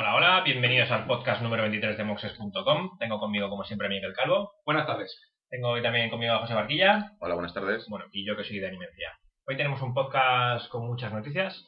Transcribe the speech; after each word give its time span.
Hola, 0.00 0.14
hola, 0.14 0.42
bienvenidos 0.44 0.92
al 0.92 1.06
podcast 1.08 1.42
número 1.42 1.62
23 1.64 1.96
de 1.98 2.04
moxes.com. 2.04 2.98
Tengo 3.00 3.18
conmigo, 3.18 3.48
como 3.50 3.64
siempre, 3.64 3.88
a 3.88 3.90
Miguel 3.90 4.12
Calvo. 4.14 4.52
Buenas 4.64 4.86
tardes. 4.86 5.12
Tengo 5.50 5.70
hoy 5.70 5.82
también 5.82 6.08
conmigo 6.08 6.34
a 6.34 6.38
José 6.38 6.54
Barquilla. 6.54 7.12
Hola, 7.18 7.34
buenas 7.34 7.52
tardes. 7.52 7.84
Bueno, 7.88 8.04
y 8.12 8.24
yo 8.24 8.36
que 8.36 8.44
soy 8.44 8.60
de 8.60 8.68
Animencia. 8.68 9.18
Hoy 9.48 9.56
tenemos 9.56 9.82
un 9.82 9.94
podcast 9.94 10.68
con 10.68 10.86
muchas 10.86 11.12
noticias, 11.12 11.66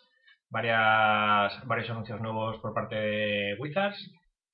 varias, 0.48 1.66
varios 1.66 1.91
anuncios 1.91 2.20
nuevos 2.20 2.58
por 2.60 2.72
parte 2.72 2.95
de 2.95 3.56
Wizards 3.58 3.98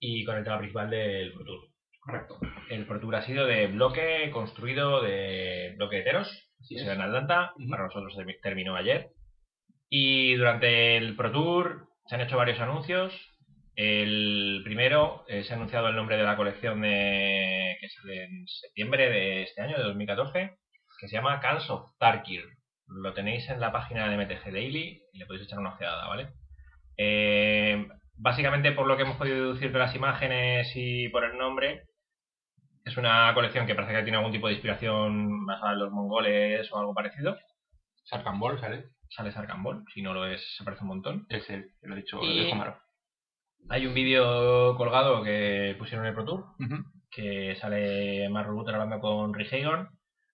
y 0.01 0.25
con 0.25 0.37
el 0.37 0.45
tema 0.45 0.57
principal 0.59 0.89
del 0.89 1.33
Pro 1.35 1.45
Tour. 1.45 1.61
Correcto. 2.01 2.39
El 2.71 2.87
Pro 2.87 2.99
Tour 3.01 3.17
ha 3.17 3.23
sido 3.27 3.45
de 3.45 3.67
bloque 3.67 4.31
construido 4.33 5.03
de 5.03 5.75
bloque 5.77 5.97
de 5.97 6.03
Teros, 6.03 6.43
Así 6.63 6.79
se 6.79 6.91
en 6.91 7.03
Atlanta, 7.03 7.53
Ujú. 7.59 7.69
para 7.69 7.85
nosotros 7.85 8.17
termi- 8.17 8.41
terminó 8.41 8.75
ayer. 8.77 9.11
Y 9.91 10.35
durante 10.37 10.97
el 10.97 11.15
Pro 11.17 11.31
Tour 11.31 11.89
se 12.07 12.15
han 12.15 12.23
hecho 12.23 12.39
varios 12.39 12.59
anuncios. 12.61 13.13
El 13.77 14.63
primero, 14.65 15.25
eh, 15.29 15.45
se 15.45 15.53
ha 15.53 15.57
anunciado 15.57 15.89
el 15.89 15.97
nombre 15.97 16.17
de 16.17 16.23
la 16.25 16.37
colección 16.37 16.81
de, 16.81 17.77
que 17.79 17.89
sale 17.91 18.25
en 18.25 18.47
septiembre 18.49 19.11
de 19.11 19.43
este 19.43 19.61
año, 19.61 19.77
de 19.77 19.85
2014, 19.85 20.57
que 20.99 21.09
se 21.09 21.15
llama 21.15 21.41
Cans 21.41 21.69
of 21.69 21.93
Tarkir. 21.99 22.43
Lo 22.89 23.13
tenéis 23.13 23.49
en 23.51 23.61
la 23.61 23.73
página 23.73 24.09
de 24.09 24.17
MTG 24.17 24.51
Daily 24.51 25.03
y 25.13 25.19
le 25.19 25.27
podéis 25.27 25.45
echar 25.47 25.59
una 25.59 25.75
ojeada, 25.75 26.09
¿vale? 26.09 26.29
Eh, 26.97 27.87
básicamente, 28.17 28.73
por 28.73 28.87
lo 28.87 28.97
que 28.97 29.03
hemos 29.03 29.17
podido 29.19 29.37
deducir 29.37 29.71
de 29.73 29.79
las 29.79 29.95
imágenes 29.95 30.73
y 30.75 31.11
por 31.11 31.25
el 31.25 31.37
nombre, 31.37 31.83
es 32.85 32.97
una 32.97 33.33
colección 33.35 33.67
que 33.67 33.75
parece 33.75 33.93
que 33.93 34.03
tiene 34.05 34.17
algún 34.17 34.33
tipo 34.33 34.47
de 34.47 34.55
inspiración 34.55 35.45
basada 35.45 35.73
en 35.75 35.81
los 35.81 35.93
mongoles 35.93 36.73
o 36.73 36.79
algo 36.79 36.95
parecido. 36.95 37.37
Sarkan 38.05 38.39
Ball, 38.39 38.59
¿sale? 38.59 38.85
Sale 39.11 39.33
Sarkambol, 39.33 39.85
si 39.93 40.01
no 40.01 40.15
lo 40.15 40.25
es, 40.27 40.41
se 40.57 40.65
parece 40.65 40.83
un 40.83 40.89
montón. 40.89 41.27
Es 41.29 41.49
él, 41.51 41.73
que 41.81 41.89
lo 41.89 41.95
ha 41.95 41.99
dicho 41.99 42.21
Y- 42.23 42.47
el 42.47 42.53
Homaro. 42.53 42.79
Hay 43.69 43.87
un 43.87 43.95
vídeo 43.95 44.77
colgado 44.77 45.23
que 45.25 45.75
pusieron 45.79 46.05
en 46.05 46.11
el 46.11 46.15
Pro 46.15 46.25
Tour, 46.25 46.45
que 47.11 47.57
sale 47.57 48.29
Mark 48.29 48.49
Rutter 48.49 48.75
hablando 48.75 49.01
con 49.01 49.35
Rick 49.35 49.53
Hagon 49.55 49.89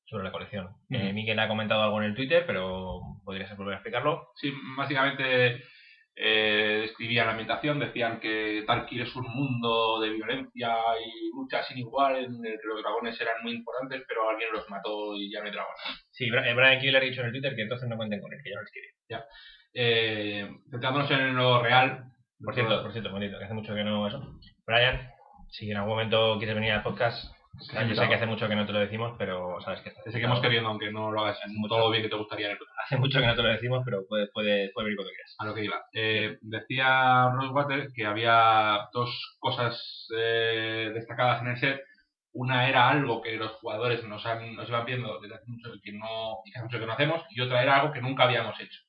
sobre 0.05 0.25
la 0.25 0.33
colección. 0.33 0.69
Eh. 0.91 1.13
Miguel 1.15 1.39
ha 1.39 1.49
comentado 1.49 1.83
algo 1.83 2.01
en 2.01 2.09
el 2.09 2.15
Twitter, 2.15 2.45
pero 2.47 3.01
podrías 3.25 3.57
volver 3.57 3.75
a 3.75 3.77
explicarlo. 3.79 4.29
Sí, 4.37 4.53
básicamente 4.77 5.63
eh, 6.15 6.81
describían 6.83 7.25
la 7.25 7.33
ambientación, 7.33 7.81
decían 7.81 8.21
que 8.21 8.65
Tarkir 8.67 9.01
es 9.01 9.17
un 9.17 9.27
mundo 9.27 9.99
de 10.01 10.11
violencia 10.11 10.77
y 11.03 11.31
lucha 11.35 11.63
sin 11.63 11.79
igual, 11.79 12.17
en 12.17 12.35
el 12.45 12.61
que 12.61 12.69
los 12.69 12.83
dragones 12.83 13.19
eran 13.19 13.43
muy 13.43 13.53
importantes, 13.53 14.05
pero 14.07 14.29
alguien 14.29 14.53
los 14.53 14.69
mató 14.69 15.17
y 15.17 15.33
ya 15.33 15.41
no 15.41 15.47
hay 15.47 15.53
dragones. 15.53 15.81
Sí, 16.11 16.27
eh, 16.27 16.55
Brian 16.55 16.81
Killer 16.81 17.03
ha 17.03 17.05
dicho 17.05 17.23
en 17.23 17.29
el 17.29 17.33
Twitter 17.33 17.57
que 17.57 17.63
entonces 17.63 17.89
no 17.89 17.97
cuenten 17.97 18.21
con 18.21 18.33
él, 18.33 18.41
que 18.45 18.51
ya 18.51 18.57
no 18.57 18.63
les 18.63 18.73
quiere. 18.73 19.25
Eh, 19.75 20.51
centrándonos 20.71 21.11
en 21.11 21.35
lo 21.35 21.63
real, 21.63 22.13
Por 22.45 22.55
cierto, 22.55 22.83
por 22.83 22.93
cierto, 22.93 23.11
bonito, 23.11 23.39
que 23.39 23.45
hace 23.45 23.55
mucho 23.55 23.75
que 23.75 23.85
no 23.85 24.07
eso. 24.07 24.39
Brian, 24.67 25.11
si 25.51 25.71
en 25.71 25.77
algún 25.77 25.91
momento 25.91 26.39
quieres 26.39 26.55
venir 26.55 26.73
al 26.73 26.83
podcast, 26.83 27.33
Estás 27.61 27.87
yo 27.87 27.95
sé 27.95 28.09
que 28.09 28.15
hace 28.15 28.27
mucho 28.27 28.49
que 28.49 28.57
no 28.57 28.65
te 28.65 28.73
lo 28.73 28.81
decimos, 28.81 29.15
pero 29.19 29.61
sabes 29.61 29.81
que 29.83 29.91
estás 29.91 30.05
te 30.05 30.13
seguimos 30.13 30.41
queriendo, 30.41 30.71
aunque 30.71 30.91
no 30.91 31.13
lo 31.13 31.21
hagas 31.21 31.39
todo 31.69 31.79
lo 31.79 31.91
bien 31.91 32.03
que 32.03 32.09
te 32.09 32.17
gustaría 32.17 32.47
en 32.47 32.53
el 32.53 32.59
Hace 32.83 32.97
mucho 32.97 33.21
que 33.21 33.27
no 33.27 33.37
te 33.37 33.43
lo 33.43 33.49
decimos, 33.49 33.83
pero 33.85 34.05
puedes 34.09 34.31
puede, 34.33 34.71
puede 34.73 34.87
venir 34.87 34.97
cuando 34.97 35.13
quieras. 35.13 35.37
a 35.39 35.45
lo 35.45 35.55
que 35.55 35.65
iba. 35.65 35.85
Eh, 35.93 36.39
decía 36.41 37.31
Rosewater 37.31 37.93
que 37.95 38.07
había 38.07 38.89
dos 38.93 39.37
cosas 39.39 40.09
eh, 40.17 40.93
destacadas 40.95 41.43
en 41.43 41.49
el 41.49 41.57
set. 41.59 41.83
Una 42.33 42.69
era 42.69 42.89
algo 42.89 43.21
que 43.21 43.37
los 43.37 43.53
jugadores 43.53 44.03
nos, 44.05 44.25
han, 44.25 44.57
nos 44.57 44.69
iban 44.69 44.87
viendo 44.87 45.21
desde 45.21 45.35
hace 45.35 45.45
mucho 45.47 45.71
que, 45.83 45.93
no, 45.93 46.39
hace 46.55 46.65
mucho 46.65 46.81
que 46.81 46.87
no 46.87 46.95
hacemos, 46.95 47.23
y 47.31 47.43
otra 47.43 47.63
era 47.63 47.81
algo 47.81 47.93
que 47.93 48.01
nunca 48.01 48.25
habíamos 48.25 48.59
hecho. 48.59 48.81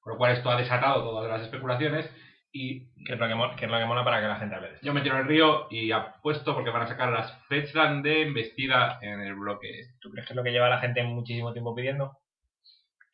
Con 0.00 0.14
lo 0.14 0.18
cual 0.18 0.32
esto 0.32 0.50
ha 0.50 0.56
desatado 0.56 1.04
todas 1.04 1.30
las 1.30 1.42
especulaciones 1.42 2.10
y 2.52 2.90
Que 3.04 3.14
es 3.14 3.18
lo 3.18 3.26
que, 3.28 3.34
mo- 3.34 3.56
que 3.56 3.64
es 3.64 3.70
lo 3.70 3.78
que 3.78 3.84
mola 3.86 4.04
para 4.04 4.20
que 4.20 4.28
la 4.28 4.36
gente 4.36 4.54
hable 4.54 4.68
de 4.68 4.74
esto. 4.74 4.86
yo 4.86 4.92
me 4.92 5.00
tiro 5.00 5.14
en 5.16 5.22
el 5.22 5.28
río 5.28 5.66
y 5.70 5.90
apuesto 5.90 6.54
porque 6.54 6.70
van 6.70 6.82
a 6.82 6.86
sacar 6.86 7.10
las 7.10 7.32
fechas 7.48 8.02
de 8.02 8.22
embestida 8.22 8.98
en 9.00 9.20
el 9.20 9.34
bloque. 9.34 9.80
este. 9.80 9.94
¿Tú 10.00 10.10
crees 10.10 10.26
que 10.26 10.32
es 10.32 10.36
lo 10.36 10.42
que 10.44 10.52
lleva 10.52 10.68
la 10.68 10.78
gente 10.80 11.02
muchísimo 11.02 11.52
tiempo 11.52 11.74
pidiendo? 11.74 12.18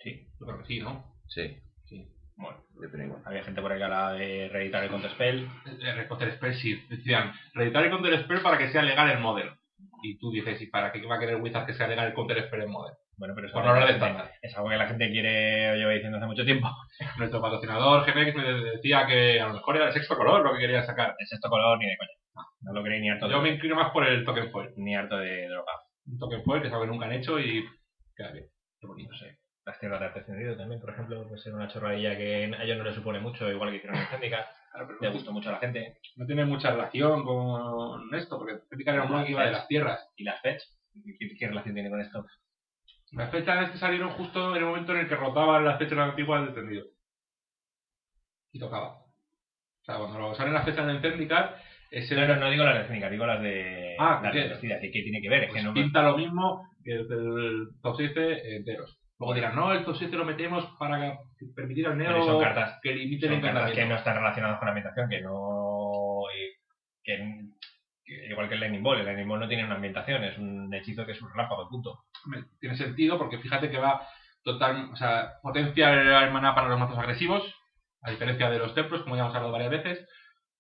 Sí. 0.01 0.29
Yo 0.41 0.47
creo 0.47 0.59
que 0.59 0.67
sí, 0.67 0.81
¿no? 0.81 1.15
Sí, 1.29 1.57
Sí. 1.87 2.07
Bueno, 2.37 2.59
igual. 3.05 3.23
había 3.25 3.43
gente 3.43 3.61
por 3.61 3.73
ahí 3.73 3.79
que 3.79 3.85
hablaba 3.85 4.13
de 4.13 4.49
reeditar 4.49 4.85
el 4.85 4.91
Counterspell. 4.91 5.49
El 5.81 6.07
Counter 6.07 6.33
Spell 6.35 6.55
sí. 6.55 6.87
Decían, 6.89 7.33
reeditar 7.55 7.85
el 7.85 7.91
Counter 7.91 8.23
Spell 8.23 8.41
para 8.43 8.59
que 8.59 8.69
sea 8.71 8.83
legal 8.83 9.11
el 9.11 9.19
modelo. 9.19 9.57
Y 10.03 10.19
tú 10.19 10.31
dices, 10.31 10.61
¿y 10.63 10.67
para 10.67 10.93
qué 10.93 11.05
va 11.05 11.17
a 11.17 11.19
querer 11.19 11.37
Wizard 11.41 11.67
que 11.67 11.75
sea 11.75 11.89
legal 11.89 12.07
el 12.09 12.15
Counter 12.15 12.45
Spell 12.47 12.63
en 12.63 12.71
modelo? 12.71 12.97
Bueno, 13.19 13.35
pero 13.35 13.51
Por 13.53 13.65
no 13.65 13.71
hablar 13.71 13.89
de 13.89 13.95
estándar. 13.95 14.31
es 14.41 14.57
algo 14.57 14.69
que 14.71 14.77
la 14.77 14.87
gente 14.87 15.11
quiere 15.11 15.73
o 15.73 15.75
lleva 15.75 15.91
diciendo 15.93 16.19
hace 16.19 16.27
mucho 16.27 16.45
tiempo. 16.45 16.69
Nuestro 17.19 17.41
patrocinador 17.41 18.07
GMX 18.07 18.35
me 18.37 18.45
decía 18.73 19.07
que 19.07 19.41
a 19.41 19.49
lo 19.49 19.55
mejor 19.55 19.77
era 19.77 19.87
el 19.89 19.93
sexto 19.93 20.17
color 20.17 20.43
lo 20.45 20.53
que 20.55 20.61
querían 20.61 20.85
sacar. 20.87 21.15
El 21.19 21.27
sexto 21.27 21.49
color 21.51 21.79
ni 21.79 21.87
de 21.87 21.97
coña. 21.97 22.45
No 22.61 22.73
lo 22.73 22.83
creéis 22.83 23.03
ni 23.03 23.11
harto, 23.11 23.29
Yo 23.29 23.41
me 23.43 23.51
inclino 23.51 23.75
más 23.77 23.91
por 23.91 24.07
el 24.07 24.25
token 24.25 24.51
foil. 24.51 24.71
ni 24.77 24.95
harto 24.95 25.17
de 25.19 25.49
droga. 25.49 25.73
Un 26.07 26.19
token 26.19 26.43
foil 26.45 26.61
que 26.63 26.69
es 26.69 26.73
algo 26.73 26.85
que 26.87 26.91
nunca 26.93 27.07
han 27.07 27.13
hecho 27.13 27.39
y 27.41 27.65
queda 28.17 28.31
bien. 28.33 28.47
Qué 28.81 28.87
bonito. 28.87 29.11
No 29.13 29.19
sé. 29.19 29.39
Las 29.67 29.79
tierras 29.81 30.01
de 30.01 30.07
arte 30.07 30.21
encendido 30.21 30.57
también, 30.57 30.81
por 30.81 30.91
ejemplo, 30.91 31.27
puede 31.29 31.43
ser 31.43 31.55
una 31.55 31.69
chorradilla 31.69 32.17
que 32.17 32.45
a 32.57 32.63
ellos 32.63 32.79
no 32.79 32.85
les 32.85 32.95
supone 32.95 33.19
mucho, 33.21 33.51
igual 33.51 33.71
que 33.71 33.77
hicieron 33.77 33.99
en 33.99 34.07
Zendikar. 34.07 34.47
Claro, 34.73 34.89
Le 35.01 35.11
gustó 35.11 35.33
mucho 35.33 35.49
a 35.51 35.53
la 35.53 35.59
gente. 35.59 35.99
no 36.17 36.25
tiene 36.27 36.45
mucha 36.47 36.71
relación 36.71 37.25
con 37.25 38.15
esto, 38.15 38.39
porque 38.39 38.61
Zendikar 38.71 38.95
era 38.95 39.05
un 39.05 39.25
que 39.25 39.33
iba 39.33 39.45
de 39.45 39.51
las 39.53 39.67
tierras. 39.69 40.09
¿Y 40.17 40.25
las 40.25 40.41
fetch? 40.41 40.63
¿Qué, 41.19 41.29
qué 41.39 41.49
relación 41.49 41.75
tiene 41.75 41.91
con 41.91 42.01
esto? 42.01 42.25
Las 43.13 43.31
fechas 43.31 43.71
que 43.71 43.79
salieron 43.79 44.11
justo 44.11 44.51
en 44.51 44.57
el 44.59 44.65
momento 44.69 44.93
en 44.93 44.99
el 45.01 45.09
que 45.09 45.17
rotaban 45.17 45.65
las 45.65 45.79
fechas 45.79 45.99
antiguas 45.99 46.45
del 46.45 46.55
tendido. 46.55 46.85
Y 48.53 48.59
tocaba. 48.59 48.99
O 48.99 49.85
sea, 49.85 49.97
cuando 49.99 50.35
salen 50.35 50.55
las 50.55 50.65
fechas 50.65 50.87
del 50.87 51.01
Zendikar, 51.01 51.57
ese 51.91 52.15
No, 52.15 52.27
no, 52.29 52.37
no 52.37 52.51
digo 52.51 52.65
las 52.65 52.79
de 52.79 52.85
Zendikar, 52.85 53.11
digo 53.11 53.27
las 53.27 53.43
de 53.43 53.97
Ah, 53.99 54.21
las 54.23 54.35
de 54.35 54.49
vestidas. 54.49 54.81
¿Qué, 54.81 54.91
qué 54.91 55.03
tiene 55.03 55.21
que 55.23 55.29
ver? 55.31 55.45
Es 55.45 55.51
pues 55.51 55.63
que 55.63 55.67
no 55.69 55.75
pinta 55.75 56.03
lo 56.03 56.17
mismo 56.17 56.69
que 56.85 56.93
el 56.93 57.09
del 57.09 57.69
top 57.83 57.97
7 57.97 58.57
enteros. 58.57 58.99
Luego 59.19 59.35
dirán, 59.35 59.57
no, 59.57 59.73
el 59.73 59.85
top 59.85 59.97
7 59.97 60.17
lo 60.17 60.25
metemos 60.25 60.65
para 60.79 61.19
permitir 61.57 61.87
al 61.87 61.99
neo 61.99 62.23
son 62.25 62.41
cartas- 62.41 62.79
que 62.83 62.95
limite 62.95 63.27
el 63.27 63.33
son 63.33 63.41
cartas 63.43 63.73
que 63.73 63.85
no 63.87 63.97
están 63.97 64.17
relacionadas 64.17 64.59
con 64.59 64.67
la 64.67 64.73
ambientación, 64.73 65.09
que 65.09 65.21
no. 65.23 66.23
que, 67.03 67.15
que 67.17 67.43
igual 68.09 68.49
que 68.49 68.55
el 68.55 68.61
Lightning 68.61 68.83
Ball, 68.83 68.99
el 69.01 69.05
Lightning 69.07 69.29
Ball 69.29 69.41
no 69.41 69.49
tiene 69.49 69.65
una 69.65 69.75
ambientación, 69.77 70.25
es 70.25 70.39
un 70.39 70.73
hechizo 70.75 71.05
que 71.07 71.13
es 71.13 71.23
un 71.23 71.31
relámpago, 71.31 71.69
punto. 71.69 72.05
Hombre, 72.25 72.45
Tiene 72.61 72.77
sentido 72.77 73.19
porque 73.19 73.39
fíjate 73.39 73.71
que 73.71 73.79
va 73.79 74.07
total, 74.43 74.91
o 74.93 74.97
sea, 74.97 75.35
potencia 75.43 75.93
el 76.25 76.31
maná 76.33 76.55
para 76.55 76.69
los 76.69 76.79
mazos 76.79 76.99
agresivos, 76.99 77.43
a 78.03 78.11
diferencia 78.11 78.49
de 78.51 78.59
los 78.59 78.75
templos, 78.75 79.03
como 79.03 79.17
ya 79.17 79.23
hemos 79.23 79.35
hablado 79.35 79.53
varias 79.53 79.71
veces. 79.71 80.09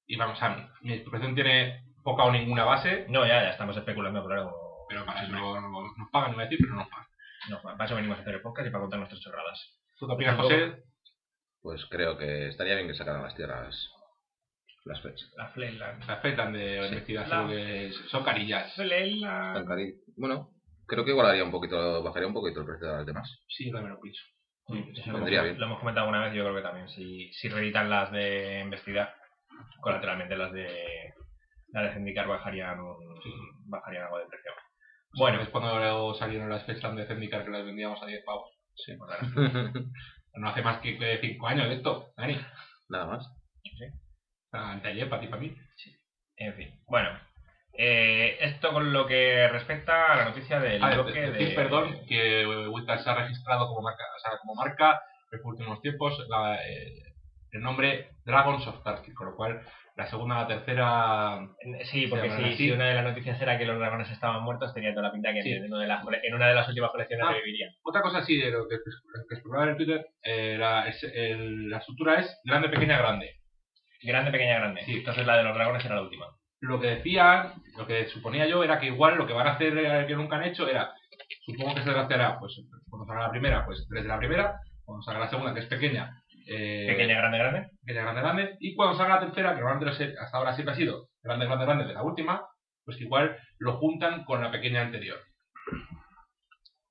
Y 0.06 0.16
vamos 0.16 0.42
a 0.42 0.48
mí, 0.50 0.62
mi 0.82 0.92
explicación 0.94 1.34
tiene 1.34 1.84
poca 2.02 2.24
o 2.24 2.32
ninguna 2.32 2.64
base, 2.64 3.06
No, 3.08 3.26
ya, 3.26 3.42
ya 3.42 3.50
estamos 3.50 3.76
especulando, 3.76 4.24
claro. 4.24 4.52
pero 4.88 5.04
para 5.04 5.22
eso 5.22 5.32
no, 5.32 5.60
no- 5.60 5.92
nos 5.96 6.10
pagan, 6.10 6.32
iba 6.32 6.42
a 6.42 6.44
decir, 6.46 6.58
pero 6.60 6.74
no 6.74 6.80
nos 6.80 6.88
pagan. 6.88 7.06
No, 7.50 7.62
para 7.62 7.84
eso 7.84 7.94
venimos 7.94 8.18
a 8.18 8.22
hacer 8.22 8.34
el 8.34 8.40
podcast 8.42 8.66
y 8.68 8.70
para 8.70 8.80
contar 8.82 8.98
nuestras 8.98 9.20
chorradas. 9.20 9.78
¿Tú 9.98 10.06
qué 10.06 10.12
opinas, 10.14 10.36
José? 10.36 10.82
Pues 11.62 11.84
creo 11.90 12.16
que 12.16 12.48
estaría 12.48 12.74
bien 12.76 12.86
que 12.88 12.94
sacaran 12.94 13.22
las 13.22 13.34
tierras 13.34 13.90
las 14.88 15.00
fechas. 15.02 15.30
La 15.36 15.48
Flela. 15.48 16.00
Se 16.04 16.12
afectan 16.12 16.52
de 16.52 16.80
Sí. 16.82 16.88
investigación, 16.94 17.48
que 17.48 17.92
son 18.08 18.24
carillas. 18.24 18.74
Cari- 18.76 19.94
Bueno, 20.16 20.50
creo 20.86 21.04
que 21.04 21.10
igualaría 21.12 21.44
un 21.44 21.50
poquito, 21.50 22.02
bajaría 22.02 22.26
un 22.28 22.34
poquito 22.34 22.60
el 22.60 22.66
precio 22.66 22.86
de 22.88 22.94
las 22.96 23.06
demás. 23.06 23.44
Sí, 23.48 23.66
yo 23.66 23.72
también 23.74 23.94
lo 23.94 24.00
pienso. 24.00 24.22
Eso 25.00 25.12
lo, 25.12 25.24
bien. 25.24 25.58
lo 25.58 25.66
hemos 25.66 25.78
comentado 25.80 26.06
alguna 26.06 26.24
vez, 26.26 26.34
yo 26.34 26.42
creo 26.44 26.56
que 26.56 26.62
también. 26.62 26.88
Si, 26.90 27.32
si 27.32 27.48
reeditan 27.48 27.88
las 27.88 28.12
de 28.12 28.60
investigar, 28.60 29.14
colateralmente 29.80 30.36
las 30.36 30.52
de 30.52 31.14
las 31.72 31.84
de 31.84 31.92
Zendikar 31.94 32.26
bajarían, 32.26 32.80
un- 32.80 32.96
bajarían 33.70 34.04
algo 34.04 34.18
de 34.18 34.26
precio. 34.26 34.50
Bueno, 35.18 35.40
es 35.40 35.48
cuando 35.48 36.14
salieron 36.14 36.48
las 36.50 36.64
fechas 36.64 36.94
de 36.94 37.06
Zendikar 37.06 37.44
que 37.44 37.50
las 37.50 37.64
vendíamos 37.64 38.02
a 38.02 38.06
10 38.06 38.22
pavos. 38.24 38.50
Sí, 38.74 38.92
pues 38.96 39.10
No 40.34 40.50
hace 40.50 40.62
más 40.62 40.80
que 40.80 41.18
5 41.20 41.48
años 41.48 41.68
de 41.68 41.74
esto, 41.76 42.12
Dani. 42.16 42.38
Nada 42.90 43.06
más. 43.06 43.26
Anteayer, 43.64 43.92
para 44.50 45.20
ti, 45.20 45.26
para 45.28 45.40
mí. 45.42 45.54
En 46.36 46.54
fin, 46.54 46.70
bueno. 46.86 47.10
Eh, 47.80 48.38
esto 48.40 48.72
con 48.72 48.92
lo 48.92 49.06
que 49.06 49.46
respecta 49.48 50.12
a 50.12 50.16
la 50.16 50.24
noticia 50.24 50.58
del 50.58 50.82
Ah, 50.82 50.94
bloque 50.94 51.20
de- 51.20 51.30
de... 51.30 51.50
perdón, 51.54 51.96
que 52.08 52.44
Wizard 52.70 53.00
se 53.00 53.10
ha 53.10 53.14
registrado 53.14 53.68
como 53.68 53.82
marca, 53.82 54.02
o 54.16 54.18
sea, 54.18 54.38
como 54.38 54.54
marca 54.56 55.00
en 55.30 55.38
los 55.38 55.46
últimos 55.46 55.80
tiempos. 55.80 56.18
La, 56.28 56.56
eh, 56.56 57.02
el 57.52 57.60
nombre 57.62 58.10
Dragons 58.24 58.66
of 58.66 58.82
Tarkir, 58.82 59.14
con 59.14 59.28
lo 59.28 59.36
cual 59.36 59.60
la 59.96 60.06
segunda, 60.08 60.36
la 60.42 60.46
tercera... 60.48 61.38
Sí, 61.84 62.06
porque 62.08 62.30
si, 62.30 62.56
si 62.56 62.70
una 62.72 62.86
de 62.88 62.94
las 62.94 63.04
noticias 63.04 63.40
era 63.40 63.58
que 63.58 63.64
los 63.64 63.78
dragones 63.78 64.10
estaban 64.10 64.42
muertos, 64.42 64.74
tenía 64.74 64.90
toda 64.92 65.06
la 65.08 65.12
pinta 65.12 65.32
que 65.32 65.42
Sí. 65.42 65.52
en, 65.52 65.64
una 65.72 65.80
de 65.82 65.88
las, 65.88 66.02
cole- 66.04 66.20
en 66.22 66.34
una 66.34 66.48
de 66.48 66.54
las 66.54 66.68
últimas 66.68 66.90
colecciones 66.90 67.26
Ah. 67.28 67.32
revivirían. 67.32 67.70
Otra 67.84 68.02
cosa 68.02 68.18
así 68.18 68.36
de 68.38 68.50
lo 68.50 68.66
que, 68.68 68.76
que 68.76 69.34
exploraba 69.34 69.70
en 69.70 69.76
Twitter, 69.76 70.06
eh, 70.22 70.56
la, 70.58 70.88
es- 70.88 71.02
el- 71.04 71.70
la 71.70 71.78
estructura 71.78 72.20
es 72.20 72.40
grande, 72.44 72.68
pequeña, 72.68 72.98
grande. 72.98 73.37
Grande, 74.02 74.30
pequeña, 74.30 74.58
grande. 74.58 74.84
Sí. 74.84 74.98
Entonces 74.98 75.26
la 75.26 75.36
de 75.36 75.44
los 75.44 75.54
dragones 75.54 75.84
era 75.84 75.96
la 75.96 76.02
última. 76.02 76.26
Lo 76.60 76.80
que 76.80 76.88
decía, 76.88 77.52
lo 77.76 77.86
que 77.86 78.08
suponía 78.08 78.46
yo 78.46 78.64
era 78.64 78.78
que 78.80 78.86
igual 78.86 79.16
lo 79.16 79.26
que 79.26 79.32
van 79.32 79.46
a 79.46 79.52
hacer 79.52 79.76
eh, 79.78 80.06
que 80.06 80.16
nunca 80.16 80.36
han 80.36 80.44
hecho 80.44 80.68
era, 80.68 80.92
supongo 81.46 81.74
que 81.74 81.82
se 81.82 81.90
drafteará, 81.90 82.38
pues 82.38 82.60
cuando 82.88 83.06
salga 83.06 83.22
la 83.22 83.30
primera, 83.30 83.64
pues 83.64 83.86
tres 83.88 84.02
de 84.02 84.08
la 84.08 84.18
primera, 84.18 84.60
cuando 84.84 85.02
salga 85.02 85.20
la 85.20 85.30
segunda, 85.30 85.54
que 85.54 85.60
es 85.60 85.66
pequeña, 85.66 86.20
eh, 86.48 86.86
Pequeña, 86.88 87.18
grande, 87.18 87.38
grande. 87.38 87.70
pequeña, 87.84 88.02
grande, 88.02 88.20
grande, 88.20 88.56
y 88.60 88.74
cuando 88.74 88.96
salga 88.96 89.16
la 89.16 89.20
tercera, 89.20 89.54
que 89.54 89.60
normalmente 89.60 90.14
hasta 90.18 90.36
ahora 90.36 90.54
siempre 90.54 90.72
ha 90.74 90.76
sido 90.76 91.08
grande, 91.22 91.46
grande, 91.46 91.64
grande 91.64 91.84
de 91.84 91.94
la 91.94 92.02
última, 92.02 92.44
pues 92.84 92.96
que 92.96 93.04
igual 93.04 93.36
lo 93.58 93.76
juntan 93.76 94.24
con 94.24 94.42
la 94.42 94.50
pequeña 94.50 94.80
anterior. 94.80 95.18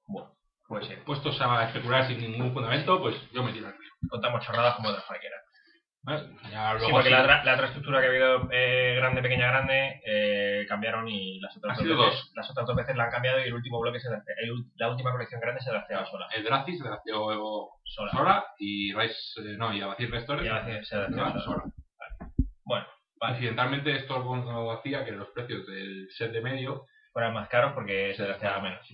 Bueno, 0.06 0.31
puede 0.68 0.86
ser. 0.86 1.04
Puestos 1.04 1.42
a 1.42 1.65
especular 1.65 2.07
sin 2.07 2.21
ningún 2.21 2.54
fundamento, 2.54 3.01
pues 3.01 3.15
yo 3.31 3.44
me 3.44 3.51
tiro 3.51 3.68
al. 3.68 3.75
Contamos 4.09 4.45
chorradas 4.45 4.75
como 4.75 4.89
otras 4.89 5.06
cualquiera. 5.06 5.36
Sí, 6.80 6.86
porque 6.92 7.09
la, 7.09 7.21
otra- 7.24 7.44
la 7.44 7.54
otra 7.56 7.65
estructura 7.68 8.00
que 8.00 8.06
ha 8.06 8.09
habido 8.09 8.50
eh, 8.51 8.94
grande, 8.95 9.21
pequeña, 9.21 9.48
grande 9.48 10.01
eh, 10.06 10.65
cambiaron 10.68 11.07
y 11.07 11.39
las 11.42 11.56
otras, 11.57 11.77
dos 11.77 11.98
veces, 12.07 12.31
las 12.36 12.50
otras 12.50 12.65
dos 12.68 12.75
veces 12.75 12.95
la 12.95 13.04
han 13.06 13.12
cambiado 13.12 13.39
y 13.39 13.44
el 13.44 13.54
último 13.54 13.80
bloque 13.80 14.00
se 14.00 14.09
draftea- 14.09 14.36
el 14.42 14.54
la 14.75 14.89
última 14.89 15.12
colección 15.12 15.42
grande 15.42 15.62
se 15.62 15.69
drafteaba 15.69 16.06
sola. 16.06 16.27
el 16.36 16.44
Dracis 16.44 16.77
se 16.80 16.83
drafteó 16.88 17.69
Sola. 17.83 18.12
Sora 18.12 18.45
y 18.57 18.94
Rise, 18.94 19.42
eh, 19.42 19.57
no, 19.57 19.74
y 19.74 19.81
Abacir 19.81 20.09
Restores 20.09 20.45
Y 20.45 20.50
se- 20.65 20.86
se 20.86 20.95
drafteaba 20.95 21.39
sola. 21.42 21.63
Bueno, 22.63 22.86
vale. 23.19 23.33
Incidentalmente 23.36 23.95
esto 23.95 24.19
lo 24.19 24.71
hacía 24.71 25.04
que 25.06 25.12
los 25.12 25.27
precios 25.30 25.65
del 25.68 26.07
set 26.12 26.31
de 26.31 26.42
medio 26.42 26.86
Fueran 27.13 27.33
más 27.33 27.50
caros 27.50 27.74
porque 27.74 28.13
se 28.15 28.24
drafteaba 28.24 28.62
menos. 28.62 28.88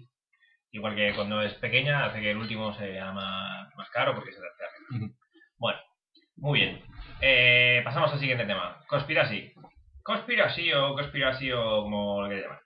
Igual 0.71 0.95
que 0.95 1.13
cuando 1.13 1.41
es 1.41 1.53
pequeña 1.55 2.05
hace 2.05 2.21
que 2.21 2.31
el 2.31 2.37
último 2.37 2.73
sea 2.75 3.11
más, 3.11 3.67
más 3.75 3.89
caro 3.89 4.15
porque 4.15 4.31
se 4.31 4.39
draftea 4.39 4.67
menos. 4.89 5.11
Bueno, 5.57 5.79
muy 6.37 6.59
bien. 6.61 6.81
Eh, 7.25 7.81
pasamos 7.85 8.11
al 8.11 8.19
siguiente 8.19 8.45
tema. 8.45 8.83
Conspiracy. 8.85 9.53
Conspiracy 10.03 10.73
o 10.73 10.93
conspiracy 10.93 11.53
o 11.53 11.83
como 11.83 12.21
lo 12.21 12.27
que 12.27 12.41
llaman. 12.41 12.59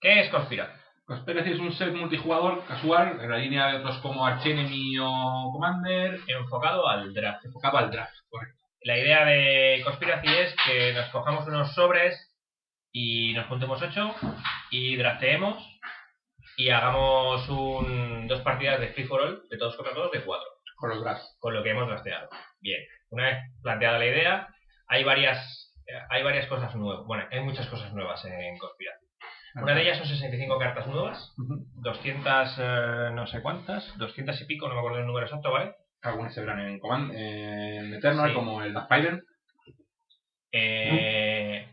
¿Qué 0.00 0.18
es 0.18 0.28
conspiracy? 0.30 0.72
Conspiracy 1.04 1.52
es 1.52 1.60
un 1.60 1.72
set 1.72 1.94
multijugador 1.94 2.66
casual 2.66 3.20
en 3.20 3.30
la 3.30 3.36
línea 3.36 3.68
de 3.68 3.76
otros 3.76 3.98
como 3.98 4.26
Archenemy 4.26 4.98
o 4.98 5.50
Commander 5.52 6.18
Enfocado 6.26 6.88
al 6.88 7.14
draft. 7.14 7.44
enfocado 7.44 7.78
al 7.78 7.92
draft, 7.92 8.12
correcto. 8.28 8.58
La 8.82 8.98
idea 8.98 9.24
de 9.24 9.80
Conspiracy 9.84 10.26
es 10.26 10.56
que 10.66 10.92
nos 10.92 11.08
cojamos 11.10 11.46
unos 11.46 11.72
sobres 11.74 12.36
y 12.90 13.32
nos 13.34 13.46
juntemos 13.46 13.80
ocho 13.80 14.12
y 14.72 14.96
drafteemos 14.96 15.56
y 16.56 16.70
hagamos 16.70 17.48
un, 17.48 18.26
dos 18.26 18.40
partidas 18.40 18.80
de 18.80 18.88
free 18.88 19.04
for 19.04 19.20
all, 19.20 19.48
de 19.48 19.56
todos 19.56 19.76
contra 19.76 19.94
todos, 19.94 20.10
de 20.10 20.24
cuatro, 20.24 20.48
Con 20.80 21.00
drafts. 21.02 21.36
con 21.38 21.54
lo 21.54 21.62
que 21.62 21.70
hemos 21.70 21.86
drafteado. 21.86 22.28
Bien, 22.60 22.80
una 23.10 23.26
vez 23.26 23.38
planteada 23.62 23.98
la 23.98 24.06
idea, 24.06 24.48
hay 24.88 25.04
varias, 25.04 25.72
eh, 25.86 25.92
hay 26.08 26.22
varias 26.22 26.46
cosas 26.46 26.74
nuevas. 26.74 27.06
Bueno, 27.06 27.24
hay 27.30 27.40
muchas 27.40 27.66
cosas 27.68 27.92
nuevas 27.92 28.24
en 28.24 28.58
Conspiracy. 28.58 29.06
Una 29.56 29.74
de 29.74 29.82
ellas 29.82 29.98
son 29.98 30.06
65 30.06 30.58
cartas 30.58 30.86
nuevas, 30.86 31.34
Ujú. 31.36 31.64
200 31.82 32.56
eh, 32.58 33.10
no 33.12 33.26
sé 33.26 33.42
cuántas, 33.42 33.96
200 33.98 34.40
y 34.40 34.44
pico, 34.46 34.68
no 34.68 34.74
me 34.74 34.80
acuerdo 34.80 34.98
el 35.00 35.06
número 35.06 35.26
exacto, 35.26 35.50
¿vale? 35.50 35.74
Algunas 36.02 36.32
se 36.32 36.40
verán 36.40 36.60
en, 36.60 36.78
Command, 36.78 37.12
en 37.14 37.92
Eternal, 37.94 38.28
Sí. 38.30 38.34
como 38.34 38.62
el 38.62 38.74
Spider. 38.76 39.22
Eh, 40.52 41.68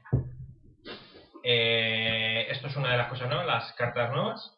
eh, 1.43 2.47
esto 2.49 2.67
es 2.67 2.75
una 2.75 2.91
de 2.91 2.97
las 2.97 3.07
cosas 3.07 3.27
nuevas, 3.29 3.45
las 3.47 3.73
cartas 3.73 4.11
nuevas. 4.11 4.56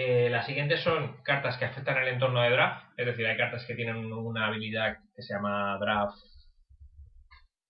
Eh, 0.00 0.30
las 0.30 0.46
siguientes 0.46 0.80
son 0.84 1.20
cartas 1.24 1.56
que 1.56 1.64
afectan 1.64 1.96
el 1.96 2.06
entorno 2.06 2.40
de 2.40 2.50
draft, 2.50 2.84
es 2.96 3.04
decir, 3.04 3.26
hay 3.26 3.36
cartas 3.36 3.64
que 3.66 3.74
tienen 3.74 3.96
una 4.12 4.46
habilidad 4.46 4.98
que 5.16 5.22
se 5.22 5.34
llama 5.34 5.76
draft. 5.80 6.14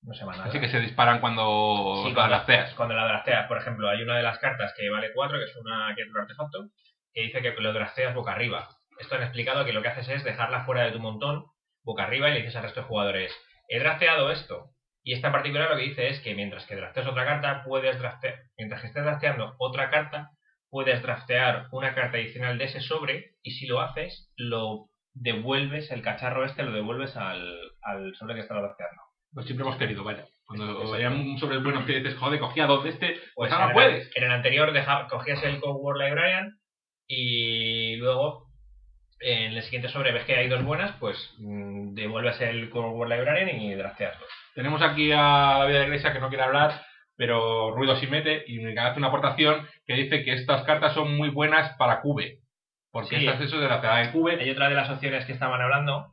No 0.02 0.12
se 0.12 0.20
llama 0.20 0.32
nada. 0.32 0.44
Así 0.50 0.60
que 0.60 0.69
se 0.69 0.78
disparan 0.80 1.20
cuando 1.20 2.02
Sí, 2.04 2.10
la 2.10 2.14
cuando, 2.14 2.34
drafteas. 2.34 2.75
cuando 2.75 2.94
la 2.94 3.06
drafteas, 3.06 3.46
por 3.46 3.56
ejemplo, 3.56 3.88
hay 3.88 4.02
una 4.02 4.19
de 4.19 4.22
las 4.22 4.38
cartas 4.40 4.75
que 4.76 4.90
vale 4.90 5.10
4, 5.14 5.38
que 5.38 5.44
es 5.44 5.56
una 5.56 5.94
que 5.96 6.02
es 6.02 6.08
un 6.10 6.20
artefacto, 6.20 6.69
que 7.14 7.22
dice 7.22 7.40
que 7.40 7.50
lo 7.52 7.72
drafteas 7.72 8.14
boca 8.14 8.32
arriba. 8.32 8.69
Esto 8.98 9.14
han 9.14 9.22
explicado 9.22 9.64
que 9.64 9.72
lo 9.72 9.80
que 9.80 9.88
haces 9.88 10.10
es 10.10 10.22
dejarla 10.22 10.66
fuera 10.66 10.82
de 10.82 10.92
tu 10.92 11.00
montón, 11.00 11.46
boca 11.82 12.02
arriba, 12.02 12.28
y 12.28 12.32
le 12.34 12.40
dices 12.40 12.56
al 12.56 12.64
resto 12.64 12.80
de 12.82 12.88
jugadores, 12.88 13.34
he 13.69 13.78
drafteado 13.78 14.30
esto. 14.30 14.72
Y 15.02 15.14
esta 15.14 15.28
en 15.28 15.32
particular 15.32 15.70
lo 15.70 15.76
que 15.78 15.84
dice 15.84 16.08
es 16.08 16.20
que 16.20 16.34
mientras 16.34 16.66
que 16.66 16.76
drafteas 16.76 17.06
otra 17.06 17.25
carta, 17.25 17.62
puedes 17.64 17.98
draftear, 17.98 18.34
mientras 18.58 18.82
que 18.82 18.88
estés 18.88 19.04
drafteando 19.04 19.54
otra 19.58 19.88
carta, 19.88 20.32
puedes 20.70 21.02
draftear 21.02 21.66
una 21.72 21.94
carta 21.94 22.18
adicional 22.18 22.58
de 22.58 22.64
ese 22.64 22.80
sobre, 22.80 23.32
y 23.42 23.52
si 23.52 23.66
lo 23.66 23.80
haces, 23.80 24.32
lo 24.36 24.86
devuelves, 25.14 25.90
el 25.90 26.02
cacharro 26.02 26.44
este 26.44 26.62
lo 26.62 26.72
devuelves 26.72 27.16
al, 27.16 27.58
al 27.82 28.14
sobre 28.16 28.34
que 28.34 28.40
estás 28.40 28.58
drafteando. 28.60 29.02
Pues 29.32 29.46
siempre 29.46 29.64
hemos 29.66 29.76
querido, 29.78 30.04
vaya. 30.04 30.24
Cuando 30.46 30.90
veía 30.90 31.10
un 31.10 31.38
sobre 31.38 31.58
bueno 31.58 31.84
que 31.84 32.00
dices, 32.00 32.16
joder, 32.16 32.40
cogía 32.40 32.66
dos 32.66 32.84
de 32.84 32.90
este, 32.90 33.08
pues 33.34 33.50
Pues 33.50 33.52
ahora 33.52 33.64
en 33.64 33.68
el- 33.70 33.74
puedes. 33.74 34.16
En 34.16 34.24
el 34.24 34.30
anterior 34.32 34.72
deja- 34.72 35.06
cogías 35.08 35.42
el 35.42 35.60
Cold 35.60 35.76
War 35.80 35.96
Librarian 35.98 36.58
y 37.06 37.96
luego 37.96 38.46
en 39.20 39.52
el 39.54 39.62
siguiente 39.64 39.88
sobre 39.88 40.12
ves 40.12 40.24
que 40.24 40.36
hay 40.36 40.48
dos 40.48 40.62
buenas, 40.64 40.92
pues 41.00 41.34
mm, 41.38 41.94
devuelves 41.94 42.40
el 42.40 42.70
Cold 42.70 42.94
War 42.96 43.08
Librarian 43.08 43.60
y 43.60 43.74
drafteaslo. 43.74 44.24
Tenemos 44.54 44.80
aquí 44.82 45.10
a 45.12 45.64
de 45.66 45.78
la 45.78 45.84
Iglesia 45.84 46.12
que 46.12 46.20
no 46.20 46.28
quiere 46.28 46.44
hablar, 46.44 46.80
pero 47.18 47.72
ruido 47.72 47.96
sí 47.96 48.06
mete 48.06 48.44
y 48.46 48.60
me 48.60 48.78
hace 48.80 48.98
una 48.98 49.08
aportación 49.08 49.66
que 49.86 49.94
dice 49.94 50.22
que 50.24 50.32
estas 50.32 50.62
cartas 50.62 50.94
son 50.94 51.16
muy 51.16 51.28
buenas 51.30 51.76
para 51.76 52.00
Cube. 52.00 52.38
Porque 52.92 53.18
Sí. 53.18 53.26
estas 53.26 53.42
eso 53.42 53.58
de 53.60 53.68
la 53.68 53.80
pegada 53.82 53.98
de 53.98 54.12
Cube. 54.12 54.40
Hay 54.40 54.48
otra 54.50 54.68
de 54.68 54.76
las 54.76 54.88
opciones 54.88 55.26
que 55.26 55.32
estaban 55.32 55.60
hablando 55.60 56.12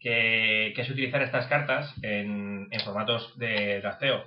que, 0.00 0.72
que 0.74 0.82
es 0.82 0.90
utilizar 0.90 1.22
estas 1.22 1.46
cartas 1.46 1.94
en, 2.02 2.66
en 2.70 2.80
formatos 2.80 3.38
de 3.38 3.80
drafteo, 3.80 4.24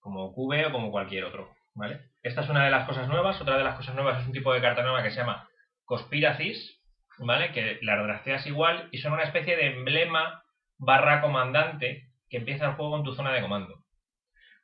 como 0.00 0.34
Cube 0.34 0.66
o 0.66 0.72
como 0.72 0.90
cualquier 0.90 1.24
otro. 1.24 1.48
¿vale? 1.74 2.00
Esta 2.22 2.42
es 2.42 2.48
una 2.50 2.64
de 2.64 2.70
las 2.70 2.86
cosas 2.86 3.08
nuevas. 3.08 3.40
Otra 3.40 3.56
de 3.56 3.64
las 3.64 3.76
cosas 3.76 3.94
nuevas 3.94 4.20
es 4.20 4.26
un 4.26 4.32
tipo 4.32 4.52
de 4.52 4.60
carta 4.60 4.82
nueva 4.82 5.02
que 5.02 5.10
se 5.10 5.16
llama 5.20 5.48
Conspiracies, 5.84 6.80
¿vale? 7.18 7.52
que 7.52 7.78
la 7.82 7.96
drafteas 8.02 8.46
igual 8.46 8.88
y 8.90 8.98
son 8.98 9.12
una 9.12 9.22
especie 9.22 9.56
de 9.56 9.66
emblema 9.66 10.42
barra 10.78 11.20
comandante 11.20 12.08
que 12.28 12.38
empieza 12.38 12.66
el 12.66 12.72
juego 12.72 12.96
en 12.96 13.04
tu 13.04 13.14
zona 13.14 13.32
de 13.32 13.42
comando. 13.42 13.81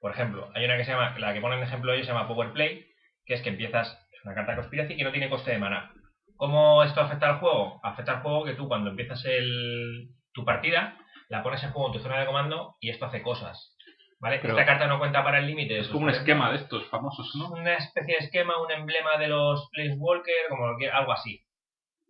Por 0.00 0.12
ejemplo, 0.12 0.50
hay 0.54 0.64
una 0.64 0.76
que 0.76 0.84
se 0.84 0.92
llama, 0.92 1.18
la 1.18 1.32
que 1.34 1.40
ponen 1.40 1.60
de 1.60 1.66
ejemplo 1.66 1.92
ellos 1.92 2.06
se 2.06 2.12
llama 2.12 2.28
Power 2.28 2.52
Play, 2.52 2.86
que 3.26 3.34
es 3.34 3.42
que 3.42 3.48
empiezas, 3.50 3.88
es 4.12 4.24
una 4.24 4.34
carta 4.34 4.54
Conspiracy 4.56 4.96
que 4.96 5.04
no 5.04 5.10
tiene 5.12 5.28
coste 5.28 5.50
de 5.50 5.58
maná. 5.58 5.92
¿Cómo 6.36 6.84
esto 6.84 7.00
afecta 7.00 7.28
al 7.28 7.38
juego? 7.40 7.80
Afecta 7.82 8.12
al 8.12 8.22
juego 8.22 8.44
que 8.44 8.54
tú 8.54 8.68
cuando 8.68 8.90
empiezas 8.90 9.24
el, 9.24 10.08
tu 10.32 10.44
partida, 10.44 10.96
la 11.28 11.42
pones 11.42 11.62
en 11.64 11.70
juego 11.72 11.88
en 11.88 11.92
tu 11.94 11.98
zona 12.00 12.20
de 12.20 12.26
comando 12.26 12.76
y 12.80 12.90
esto 12.90 13.06
hace 13.06 13.22
cosas. 13.22 13.74
¿Vale? 14.20 14.38
Pero- 14.40 14.54
Esta 14.58 14.66
carta 14.66 14.86
no 14.86 14.98
cuenta 14.98 15.22
para 15.22 15.38
el 15.38 15.46
límite. 15.46 15.78
Es 15.78 15.88
como 15.88 16.04
un 16.04 16.10
esquema 16.10 16.50
de 16.50 16.56
estos 16.56 16.88
famosos, 16.88 17.30
¿no? 17.36 17.50
Una 17.50 17.74
especie 17.74 18.14
de 18.18 18.24
esquema, 18.24 18.60
un 18.60 18.70
emblema 18.70 19.16
de 19.16 19.28
los 19.28 19.68
Planeswalker, 19.72 20.48
como 20.48 20.66
lo 20.66 20.76
algo 20.92 21.12
así. 21.12 21.44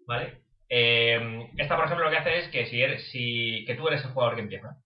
¿Vale? 0.06 0.42
Eh, 0.70 1.48
esta, 1.56 1.76
por 1.76 1.84
ejemplo, 1.86 2.04
lo 2.06 2.10
que 2.10 2.16
hace 2.18 2.38
es 2.38 2.48
que 2.48 2.66
si 2.66 2.82
eres, 2.82 3.10
si, 3.10 3.64
que 3.66 3.74
tú 3.74 3.88
eres 3.88 4.04
el 4.04 4.12
jugador 4.12 4.36
que 4.36 4.42
empieza. 4.42 4.76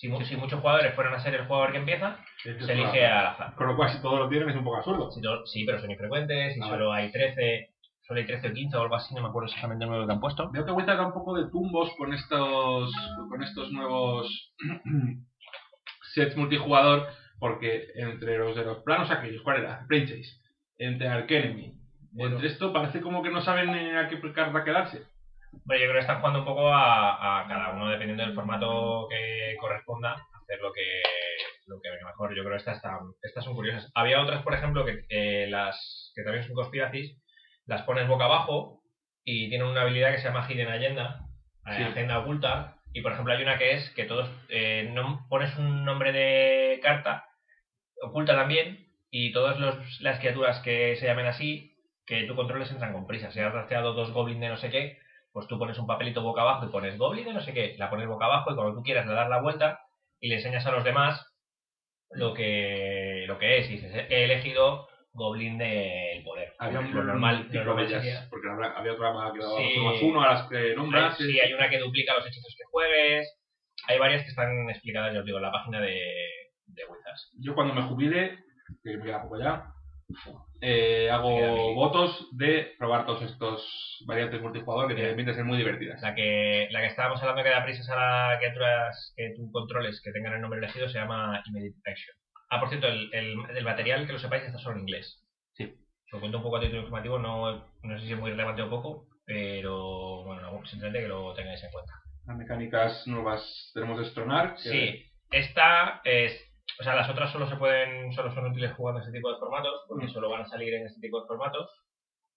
Si, 0.00 0.08
mu- 0.08 0.22
si 0.24 0.36
muchos 0.36 0.60
jugadores 0.60 0.94
fueran 0.94 1.14
a 1.14 1.18
ser 1.20 1.34
el 1.34 1.46
jugador 1.46 1.72
que 1.72 1.78
empieza, 1.78 2.18
se 2.42 2.50
elige 2.72 3.04
al 3.04 3.26
azar. 3.26 3.54
Con 3.56 3.66
lo 3.66 3.76
cual, 3.76 3.90
si 3.90 4.00
todos 4.00 4.20
lo 4.20 4.28
tienen, 4.28 4.48
es 4.50 4.54
un 4.56 4.62
poco 4.62 4.76
absurdo. 4.76 5.10
Si 5.10 5.20
sí, 5.46 5.64
pero 5.66 5.80
son 5.80 5.90
infrecuentes, 5.90 6.56
y 6.56 6.60
Ah, 6.62 6.68
solo 6.68 6.92
hay 6.92 7.10
13, 7.10 7.70
solo 8.06 8.20
hay 8.20 8.26
13 8.26 8.48
o 8.48 8.52
15 8.52 8.76
o 8.76 8.82
algo 8.82 8.94
así, 8.94 9.12
no 9.14 9.22
me 9.22 9.28
acuerdo 9.28 9.46
exactamente 9.46 9.84
el 9.84 9.90
número 9.90 10.06
que 10.06 10.12
han 10.12 10.20
puesto. 10.20 10.50
Veo 10.52 10.64
que 10.64 10.70
vuelta 10.70 10.94
da 10.94 11.04
un 11.06 11.12
poco 11.12 11.34
de 11.36 11.50
tumbos 11.50 11.90
con 11.98 12.12
estos 12.14 12.92
con 13.28 13.42
estos 13.42 13.72
nuevos 13.72 14.54
sets 16.14 16.36
multijugador, 16.36 17.06
porque 17.40 17.88
entre 17.96 18.38
los 18.38 18.56
de 18.56 18.64
los 18.64 18.78
planos 18.84 19.10
aquellos, 19.10 19.42
¿cuál 19.42 19.58
era? 19.62 19.84
Plane 19.88 20.06
Chase, 20.06 20.40
entre 20.78 21.08
Arkenemy, 21.08 21.74
Bueno. 22.12 22.36
entre 22.36 22.48
esto 22.48 22.72
parece 22.72 23.00
como 23.00 23.22
que 23.22 23.30
no 23.30 23.40
saben 23.42 23.70
a 23.96 24.08
qué 24.08 24.20
carta 24.32 24.64
quedarse. 24.64 25.02
Bueno, 25.64 25.80
yo 25.82 25.86
creo 25.88 25.92
que 25.94 26.00
están 26.00 26.18
jugando 26.20 26.40
un 26.40 26.44
poco 26.44 26.68
a, 26.72 27.40
a 27.42 27.48
cada 27.48 27.72
uno, 27.72 27.88
dependiendo 27.88 28.24
del 28.24 28.34
formato 28.34 29.06
que 29.10 29.56
corresponda, 29.60 30.12
hacer 30.42 30.60
lo 30.60 30.72
que 30.72 31.02
lo 31.66 31.80
que 31.82 31.90
mejor. 32.04 32.34
Yo 32.34 32.42
creo 32.42 32.52
que 32.52 32.58
estas, 32.58 32.76
están, 32.76 32.98
estas 33.22 33.44
son 33.44 33.54
curiosas. 33.54 33.90
Había 33.94 34.22
otras, 34.22 34.42
por 34.42 34.54
ejemplo, 34.54 34.84
que 34.86 35.04
eh, 35.10 35.46
las 35.48 36.12
que 36.14 36.22
también 36.22 36.44
son 36.44 36.54
conspiracies, 36.54 37.16
las 37.66 37.82
pones 37.82 38.08
boca 38.08 38.24
abajo 38.24 38.80
y 39.24 39.48
tienen 39.50 39.66
una 39.68 39.82
habilidad 39.82 40.10
que 40.12 40.18
se 40.18 40.24
llama 40.28 40.46
Hidden 40.48 40.68
Agenda, 40.68 41.20
eh, 41.66 41.74
Sí. 41.76 41.82
agenda 41.82 42.18
oculta. 42.20 42.76
Y 42.94 43.02
por 43.02 43.12
ejemplo 43.12 43.34
hay 43.34 43.42
una 43.42 43.58
que 43.58 43.72
es 43.72 43.90
que 43.90 44.04
todos 44.04 44.30
eh, 44.48 44.88
no, 44.94 45.26
pones 45.28 45.54
un 45.58 45.84
nombre 45.84 46.10
de 46.12 46.80
carta 46.82 47.26
oculta 48.00 48.34
también 48.34 48.88
y 49.10 49.32
todas 49.32 49.58
los- 49.60 50.00
las 50.00 50.18
criaturas 50.20 50.60
que 50.60 50.96
se 50.96 51.06
llamen 51.06 51.26
así 51.26 51.76
que 52.06 52.24
tú 52.24 52.34
controles 52.34 52.70
entran 52.70 52.94
con 52.94 53.06
prisa. 53.06 53.30
Si 53.30 53.40
has 53.40 53.52
rastreado 53.52 53.92
dos 53.92 54.12
goblins 54.12 54.40
de 54.40 54.48
no 54.48 54.56
sé 54.56 54.70
qué, 54.70 54.98
pues 55.32 55.46
tú 55.46 55.58
pones 55.58 55.78
un 55.78 55.86
papelito 55.86 56.22
boca 56.22 56.40
abajo 56.42 56.66
y 56.66 56.70
pones 56.70 56.98
goblin 56.98 57.26
de 57.26 57.32
no 57.34 57.40
sé 57.40 57.52
qué, 57.52 57.74
la 57.78 57.90
pones 57.90 58.06
boca 58.08 58.26
abajo 58.26 58.50
y 58.50 58.54
cuando 58.54 58.74
tú 58.74 58.82
quieras 58.82 59.06
le 59.06 59.14
das 59.14 59.28
la 59.28 59.40
vuelta 59.40 59.80
y 60.20 60.28
le 60.28 60.36
enseñas 60.36 60.66
a 60.66 60.72
los 60.72 60.84
demás 60.84 61.24
lo 62.10 62.32
que, 62.34 63.24
lo 63.26 63.38
que 63.38 63.58
es. 63.58 63.68
Y 63.70 63.74
dices, 63.74 64.06
he 64.08 64.24
elegido 64.24 64.88
Goblin 65.12 65.58
del 65.58 66.22
poder. 66.24 66.54
Había 66.58 66.80
un 66.80 66.94
lo 66.94 67.02
normal, 67.04 67.48
lo 67.50 67.64
normal 67.64 67.86
porque 68.30 68.48
había 68.48 68.92
otra 68.92 69.12
más 69.12 69.32
que 69.32 69.38
daba 69.38 69.56
Sí. 69.58 69.74
dos 69.76 69.84
más 69.84 70.02
uno 70.02 70.22
a 70.22 70.32
las 70.32 70.48
que 70.48 70.74
nombras. 70.74 71.16
Sí, 71.16 71.40
hay 71.40 71.52
una 71.52 71.68
que 71.68 71.78
duplica 71.78 72.14
los 72.14 72.26
hechizos 72.26 72.54
que 72.56 72.64
juegues. 72.70 73.34
Hay 73.88 73.98
varias 73.98 74.22
que 74.22 74.28
están 74.28 74.68
explicadas, 74.70 75.12
ya 75.14 75.20
os 75.20 75.24
digo, 75.24 75.38
en 75.38 75.44
la 75.44 75.52
página 75.52 75.80
de, 75.80 76.00
de 76.66 76.84
Wizards. 76.84 77.30
Yo 77.40 77.54
cuando 77.54 77.74
me 77.74 77.82
jubile, 77.82 78.38
que 78.82 78.96
me 78.96 79.04
queda 79.04 79.22
poco 79.22 79.38
ya, 79.38 79.72
eh, 80.60 81.10
hago 81.10 81.74
votos 81.74 82.28
de 82.32 82.72
probar 82.78 83.06
todos 83.06 83.22
estos 83.22 84.02
variantes 84.06 84.40
multijugador 84.40 84.88
que 84.88 84.94
Bien. 84.94 85.08
tienen 85.08 85.26
de 85.26 85.34
ser 85.34 85.44
muy 85.44 85.58
divertidas. 85.58 86.00
La 86.02 86.14
que, 86.14 86.68
la 86.70 86.80
que 86.80 86.86
estábamos 86.86 87.20
hablando 87.20 87.42
que 87.42 87.50
da 87.50 87.64
prisas 87.64 87.88
a 87.90 87.96
las 87.96 88.38
criaturas 88.38 89.12
que 89.16 89.34
tú 89.36 89.50
controles 89.52 90.00
que 90.02 90.12
tengan 90.12 90.34
el 90.34 90.40
nombre 90.40 90.58
elegido 90.58 90.88
se 90.88 90.98
llama 90.98 91.42
Immediate 91.46 91.78
Action. 91.90 92.16
Ah, 92.50 92.60
por 92.60 92.70
cierto, 92.70 92.88
el, 92.88 93.10
el, 93.12 93.34
el 93.56 93.64
material, 93.64 94.06
que 94.06 94.14
lo 94.14 94.18
sepáis, 94.18 94.42
está 94.44 94.58
solo 94.58 94.76
en 94.76 94.82
inglés. 94.82 95.22
Sí. 95.52 95.74
Lo 96.10 96.20
cuento 96.20 96.38
un 96.38 96.42
poco 96.44 96.56
a 96.56 96.60
título 96.60 96.80
informativo, 96.80 97.18
no, 97.18 97.66
no 97.82 97.98
sé 98.00 98.06
si 98.06 98.12
es 98.14 98.18
muy 98.18 98.30
relevante 98.30 98.62
o 98.62 98.70
poco, 98.70 99.06
pero 99.26 100.24
bueno, 100.24 100.50
simplemente 100.64 101.02
que 101.02 101.08
lo 101.08 101.34
tengáis 101.34 101.62
en 101.62 101.70
cuenta. 101.70 101.92
Las 102.26 102.36
mecánicas 102.38 103.06
nuevas 103.06 103.70
tenemos 103.74 103.98
Destronar. 103.98 104.54
que- 104.54 104.60
Sí, 104.70 105.12
esta 105.30 106.00
es. 106.04 106.47
O 106.80 106.82
sea, 106.84 106.94
las 106.94 107.08
otras 107.08 107.30
solo 107.32 107.48
se 107.48 107.56
pueden, 107.56 108.12
solo 108.12 108.32
son 108.32 108.46
útiles 108.46 108.72
jugando 108.72 109.00
este 109.00 109.12
tipo 109.12 109.32
de 109.32 109.38
formatos, 109.38 109.84
porque 109.88 110.06
Mm. 110.06 110.10
solo 110.10 110.30
van 110.30 110.42
a 110.42 110.48
salir 110.48 110.74
en 110.74 110.86
este 110.86 111.00
tipo 111.00 111.20
de 111.20 111.26
formatos. 111.26 111.70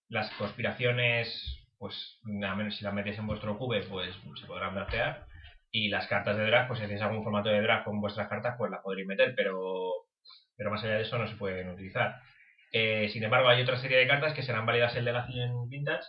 Las 0.10 0.30
conspiraciones, 0.32 1.68
pues, 1.78 2.20
a 2.26 2.56
menos 2.56 2.76
si 2.76 2.84
las 2.84 2.94
metéis 2.94 3.18
en 3.20 3.28
vuestro 3.28 3.58
cube, 3.58 3.84
pues 3.84 4.14
se 4.40 4.46
podrán 4.48 4.74
draftear. 4.76 5.26
Y 5.72 5.90
las 5.90 6.08
cartas 6.08 6.36
de 6.38 6.46
draft, 6.48 6.68
pues 6.68 6.80
si 6.80 6.86
hacéis 6.86 7.02
algún 7.02 7.24
formato 7.24 7.50
de 7.50 7.62
draft 7.62 7.86
con 7.86 8.02
vuestras 8.02 8.28
cartas, 8.28 8.56
pues 8.58 8.70
las 8.72 8.82
podréis 8.82 9.08
meter, 9.08 9.34
pero, 9.36 9.92
pero 10.58 10.70
más 10.70 10.84
allá 10.84 10.96
de 10.96 11.04
eso 11.04 11.18
no 11.18 11.28
se 11.28 11.36
pueden 11.38 11.70
utilizar. 11.70 12.20
Eh, 12.74 13.10
sin 13.10 13.24
embargo, 13.24 13.48
hay 13.48 13.62
otra 13.62 13.78
serie 13.78 13.98
de 13.98 14.08
cartas 14.08 14.34
que 14.34 14.44
serán 14.44 14.66
válidas 14.66 14.96
en 14.96 15.06
Legacy 15.06 15.34
y 15.34 15.42
en 15.42 15.70
Vintage, 15.70 16.04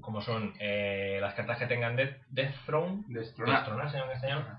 como 0.00 0.20
son 0.22 0.54
eh, 0.60 1.18
las 1.20 1.34
cartas 1.34 1.58
que 1.58 1.66
tengan 1.66 1.96
Death, 1.96 2.16
Death 2.28 2.54
Throne, 2.64 3.04
en 4.02 4.08
castellano. 4.08 4.58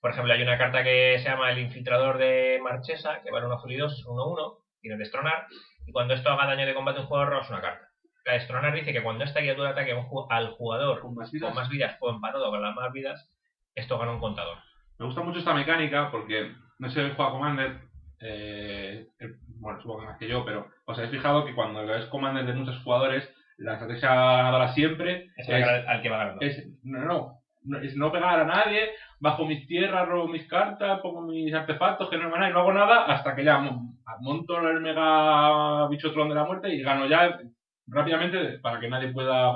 Por 0.00 0.10
ejemplo, 0.12 0.32
hay 0.32 0.42
una 0.42 0.58
carta 0.58 0.82
que 0.84 1.18
se 1.18 1.28
llama 1.28 1.50
el 1.50 1.58
infiltrador 1.58 2.18
de 2.18 2.60
Marchesa, 2.62 3.20
que 3.22 3.30
vale 3.30 3.46
1 3.46 3.54
azul 3.56 3.72
y 3.72 3.76
2, 3.76 3.92
es 3.92 4.06
1-1, 4.06 4.58
tiene 4.80 4.96
destronar, 4.96 5.46
y 5.86 5.92
cuando 5.92 6.14
esto 6.14 6.30
haga 6.30 6.46
daño 6.46 6.66
de 6.66 6.74
combate 6.74 6.98
a 6.98 7.02
un 7.02 7.08
jugador, 7.08 7.30
robas 7.30 7.50
una 7.50 7.60
carta. 7.60 7.88
La 8.24 8.34
destronar 8.34 8.74
dice 8.74 8.92
que 8.92 9.02
cuando 9.02 9.24
esta 9.24 9.40
criatura 9.40 9.70
ataque 9.70 9.94
al 10.30 10.48
jugador 10.50 11.00
Con 11.00 11.14
más 11.14 11.32
vidas. 11.32 11.48
con 11.48 11.56
más 11.56 11.68
vidas 11.70 11.96
o 12.00 12.10
empatado 12.10 12.50
con 12.50 12.62
las 12.62 12.74
más 12.76 12.92
vidas, 12.92 13.30
esto 13.74 13.98
gana 13.98 14.12
un 14.12 14.20
contador. 14.20 14.58
Me 14.98 15.06
gusta 15.06 15.22
mucho 15.22 15.38
esta 15.38 15.54
mecánica 15.54 16.10
porque 16.10 16.52
no 16.78 16.90
sé 16.90 17.08
si 17.08 17.14
juega 17.16 17.30
Commander. 17.32 17.80
eh, 18.20 19.06
eh, 19.18 19.28
bueno, 19.60 19.80
supongo 19.80 20.00
que 20.00 20.06
más 20.06 20.18
que 20.18 20.28
yo, 20.28 20.44
pero 20.44 20.66
os 20.84 20.98
habéis 20.98 21.12
fijado 21.12 21.44
que 21.46 21.54
cuando 21.54 21.82
es 21.94 22.04
Commander 22.06 22.44
de 22.44 22.52
muchos 22.52 22.82
jugadores, 22.82 23.28
la 23.56 23.74
estrategia 23.74 24.14
ganadora 24.14 24.72
siempre 24.74 25.30
Es 25.36 25.48
es, 25.48 25.64
al, 25.64 25.88
al 25.88 26.02
que 26.02 26.08
va 26.10 26.18
ganando. 26.18 26.44
es- 26.44 26.66
no, 26.84 27.00
no, 27.04 27.37
no, 27.68 27.78
es 27.78 27.96
no 27.96 28.10
pegar 28.10 28.40
a 28.40 28.44
nadie, 28.44 28.90
bajo 29.20 29.44
mis 29.46 29.66
tierras, 29.66 30.08
robo 30.08 30.28
mis 30.28 30.46
cartas, 30.48 31.00
pongo 31.00 31.22
mis 31.22 31.52
artefactos, 31.54 32.08
que 32.10 32.16
no 32.18 32.28
me 32.30 32.48
y 32.48 32.52
no 32.52 32.60
hago 32.60 32.72
nada, 32.72 33.04
hasta 33.04 33.34
que 33.36 33.44
ya 33.44 33.58
mon- 33.58 33.98
monto 34.20 34.58
el 34.68 34.80
mega 34.80 35.86
bicho 35.88 36.12
tron 36.12 36.28
de 36.28 36.34
la 36.34 36.44
muerte 36.44 36.68
y 36.70 36.82
gano 36.82 37.06
ya 37.06 37.38
rápidamente 37.86 38.58
para 38.58 38.80
que 38.80 38.88
nadie 38.88 39.12
pueda, 39.12 39.50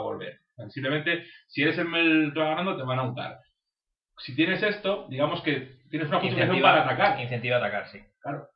volver. 0.00 0.40
Simplemente, 0.70 1.26
si 1.48 1.62
eres 1.62 1.76
el 1.78 1.94
el 1.94 2.32
que 2.32 2.40
va 2.40 2.48
ganando, 2.50 2.76
te 2.76 2.82
van 2.82 2.98
a 2.98 3.02
untar. 3.02 3.40
Si 4.18 4.34
tienes 4.34 4.62
esto, 4.62 5.06
digamos 5.10 5.42
que 5.42 5.76
tienes 5.90 6.08
una 6.08 6.20
justificación 6.20 6.62
para 6.62 6.84
atacar. 6.84 7.20
Incentiva 7.20 7.56
a 7.56 7.58
atacar, 7.58 7.88
sí. 7.88 8.00
Claro. 8.22 8.48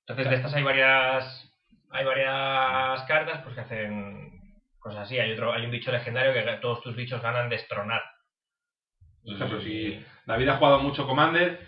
Entonces, 0.00 0.28
de 0.28 0.36
estas 0.36 0.54
hay 0.54 0.62
varias 0.62 1.50
hay 1.90 2.04
varias 2.04 3.02
cartas 3.04 3.40
pues 3.42 3.54
que 3.54 3.60
hacen 3.62 4.30
cosas 4.78 5.02
así. 5.02 5.18
Hay 5.18 5.32
otro 5.32 5.52
hay 5.54 5.64
un 5.64 5.70
bicho 5.70 5.90
legendario 5.90 6.34
que 6.34 6.42
todos 6.60 6.82
tus 6.82 6.94
bichos 6.94 7.22
ganan 7.22 7.48
destronar. 7.48 8.02
Por 9.24 9.34
ejemplo, 9.34 9.60
si 9.60 10.04
David 10.26 10.48
ha 10.48 10.56
jugado 10.56 10.80
mucho 10.80 11.06
Commander, 11.06 11.60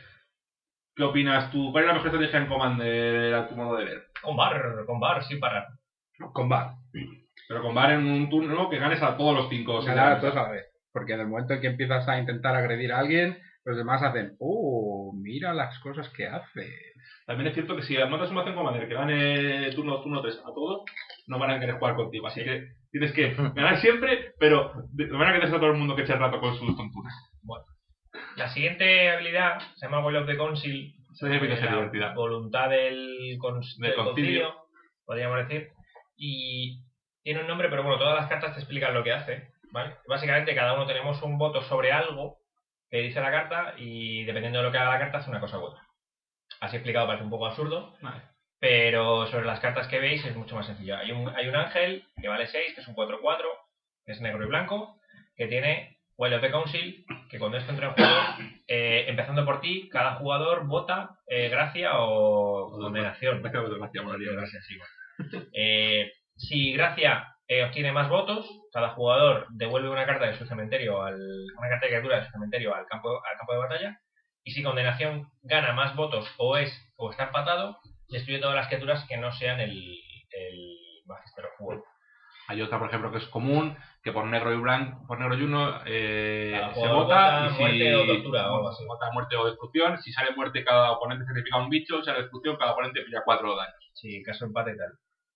¿qué 0.95 1.03
opinas 1.03 1.51
tú? 1.51 1.73
¿Cuál 1.73 1.85
es 1.85 1.89
la 1.89 1.95
mejor 1.95 2.09
estrategia 2.09 2.41
en 2.41 2.47
Commander 2.47 3.35
a 3.35 3.49
tu 3.49 3.57
modo 3.57 3.77
de 3.77 3.85
ver? 3.85 4.07
Con 4.23 4.37
bar, 4.37 4.85
con 4.87 5.01
bar, 5.01 5.25
sin 5.25 5.41
parar. 5.41 5.67
Con 6.33 6.49
bar. 6.49 6.75
Pero 7.49 7.63
con 7.63 7.75
VAR 7.75 7.93
en 7.93 8.07
un 8.07 8.29
turno 8.29 8.69
que 8.69 8.79
ganes 8.79 9.03
a 9.03 9.17
todos 9.17 9.35
los 9.35 9.49
cinco. 9.49 9.81
Ganar 9.83 10.13
a 10.13 10.21
todos 10.21 10.37
a 10.37 10.43
la 10.43 10.51
vez. 10.51 10.67
Porque 10.93 11.13
en 11.13 11.21
el 11.21 11.29
momento 11.29 11.55
en 11.55 11.61
que 11.61 11.67
empiezas 11.69 12.09
a 12.09 12.19
intentar 12.19 12.57
agredir 12.57 12.93
a 12.93 12.99
alguien, 12.99 13.39
los 13.65 13.77
demás 13.77 14.03
hacen, 14.03 14.37
oh, 14.39 15.13
mira 15.15 15.53
las 15.53 15.79
cosas 15.81 16.09
que 16.11 16.27
hace. 16.27 16.73
También 17.27 17.49
es 17.49 17.55
cierto 17.55 17.77
que 17.77 17.83
si 17.83 17.97
montas 18.09 18.31
un 18.31 18.37
mazo 18.37 18.49
en 18.49 18.55
Commander 18.55 18.89
que 18.89 18.95
gane 18.95 19.71
turno 19.73 20.01
turno 20.01 20.23
3 20.23 20.41
a 20.45 20.55
todos, 20.55 20.85
no 21.27 21.39
van 21.39 21.51
a 21.51 21.61
querer 21.61 21.77
jugar 21.77 21.95
contigo. 21.95 22.27
Así 22.27 22.43
que 22.43 22.69
tienes 22.99 23.13
que 23.13 23.35
ganar 23.55 23.79
siempre, 23.81 24.33
pero 24.39 24.73
de 24.93 25.07
manera 25.09 25.33
que 25.35 25.39
dejes 25.47 25.55
a 25.57 25.61
todo 25.61 25.71
el 25.73 25.79
mundo 25.79 25.95
que 25.97 26.03
eche 26.03 26.13
el 26.13 26.19
rato 26.21 26.41
con 26.41 26.57
sus 26.57 26.77
tonturas. 26.77 27.15
La 28.37 28.49
siguiente 28.49 29.11
habilidad 29.11 29.59
se 29.77 29.87
llama 29.87 30.05
Will 30.05 30.17
of 30.17 30.27
the 30.27 30.37
Council. 30.37 30.95
Pinta 31.19 31.39
de 31.47 31.57
ser 31.57 31.65
la 31.67 31.73
divertida. 31.77 32.15
Voluntad 32.15 32.69
del, 32.71 33.39
cons- 33.39 33.77
Del 33.79 33.91
del 33.91 33.95
concilio. 33.95 34.05
concilio, 34.45 34.55
podríamos 35.07 35.39
decir. 35.49 35.71
Y 36.17 36.83
tiene 37.23 37.41
un 37.41 37.47
nombre, 37.47 37.69
pero 37.71 37.83
bueno, 37.83 37.99
todas 37.99 38.15
las 38.21 38.29
cartas 38.29 38.55
te 38.55 38.61
explican 38.61 38.93
lo 38.95 39.03
que 39.03 39.13
hace. 39.13 39.49
¿vale? 39.73 39.97
Básicamente, 40.07 40.55
cada 40.55 40.75
uno 40.75 40.87
tenemos 40.87 41.23
un 41.23 41.39
voto 41.39 41.63
sobre 41.63 41.93
algo 41.93 42.39
que 42.91 42.99
dice 42.99 43.21
la 43.21 43.31
carta 43.31 43.75
y 43.79 44.25
dependiendo 44.25 44.59
de 44.59 44.65
lo 44.67 44.73
que 44.73 44.79
haga 44.79 44.93
la 44.93 44.99
carta, 44.99 45.19
hace 45.19 45.31
una 45.31 45.41
cosa 45.41 45.59
u 45.59 45.63
otra. 45.65 45.83
Así 46.61 46.77
explicado 46.77 47.07
parece 47.07 47.25
un 47.25 47.31
poco 47.31 47.47
absurdo, 47.47 47.95
Vale. 48.01 48.23
Pero 48.59 49.27
sobre 49.27 49.47
las 49.47 49.61
cartas 49.61 49.89
que 49.89 50.01
veis 50.01 50.25
es 50.25 50.37
mucho 50.37 50.57
más 50.57 50.67
sencillo. 50.67 50.97
Hay 50.97 51.13
un, 51.13 51.29
hay 51.29 51.49
un 51.49 51.57
ángel 51.57 52.05
que 52.21 52.29
vale 52.29 52.47
6, 52.47 52.75
que 52.75 52.81
es 52.81 52.89
un 52.89 52.95
4-4, 52.95 53.43
que 54.05 54.13
es 54.13 54.21
negro 54.21 54.45
y 54.45 54.49
blanco, 54.49 54.99
que 55.37 55.47
tiene 55.47 55.97
the 56.19 56.51
Council, 56.51 57.05
que 57.29 57.39
cuando 57.39 57.59
esto 57.59 57.73
entra 57.73 57.89
en 57.89 57.95
juego, 57.95 58.15
eh, 58.67 59.05
empezando 59.09 59.45
por 59.45 59.61
ti, 59.61 59.89
cada 59.91 60.15
jugador 60.15 60.67
vota 60.67 61.19
eh, 61.27 61.49
gracia 61.49 61.91
o 61.99 62.71
condenación. 62.71 63.43
Gracia, 63.43 64.61
sí, 64.63 64.77
bueno. 64.79 65.47
Eh, 65.53 66.13
si 66.37 66.73
Gracia 66.73 67.37
eh, 67.49 67.65
obtiene 67.65 67.93
más 67.93 68.09
votos, 68.09 68.47
cada 68.73 68.91
jugador 68.91 69.47
devuelve 69.51 69.89
una 69.89 70.07
carta 70.07 70.27
de 70.27 70.39
su 70.39 70.47
cementerio, 70.47 71.03
al, 71.03 71.17
una 71.59 71.69
carta 71.69 71.87
de 71.87 71.93
criatura 71.93 72.21
de 72.21 72.27
su 72.27 72.33
cementerio 72.33 72.75
al 72.75 72.87
campo, 72.87 73.11
al 73.11 73.37
campo 73.37 73.53
de 73.53 73.59
batalla. 73.59 74.01
Y 74.43 74.53
si 74.53 74.63
Condenación 74.63 75.29
gana 75.43 75.73
más 75.73 75.97
votos 75.97 76.33
o 76.39 76.57
es 76.57 76.73
o 76.97 77.11
está 77.11 77.25
empatado, 77.25 77.79
destruye 78.09 78.41
todas 78.41 78.57
las 78.57 78.69
criaturas 78.69 79.05
que 79.09 79.17
no 79.17 79.33
sean 79.33 79.61
el, 79.61 79.73
el 80.31 80.79
Magister 81.07 81.45
of 81.47 81.53
War. 81.61 81.79
Hay 82.49 82.63
otra, 82.63 82.79
por 82.79 82.89
ejemplo, 82.89 83.11
que 83.11 83.19
es 83.19 83.27
común, 83.27 83.77
que 84.05 84.13
por 84.13 84.25
negro 84.25 84.53
y 84.53 84.57
blanco, 84.57 85.05
por 85.09 85.19
negro 85.19 85.37
y 85.37 85.43
uno 85.43 85.81
eh, 85.85 86.61
se 86.75 86.87
vota 86.87 87.49
y 87.51 87.55
si 87.55 87.61
muerte 87.61 87.97
o 87.97 88.07
tortura 88.07 88.53
o 88.53 88.57
algo 88.57 88.69
así. 88.69 88.85
vota 88.87 89.11
muerte 89.13 89.37
o 89.37 89.47
destrucción. 89.47 89.99
Si 89.99 90.13
sale 90.13 90.31
muerte, 90.37 90.65
cada 90.65 90.93
oponente 90.93 91.25
sacrifica 91.25 91.57
un 91.59 91.69
bicho. 91.69 91.99
Si 91.99 92.05
sale 92.05 92.21
destrucción, 92.21 92.57
cada 92.57 92.73
oponente 92.73 93.03
pilla 93.03 93.23
cuatro 93.25 93.57
daños. 93.57 93.91
Sí, 93.95 94.23
caso 94.23 94.45
empate 94.45 94.73
y 94.73 94.77
tal. 94.77 94.93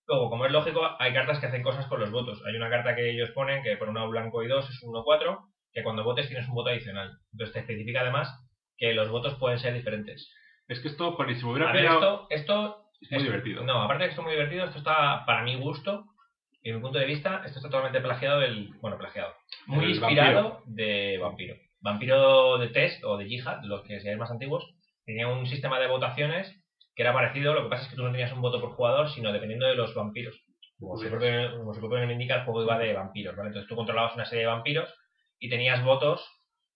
Luego, 0.07 0.31
como 0.31 0.47
es 0.47 0.53
lógico, 0.53 0.89
hay 0.99 1.13
cartas 1.13 1.41
que 1.41 1.47
hacen 1.47 1.63
cosas 1.63 1.87
con 1.87 1.99
los 1.99 2.13
votos. 2.13 2.43
Hay 2.47 2.55
una 2.55 2.71
carta 2.71 2.95
que 2.95 3.11
ellos 3.11 3.31
ponen 3.31 3.63
que 3.65 3.77
por 3.77 3.89
un 3.89 4.11
blanco 4.11 4.43
y 4.45 4.49
dos 4.49 4.69
es 4.71 4.83
un 4.83 4.95
1-4, 4.95 5.39
que 5.73 5.83
cuando 5.83 6.05
votes 6.05 6.29
tienes 6.29 6.49
un 6.49 6.55
voto 6.55 6.71
adicional. 6.71 7.11
Entonces 7.33 7.55
te 7.55 7.61
especifica 7.61 8.03
además 8.03 8.29
que 8.77 8.95
los 8.95 9.09
votos 9.09 9.35
pueden 9.35 9.59
ser 9.59 9.75
diferentes. 9.75 10.33
Es 10.71 10.79
que 10.79 10.87
esto, 10.87 11.17
por 11.17 11.27
si 11.35 11.45
me 11.45 11.51
hubiera 11.51 11.71
A 11.71 11.73
ver, 11.73 11.83
pillado, 11.83 12.29
esto, 12.31 12.85
esto 13.01 13.15
es 13.17 13.23
muy 13.23 13.23
divertido. 13.25 13.65
No, 13.65 13.83
aparte 13.83 14.05
de 14.05 14.09
que 14.09 14.11
esto 14.11 14.23
es 14.23 14.25
muy 14.25 14.35
divertido, 14.35 14.65
esto 14.67 14.79
está, 14.79 15.25
para 15.27 15.43
mi 15.43 15.57
gusto, 15.57 16.05
y 16.63 16.73
mi 16.73 16.81
punto 16.81 17.01
de 17.01 17.07
vista, 17.07 17.43
esto 17.45 17.59
está 17.59 17.69
totalmente 17.69 18.01
plagiado 18.01 18.39
del. 18.39 18.69
Bueno, 18.81 18.97
plagiado. 18.97 19.35
Muy 19.67 19.87
inspirado 19.87 20.63
de 20.67 21.19
Vampiro. 21.19 21.57
Vampiro 21.81 22.59
de 22.59 22.69
Test 22.69 23.03
o 23.03 23.17
de 23.17 23.27
Jihad, 23.27 23.65
los 23.65 23.83
que 23.83 24.01
seáis 24.01 24.17
más 24.17 24.31
antiguos, 24.31 24.65
tenía 25.05 25.27
un 25.27 25.45
sistema 25.49 25.81
de 25.81 25.89
votaciones 25.89 26.55
que 26.95 27.03
era 27.03 27.13
parecido, 27.13 27.53
lo 27.53 27.65
que 27.65 27.71
pasa 27.71 27.85
es 27.85 27.91
que 27.91 27.97
tú 27.97 28.05
no 28.05 28.13
tenías 28.13 28.33
un 28.33 28.41
voto 28.41 28.61
por 28.61 28.71
jugador, 28.71 29.11
sino 29.11 29.33
dependiendo 29.33 29.67
de 29.67 29.75
los 29.75 29.93
vampiros. 29.95 30.41
Como 30.79 30.97
su 30.99 31.09
propio, 31.09 31.59
como 31.59 31.75
su 31.75 31.81
propio 31.81 31.99
nombre 31.99 32.13
indica, 32.13 32.37
el 32.37 32.45
juego 32.45 32.63
iba 32.63 32.79
de 32.79 32.93
vampiros, 32.93 33.35
¿vale? 33.35 33.49
Entonces 33.49 33.69
tú 33.69 33.75
controlabas 33.75 34.15
una 34.15 34.25
serie 34.25 34.45
de 34.45 34.51
vampiros 34.51 34.89
y 35.41 35.49
tenías 35.49 35.83
votos 35.83 36.25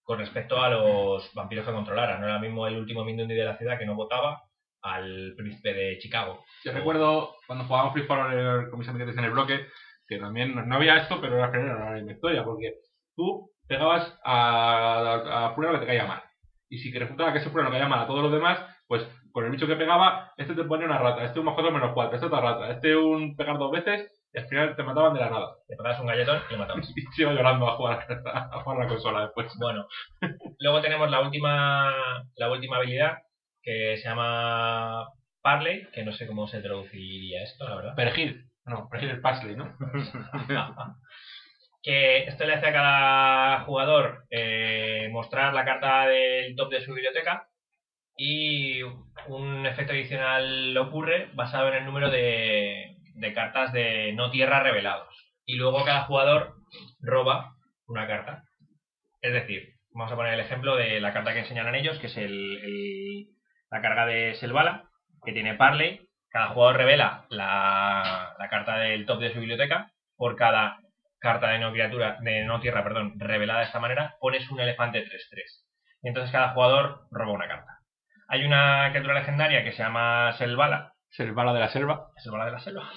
con 0.05 0.19
respecto 0.19 0.61
a 0.61 0.69
los 0.69 1.33
vampiros 1.35 1.67
que 1.67 1.73
controlaran. 1.73 2.21
No 2.21 2.27
era 2.27 2.39
mismo 2.39 2.67
el 2.67 2.77
último 2.77 3.05
Mindundi 3.05 3.35
de 3.35 3.45
la 3.45 3.57
ciudad 3.57 3.79
que 3.79 3.87
no 3.87 3.97
votaba 3.97 4.43
al 4.83 5.35
príncipe 5.37 5.73
de 5.73 5.99
Chicago. 5.99 6.45
Yo 6.63 6.73
recuerdo 6.73 7.37
cuando 7.47 7.65
jugábamos 7.65 7.95
Free 7.95 8.07
Fire 8.07 8.69
con 8.69 8.79
mis 8.79 8.89
amiguetes 8.89 9.17
en 9.17 9.25
el 9.25 9.31
bloque, 9.31 9.67
que 10.07 10.19
también 10.19 10.55
no 10.69 10.75
había 10.77 10.99
esto, 10.99 11.21
pero 11.21 11.39
era 11.39 11.51
general, 11.51 11.79
era 11.79 12.03
la 12.03 12.13
historia, 12.13 12.45
porque 12.45 12.75
tú 13.17 13.51
pegabas 13.67 14.19
a, 14.23 15.15
a, 15.15 15.47
a 15.47 15.57
lo 15.57 15.73
que 15.73 15.79
te 15.79 15.87
caía 15.87 16.07
mal. 16.07 16.23
Y 16.69 16.79
si 16.79 16.93
resultaba 16.93 17.33
que 17.33 17.39
ese 17.39 17.49
pura 17.51 17.65
no 17.65 17.71
caía 17.71 17.89
mal 17.89 18.01
a 18.01 18.07
todos 18.07 18.23
los 18.23 18.33
demás, 18.33 18.59
pues 18.87 19.07
con 19.33 19.45
el 19.45 19.51
bicho 19.51 19.67
que 19.67 19.77
pegaba, 19.77 20.33
este 20.37 20.55
te 20.55 20.65
ponía 20.65 20.87
una 20.87 20.99
rata, 20.99 21.25
este 21.25 21.39
un 21.39 21.47
más 21.47 21.55
4 21.55 21.73
menos 21.73 21.93
4, 21.95 22.15
este 22.15 22.27
otra 22.27 22.41
rata, 22.41 22.71
este 22.71 22.97
un 22.97 23.37
pegar 23.37 23.59
dos 23.59 23.73
veces, 23.73 24.11
Y 24.35 24.38
al 24.38 24.49
final 24.49 24.75
te 24.75 24.83
mataban 24.83 25.14
de 25.14 25.21
la 25.21 25.31
nada. 25.31 25.57
Le 25.69 25.76
pegabas 25.76 26.00
un 26.00 26.07
galletón 26.07 26.43
y 26.50 26.53
lo 26.53 26.59
matabas. 26.59 26.93
Y 26.97 27.03
sigo 27.14 27.31
llorando 27.33 27.69
a 27.69 27.76
jugar, 27.76 28.07
a 28.26 28.61
jugar 28.61 28.79
la 28.81 28.88
consola 28.88 29.23
después. 29.23 29.53
Bueno, 29.59 29.87
luego 30.59 30.81
tenemos 30.81 31.09
la 31.11 31.21
última, 31.21 31.95
la 32.35 32.50
última 32.50 32.79
habilidad 32.79 33.19
que 33.62 33.97
se 33.97 34.09
llama 34.09 35.09
Parley, 35.41 35.88
que 35.93 36.05
no 36.05 36.12
sé 36.12 36.26
cómo 36.26 36.49
se 36.49 36.61
traduciría 36.61 37.45
esto, 37.45 37.69
la 37.69 37.76
verdad. 37.76 37.95
Perejil. 37.95 38.50
No, 38.67 38.88
perejil 38.88 39.11
el 39.11 39.21
Parsley, 39.21 39.57
¿no? 39.57 39.76
que 41.83 42.25
esto 42.25 42.45
le 42.45 42.55
hace 42.55 42.67
a 42.67 42.73
cada 42.73 43.61
jugador 43.61 44.25
eh, 44.31 45.09
mostrar 45.12 45.55
la 45.55 45.64
carta 45.64 46.07
del 46.07 46.57
top 46.57 46.71
de 46.71 46.81
su 46.81 46.93
biblioteca 46.93 47.47
y 48.17 48.83
un 49.29 49.67
efecto 49.67 49.93
adicional 49.93 50.76
ocurre 50.79 51.29
basado 51.35 51.69
en 51.69 51.75
el 51.75 51.85
número 51.85 52.11
de, 52.11 52.94
de 53.14 53.33
cartas 53.33 53.73
de 53.73 54.12
no 54.14 54.30
tierra 54.30 54.61
revelados. 54.61 55.14
Y 55.47 55.56
luego 55.56 55.85
cada 55.85 56.04
jugador 56.04 56.54
roba 57.00 57.54
una 57.87 58.06
carta. 58.06 58.44
Es 59.21 59.33
decir, 59.33 59.75
vamos 59.92 60.12
a 60.12 60.16
poner 60.16 60.35
el 60.35 60.40
ejemplo 60.40 60.76
de 60.76 61.00
la 61.00 61.12
carta 61.12 61.33
que 61.33 61.40
enseñaron 61.40 61.75
ellos, 61.75 61.99
que 61.99 62.06
es 62.06 62.16
el, 62.16 63.28
la 63.71 63.80
carga 63.83 64.06
de 64.06 64.35
Selvala, 64.35 64.88
que 65.25 65.33
tiene 65.33 65.54
Parley. 65.54 66.09
Cada 66.30 66.49
jugador 66.49 66.76
revela 66.76 67.26
la, 67.30 68.35
la 68.38 68.49
carta 68.49 68.78
del 68.78 69.06
top 69.06 69.21
de 69.21 69.33
su 69.33 69.40
biblioteca. 69.40 69.90
Por 70.16 70.37
cada 70.37 70.78
carta 71.18 71.49
de 71.49 71.59
no 71.59 71.73
criatura, 71.73 72.18
de 72.21 72.44
no 72.44 72.61
tierra, 72.61 72.85
perdón, 72.85 73.14
revelada 73.16 73.61
de 73.61 73.66
esta 73.66 73.80
manera, 73.80 74.16
pones 74.21 74.49
un 74.50 74.61
elefante 74.61 75.04
3-3. 75.04 75.09
Y 76.02 76.09
entonces 76.09 76.30
cada 76.30 76.50
jugador 76.50 77.06
roba 77.11 77.33
una 77.33 77.49
carta. 77.49 77.78
Hay 78.28 78.44
una 78.44 78.88
criatura 78.90 79.14
legendaria 79.14 79.64
que 79.64 79.73
se 79.73 79.83
llama 79.83 80.33
Selvala, 80.38 80.94
Selvala 81.16 81.52
de 81.54 81.61
la 81.61 81.68
selva. 81.68 82.09
Selvala 82.16 82.47
de 82.47 82.52
la 82.52 82.59
selva, 82.61 82.90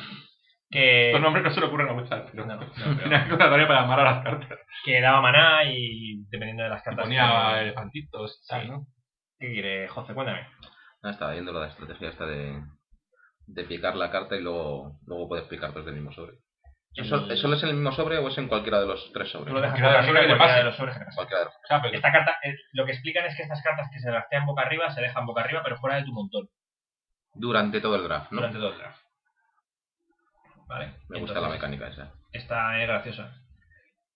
que, 0.70 1.12
Los 1.14 1.22
nombres 1.22 1.44
no 1.44 1.52
se 1.52 1.60
le 1.62 1.66
ocurren 1.68 1.90
a 1.90 1.94
muchas, 1.94 2.30
pero 2.32 2.46
No, 2.46 2.56
no, 2.56 2.62
una 2.86 2.96
pero- 2.98 3.22
convocatoria 3.22 3.68
para 3.68 3.82
llamar 3.82 4.00
a 4.00 4.04
las 4.04 4.24
cartas. 4.24 4.60
que 4.84 5.02
daba 5.02 5.22
maná 5.22 5.64
y 5.66 6.24
dependiendo 6.30 6.64
de 6.64 6.70
las 6.70 6.82
cartas. 6.84 7.04
ponía 7.06 7.54
que- 7.56 7.62
elefantitos 7.62 8.42
y 8.44 8.48
tal, 8.48 8.62
Sí. 8.64 8.70
¿no? 8.70 8.86
¿Qué 9.40 9.52
quiere, 9.54 9.88
José? 9.88 10.14
Cuéntame. 10.14 10.48
Ah, 11.04 11.12
estaba 11.12 11.34
viendo 11.34 11.54
la 11.54 11.68
estrategia 11.68 12.10
esta 12.10 12.26
de, 12.26 12.60
de 13.46 13.64
picar 13.66 13.96
la 13.96 14.10
carta 14.12 14.36
y 14.36 14.42
luego, 14.42 15.00
luego 15.06 15.30
puedes 15.30 15.46
picar 15.46 15.72
dos 15.74 15.86
del 15.86 15.94
mismo 15.96 16.12
sobre. 16.12 16.38
¿Eso, 16.96 17.30
¿Eso 17.30 17.54
es 17.54 17.62
en 17.64 17.70
el 17.70 17.76
mismo 17.76 17.92
sobre 17.92 18.18
o 18.18 18.28
es 18.28 18.38
en 18.40 18.48
cualquiera 18.48 18.80
de 18.80 18.88
los 18.88 19.12
tres 19.14 19.30
sobres? 19.30 19.50
Tú 19.50 19.54
lo 19.54 19.62
dejas 19.62 19.80
Cualquiera 19.80 20.02
de 20.02 20.28
que 20.28 20.36
cualquiera 20.38 20.58
de 20.58 20.64
los 20.64 20.76
sobres 20.76 20.98
que. 20.98 21.06
Cualquiera 21.16 21.40
de 21.42 21.46
los- 21.46 21.54
O 21.56 21.68
sea, 21.68 21.82
pero 21.84 21.94
Esta 21.96 22.12
carta, 22.12 22.32
eh, 22.44 22.56
lo 22.74 22.86
que 22.86 22.92
explican 22.94 23.26
es 23.26 23.36
que 23.38 23.44
estas 23.44 23.62
cartas 23.62 23.88
que 23.94 24.00
se 24.00 24.10
draftean 24.10 24.48
boca 24.48 24.64
arriba 24.64 24.90
se 24.90 25.02
dejan 25.02 25.28
boca 25.28 25.42
arriba, 25.42 25.62
pero 25.64 25.78
fuera 25.78 25.98
de 25.98 26.04
tu 26.06 26.12
montón, 26.14 26.50
Durante 27.40 27.82
todo 27.82 27.96
el 27.96 28.04
draft, 28.04 28.32
¿no? 28.32 28.38
durante 28.38 28.58
todo 28.60 28.72
el 28.72 28.78
draft. 28.78 29.02
¿Vale? 30.68 30.94
Me 31.10 31.20
gusta 31.20 31.40
la 31.40 31.50
mecánica 31.50 31.88
esa. 31.88 32.14
Está 32.32 32.82
es 32.82 32.88
graciosa. 32.88 33.34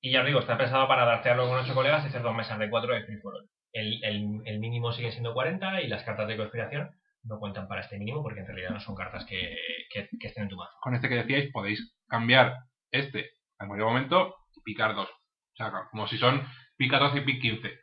Y 0.02 0.12
ya 0.12 0.22
os 0.22 0.26
digo, 0.26 0.40
está 0.40 0.58
pensado 0.58 0.88
para 0.88 1.06
draftearlo 1.06 1.48
con 1.48 1.60
ocho 1.60 1.74
colegas 1.74 2.04
y 2.04 2.08
hacer 2.08 2.22
dos 2.24 2.36
mesas 2.36 2.60
de 2.60 2.70
cuatro 2.70 2.94
de 2.94 3.04
free 3.06 3.18
for 3.18 3.36
all. 3.36 3.50
El, 3.72 4.04
el, 4.04 4.42
el 4.46 4.60
mínimo 4.60 4.92
sigue 4.92 5.12
siendo 5.12 5.34
40 5.34 5.82
y 5.82 5.88
las 5.88 6.04
cartas 6.04 6.28
de 6.28 6.36
conspiración 6.36 6.90
no 7.24 7.40
cuentan 7.40 7.68
para 7.68 7.82
este 7.82 7.98
mínimo 7.98 8.22
porque 8.24 8.42
en 8.42 8.48
realidad 8.48 8.72
no 8.72 8.80
son 8.82 8.96
cartas 8.96 9.26
que, 9.26 9.56
que, 9.94 10.10
que 10.20 10.28
estén 10.28 10.44
en 10.44 10.50
tu 10.50 10.58
mazo. 10.58 10.74
con 10.82 10.96
este 10.96 11.08
que 11.08 11.16
decíais 11.16 11.52
podéis 11.54 11.96
cambiar 12.08 12.56
este 12.90 13.32
en 13.60 13.68
cualquier 13.68 13.88
momento 13.88 14.36
y 14.56 14.62
picar 14.62 14.96
dos. 14.96 15.08
O 15.08 15.56
sea, 15.56 15.72
como 15.92 16.08
si 16.08 16.18
son 16.18 16.46
pica 16.76 16.98
12 16.98 17.20
y 17.20 17.22
pic 17.22 17.42
15. 17.42 17.80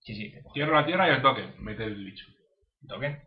Sí, 0.00 0.14
sí, 0.16 0.34
Tierra 0.52 0.80
la 0.80 0.86
tierra 0.86 1.08
y 1.08 1.12
el 1.12 1.22
toque. 1.22 1.54
Mete 1.58 1.84
el 1.84 2.04
bicho. 2.04 2.26
el 2.82 2.88
token. 2.88 3.22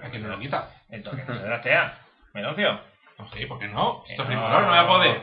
¿A 0.00 0.10
quién 0.10 0.22
no 0.22 0.28
lo 0.28 0.38
quita? 0.38 0.70
El 0.88 1.02
token 1.02 1.26
no 1.26 1.34
se 1.34 1.42
draftea. 1.42 1.98
¿Menoncio? 2.34 2.80
No 3.18 3.28
sé, 3.30 3.46
¿por 3.46 3.58
qué 3.58 3.68
no? 3.68 4.02
Que 4.04 4.12
Esto 4.12 4.22
es 4.24 4.28
for 4.28 4.38
all, 4.38 4.62
no 4.62 4.68
voy 4.68 4.78
a 4.78 4.86
poder. 4.86 5.22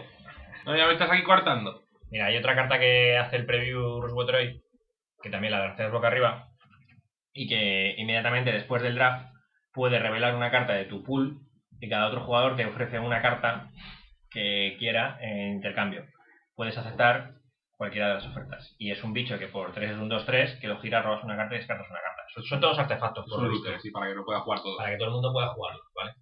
No, 0.65 0.75
ya 0.75 0.87
me 0.87 0.93
estás 0.93 1.09
aquí 1.11 1.23
cortando. 1.23 1.83
Mira, 2.11 2.25
hay 2.27 2.37
otra 2.37 2.55
carta 2.55 2.79
que 2.79 3.17
hace 3.17 3.35
el 3.35 3.45
preview 3.45 3.99
Bruce 3.99 4.15
Wateroy, 4.15 4.61
que 5.21 5.29
también 5.29 5.51
la 5.51 5.61
drafteas 5.61 5.91
boca 5.91 6.07
arriba, 6.07 6.49
y 7.33 7.47
que 7.47 7.95
inmediatamente 7.97 8.51
después 8.51 8.81
del 8.81 8.95
draft 8.95 9.31
puede 9.73 9.99
revelar 9.99 10.35
una 10.35 10.51
carta 10.51 10.73
de 10.73 10.85
tu 10.85 11.03
pool 11.03 11.39
y 11.79 11.89
cada 11.89 12.07
otro 12.07 12.21
jugador 12.21 12.55
te 12.55 12.65
ofrece 12.65 12.99
una 12.99 13.21
carta 13.21 13.69
que 14.29 14.75
quiera 14.79 15.17
en 15.21 15.53
intercambio. 15.55 16.05
Puedes 16.55 16.77
aceptar 16.77 17.31
cualquiera 17.77 18.09
de 18.09 18.13
las 18.15 18.25
ofertas. 18.25 18.75
Y 18.77 18.91
es 18.91 19.03
un 19.03 19.13
bicho 19.13 19.39
que 19.39 19.47
por 19.47 19.71
3 19.71 19.91
es 19.91 19.97
un 19.97 20.09
2-3, 20.09 20.59
que 20.59 20.67
lo 20.67 20.79
giras, 20.81 21.05
robas 21.05 21.23
una 21.23 21.37
carta 21.37 21.55
y 21.55 21.59
descartas 21.59 21.89
una 21.89 22.01
carta. 22.01 22.08
Son, 22.47 22.59
todos 22.59 22.79
artefactos, 22.79 23.25
por 23.27 23.43
lo 23.43 23.49
visto, 23.49 23.69
sí, 23.79 23.91
para 23.91 24.07
que 24.07 24.15
lo 24.15 24.25
pueda 24.25 24.41
jugar 24.41 24.61
todo. 24.61 24.77
para 24.77 24.91
que 24.91 24.97
todo 24.97 25.07
el 25.07 25.13
mundo 25.13 25.33
pueda 25.33 25.53
jugarlo, 25.53 25.81
¿vale? 25.95 26.13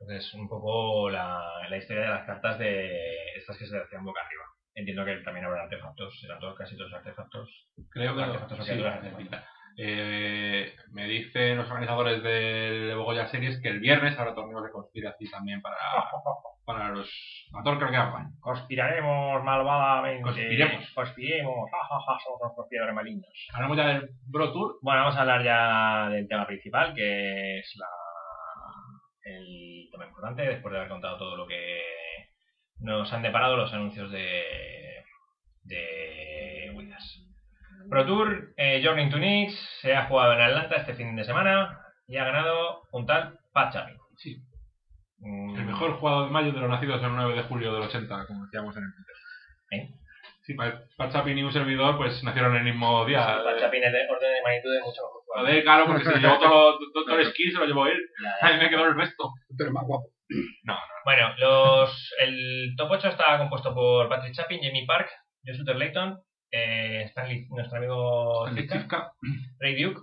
Entonces, 0.00 0.32
un 0.34 0.48
poco 0.48 1.10
la, 1.10 1.66
la 1.68 1.76
historia 1.76 2.02
de 2.02 2.08
las 2.08 2.26
cartas 2.26 2.58
de 2.58 3.34
estas 3.36 3.58
que 3.58 3.66
se 3.66 3.78
hacían 3.78 4.04
boca 4.04 4.20
arriba. 4.24 4.44
Entiendo 4.74 5.04
que 5.04 5.16
también 5.18 5.44
habrá 5.44 5.64
artefactos, 5.64 6.18
serán 6.20 6.38
todos, 6.38 6.56
casi 6.56 6.76
todos 6.76 6.92
artefactos. 6.92 7.50
Creo 7.90 8.16
que 8.16 8.22
Artefactos 8.22 8.66
sí, 8.66 8.82
artefactos. 8.82 9.40
Eh, 9.76 10.74
me 10.92 11.06
dicen 11.06 11.56
los 11.56 11.68
organizadores 11.70 12.22
de, 12.22 12.94
Bogoya 12.96 13.28
Series 13.28 13.60
que 13.60 13.68
el 13.68 13.80
viernes 13.80 14.18
habrá 14.18 14.34
torneos 14.34 14.64
de 14.64 14.70
conspiración 14.70 15.30
también 15.30 15.62
para, 15.62 15.76
para 16.64 16.88
los 16.90 17.08
Mator 17.52 17.78
creo 17.78 17.90
que. 17.90 18.40
Conspiraremos 18.40 19.42
malvadamente. 19.42 20.22
Conspiremos. 20.22 20.90
Conspiremos. 20.94 21.70
Ja, 21.70 21.78
ja, 21.78 22.00
ja, 22.06 22.18
somos 22.24 22.40
unos 22.40 22.54
conspiradores 22.54 22.94
malignos. 22.94 23.48
Hablamos 23.52 23.76
ya 23.76 23.86
del 23.88 24.10
Pro 24.30 24.52
Tour. 24.52 24.78
Bueno, 24.82 25.00
vamos 25.00 25.16
a 25.16 25.20
hablar 25.20 25.42
ya 25.42 26.08
del 26.10 26.28
tema 26.28 26.46
principal, 26.46 26.94
que 26.94 27.58
es 27.58 27.76
la, 27.76 27.88
el 29.24 29.88
tema 29.90 30.06
importante, 30.06 30.42
después 30.42 30.72
de 30.72 30.78
haber 30.78 30.90
contado 30.90 31.18
todo 31.18 31.36
lo 31.36 31.46
que 31.46 31.80
nos 32.78 33.12
han 33.12 33.22
deparado 33.22 33.56
los 33.56 33.72
anuncios 33.72 34.10
de, 34.12 34.44
de. 35.64 36.29
Pro 37.90 38.06
Tour, 38.06 38.52
eh, 38.56 38.80
Journey 38.84 39.10
to 39.10 39.16
Knicks, 39.16 39.54
se 39.80 39.94
ha 39.94 40.06
jugado 40.06 40.32
en 40.34 40.40
Atlanta 40.40 40.76
este 40.76 40.94
fin 40.94 41.14
de 41.16 41.24
semana 41.24 41.78
y 42.06 42.16
ha 42.16 42.24
ganado 42.24 42.82
un 42.92 43.04
tal 43.06 43.38
Pat 43.52 43.72
Chapin. 43.72 43.96
Sí. 44.16 44.36
Mm, 45.18 45.56
El 45.58 45.66
mejor 45.66 45.92
jugador 45.98 46.26
de 46.26 46.30
mayo 46.32 46.52
de 46.52 46.60
los 46.60 46.70
nacidos 46.70 47.02
el 47.02 47.14
9 47.14 47.34
de 47.34 47.42
julio 47.42 47.72
del 47.74 47.82
80, 47.82 48.26
como 48.26 48.44
decíamos 48.44 48.76
en 48.76 48.84
el 48.84 48.90
Twitter. 48.94 49.14
¿Eh? 49.72 49.94
Sí, 50.42 50.54
Pa- 50.54 50.80
Pat 50.96 51.12
Chapin 51.12 51.36
y 51.36 51.42
un 51.42 51.52
servidor 51.52 51.96
pues 51.98 52.22
nacieron 52.24 52.56
el 52.56 52.64
mismo 52.64 53.04
día. 53.04 53.20
Pat 53.44 53.58
Chapin 53.60 53.84
es 53.84 53.92
de 53.92 54.08
orden 54.08 54.32
de 54.34 54.42
magnitud 54.42 54.72
de 54.72 54.80
mucho 54.80 55.02
mejor 55.02 55.22
jugador. 55.26 55.48
Joder, 55.48 55.62
claro, 55.64 55.86
porque 55.86 56.04
se 56.04 56.18
llevó 56.18 56.38
todo, 56.38 56.78
todo, 56.78 57.04
todo 57.06 57.18
el 57.18 57.26
skill, 57.26 57.52
se 57.52 57.58
lo 57.58 57.66
llevó 57.66 57.86
él. 57.86 57.98
A 58.40 58.52
mí 58.52 58.58
me 58.62 58.70
quedó 58.70 58.86
el 58.86 58.96
resto. 58.96 59.30
Eres 59.58 59.72
más 59.72 59.84
guapo. 59.84 60.06
Bueno, 61.04 61.34
los, 61.38 62.14
el 62.20 62.74
top 62.76 62.90
8 62.92 63.08
está 63.08 63.38
compuesto 63.38 63.74
por 63.74 64.08
Patrick 64.08 64.34
Chapin, 64.34 64.60
Jamie 64.62 64.86
Park, 64.86 65.08
Joe 65.44 65.56
Sutter 65.56 65.76
Layton, 65.76 66.18
eh, 66.50 67.04
Stanley, 67.08 67.46
nuestro 67.50 67.78
amigo 67.78 68.48
Stanley 68.48 68.88
Ray 69.58 69.82
Duke, 69.82 70.00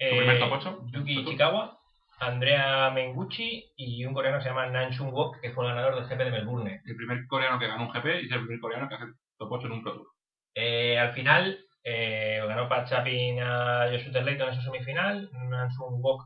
8. 0.00 0.86
Yuki 0.92 1.24
Chikawa, 1.24 1.78
Andrea 2.20 2.90
Menguchi 2.90 3.72
y 3.76 4.04
un 4.04 4.14
coreano 4.14 4.38
que 4.38 4.44
se 4.44 4.48
llama 4.50 4.66
Nan 4.66 4.92
Chun 4.92 5.12
Wok, 5.12 5.40
que 5.40 5.50
fue 5.52 5.66
el 5.66 5.74
ganador 5.74 5.94
del 5.94 6.04
GP 6.08 6.24
de 6.24 6.30
Melbourne. 6.30 6.80
El 6.84 6.96
primer 6.96 7.26
coreano 7.26 7.58
que 7.58 7.66
ganó 7.66 7.84
un 7.84 7.90
GP 7.90 8.06
y 8.22 8.26
es 8.26 8.32
el 8.32 8.40
primer 8.40 8.60
coreano 8.60 8.88
que 8.88 8.94
hace 8.94 9.04
top 9.38 9.52
8 9.52 9.66
en 9.66 9.72
un 9.72 9.82
Pro 9.82 9.92
Tour. 9.94 10.06
Eh, 10.54 10.98
al 10.98 11.12
final 11.12 11.58
eh, 11.82 12.40
ganó 12.46 12.68
Pat 12.68 12.88
Chapin 12.88 13.40
a 13.40 13.86
Sutter 14.04 14.24
Layton 14.24 14.48
en 14.48 14.54
su 14.54 14.62
semifinal, 14.62 15.30
Nan 15.32 15.70
Chun 15.70 16.00
Wok 16.00 16.22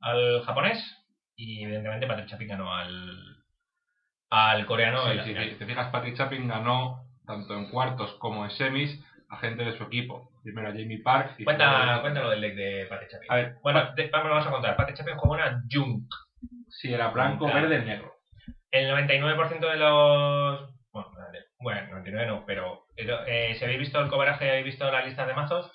al 0.00 0.42
japonés 0.42 0.78
y 1.36 1.64
evidentemente 1.64 2.06
Patrick 2.06 2.28
Chapin 2.28 2.48
ganó 2.48 2.72
al, 2.72 3.44
al 4.30 4.66
coreano 4.66 5.04
Sí, 5.12 5.20
sí, 5.24 5.34
sí. 5.34 5.56
Te 5.56 5.66
fijas, 5.66 5.90
Patrick 5.90 6.16
Chapin 6.16 6.48
ganó 6.48 7.04
tanto 7.26 7.54
en 7.56 7.70
cuartos 7.70 8.12
como 8.14 8.44
en 8.44 8.50
semis 8.52 9.04
a 9.30 9.36
gente 9.38 9.64
de 9.64 9.76
su 9.76 9.84
equipo. 9.84 10.30
Primero 10.42 10.68
a 10.68 10.72
Jamie 10.72 11.02
Park. 11.02 11.34
y 11.38 11.44
Cuenta, 11.44 11.98
cuéntalo 12.00 12.30
del 12.30 12.40
deck 12.40 12.54
de 12.54 12.86
Patrick 12.88 13.10
Chapin. 13.10 13.30
A 13.30 13.34
ver, 13.36 13.54
Bueno, 13.62 13.80
vamos, 14.12 14.28
lo 14.28 14.30
vamos 14.30 14.46
a 14.46 14.50
contar. 14.50 14.76
Patrick 14.76 14.96
Chapin 14.98 15.16
jugó 15.16 15.34
una 15.34 15.62
Junk. 15.70 16.10
si 16.68 16.92
era 16.92 17.08
blanco, 17.08 17.46
Claro. 17.46 17.68
verde, 17.68 17.84
negro. 17.84 18.14
El 18.70 18.88
99% 18.90 19.60
de 19.70 19.76
los... 19.76 20.74
Bueno, 20.92 21.10
bueno, 21.60 21.88
99 21.90 22.26
no, 22.26 22.44
pero 22.46 22.84
eh, 22.96 23.54
si 23.58 23.64
habéis 23.64 23.80
visto 23.80 24.00
el 24.00 24.08
coveraje 24.08 24.46
y 24.46 24.48
habéis 24.50 24.64
visto 24.66 24.90
la 24.90 25.04
lista 25.04 25.26
de 25.26 25.34
mazos, 25.34 25.70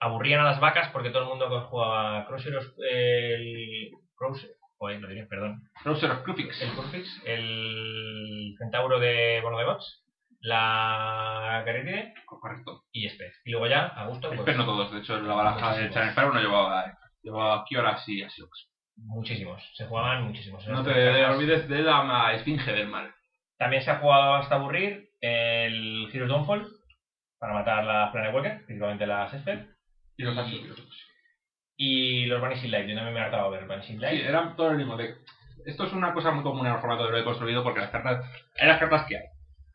aburrían 0.00 0.40
a 0.40 0.44
las 0.44 0.60
vacas 0.60 0.88
porque 0.92 1.10
todo 1.10 1.22
el 1.22 1.28
mundo 1.28 1.48
jugaba 1.70 2.26
Cruiser, 2.26 2.52
el... 2.90 3.90
Cruiser, 4.14 4.50
joder, 4.76 5.00
lo 5.00 5.08
diré, 5.08 5.26
perdón. 5.26 5.62
Browser 5.84 6.10
of 6.10 6.22
Crufix. 6.22 6.60
El 6.62 6.72
Curfix, 6.74 7.22
el 7.26 8.54
Centauro 8.58 8.98
de 8.98 9.40
Bono 9.42 9.58
de 9.58 9.64
Bots, 9.64 10.01
la 10.42 11.62
Caritide 11.64 12.14
Correcto. 12.26 12.84
y 12.92 13.08
Spez. 13.08 13.40
Y 13.44 13.50
luego 13.50 13.66
ya, 13.68 13.86
a 13.86 14.06
gusto, 14.06 14.28
pues, 14.28 14.40
Pero 14.44 14.58
no 14.58 14.64
todos. 14.66 14.92
De 14.92 14.98
hecho, 14.98 15.18
la 15.20 15.34
baraja 15.34 15.76
de 15.76 15.90
Channel 15.90 16.10
Sparrow 16.10 16.34
no 16.34 16.40
llevaba, 16.40 16.98
llevaba 17.22 17.64
Kioras 17.64 18.06
y 18.08 18.22
Asiox. 18.22 18.68
muchísimos. 18.96 19.62
Se 19.74 19.86
jugaban 19.86 20.24
muchísimos. 20.24 20.66
No 20.68 20.82
te 20.82 20.90
cartas- 20.92 21.36
olvides 21.36 21.68
de 21.68 21.82
la 21.82 22.34
esfinge 22.34 22.72
del 22.72 22.88
mal. 22.88 23.12
También 23.56 23.82
se 23.82 23.90
ha 23.90 23.98
jugado 23.98 24.34
hasta 24.34 24.56
aburrir 24.56 25.08
el 25.20 26.08
Heroes 26.12 26.28
Downfall 26.28 26.66
para 27.38 27.54
matar 27.54 27.84
las 27.84 28.10
Planet 28.10 28.34
Walker, 28.34 28.64
principalmente 28.66 29.06
las 29.06 29.32
Esper. 29.32 29.68
Y 30.16 30.24
los 30.24 30.36
Asiox. 30.36 31.08
Y 31.76 32.26
los 32.26 32.40
Vanishing 32.40 32.70
Light, 32.70 32.88
yo 32.88 32.94
también 32.94 33.14
me 33.14 33.20
he 33.20 33.24
hartado 33.24 33.50
de 33.50 33.58
ver 33.58 33.66
Vanishing 33.68 33.96
Sí, 33.96 34.02
Light. 34.02 34.24
eran 34.24 34.56
todo 34.56 34.70
el 34.70 34.76
mismo 34.76 34.96
esto 35.64 35.84
es 35.84 35.92
una 35.92 36.12
cosa 36.12 36.32
muy 36.32 36.42
común 36.42 36.66
en 36.66 36.72
el 36.74 36.80
formato 36.80 37.04
de 37.06 37.12
lo 37.12 37.18
he 37.18 37.24
construido 37.24 37.62
porque 37.62 37.80
las 37.80 37.90
cartas, 37.90 38.24
las 38.60 38.78
cartas 38.78 39.06
que 39.06 39.16
hay. 39.16 39.24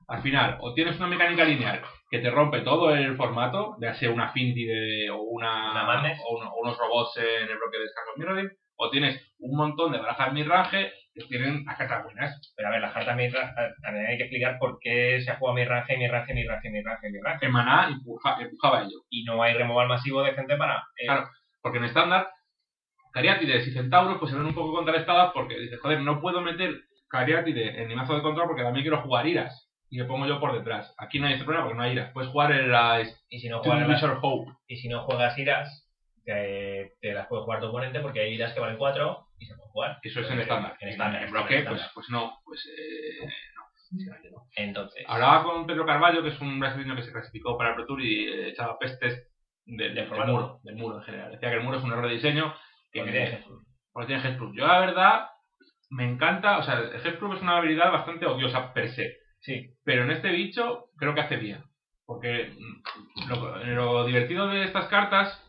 Al 0.08 0.22
final, 0.22 0.58
o 0.62 0.74
tienes 0.74 0.98
una 0.98 1.08
mecánica 1.08 1.44
lineal 1.44 1.82
que 2.10 2.20
te 2.20 2.30
rompe 2.32 2.62
todo 2.62 2.96
el 2.96 3.18
formato, 3.18 3.76
ya 3.82 3.94
sea 3.94 4.10
una 4.10 4.30
Finty 4.32 4.66
de, 4.66 5.10
o, 5.12 5.18
una, 5.22 5.72
Una 5.72 6.16
o, 6.26 6.38
uno- 6.38 6.50
o 6.54 6.62
unos 6.62 6.78
robots 6.78 7.18
en 7.18 7.50
el 7.50 7.58
bloque 7.58 7.78
de 7.80 7.88
Scars 7.90 8.08
of 8.14 8.18
Mirroring, 8.18 8.50
o 8.78 8.90
tienes 8.90 9.34
un 9.40 9.58
montón 9.58 9.92
de 9.92 9.98
barajas 9.98 10.32
midrange 10.34 10.92
que 11.14 11.24
tienen 11.26 11.66
las 11.66 11.78
cartas 11.78 12.04
buenas. 12.06 12.54
Pero 12.56 12.68
a 12.70 12.72
ver, 12.72 12.82
las 12.82 12.94
cartas 12.94 13.16
midrange, 13.18 13.52
también 13.82 14.06
hay 14.06 14.18
que 14.18 14.24
explicar 14.24 14.58
por 14.60 14.78
qué 14.80 15.20
se 15.20 15.32
ha 15.32 15.36
jugado 15.38 15.56
midrange, 15.56 15.98
midrange, 15.98 16.34
midrange, 16.34 16.70
midrange, 16.70 17.10
midrange. 17.10 17.40
Que 17.40 17.50
Maná 17.50 17.90
empuja- 17.90 18.40
empujaba 18.40 18.84
ello. 18.84 19.00
Y 19.10 19.24
no 19.26 19.42
hay 19.44 19.56
removal 19.56 19.88
masivo 19.90 20.22
decente 20.24 20.56
para... 20.56 20.76
eh, 20.98 21.06
Claro. 21.08 21.28
Porque 21.62 21.80
en 21.80 21.86
estándar, 21.86 22.30
Cariátides 23.12 23.68
y 23.68 23.72
Centauros 23.72 24.20
pues 24.20 24.32
se 24.32 24.38
ven 24.38 24.46
un 24.48 24.54
poco 24.54 24.74
contrarrestadas 24.74 25.32
porque 25.34 25.60
dices, 25.60 25.80
joder, 25.82 26.02
no 26.02 26.22
puedo 26.22 26.42
meter 26.42 26.76
Cariátide 27.10 27.82
en 27.82 27.88
mi 27.88 27.96
mazo 27.96 28.16
de 28.16 28.22
control 28.22 28.48
porque 28.48 28.64
también 28.64 28.84
quiero 28.84 29.02
jugar 29.02 29.26
Iras. 29.28 29.67
Y 29.90 29.98
me 30.00 30.06
pongo 30.06 30.26
yo 30.28 30.40
por 30.40 30.54
detrás. 30.54 30.94
Aquí 30.98 31.20
no 31.20 31.28
hay 31.28 31.34
este 31.34 31.46
problema 31.46 31.66
porque 31.66 31.78
no 31.78 31.84
hay 31.84 31.94
Iras. 31.94 32.12
Puedes 32.12 32.30
jugar 32.32 32.52
en 32.52 32.72
la 32.72 33.02
y 33.30 33.40
si 33.40 33.48
no 33.50 33.60
juegas 33.64 33.88
Wizard 33.88 34.20
Hope. 34.22 34.52
y 34.68 34.78
si 34.78 34.90
no 34.90 35.04
juegas 35.04 35.38
iras, 35.38 35.88
te, 36.26 36.94
te 37.00 37.14
las 37.14 37.28
puede 37.28 37.44
jugar 37.44 37.62
tu 37.62 37.68
oponente 37.68 38.00
porque 38.02 38.20
hay 38.20 38.34
iras 38.34 38.54
que 38.54 38.60
valen 38.60 38.78
4 38.78 39.28
y 39.40 39.46
se 39.46 39.56
pueden 39.56 39.72
jugar. 39.72 40.00
Eso 40.04 40.20
es 40.20 40.30
en 40.30 40.40
estándar. 40.42 40.76
En 40.82 40.90
estándar. 40.90 41.24
En 41.24 41.32
bloque, 41.32 41.64
pues, 41.68 41.82
pues 41.94 42.10
no. 42.10 42.38
Pues 42.44 42.66
eh, 42.78 43.26
no. 43.56 43.62
sinceramente 43.88 44.32
no. 44.32 44.44
Entonces, 44.58 45.06
Hablaba 45.08 45.44
con 45.44 45.66
Pedro 45.66 45.86
Carballo, 45.86 46.22
que 46.22 46.30
es 46.30 46.42
un 46.42 46.60
brasileño 46.60 46.96
que 46.96 47.04
se 47.04 47.12
clasificó 47.14 47.58
para 47.58 47.70
el 47.70 47.76
Pro 47.76 47.86
Tour 47.86 48.02
y 48.02 48.28
eh, 48.28 48.50
echaba 48.50 48.78
pestes 48.78 49.30
de- 49.66 49.84
Del 49.86 49.96
del 49.96 50.08
formato. 50.08 50.32
muro, 50.34 50.60
del 50.64 50.76
muro 50.76 50.98
en 50.98 51.04
general. 51.04 51.32
Decía 51.32 51.50
que 51.50 51.56
el 51.56 51.64
muro 51.64 51.78
es 51.78 51.84
un 51.86 51.92
error 51.94 52.08
de 52.08 52.14
diseño. 52.16 52.54
Que 52.92 53.00
porque 53.00 53.12
tiene 53.14 53.44
porque 53.94 54.08
tiene 54.08 54.28
Hexproof. 54.28 54.54
Yo 54.56 54.68
la 54.68 54.80
verdad 54.80 55.28
me 55.90 56.04
encanta, 56.04 56.58
o 56.58 56.64
sea, 56.64 56.80
el 56.80 56.94
Hexproof 56.96 57.36
es 57.38 57.42
una 57.42 57.58
habilidad 57.58 57.90
bastante 57.92 58.26
odiosa 58.26 58.74
per 58.74 58.90
se. 58.90 59.16
Sí, 59.40 59.72
Pero 59.84 60.04
en 60.04 60.12
este 60.12 60.30
bicho 60.32 60.90
creo 60.98 61.14
que 61.14 61.22
hace 61.22 61.38
bien. 61.38 61.64
Porque 62.06 62.54
lo, 63.28 63.58
lo 63.66 64.06
divertido 64.06 64.48
de 64.48 64.64
estas 64.64 64.88
cartas 64.88 65.44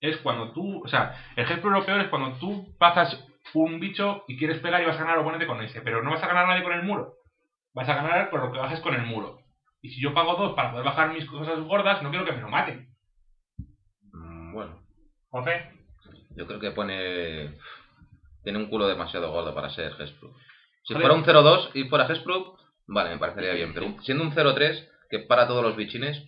es 0.00 0.16
cuando 0.18 0.52
tú, 0.52 0.82
o 0.84 0.88
sea, 0.88 1.14
el 1.36 1.46
lo 1.62 1.84
peor 1.84 2.00
es 2.00 2.08
cuando 2.08 2.36
tú 2.38 2.74
pasas 2.78 3.26
un 3.54 3.80
bicho 3.80 4.24
y 4.28 4.38
quieres 4.38 4.58
pegar 4.58 4.82
y 4.82 4.86
vas 4.86 4.96
a 4.96 5.00
ganar 5.00 5.14
al 5.14 5.20
oponente 5.20 5.46
con 5.46 5.60
ese, 5.62 5.80
pero 5.82 6.02
no 6.02 6.10
vas 6.10 6.22
a 6.22 6.26
ganar 6.26 6.44
a 6.44 6.48
nadie 6.48 6.62
con 6.62 6.72
el 6.72 6.82
muro. 6.82 7.14
Vas 7.74 7.88
a 7.88 7.94
ganar 7.94 8.30
con 8.30 8.40
lo 8.40 8.52
que 8.52 8.58
bajes 8.58 8.80
con 8.80 8.94
el 8.94 9.02
muro. 9.02 9.38
Y 9.82 9.90
si 9.90 10.00
yo 10.00 10.12
pago 10.12 10.34
dos 10.34 10.54
para 10.54 10.70
poder 10.72 10.84
bajar 10.84 11.12
mis 11.12 11.24
cosas 11.26 11.60
gordas, 11.60 12.02
no 12.02 12.10
quiero 12.10 12.24
que 12.24 12.32
me 12.32 12.40
lo 12.42 12.48
maten. 12.48 12.88
Mm, 14.12 14.52
Bueno, 14.52 14.82
Juanfe, 15.30 15.72
yo 16.36 16.46
creo 16.46 16.60
que 16.60 16.70
pone. 16.72 17.58
Tiene 18.42 18.58
un 18.58 18.68
culo 18.68 18.86
demasiado 18.88 19.30
gordo 19.30 19.54
para 19.54 19.70
ser 19.70 19.92
Hexproof. 19.98 20.34
Si 20.82 20.94
Joder. 20.94 21.08
fuera 21.08 21.14
un 21.14 21.24
0-2 21.24 21.70
y 21.74 21.84
fuera 21.88 22.06
Hexproof, 22.06 22.58
vale, 22.90 23.10
me 23.10 23.18
parecería 23.18 23.52
bien. 23.54 23.72
Pero 23.74 23.96
siendo 24.02 24.24
un 24.24 24.32
0-3, 24.32 24.88
que 25.08 25.20
para 25.20 25.46
todos 25.46 25.62
los 25.64 25.76
bichines, 25.76 26.26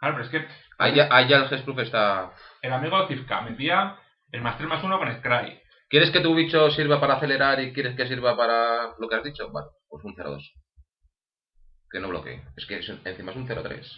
Claro, 0.00 0.14
pero 0.14 0.24
es 0.24 0.28
que 0.30 0.46
ahí 0.78 0.94
ya, 0.94 1.08
ahí 1.10 1.26
ya 1.28 1.38
el 1.38 1.52
Hexproof 1.52 1.78
está. 1.80 2.32
el 2.62 2.72
amigo 2.72 3.06
Zifka 3.08 3.40
me 3.40 3.50
envía 3.50 3.96
el 4.30 4.42
más 4.42 4.56
3 4.56 4.68
más 4.68 4.82
1 4.84 4.98
con 4.98 5.12
Scry. 5.18 5.60
¿Quieres 5.88 6.10
que 6.10 6.20
tu 6.20 6.34
bicho 6.34 6.70
sirva 6.70 7.00
para 7.00 7.14
acelerar 7.14 7.58
y 7.60 7.72
quieres 7.72 7.96
que 7.96 8.06
sirva 8.06 8.36
para 8.36 8.94
lo 8.98 9.08
que 9.08 9.14
has 9.16 9.24
dicho? 9.24 9.50
Vale, 9.50 9.68
pues 9.88 10.04
un 10.04 10.14
0-2. 10.14 10.52
Que 11.90 11.98
no 11.98 12.08
bloquee. 12.08 12.42
Es 12.56 12.66
que 12.66 12.78
es- 12.78 12.88
encima 13.04 13.30
es 13.32 13.36
un 13.38 13.46
0-3. 13.48 13.90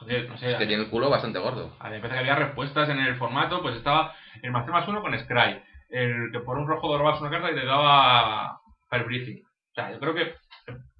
Joder, 0.00 0.28
no 0.28 0.36
sé. 0.38 0.50
Es 0.52 0.56
que 0.58 0.66
tiene 0.66 0.82
el 0.82 0.90
culo 0.90 1.08
bastante 1.08 1.38
gordo. 1.38 1.76
A 1.78 1.84
mí 1.88 1.92
me 1.94 2.00
parece 2.00 2.14
que 2.16 2.18
había 2.30 2.34
respuestas 2.34 2.88
en 2.88 2.98
el 2.98 3.16
formato, 3.16 3.62
pues 3.62 3.76
estaba 3.76 4.14
el 4.42 4.50
más 4.50 4.64
3 4.64 4.72
más 4.74 4.88
1 4.88 5.00
con 5.02 5.18
Scry. 5.18 5.62
El 5.90 6.30
que 6.32 6.40
por 6.40 6.58
un 6.58 6.66
rojo 6.66 6.88
dorabas 6.88 7.20
una 7.20 7.30
carta 7.30 7.50
y 7.52 7.54
te 7.54 7.64
daba 7.64 8.60
Fire 8.90 9.04
Breathing. 9.06 9.42
O 9.74 9.80
sea, 9.80 9.90
yo 9.90 9.98
creo 9.98 10.14
que 10.14 10.34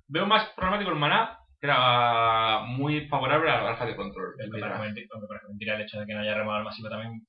veo 0.08 0.26
más 0.26 0.48
problemático 0.56 0.90
el 0.90 0.96
maná, 0.98 1.38
que 1.60 1.66
era 1.68 2.60
muy 2.66 3.06
favorable 3.08 3.50
a 3.50 3.56
la 3.56 3.62
baraja 3.62 3.86
de 3.86 3.96
control. 3.96 4.34
aunque 5.12 5.28
parece 5.28 5.48
mentira 5.48 5.76
el 5.76 5.82
hecho 5.82 6.00
de 6.00 6.06
que 6.06 6.14
no 6.14 6.20
haya 6.20 6.34
removal 6.34 6.64
masivo 6.64 6.88
también 6.88 7.20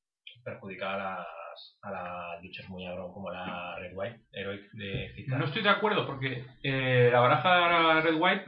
perjudica 0.44 0.94
a 0.94 0.98
las, 0.98 1.78
a 1.84 1.92
las 1.92 2.42
bichos 2.42 2.68
muy 2.70 2.86
agro 2.86 3.12
como 3.14 3.30
la 3.32 3.76
Red 3.78 3.92
White 3.96 4.20
Heroic 4.32 4.72
de 4.74 5.12
Zika. 5.16 5.38
No 5.38 5.46
estoy 5.46 5.62
de 5.64 5.70
acuerdo 5.70 6.06
porque 6.06 6.46
eh, 6.64 7.10
la 7.12 7.20
baraja 7.20 8.02
Red 8.02 8.16
White 8.16 8.46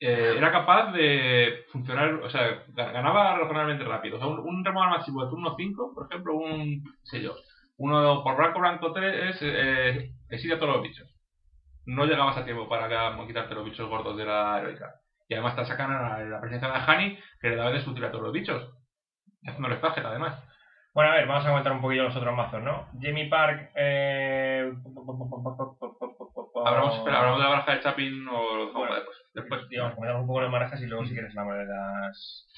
eh, 0.00 0.34
era 0.36 0.52
capaz 0.52 0.92
de 0.92 1.64
funcionar, 1.72 2.14
o 2.14 2.30
sea, 2.30 2.64
ga- 2.68 2.92
ganaba 2.92 3.36
razonablemente 3.38 3.84
rápido. 3.84 4.16
O 4.16 4.18
sea, 4.18 4.28
un, 4.28 4.38
un 4.40 4.62
masivo 4.62 5.24
de 5.24 5.30
turno 5.30 5.54
5, 5.56 5.92
por 5.94 6.06
ejemplo, 6.10 6.34
un, 6.36 6.82
sé 7.02 7.22
yo, 7.22 7.34
uno 7.78 8.22
por 8.22 8.36
blanco, 8.36 8.60
blanco 8.60 8.92
3, 8.92 9.38
eh, 9.40 10.10
exile 10.28 10.54
a 10.54 10.58
todos 10.58 10.74
los 10.74 10.82
bichos. 10.82 11.08
No 11.88 12.04
llegabas 12.04 12.36
a 12.36 12.44
tiempo 12.44 12.68
para 12.68 12.86
quitarte 13.26 13.54
los 13.54 13.64
bichos 13.64 13.88
gordos 13.88 14.14
de 14.14 14.26
la 14.26 14.58
heroica. 14.58 14.96
Y 15.26 15.32
además 15.32 15.56
te 15.56 15.64
sacan 15.64 15.90
a 15.90 16.18
la 16.18 16.38
presencia 16.38 16.68
de 16.68 16.74
Hani, 16.86 17.18
que 17.40 17.48
le 17.48 17.56
daba 17.56 17.70
de 17.70 17.80
sutil 17.80 18.04
a 18.04 18.10
todos 18.10 18.24
los 18.24 18.32
bichos. 18.34 18.74
Haciéndoles 19.42 19.80
target, 19.80 20.04
además. 20.04 20.38
Bueno, 20.92 21.12
a 21.12 21.14
ver, 21.14 21.26
vamos 21.26 21.46
a 21.46 21.48
comentar 21.48 21.72
un 21.72 21.80
poquillo 21.80 22.02
los 22.02 22.14
otros 22.14 22.36
mazos, 22.36 22.62
¿no? 22.62 22.88
Jamie 23.00 23.30
Park. 23.30 23.70
Eh... 23.74 24.70
Hablamos, 26.62 26.98
espera, 26.98 27.20
hablamos 27.20 27.38
de 27.38 27.44
la 27.44 27.50
baraja 27.50 27.72
de 27.72 27.80
Chapin 27.80 28.28
o 28.28 28.72
Bueno, 28.74 28.94
después. 28.94 29.16
Después, 29.32 29.68
digamos, 29.70 29.94
comentamos 29.94 30.22
un 30.22 30.26
poco 30.26 30.42
las 30.42 30.52
barajas 30.52 30.82
y 30.82 30.86
luego, 30.86 31.06
si 31.06 31.14
quieres, 31.14 31.34
hablamos 31.38 31.56
de 31.56 31.74
las. 31.74 32.48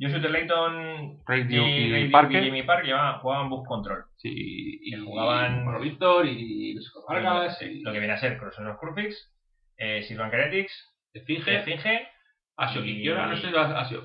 Joshua 0.00 0.18
Layton 0.30 1.18
y, 1.50 1.94
y 2.06 2.08
Parker. 2.10 2.42
y 2.42 2.46
Jamie 2.46 2.64
Park 2.64 2.84
llevaban, 2.84 3.20
jugaban 3.20 3.48
Bug 3.50 3.66
Control. 3.66 4.04
Sí, 4.16 4.80
y 4.82 4.92
jugaban- 5.04 5.80
Víctor 5.82 6.26
y 6.26 6.74
Luis 6.74 6.90
Vargas 7.08 7.58
Lo 7.82 7.92
que 7.92 7.98
viene 7.98 8.14
a 8.14 8.18
ser 8.18 8.38
Crossover 8.38 8.76
Crucifix, 8.76 9.30
eh, 9.76 10.02
Sylvan 10.02 10.30
Keretics, 10.30 10.72
Esfinge, 11.12 11.42
Esfinge, 11.58 12.08
Asio 12.56 12.82
Kiora, 13.02 13.26
no 13.26 13.36
sé, 13.36 13.48
Asio. 13.56 14.02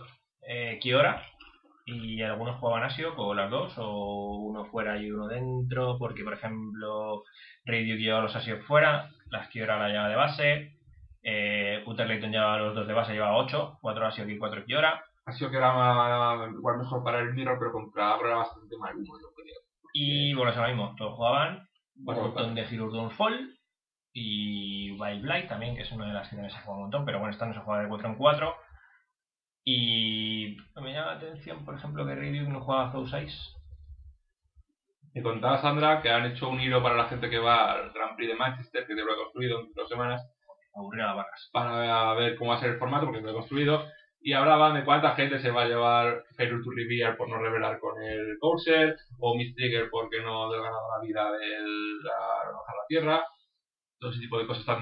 eh, 0.48 0.80
Kiora. 0.82 1.24
Y 1.88 2.22
algunos 2.24 2.56
jugaban 2.60 2.84
Asio 2.84 3.14
con 3.16 3.38
las 3.38 3.50
dos, 3.52 3.74
o 3.78 4.38
uno 4.38 4.66
fuera 4.66 4.98
y 4.98 5.12
uno 5.12 5.28
dentro, 5.28 5.98
porque 6.00 6.24
por 6.24 6.34
ejemplo 6.34 7.24
Radio 7.64 7.96
llevaba 7.96 8.24
los 8.24 8.36
Asio 8.36 8.60
fuera, 8.64 9.10
las 9.30 9.48
Kiora 9.50 9.78
la 9.78 9.90
llevaba 9.90 10.10
de 10.10 10.16
base, 10.16 10.72
eh, 11.24 11.84
Uther 11.86 12.08
Layton 12.08 12.32
llevaba 12.32 12.58
los 12.58 12.74
dos 12.76 12.88
de 12.88 12.94
base, 12.94 13.14
llevaba 13.14 13.38
8, 13.38 13.78
4 13.82 14.08
Asio 14.08 14.28
y 14.28 14.38
4 14.38 14.66
Kiora. 14.66 15.04
Asio 15.26 15.50
que 15.50 15.58
era 15.58 16.48
igual 16.52 16.78
mejor 16.78 17.04
para 17.04 17.20
el 17.20 17.34
Mirror, 17.34 17.58
pero 17.58 17.72
contra 17.72 18.14
Agro 18.14 18.28
era 18.28 18.38
bastante 18.38 18.78
mal 18.78 18.96
uno, 18.96 19.20
yo 19.20 19.34
creo. 19.34 19.56
Y 19.94 20.34
bueno, 20.34 20.52
es 20.52 20.58
lo 20.58 20.68
mismo, 20.68 20.96
todos 20.98 21.16
jugaban, 21.16 21.68
un 21.96 22.06
montón 22.06 22.54
de 22.56 22.62
Heroes 22.62 23.14
Fall 23.16 23.58
y 24.14 24.92
Wild 24.92 25.22
Blight 25.24 25.50
también, 25.50 25.76
que 25.76 25.82
es 25.82 25.92
una 25.92 26.08
de 26.08 26.14
las 26.14 26.30
que 26.30 26.36
también 26.36 26.52
se 26.52 26.62
juega 26.62 26.76
un 26.78 26.82
montón, 26.84 27.06
pero 27.06 27.20
bueno, 27.20 27.34
esta 27.34 27.46
no 27.46 27.54
se 27.54 27.60
juega 27.60 27.84
de 27.84 27.90
4 27.90 28.08
en 28.10 28.16
4. 28.16 28.56
Y 29.68 30.58
me 30.76 30.94
llama 30.94 31.14
la 31.14 31.18
atención, 31.18 31.66
por 31.66 31.76
ejemplo, 31.76 32.06
que 32.06 32.16
Radio 32.16 32.44
no 32.44 32.62
juega 32.62 32.92
Zoe 32.92 33.08
Size. 33.08 33.56
Me 35.16 35.24
contaba 35.24 35.58
Sandra 35.58 36.02
que 36.02 36.12
han 36.12 36.26
hecho 36.26 36.50
un 36.50 36.62
hilo 36.62 36.84
para 36.84 36.98
la 36.98 37.06
gente 37.06 37.30
que 37.30 37.40
va 37.40 37.72
al 37.72 37.92
Grand 37.92 38.16
Prix 38.16 38.30
de 38.30 38.38
Manchester, 38.38 38.86
que 38.86 38.96
te 38.96 39.04
lo 39.04 39.14
he 39.14 39.18
construido 39.18 39.62
en 39.62 39.74
dos 39.74 39.90
semanas, 39.90 40.22
aburrir 40.76 41.02
a 41.02 41.08
las 41.08 41.16
vacas. 41.16 41.50
para 41.52 42.14
ver 42.14 42.36
cómo 42.36 42.52
va 42.52 42.58
a 42.58 42.60
ser 42.60 42.72
el 42.72 42.80
formato, 42.80 43.06
porque 43.06 43.22
lo 43.22 43.32
he 43.32 43.34
construido. 43.34 43.86
Y 44.28 44.34
hablaban 44.34 44.74
de 44.74 44.84
cuánta 44.84 45.14
gente 45.14 45.38
se 45.38 45.52
va 45.52 45.62
a 45.62 45.68
llevar 45.68 46.24
Failure 46.36 46.64
to 46.64 46.72
Reveal 46.72 47.16
por 47.16 47.30
no 47.30 47.38
revelar 47.38 47.80
con 47.80 48.02
el 48.02 48.38
Courser, 48.40 48.96
o 49.20 49.38
Miss 49.38 49.54
Trigger 49.54 49.88
porque 49.92 50.20
no 50.20 50.46
ha 50.46 50.56
ganado 50.58 50.90
la 50.98 51.06
vida 51.06 51.32
de 51.32 51.60
la, 52.04 52.52
bajar 52.52 52.76
la 52.76 52.88
tierra. 52.88 53.24
Todo 54.00 54.10
ese 54.10 54.22
tipo 54.22 54.40
de 54.40 54.48
cosas 54.48 54.66
tan 54.66 54.82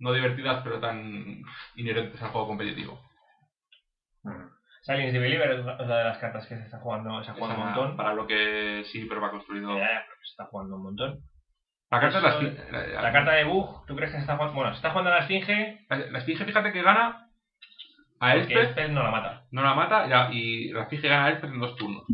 no 0.00 0.12
divertidas, 0.12 0.60
pero 0.64 0.80
tan 0.80 1.40
inherentes 1.76 2.20
al 2.20 2.30
juego 2.30 2.48
competitivo. 2.48 3.00
Silence 4.82 5.12
the 5.12 5.20
Believer 5.20 5.52
es 5.52 5.60
una 5.60 5.98
de 5.98 6.04
las 6.04 6.18
cartas 6.18 6.48
que 6.48 6.56
se 6.56 6.64
está 6.64 6.80
jugando, 6.80 7.22
se 7.22 7.30
ha 7.30 7.34
jugado 7.34 7.54
un 7.54 7.60
montón. 7.66 7.96
Para 7.96 8.12
lo 8.14 8.26
que 8.26 8.82
sí, 8.86 9.06
pero 9.08 9.20
va 9.20 9.30
construido. 9.30 9.78
Ya, 9.78 9.84
ya, 9.84 10.04
pero 10.04 10.18
se 10.20 10.30
está 10.32 10.46
jugando 10.46 10.74
un 10.74 10.82
montón. 10.82 11.20
La 11.92 12.00
carta 12.00 12.18
es 12.18 12.72
la, 12.72 13.12
carta 13.12 13.32
de 13.34 13.44
Bug, 13.44 13.86
¿tú 13.86 13.94
crees 13.94 14.10
que 14.10 14.16
se 14.16 14.22
está 14.22 14.34
jugando? 14.36 14.56
Bueno, 14.56 14.70
se 14.72 14.76
está 14.78 14.90
jugando 14.90 15.12
a 15.12 15.14
la 15.14 15.20
Esfinge, 15.20 15.86
la- 15.88 15.96
la 16.10 16.18
esfinge, 16.18 16.44
fíjate 16.44 16.72
que 16.72 16.82
gana 16.82 17.23
a 18.26 18.34
Elspeth, 18.34 18.56
Elspeth 18.56 18.90
no 18.90 19.02
la 19.02 19.10
mata. 19.10 19.44
no 19.50 19.62
la 19.62 19.74
mata, 19.74 20.06
y 20.06 20.10
la, 20.10 20.28
y 20.32 21.00
gana 21.00 21.24
a 21.24 21.30
Elspeth 21.30 21.50
en 21.50 21.60
dos 21.60 21.76
turnos. 21.76 22.04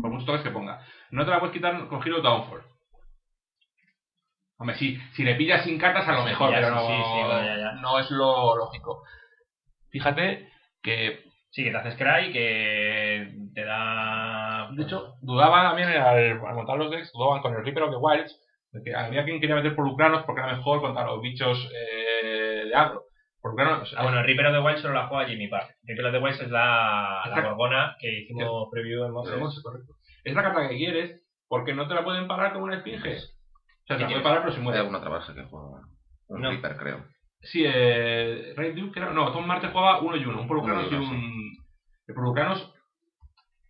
Por 0.00 0.10
muchos 0.10 0.26
toques 0.26 0.42
que 0.42 0.50
ponga. 0.50 0.84
No 1.10 1.24
te 1.24 1.30
la 1.30 1.40
puedes 1.40 1.54
quitar 1.54 1.88
con 1.88 2.06
Hero 2.06 2.20
Downfall. 2.20 2.62
Hombre, 4.58 4.76
sí, 4.76 4.98
si 5.14 5.24
le 5.24 5.34
pillas 5.36 5.64
sin 5.64 5.78
cartas 5.78 6.06
a 6.06 6.12
lo 6.12 6.24
mejor, 6.24 6.50
ya, 6.50 6.56
pero 6.56 6.70
no, 6.74 6.80
sí, 6.80 6.92
sí, 6.92 7.22
bueno, 7.24 7.44
ya, 7.44 7.56
ya. 7.56 7.72
no 7.80 7.98
es 7.98 8.10
lo 8.10 8.56
lógico. 8.56 9.02
Fíjate 9.90 10.48
que, 10.82 11.30
Sí, 11.50 11.64
que 11.64 11.70
te 11.72 11.76
haces 11.78 11.96
cry, 11.96 12.32
que 12.32 13.34
te 13.54 13.64
da... 13.64 14.68
de 14.70 14.82
hecho, 14.84 15.16
dudaban 15.20 15.66
también 15.66 15.88
al, 15.88 16.40
al 16.46 16.54
montar 16.54 16.78
los 16.78 16.92
decks, 16.92 17.10
dudaban 17.12 17.42
con 17.42 17.54
el 17.54 17.64
Reaper 17.64 17.84
of 17.84 17.90
the 17.90 17.96
Wilds, 17.96 18.40
de 18.70 18.82
que 18.84 18.94
había 18.94 19.24
quien 19.24 19.40
quería 19.40 19.56
meter 19.56 19.74
por 19.74 19.84
Lucranos 19.84 20.22
porque 20.24 20.42
era 20.42 20.54
mejor 20.54 20.80
contra 20.80 21.04
los 21.04 21.20
bichos 21.20 21.58
eh, 21.74 22.66
de 22.66 22.74
agro. 22.74 23.02
Por 23.42 23.52
Lucranos, 23.52 23.94
Ah, 23.96 24.02
bueno, 24.02 24.22
Reaper 24.22 24.46
of 24.46 24.52
the 24.52 24.60
Wild 24.60 24.78
solo 24.78 24.94
la 24.94 25.06
juega 25.06 25.26
Jimmy 25.28 25.48
Park. 25.48 25.76
Reaper 25.84 26.06
of 26.06 26.12
the 26.12 26.18
Wild 26.18 26.40
es 26.42 26.50
la, 26.50 27.22
la 27.30 27.40
gorgona 27.42 27.96
que 27.98 28.20
hicimos 28.20 28.68
preview 28.70 29.04
en. 29.04 29.12
Monsters, 29.12 29.62
correcto. 29.62 29.94
Es 30.24 30.34
la 30.34 30.42
carta 30.42 30.68
que 30.68 30.76
quieres 30.76 31.26
Porque 31.48 31.74
no 31.74 31.88
te 31.88 31.94
la 31.94 32.04
pueden 32.04 32.28
parar 32.28 32.52
como 32.52 32.66
una 32.66 32.76
esfinge. 32.76 33.16
O 33.16 33.18
sea, 33.86 33.96
te 33.96 33.98
la 33.98 33.98
¿Qué 33.98 34.04
puede 34.04 34.06
tienes? 34.08 34.22
parar, 34.22 34.40
pero 34.42 34.52
se 34.52 34.58
Hay 34.58 34.62
muere. 34.64 34.78
alguna 34.78 34.98
otra 34.98 35.10
baraja 35.10 35.34
que 35.34 35.42
juega 35.44 35.66
un 36.28 36.40
No. 36.42 36.50
Reaper, 36.50 36.76
creo. 36.76 37.04
Sí, 37.42 37.64
eh, 37.66 38.52
Ray 38.56 38.72
Duke, 38.72 38.92
creo- 38.92 39.12
no, 39.14 39.32
Tom 39.32 39.46
Marte 39.46 39.68
jugaba 39.68 40.00
uno 40.00 40.16
y 40.16 40.24
uno, 40.26 40.42
un 40.42 40.46
Polucranos 40.46 40.92
y 40.92 40.94
un. 40.94 41.56
El 42.06 42.14
Polucranos, 42.14 42.72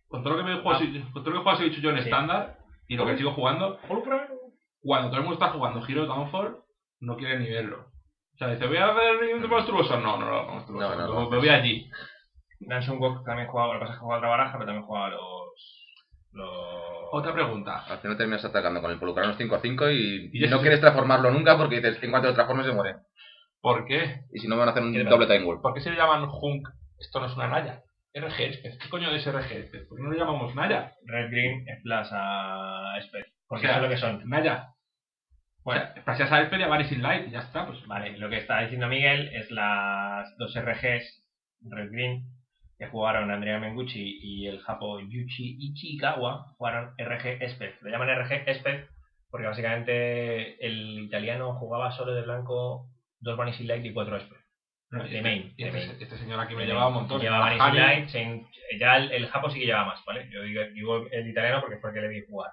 con 0.09 0.21
todo 0.23 0.33
lo 0.35 0.39
que 0.43 0.49
me 0.49 0.61
juego, 0.61 0.71
Ah. 0.77 0.79
con 1.13 1.23
todo 1.23 1.33
lo 1.33 1.39
que 1.39 1.43
juego 1.43 1.61
he 1.61 1.69
dicho 1.69 1.79
yo 1.81 1.89
en 1.91 1.97
Sí. 1.99 2.03
estándar 2.03 2.57
y 2.87 2.97
lo 2.97 3.05
que 3.05 3.17
sigo 3.17 3.31
jugando, 3.33 3.79
cuando 4.81 5.07
todo 5.09 5.17
el 5.17 5.23
mundo 5.23 5.35
está 5.35 5.49
jugando 5.53 5.83
Hero 5.87 6.05
Downfall, 6.05 6.57
no 6.99 7.15
quiere 7.15 7.39
ni 7.39 7.49
verlo. 7.49 7.85
O 8.41 8.43
sea, 8.43 8.53
dice, 8.55 8.65
voy 8.65 8.77
a 8.77 8.91
ver 8.91 9.19
Ring 9.19 9.47
monstruoso. 9.47 9.99
No, 9.99 10.17
no, 10.17 10.25
no, 10.25 10.51
monstruoso. 10.51 10.89
No, 10.89 10.95
no, 10.95 11.07
no, 11.07 11.13
no. 11.13 11.29
me 11.29 11.37
voy 11.37 11.49
allí. 11.49 11.87
Nansun 12.61 12.97
Wok 12.97 13.23
también 13.23 13.47
jugaba, 13.47 13.73
lo 13.75 13.79
que 13.79 13.81
pasa 13.81 13.93
es 13.93 13.99
que 13.99 14.01
jugaba 14.01 14.17
otra 14.17 14.29
baraja, 14.29 14.53
pero 14.53 14.65
también 14.65 14.85
jugaba 14.87 15.09
los. 15.09 15.87
los... 16.31 16.49
Otra 17.11 17.33
pregunta. 17.33 17.85
Al 17.85 17.99
final 17.99 18.17
terminas 18.17 18.43
atacando 18.43 18.81
con 18.81 18.89
el 18.89 18.97
Polucranos 18.97 19.37
5 19.37 19.55
a 19.55 19.59
5 19.59 19.91
y, 19.91 20.31
Y 20.33 20.47
no 20.47 20.59
quieres 20.59 20.79
transformarlo 20.81 21.29
nunca 21.29 21.55
porque 21.55 21.75
dices, 21.75 22.01
en 22.01 22.09
cuanto 22.09 22.29
lo 22.29 22.33
transforme 22.33 22.63
se 22.63 22.71
muere. 22.71 22.95
¿Por 23.61 23.85
qué? 23.85 24.21
Y 24.33 24.39
si 24.39 24.47
no 24.47 24.55
me 24.55 24.61
van 24.61 24.69
a 24.69 24.71
hacer 24.71 24.81
un 24.81 24.93
¿Qué 24.93 25.03
te 25.03 25.09
doble 25.11 25.27
time 25.27 25.45
warp. 25.45 25.61
¿Por 25.61 25.75
qué 25.75 25.81
se 25.81 25.91
le 25.91 25.97
llaman 25.97 26.27
Hunk? 26.27 26.67
Esto 26.97 27.19
no 27.19 27.27
es 27.27 27.35
una 27.35 27.47
Naya. 27.47 27.83
RG. 28.15 28.79
¿Qué 28.79 28.89
coño 28.89 29.11
es 29.11 29.23
RG? 29.23 29.87
¿Por 29.87 29.97
qué 29.97 30.03
no 30.03 30.09
le 30.09 30.17
llamamos 30.17 30.55
Naya? 30.55 30.95
Red 31.05 31.29
Green 31.29 31.63
Splash 31.79 32.09
a 32.11 32.95
Spec. 33.03 33.27
Porque 33.47 33.67
O 33.67 33.69
sea, 33.69 33.77
es 33.77 33.83
lo 33.83 33.89
que 33.89 33.97
son. 33.97 34.27
Naya. 34.27 34.69
Bueno, 35.63 35.83
pasas 36.05 36.31
a 36.31 36.43
Spec 36.45 36.59
y 36.59 36.63
a 36.63 36.67
Vanishing 36.67 37.01
Light 37.01 37.27
y 37.27 37.31
ya 37.31 37.39
está. 37.39 37.67
Pues 37.67 37.85
vale, 37.85 38.17
lo 38.17 38.29
que 38.29 38.37
está 38.37 38.61
diciendo 38.61 38.87
Miguel 38.87 39.29
es 39.33 39.51
las 39.51 40.35
dos 40.37 40.55
RGs 40.55 41.23
Red 41.69 41.91
Green 41.91 42.23
que 42.79 42.87
jugaron 42.87 43.29
Andrea 43.29 43.59
Mengucci 43.59 44.19
y 44.23 44.47
el 44.47 44.59
japo 44.61 44.99
Yuchi 44.99 45.57
Ichikawa 45.59 46.53
jugaron 46.57 46.95
RG 46.97 47.47
Spec. 47.51 47.79
Lo 47.81 47.91
llaman 47.91 48.09
RG 48.09 48.49
Spec 48.55 48.89
porque 49.29 49.45
básicamente 49.47 50.65
el 50.65 50.99
italiano 50.99 51.53
jugaba 51.53 51.91
solo 51.91 52.13
de 52.13 52.23
blanco 52.23 52.87
dos 53.19 53.37
Vanishing 53.37 53.67
Light 53.67 53.85
y 53.85 53.93
cuatro 53.93 54.19
Spec. 54.19 54.39
No, 54.89 55.03
De 55.03 55.05
este- 55.05 55.21
main, 55.21 55.53
y 55.55 55.63
de 55.63 55.69
este, 55.69 55.87
main. 55.87 56.01
este 56.01 56.17
señor 56.17 56.39
aquí 56.39 56.55
me 56.55 56.65
llevaba 56.65 56.87
un 56.87 56.95
montón. 56.95 57.21
Llevaba 57.21 57.45
Vanishing 57.55 57.75
Light, 57.75 58.09
ya 58.79 58.97
el, 58.97 59.11
el 59.11 59.27
japo 59.27 59.49
sí 59.51 59.59
que 59.59 59.65
llevaba 59.67 59.85
más, 59.89 60.03
¿vale? 60.05 60.27
Yo 60.31 60.41
digo, 60.41 60.61
digo 60.73 61.07
el 61.11 61.29
italiano 61.29 61.61
porque 61.61 61.77
fue 61.77 61.91
el 61.91 61.93
que 61.95 62.01
le 62.01 62.07
vi 62.09 62.25
jugar. 62.27 62.51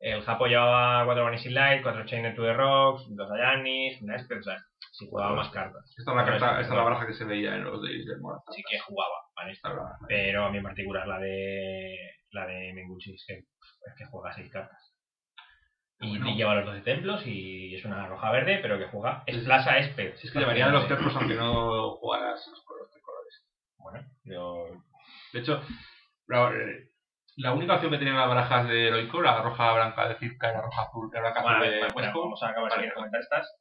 El 0.00 0.22
japo 0.22 0.46
llevaba 0.46 1.04
cuatro 1.04 1.24
Vanishing 1.24 1.54
Light, 1.54 1.82
cuatro 1.82 2.04
Chain 2.06 2.34
to 2.34 2.42
the 2.42 2.54
Rocks, 2.54 3.04
dos 3.10 3.30
Ayanis, 3.30 4.00
una 4.02 4.18
Spec, 4.18 4.40
o 4.40 4.42
sea, 4.42 4.56
sí 4.92 5.06
jugaba 5.10 5.34
más 5.36 5.50
cartas. 5.50 5.94
Esta 5.98 6.10
es 6.10 6.16
la, 6.16 6.24
carta, 6.24 6.46
es- 6.54 6.60
esta 6.62 6.72
es 6.72 6.76
la 6.78 6.82
baraja 6.84 7.06
que 7.06 7.12
se 7.14 7.24
veía 7.24 7.54
en 7.54 7.64
los 7.64 7.82
days 7.82 8.06
del 8.06 8.20
Morazán. 8.20 8.54
sí 8.54 8.62
que 8.68 8.78
jugaba, 8.78 9.14
¿vale? 9.36 9.52
Esta 9.52 9.68
baraja. 9.68 9.98
Pero 10.08 10.44
a 10.46 10.50
mí 10.50 10.56
en 10.58 10.64
particular 10.64 11.06
la 11.06 11.18
de 11.18 11.96
la 12.32 12.46
de 12.46 12.72
Mengucci 12.72 13.12
es 13.14 13.24
que, 13.26 13.34
es 13.34 13.94
que 13.98 14.04
juega 14.06 14.32
seis 14.32 14.50
cartas. 14.50 14.94
Y, 16.02 16.10
Bueno. 16.16 16.30
y 16.30 16.36
lleva 16.36 16.54
los 16.54 16.64
12 16.64 16.80
templos 16.80 17.26
y 17.26 17.74
es 17.74 17.84
una 17.84 18.06
roja 18.06 18.30
verde, 18.30 18.58
pero 18.62 18.78
que 18.78 18.86
juega 18.86 19.22
es. 19.26 19.44
Plaza 19.44 19.76
Espe. 19.78 20.16
Si 20.16 20.28
es 20.28 20.32
que 20.32 20.38
llevaría 20.38 20.68
los 20.68 20.88
templos 20.88 21.14
aunque 21.14 21.34
no 21.34 21.90
jugaras 21.96 22.40
los 22.48 22.64
tres 22.90 23.02
colores. 23.04 23.46
Bueno, 23.76 24.08
yo 24.24 24.66
De 25.34 25.40
hecho, 25.40 25.62
la, 27.36 27.52
única 27.52 27.74
opción 27.74 27.90
que 27.92 27.98
tenían 27.98 28.16
las 28.16 28.28
barajas 28.28 28.68
de 28.68 28.88
Heroico, 28.88 29.20
la 29.22 29.42
roja 29.42 29.72
blanca 29.74 30.08
de 30.08 30.16
Zipka 30.16 30.50
y 30.50 30.54
la 30.54 30.62
roja 30.62 30.82
azul, 30.82 31.10
la 31.12 31.20
blanca 31.20 31.42
Bueno, 31.42 31.58
azul 31.58 31.66
a 31.66 31.70
de 31.70 31.78
bueno, 31.80 31.94
Huesco, 31.96 32.20
vamos 32.20 32.42
a 32.42 32.48
acabar 32.48 32.70
Vale. 32.70 32.82
quieres 32.82 32.94
comentar 32.94 33.20
estas. 33.20 33.56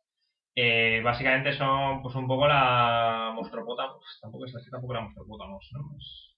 Eh, 0.56 1.02
básicamente 1.04 1.54
son 1.54 2.02
pues 2.02 2.16
un 2.16 2.28
poco 2.28 2.48
la 2.48 3.32
monstropótamos. 3.34 4.20
Tampoco 4.22 4.46
es 4.46 4.56
así, 4.56 4.70
tampoco 4.70 4.94
la 4.94 5.02
monstropótamos, 5.02 5.70
¿no? 5.72 5.98
Es- 5.98 6.36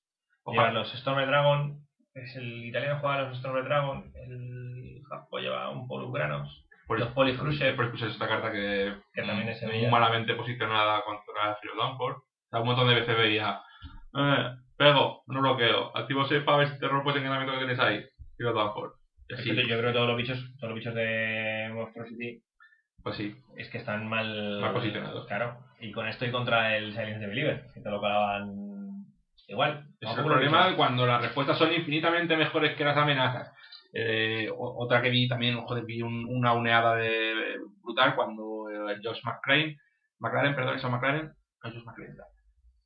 los 0.73 0.93
Storm 0.95 1.25
Dragon, 1.25 1.79
es 2.13 2.35
el 2.35 2.65
italiano 2.65 2.99
juega 2.99 3.21
los 3.21 3.37
Storm 3.37 3.63
Dragon, 3.63 4.11
el 4.15 5.01
japo 5.07 5.39
lleva 5.39 5.69
un 5.69 5.87
Polugranos, 5.87 6.65
los 6.99 7.09
Polycrusher, 7.09 7.75
Por 7.75 7.93
es 7.95 8.01
esta 8.01 8.27
carta 8.27 8.51
que, 8.51 8.95
Que 9.13 9.23
también 9.23 9.49
es 9.49 9.61
muy 9.63 9.87
malamente 9.87 10.33
posicionada 10.35 11.03
contra 11.03 11.57
Hero 11.61 11.75
Downfall. 11.75 12.13
O 12.13 12.49
sea, 12.49 12.59
un 12.59 12.65
montón 12.65 12.87
de 12.87 12.95
veces 12.95 13.17
veía, 13.17 13.61
eh, 14.13 14.55
pego, 14.85 15.23
no 15.27 15.41
bloqueo, 15.41 15.95
activo 15.95 16.25
6 16.25 16.43
para 16.43 16.57
ver 16.59 16.69
si 16.69 16.79
te 16.79 16.87
rompo 16.87 17.09
ese 17.11 17.19
encanamiento 17.19 17.53
que 17.53 17.59
tienes 17.59 17.79
ahí, 17.79 18.03
Downfall. 18.39 18.91
Y 19.29 19.33
Es 19.33 19.39
así, 19.39 19.49
que 19.55 19.67
yo 19.67 19.77
creo 19.77 19.91
que 19.91 19.93
todos 19.93 20.07
los 20.07 20.17
bichos, 20.17 20.39
todos 20.59 20.69
los 20.71 20.75
bichos 20.79 20.95
de 20.95 21.69
Monstrosity 21.73 22.43
pues 23.03 23.15
sí. 23.15 23.35
es 23.57 23.69
que 23.69 23.77
están 23.77 24.07
mal, 24.09 24.59
Mal 24.61 24.73
posicionados. 24.73 25.25
Claro. 25.27 25.57
Y 25.79 25.91
con 25.91 26.07
esto 26.07 26.25
y 26.25 26.31
contra 26.31 26.75
el 26.77 26.91
Silence 26.93 27.19
de 27.19 27.27
Believer, 27.27 27.65
que 27.73 27.81
te 27.81 27.89
lo 27.89 28.01
calaban 28.01 28.51
igual. 29.47 29.85
Es 29.99 30.09
el 30.09 30.17
lo 30.17 30.23
problema 30.23 30.63
bichos. 30.65 30.77
cuando 30.77 31.05
las 31.05 31.21
respuestas 31.21 31.57
son 31.57 31.71
infinitamente 31.73 32.35
mejores 32.37 32.75
que 32.75 32.83
las 32.83 32.97
amenazas. 32.97 33.51
Eh, 33.93 34.49
otra 34.55 35.01
que 35.01 35.09
vi 35.09 35.27
también, 35.27 35.57
joder, 35.61 35.83
vi 35.85 36.01
un- 36.01 36.25
una 36.25 36.53
uneada 36.53 36.95
de 36.95 37.57
brutal 37.83 38.15
cuando 38.15 38.69
eh, 38.69 38.97
Josh 39.03 39.19
McCrane, 39.23 39.77
McLaren, 40.19 40.55
perdón, 40.55 40.75
es 40.77 40.83
McLaren, 40.83 41.25
no 41.63 41.71
Josh 41.71 41.83
McCrane. 41.83 42.13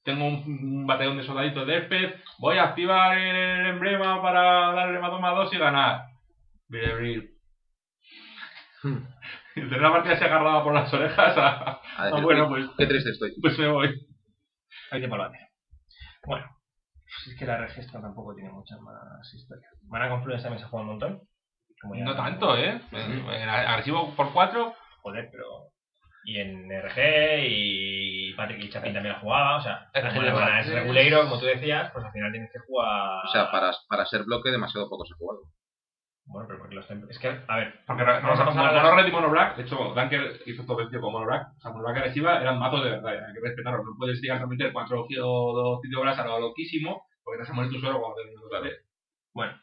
Tengo 0.06 0.28
un, 0.28 0.36
un 0.46 0.86
bateón 0.88 1.18
de 1.18 1.26
soldaditos 1.26 1.66
de 1.66 1.78
Esped, 1.80 2.14
voy 2.38 2.60
a 2.60 2.66
activar 2.66 3.18
el 3.18 3.66
emblema 3.66 4.22
para 4.22 4.72
darle 4.72 5.00
más 5.00 5.10
2 5.10 5.20
más 5.20 5.36
2 5.36 5.54
y 5.54 5.58
ganar. 5.58 6.06
Birebril. 6.68 7.32
Y 9.56 9.62
tener 9.62 9.82
la 9.82 9.92
partida 9.92 10.16
se 10.18 10.26
agarraba 10.26 10.64
por 10.64 10.74
las 10.76 10.94
orejas 10.94 11.36
a, 11.38 11.48
A 11.48 11.82
ah, 11.98 12.06
decir, 12.08 12.24
bueno, 12.24 12.48
"Uy, 12.50 12.66
pues, 12.66 12.76
Qué 12.78 12.86
triste 12.86 13.10
estoy. 13.10 13.34
pues 13.42 13.58
me 13.58 13.68
voy. 13.68 14.08
Hay 14.92 15.04
al 15.04 15.10
bate. 15.10 15.40
Bueno, 16.28 16.46
pues 17.02 17.28
es 17.34 17.40
que 17.40 17.46
la 17.46 17.58
regista 17.58 18.00
tampoco 18.00 18.36
tiene 18.36 18.52
mucha 18.52 18.76
más 18.82 19.34
historia. 19.34 19.68
Mana 19.88 20.10
Confluence 20.10 20.44
también 20.44 20.62
se 20.64 20.70
juega 20.70 20.84
un 20.84 20.90
montón. 20.92 21.22
Como 21.82 21.96
ya- 21.96 22.04
No 22.04 22.16
tanto, 22.16 22.56
¿eh? 22.58 22.80
En- 22.92 23.28
en 23.30 23.50
agresivo 23.50 24.14
por 24.16 24.32
4, 24.34 24.76
Joder, 25.02 25.30
pero. 25.32 25.46
Y 26.26 26.40
en 26.40 26.70
RG 26.70 27.48
y 27.48 28.34
Patrick 28.34 28.64
y 28.64 28.70
Chapin 28.70 28.94
también 28.94 29.14
la 29.14 29.20
jugaba, 29.20 29.58
o 29.58 29.62
sea, 29.62 29.90
como 29.94 30.24
la 30.24 30.60
es 30.60 30.72
reguleiro, 30.72 31.22
como 31.24 31.40
tú 31.40 31.46
decías, 31.46 31.92
pues 31.92 32.04
al 32.04 32.12
final 32.12 32.32
tienes 32.32 32.52
que 32.52 32.60
jugar. 32.60 33.26
O 33.26 33.28
sea, 33.32 33.52
para, 33.52 33.72
para 33.88 34.06
ser 34.06 34.24
bloque 34.24 34.50
demasiado 34.50 34.90
poco 34.90 35.06
se 35.06 35.14
ha 35.14 35.18
jugado. 35.18 35.42
Bueno, 36.28 36.48
pero 36.48 36.60
porque 36.60 36.76
los 36.76 36.88
templos. 36.88 37.12
Es 37.12 37.20
que, 37.20 37.28
a 37.28 37.56
ver, 37.58 37.82
Porque 37.86 38.04
vamos 38.04 38.40
a 38.40 38.46
pasar 38.46 38.76
a 38.76 38.96
Red 38.96 39.08
y 39.08 39.12
Mono 39.12 39.30
Black, 39.30 39.58
de 39.58 39.64
hecho, 39.64 39.94
Dunker 39.94 40.42
hizo 40.48 40.66
todo 40.66 40.78
vencido 40.78 41.02
con 41.02 41.14
Mono 41.14 41.28
Black. 41.28 41.50
O 41.58 41.62
sea, 41.62 41.72
Mono 41.72 41.84
Black 41.84 41.98
agresiva 41.98 42.42
eran 42.42 42.58
matos 42.58 42.84
de 42.84 42.90
verdad, 42.90 43.28
hay 43.28 43.34
que 43.34 43.42
respetarlos. 43.42 43.86
No 43.86 43.96
puedes 43.98 44.20
llegar 44.22 44.42
a 44.42 44.48
meter 44.48 44.74
cuatro 44.74 45.06
o 45.06 45.54
dos 45.54 45.82
horas 45.98 46.18
a 46.18 46.26
lo 46.26 46.40
loquísimo, 46.40 47.06
porque 47.24 47.38
te 47.38 47.44
vas 47.44 47.50
a 47.52 47.54
morir 47.54 47.72
tú 47.72 47.80
solo 47.80 48.00
cuando 48.00 48.16
termines 48.16 48.44
otra 48.44 48.60
vez. 48.62 48.74
Bueno, 49.34 49.54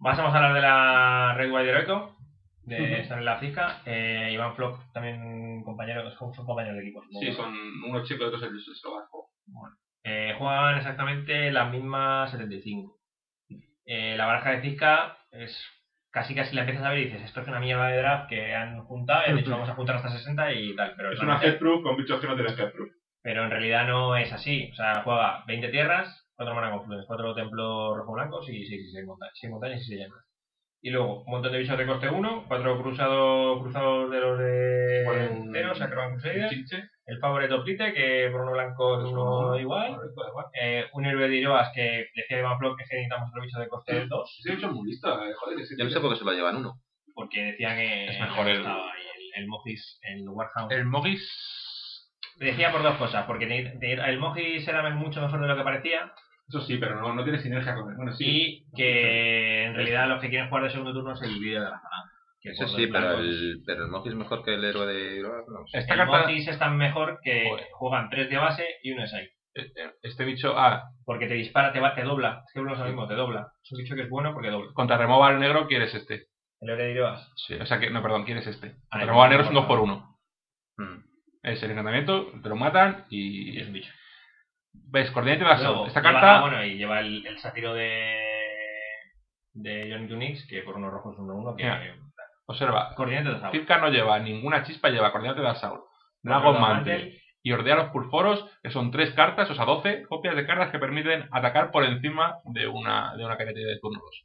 pasamos 0.00 0.34
a 0.34 0.36
hablar 0.36 0.54
de 0.54 0.60
la 0.60 1.34
Red 1.36 1.52
White 1.52 1.68
Heroico, 1.68 2.16
de 2.64 2.76
Ujú. 2.82 2.94
esta 2.94 3.18
en 3.18 3.24
la. 3.24 3.40
Eh, 3.86 4.30
Iván 4.32 4.54
Flock, 4.54 4.92
también 4.92 5.62
compañero, 5.64 6.10
son, 6.12 6.32
son 6.34 6.46
compañeros 6.46 6.76
de 6.78 6.82
equipo. 6.84 7.02
Sí, 7.20 7.32
son 7.32 7.52
unos 7.84 8.06
chicos 8.06 8.24
y 8.24 8.28
otros 8.28 8.42
el 8.42 8.56
eslovaco. 8.56 9.30
Eh, 10.04 10.34
juegan 10.38 10.76
exactamente 10.78 11.50
las 11.52 11.70
mismas 11.70 12.30
75. 12.30 12.98
Eh, 13.84 14.14
la 14.16 14.26
baraja 14.26 14.50
de 14.50 14.60
Zika 14.62 15.18
es 15.30 15.64
casi 16.10 16.34
casi 16.34 16.54
la 16.54 16.62
empiezas 16.62 16.84
a 16.84 16.90
ver 16.90 16.98
y 16.98 17.04
dices, 17.06 17.22
esto 17.22 17.40
es 17.40 17.48
una 17.48 17.58
mierda 17.60 17.88
de 17.88 17.98
draft 17.98 18.28
que 18.28 18.54
han 18.54 18.84
juntado, 18.84 19.22
y 19.26 19.30
han 19.30 19.36
dicho 19.36 19.50
vamos 19.50 19.68
a 19.68 19.74
juntar 19.74 19.96
hasta 19.96 20.10
60 20.10 20.52
y 20.52 20.76
tal. 20.76 20.94
Pero 20.96 21.12
Es 21.12 21.20
una 21.20 21.42
headproof 21.42 21.82
con 21.82 21.96
bichos 21.96 22.20
que 22.20 22.26
no 22.26 22.34
tienen 22.34 22.58
headproof. 22.58 22.90
pero 23.22 23.44
en 23.44 23.50
realidad 23.50 23.86
no 23.86 24.16
es 24.16 24.32
así. 24.32 24.68
O 24.72 24.74
sea, 24.74 25.02
juega 25.02 25.44
20 25.46 25.68
tierras, 25.68 26.28
4 26.36 26.54
mana 26.54 26.70
confluentes, 26.70 27.06
4 27.06 27.34
templos 27.34 27.96
rojo-blancos 27.96 28.48
y 28.50 28.64
6 28.64 29.06
montañas, 29.06 29.32
6 29.40 29.50
montañas 29.50 29.80
y 29.80 29.84
6 29.84 30.00
llamas. 30.00 30.24
Y 30.84 30.90
luego, 30.90 31.22
un 31.22 31.30
montón 31.30 31.52
de 31.52 31.58
bichos 31.58 31.78
de 31.78 31.86
coste 31.86 32.08
1, 32.08 32.44
4 32.48 32.82
cruzados 32.82 33.60
cruzados 33.62 34.10
de 34.10 34.20
los 34.20 34.38
de 34.38 35.04
enteros, 35.30 35.78
Sacroban 35.78 36.10
Crusader, 36.14 36.50
el 37.06 37.18
Favorite 37.20 37.54
Oplite, 37.54 37.92
que 37.94 38.28
por 38.32 38.40
uno 38.40 38.50
blanco 38.52 39.00
es 39.00 39.12
uno 39.12 39.58
igual, 39.60 39.96
eh, 40.60 40.86
un 40.92 41.06
héroe 41.06 41.28
de 41.28 41.36
Iroas 41.36 41.70
que 41.72 42.06
decía 42.16 42.40
Iván 42.40 42.58
Flock 42.58 42.76
que 42.78 42.82
necesitamos 42.96 43.28
otro 43.30 43.42
bicho 43.42 43.60
de 43.60 43.68
coste 43.68 44.06
2, 44.06 44.38
Ese 44.40 44.54
bicho 44.56 44.66
es 44.66 44.72
muy 44.72 44.88
listo, 44.90 45.08
eh, 45.24 45.32
joder. 45.34 45.58
Yo 45.78 45.84
no 45.84 45.90
sé 45.90 46.00
por 46.00 46.10
qué 46.12 46.18
se 46.18 46.24
lo 46.24 46.32
llevan 46.32 46.56
uno. 46.56 46.74
porque 47.14 47.42
decía 47.44 47.76
que 47.76 48.06
Es 48.06 48.20
mejor 48.20 48.48
el- 48.48 48.56
estaba 48.58 48.92
ahí 48.92 49.02
el, 49.36 49.42
el 49.42 49.48
Mogis, 49.48 50.00
el 50.02 50.28
Warhound. 50.28 50.72
El 50.72 50.84
Mogis. 50.86 52.08
Decía 52.38 52.72
por 52.72 52.82
dos 52.82 52.96
cosas, 52.96 53.24
porque 53.26 53.44
el 53.44 54.18
Mogis 54.18 54.66
era 54.66 54.88
mucho 54.90 55.20
mejor 55.20 55.40
de 55.42 55.46
lo 55.46 55.56
que 55.56 55.62
parecía, 55.62 56.12
Eso 56.52 56.60
sí, 56.66 56.76
pero 56.76 57.00
no, 57.00 57.14
no 57.14 57.22
tiene 57.24 57.40
sinergia 57.40 57.74
con 57.74 57.90
él. 57.90 57.96
Bueno, 57.96 58.12
sí. 58.12 58.24
y 58.26 58.76
que 58.76 59.64
en 59.64 59.74
realidad 59.74 60.06
los 60.08 60.20
que 60.20 60.28
quieren 60.28 60.48
jugar 60.48 60.64
de 60.64 60.70
segundo 60.70 60.92
turno 60.92 61.14
es 61.14 61.22
el 61.22 61.40
líder 61.40 61.62
de 61.62 61.70
la 61.70 61.80
zona. 61.80 62.12
Que 62.42 62.50
por 62.58 62.68
sí, 62.68 62.86
pero 62.88 63.06
blancos- 63.06 63.20
el, 63.20 63.62
pero 63.64 63.84
el 63.84 63.90
Moji 63.90 64.08
es 64.10 64.14
mejor 64.16 64.44
que 64.44 64.54
el 64.54 64.64
héroe 64.64 64.86
de... 64.86 65.22
No 65.22 65.66
sé. 65.66 65.78
Esta 65.78 65.94
el 65.94 65.98
carta. 66.00 66.22
Mogis 66.26 66.48
es 66.48 66.58
tan 66.58 66.76
mejor 66.76 67.20
que 67.22 67.48
Joder. 67.48 67.66
juegan 67.72 68.10
tres 68.10 68.28
de 68.28 68.36
base 68.36 68.66
y 68.82 68.90
uno 68.92 69.02
de 69.02 69.08
side. 69.08 69.30
Este 70.02 70.24
bicho. 70.24 70.54
Ah, 70.58 70.82
Porque 71.04 71.26
te 71.26 71.34
dispara, 71.34 71.72
te, 71.72 71.80
va, 71.80 71.94
te 71.94 72.02
dobla. 72.02 72.42
Es 72.46 72.52
que 72.52 72.58
es 72.60 72.78
lo 72.78 72.84
mismo, 72.84 73.06
te 73.08 73.14
dobla. 73.14 73.48
Es 73.62 73.72
un 73.72 73.78
bicho 73.78 73.94
que 73.94 74.02
es 74.02 74.10
bueno 74.10 74.32
porque 74.34 74.50
dobla. 74.50 74.72
contra 74.74 74.96
removal 74.98 75.38
negro 75.40 75.66
quieres 75.68 75.94
este. 75.94 76.26
El 76.60 76.70
héroe 76.70 76.84
de 76.84 76.92
Iroas. 76.92 77.30
Sí, 77.36 77.54
o 77.54 77.64
sea 77.66 77.78
que, 77.78 77.90
no, 77.90 78.02
perdón, 78.02 78.24
quieres 78.24 78.46
este. 78.46 78.68
Ah, 78.90 78.98
Contra 78.98 79.02
el 79.02 79.08
removal 79.08 79.30
negro 79.30 79.44
es 79.44 79.48
un 79.50 79.54
removal 79.56 79.68
2 79.78 79.78
por 79.78 79.80
1 79.80 80.18
Mm. 80.78 81.04
Es 81.42 81.62
el 81.62 81.70
encantamiento, 81.72 82.32
te 82.42 82.48
lo 82.48 82.56
matan 82.56 83.04
Y 83.10 83.56
y. 83.56 83.60
es 83.60 83.66
un 83.66 83.72
bicho. 83.74 83.92
¿Ves? 84.72 85.10
Coordinate 85.10 85.44
de 85.44 85.62
Luego, 85.64 85.86
Esta 85.86 86.00
lleva- 86.00 86.12
carta. 86.12 86.38
ah, 86.38 86.40
bueno, 86.42 86.64
y 86.64 86.76
lleva 86.76 87.00
el, 87.00 87.26
el 87.26 87.38
sátiro 87.38 87.74
de. 87.74 88.18
de 89.54 89.90
Johnny 89.90 90.12
Unix, 90.12 90.46
que 90.48 90.62
por 90.62 90.76
unos 90.76 90.92
rojos 90.92 91.16
1-1, 91.18 91.56
que... 91.56 91.64
Mira. 91.64 91.96
Observa, 92.46 92.94
Coordinate 92.94 93.28
de 93.30 93.36
Assault. 93.36 93.54
Cifka 93.54 93.78
no 93.78 93.88
lleva 93.88 94.18
ninguna 94.18 94.64
chispa, 94.64 94.90
lleva 94.90 95.12
coordinate 95.12 95.40
de 95.40 95.48
Assault, 95.48 95.82
Dragon 96.22 96.60
Mantle. 96.60 97.18
Y 97.44 97.50
Ordea 97.52 97.74
los 97.76 97.90
Pulforos, 97.90 98.48
que 98.62 98.70
son 98.70 98.90
tres 98.92 99.12
cartas, 99.14 99.50
o 99.50 99.54
sea, 99.54 99.64
12 99.64 100.02
copias 100.04 100.36
de 100.36 100.46
cartas 100.46 100.70
que 100.70 100.78
permiten 100.78 101.26
atacar 101.32 101.70
por 101.72 101.84
encima 101.84 102.36
de 102.44 102.68
una, 102.68 103.16
de 103.16 103.24
una 103.24 103.36
careta 103.36 103.58
de 103.58 103.78
turno 103.80 103.98
2. 104.00 104.24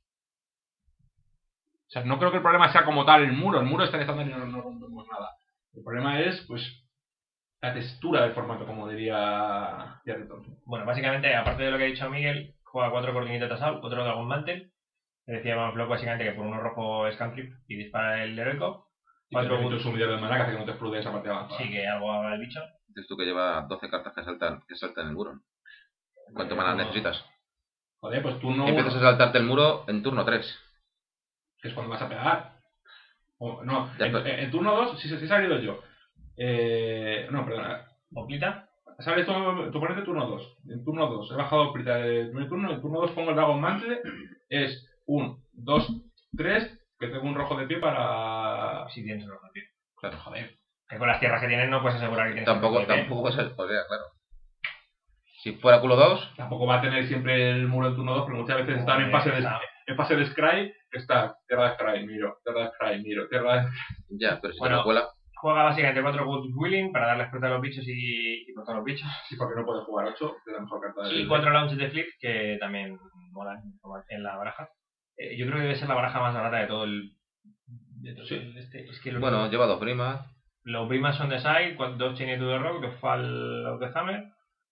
O 1.00 1.90
sea, 1.90 2.04
no 2.04 2.20
creo 2.20 2.30
que 2.32 2.38
el 2.38 2.44
problema 2.44 2.72
sea 2.72 2.84
como 2.86 3.06
tal 3.06 3.24
el 3.24 3.32
muro. 3.32 3.60
El 3.60 3.66
muro 3.66 3.84
está 3.86 3.98
en 3.98 4.02
estándar 4.02 4.28
y 4.28 4.30
no, 4.30 4.46
no 4.46 4.62
rompemos 4.62 5.08
nada. 5.12 5.32
El 5.74 5.84
problema 5.84 6.20
es, 6.20 6.44
pues, 6.48 6.84
la 7.62 7.74
textura 7.74 8.22
del 8.24 8.34
formato, 8.34 8.66
como 8.66 8.88
diría 8.88 10.00
Thompson. 10.06 10.60
Bueno, 10.66 10.86
básicamente, 10.86 11.34
aparte 11.36 11.64
de 11.64 11.72
lo 11.72 11.78
que 11.78 11.84
ha 11.84 11.88
dicho 11.88 12.10
Miguel, 12.10 12.56
juega 12.64 12.92
cuatro 12.92 13.14
Coordinate 13.14 13.48
de 13.48 13.54
Assault, 13.54 13.84
otro 13.84 14.04
Dragon 14.04 14.28
Mantle. 14.28 14.72
Le 15.26 15.34
decía 15.38 15.56
Van 15.58 15.74
Flock 15.74 15.90
básicamente 15.90 16.24
que 16.26 16.32
por 16.32 16.46
uno 16.46 16.60
rojo 16.62 17.08
es 17.08 17.18
cantrip 17.18 17.54
y 17.68 17.76
dispara 17.76 18.24
el 18.24 18.38
heroico. 18.38 18.88
Y 19.30 19.34
Cuatro 19.36 19.60
un 19.60 19.80
sumidero 19.82 20.14
de 20.16 20.22
mana 20.22 20.38
que 20.38 20.42
hace 20.44 20.52
que 20.54 20.60
no 20.60 20.66
te 20.66 20.72
explode 20.72 21.00
esa 21.00 21.12
parte 21.12 21.30
avanzada. 21.30 21.58
Sí, 21.62 21.70
que 21.70 21.86
algo 21.86 22.12
haga 22.14 22.36
el 22.36 22.40
bicho. 22.40 22.62
Dices 22.88 23.08
tú 23.10 23.18
que 23.18 23.26
lleva 23.26 23.62
12 23.68 23.90
cartas 23.90 24.14
que 24.14 24.24
saltan, 24.24 24.62
que 24.66 24.76
saltan 24.76 25.08
el 25.08 25.14
muro. 25.14 25.34
¿Cuánto 26.34 26.54
Eh, 26.54 26.58
mana 26.58 26.72
no- 26.72 26.78
necesitas? 26.78 27.26
Joder, 28.00 28.22
pues 28.22 28.40
tú 28.40 28.52
no... 28.52 28.68
Empiezas 28.68 28.96
a 28.96 29.00
saltarte 29.02 29.38
el 29.40 29.44
muro 29.46 29.84
en 29.88 30.02
turno 30.04 30.24
3. 30.24 30.64
que 31.62 31.70
es 31.70 31.74
cuando 31.74 31.92
vas 31.92 32.02
a 32.04 32.08
pegar. 32.08 32.54
O- 33.40 33.64
no, 33.64 33.92
Ya, 33.98 34.06
en, 34.06 34.12
pero- 34.14 34.26
en 34.28 34.52
turno 34.52 34.76
2, 34.76 35.00
sí, 35.02 35.10
sí, 35.10 35.18
sí 35.18 35.26
he 35.26 35.28
salido 35.28 35.60
yo. 35.60 35.82
Eh, 36.38 37.28
no, 37.32 37.46
perdona. 37.46 37.86
Poplita. 38.14 38.70
Sale 39.00 39.26
tu, 39.26 39.32
tu 39.72 39.78
oponente 39.78 40.00
en 40.00 40.06
turno 40.06 40.26
2. 40.28 40.58
En 40.70 40.84
turno 40.84 41.08
2 41.08 41.32
he 41.32 41.36
bajado 41.36 41.72
Prita 41.74 41.96
de 41.98 42.26
primer 42.28 42.50
turno. 42.50 42.72
En 42.72 42.82
turno 42.82 43.02
2 43.02 43.12
pongo 43.12 43.30
el 43.32 43.36
Dragon 43.36 43.60
Mantle. 43.60 44.02
Es 44.50 44.88
un 45.06 45.44
2, 45.54 46.02
3. 46.36 46.80
Que 47.00 47.08
tengo 47.08 47.28
un 47.28 47.36
rojo 47.36 47.56
de 47.58 47.68
pie 47.68 47.78
para. 47.78 48.88
Si 48.90 49.04
tienes 49.04 49.24
el 49.24 49.30
rojo, 49.30 49.48
tío. 49.54 49.64
Claro, 49.98 50.18
joder. 50.18 50.58
Que 50.90 50.98
con 50.98 51.08
las 51.08 51.20
tierras 51.20 51.42
que 51.42 51.48
tienes 51.48 51.70
no 51.70 51.82
puedes 51.82 51.98
asegurar 51.98 52.28
que 52.28 52.34
tienes 52.34 52.48
Tampoco, 52.48 52.80
de 52.80 52.86
pie. 52.86 52.96
tampoco 52.96 53.30
es 53.30 53.38
el 53.38 53.52
poder, 53.52 53.84
claro. 53.88 54.04
Si 55.44 55.54
fuera 55.58 55.80
culo 55.80 55.96
2, 55.96 56.34
Tampoco 56.38 56.66
va 56.66 56.78
a 56.78 56.82
tener 56.82 57.06
siempre 57.08 57.52
el 57.52 57.68
muro 57.68 57.90
en 57.90 57.96
turno 57.96 58.16
2, 58.16 58.26
pero 58.26 58.38
muchas 58.40 58.58
veces 58.58 58.80
están 58.80 59.02
en 59.02 59.12
fase 59.12 59.30
de, 59.30 59.38
está. 59.38 59.60
en 59.86 59.96
fase 59.96 60.16
de 60.16 60.26
Scry. 60.26 60.74
Que 60.90 60.98
está 61.00 61.38
tierra 61.48 61.70
de 61.70 61.76
Scry, 61.76 62.08
miro. 62.08 62.38
Tierra 62.44 62.62
de 62.64 62.70
Scry, 62.72 63.04
miro. 63.04 63.28
Tierra 63.28 63.62
de. 63.64 63.70
ya, 64.18 64.40
pero 64.42 64.54
si 64.54 64.60
Bueno, 64.60 64.76
te 64.78 64.80
lo 64.80 64.84
cuela, 64.86 65.08
Juega 65.40 65.64
básicamente 65.64 66.02
cuatro 66.02 66.26
Good 66.26 66.52
Willing 66.56 66.92
para 66.92 67.08
darle 67.08 67.30
fruta 67.30 67.48
a 67.48 67.52
los 67.52 67.62
bichos 67.62 67.88
y, 67.88 68.50
y 68.50 68.54
cortar 68.54 68.76
a 68.76 68.78
los 68.78 68.86
bichos. 68.86 69.08
Sí, 69.30 69.36
porque 69.36 69.60
no 69.60 69.66
puede 69.66 69.84
jugar 69.84 70.08
8. 70.08 70.36
Que 70.44 70.52
es 70.52 70.58
la 70.58 70.64
mejor 70.64 70.82
carta 70.82 71.04
del 71.04 71.20
Y 71.22 71.28
cuatro 71.28 71.50
launches 71.52 71.78
de 71.78 71.90
flip 71.90 72.08
que 72.20 72.58
también 72.60 72.98
molan 73.32 73.62
en 74.10 74.24
la 74.24 74.36
baraja. 74.36 74.70
Eh, 75.18 75.38
yo 75.38 75.46
creo 75.46 75.58
que 75.58 75.64
debe 75.64 75.76
ser 75.76 75.90
la 75.90 75.96
baraja 75.96 76.20
más 76.20 76.34
barata 76.34 76.58
de 76.58 76.68
todo 76.68 76.84
el. 76.86 77.12
De 78.02 78.14
todo 78.14 78.26
Sí. 78.26 78.36
el 78.36 78.58
este. 78.58 78.86
Es 78.86 79.00
que 79.02 79.16
bueno, 79.18 79.50
lleva 79.50 79.66
dos 79.66 79.80
primas. 79.80 80.26
los 80.64 80.88
primas 80.88 81.16
son 81.18 81.30
de 81.30 81.40
side, 81.40 81.76
dos 81.98 82.18
Chain 82.18 82.40
to 82.40 82.48
the 82.48 82.58
Rock, 82.60 82.82
dos 82.82 82.96
Fall 83.00 83.66
of 83.68 83.80
the 83.80 83.98
Hammer, 83.98 84.26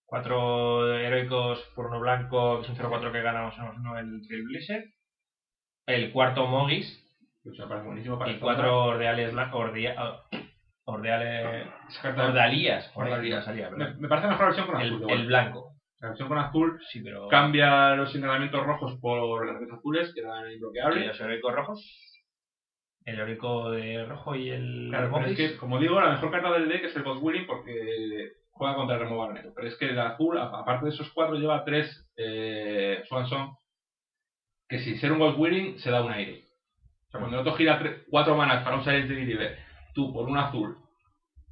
cuatro 0.06 0.94
heroicos 0.96 1.60
por 1.76 1.88
uno 1.88 2.00
blanco, 2.00 2.58
que 2.58 2.64
es 2.64 2.70
un 2.70 2.76
0-4 2.76 3.12
que 3.12 3.22
ganamos 3.22 3.56
uno 3.58 3.98
el 3.98 4.22
Trailblazer. 4.28 4.86
El 5.88 6.12
cuarto 6.12 6.48
Mogis 6.48 7.02
Que 7.44 7.52
me 7.52 7.68
parece 7.68 7.86
buenísimo 7.86 8.18
para 8.18 8.32
y 8.32 8.40
cuatro 8.40 8.86
ordeales 8.86 9.34
ah, 9.38 10.24
ordeales 10.86 11.68
ordalías, 12.04 12.92
Ordalías. 12.96 13.46
salía, 13.46 13.70
Me, 13.72 13.94
me 13.96 14.08
parece 14.08 14.28
mejor 14.28 14.42
la 14.42 14.48
versión 14.48 14.68
con 14.68 14.76
azul. 14.78 15.12
el, 15.12 15.28
blanco. 15.28 15.72
La 16.00 16.10
versión 16.10 16.28
con 16.28 16.38
azul 16.38 16.80
Sí, 16.92 17.02
pero 17.02 17.28
cambia 17.28 17.96
los 17.96 18.12
señalamientos 18.12 18.64
rojos 18.66 18.98
por 19.00 19.46
las 19.46 19.72
azules, 19.72 20.14
quedan 20.14 20.50
y 20.50 20.54
imbloqueables. 20.56 21.08
los 21.08 21.20
heroicos 21.22 21.54
rojos. 21.56 22.02
El 23.04 23.20
heroico 23.20 23.72
de 23.72 24.04
rojo 24.06 24.36
y 24.36 24.50
el 24.50 24.88
Claro, 24.90 25.12
pero 25.14 25.28
es 25.28 25.38
que, 25.38 25.58
como 25.58 25.80
digo, 25.80 26.00
la 26.02 26.12
mejor 26.12 26.32
carta 26.32 26.52
del 26.54 26.68
deck 26.70 26.86
es 26.86 26.96
el 26.96 27.04
God 27.04 27.20
Willing 27.22 27.46
porque 27.46 28.32
juega 28.50 28.76
contra 28.76 28.96
el 28.96 29.02
removal 29.04 29.34
negro. 29.36 29.52
Pero 29.56 29.68
es 29.68 29.76
que 29.78 29.90
el 29.90 30.00
azul, 30.00 30.38
aparte 30.40 30.86
de 30.86 30.92
esos 30.92 31.12
cuatro, 31.14 31.36
lleva 31.36 31.64
tres 31.64 32.08
eh, 32.18 33.04
Swanson 33.08 33.56
que 34.68 34.80
sin 34.80 34.98
ser 34.98 35.12
un 35.12 35.20
God 35.20 35.38
Willing 35.38 35.78
se 35.80 35.92
da 35.92 36.02
un 36.04 36.12
aire. 36.12 36.46
O 37.08 37.12
sea, 37.12 37.20
cuando 37.20 37.38
el 37.38 37.42
otro 37.42 37.54
gira 37.56 37.80
cuatro 38.10 38.36
manas 38.36 38.64
para 38.64 38.78
un 38.78 38.84
Silent 38.84 39.08
Deliver, 39.08 39.60
tú 39.96 40.14
por 40.14 40.28
un 40.30 40.38
azul 40.38 40.78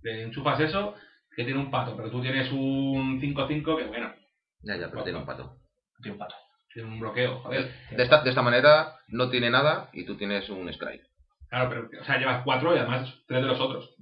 le 0.04 0.24
enchufas 0.24 0.60
eso, 0.60 0.94
que 1.36 1.46
tiene 1.46 1.60
un 1.60 1.72
pato, 1.72 1.96
pero 1.96 2.12
tú 2.12 2.22
tienes 2.22 2.52
un 2.52 3.20
5-5 3.20 3.78
que 3.78 3.86
bueno, 3.86 4.14
Ya, 4.62 4.76
ya, 4.76 4.90
pero 4.90 5.04
tiene 5.04 5.18
un 5.18 5.26
pato. 5.26 5.58
Tiene 6.02 6.14
un 6.14 6.20
pato. 6.20 6.36
tiene 6.74 6.90
un 6.90 7.00
bloqueo, 7.00 7.40
joder. 7.40 7.72
De 7.90 8.04
esta, 8.04 8.22
de 8.22 8.30
esta 8.30 8.42
manera 8.42 8.96
no 9.08 9.30
tiene 9.30 9.50
nada 9.50 9.90
y 9.94 10.06
tú 10.06 10.18
tienes 10.18 10.50
un 10.50 10.72
Scry. 10.72 11.02
Claro, 11.50 11.70
pero, 11.70 12.02
o 12.02 12.04
sea, 12.04 12.18
llevas 12.18 12.44
cuatro 12.44 12.76
y 12.76 12.80
además 12.80 13.24
tres 13.28 13.42
de 13.42 13.48
los 13.48 13.60
otros. 13.60 13.96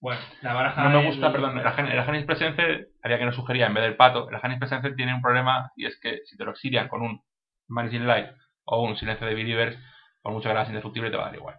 Bueno, 0.00 0.20
la 0.42 0.54
baraja. 0.54 0.84
No 0.84 1.00
me 1.00 1.06
gusta, 1.06 1.32
perdón, 1.32 1.58
el 1.58 1.88
el 1.88 1.98
Agenis 1.98 2.24
Presence, 2.24 2.88
haría 3.02 3.18
que 3.18 3.24
nos 3.24 3.34
sugería 3.34 3.66
en 3.66 3.74
vez 3.74 3.84
del 3.84 3.96
pato, 3.96 4.28
el 4.28 4.36
Agenis 4.36 4.58
Presence 4.58 4.92
tiene 4.92 5.14
un 5.14 5.22
problema 5.22 5.72
y 5.76 5.86
es 5.86 5.98
que 6.00 6.20
si 6.26 6.36
te 6.36 6.44
lo 6.44 6.52
exilian 6.52 6.88
con 6.88 7.02
un 7.02 7.22
Managing 7.68 8.06
Light 8.06 8.28
o 8.64 8.82
un 8.82 8.96
Silencio 8.96 9.26
de 9.26 9.34
Believers, 9.34 9.78
por 10.22 10.32
mucho 10.32 10.44
que 10.44 10.54
lo 10.54 10.60
hagas 10.60 10.68
indestructible 10.68 11.10
te 11.10 11.16
va 11.16 11.24
a 11.24 11.26
dar 11.26 11.36
igual. 11.36 11.56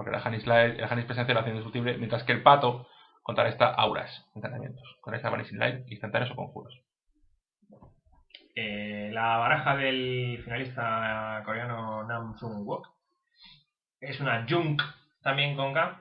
Porque 0.00 0.12
Light, 0.46 0.78
el 0.78 0.84
Agenis 0.84 1.04
Presence 1.04 1.34
lo 1.34 1.40
hace 1.40 1.50
indestructible, 1.50 1.98
mientras 1.98 2.24
que 2.24 2.32
el 2.32 2.42
pato 2.42 2.86
contrarresta 3.22 3.66
auras, 3.66 4.26
encantamientos, 4.34 4.96
con 5.02 5.14
esta 5.14 5.30
Managing 5.30 5.58
Light, 5.58 5.92
instantáneos 5.92 6.30
o 6.30 6.36
conjuros. 6.36 6.74
Eh, 8.54 9.10
la 9.12 9.36
baraja 9.36 9.76
del 9.76 10.40
finalista 10.42 11.42
coreano 11.44 12.04
Nam 12.04 12.34
Sung 12.38 12.66
Wook 12.66 12.88
es 14.00 14.18
una 14.20 14.46
Junk 14.48 14.80
también 15.20 15.54
con 15.54 15.74
K, 15.74 16.00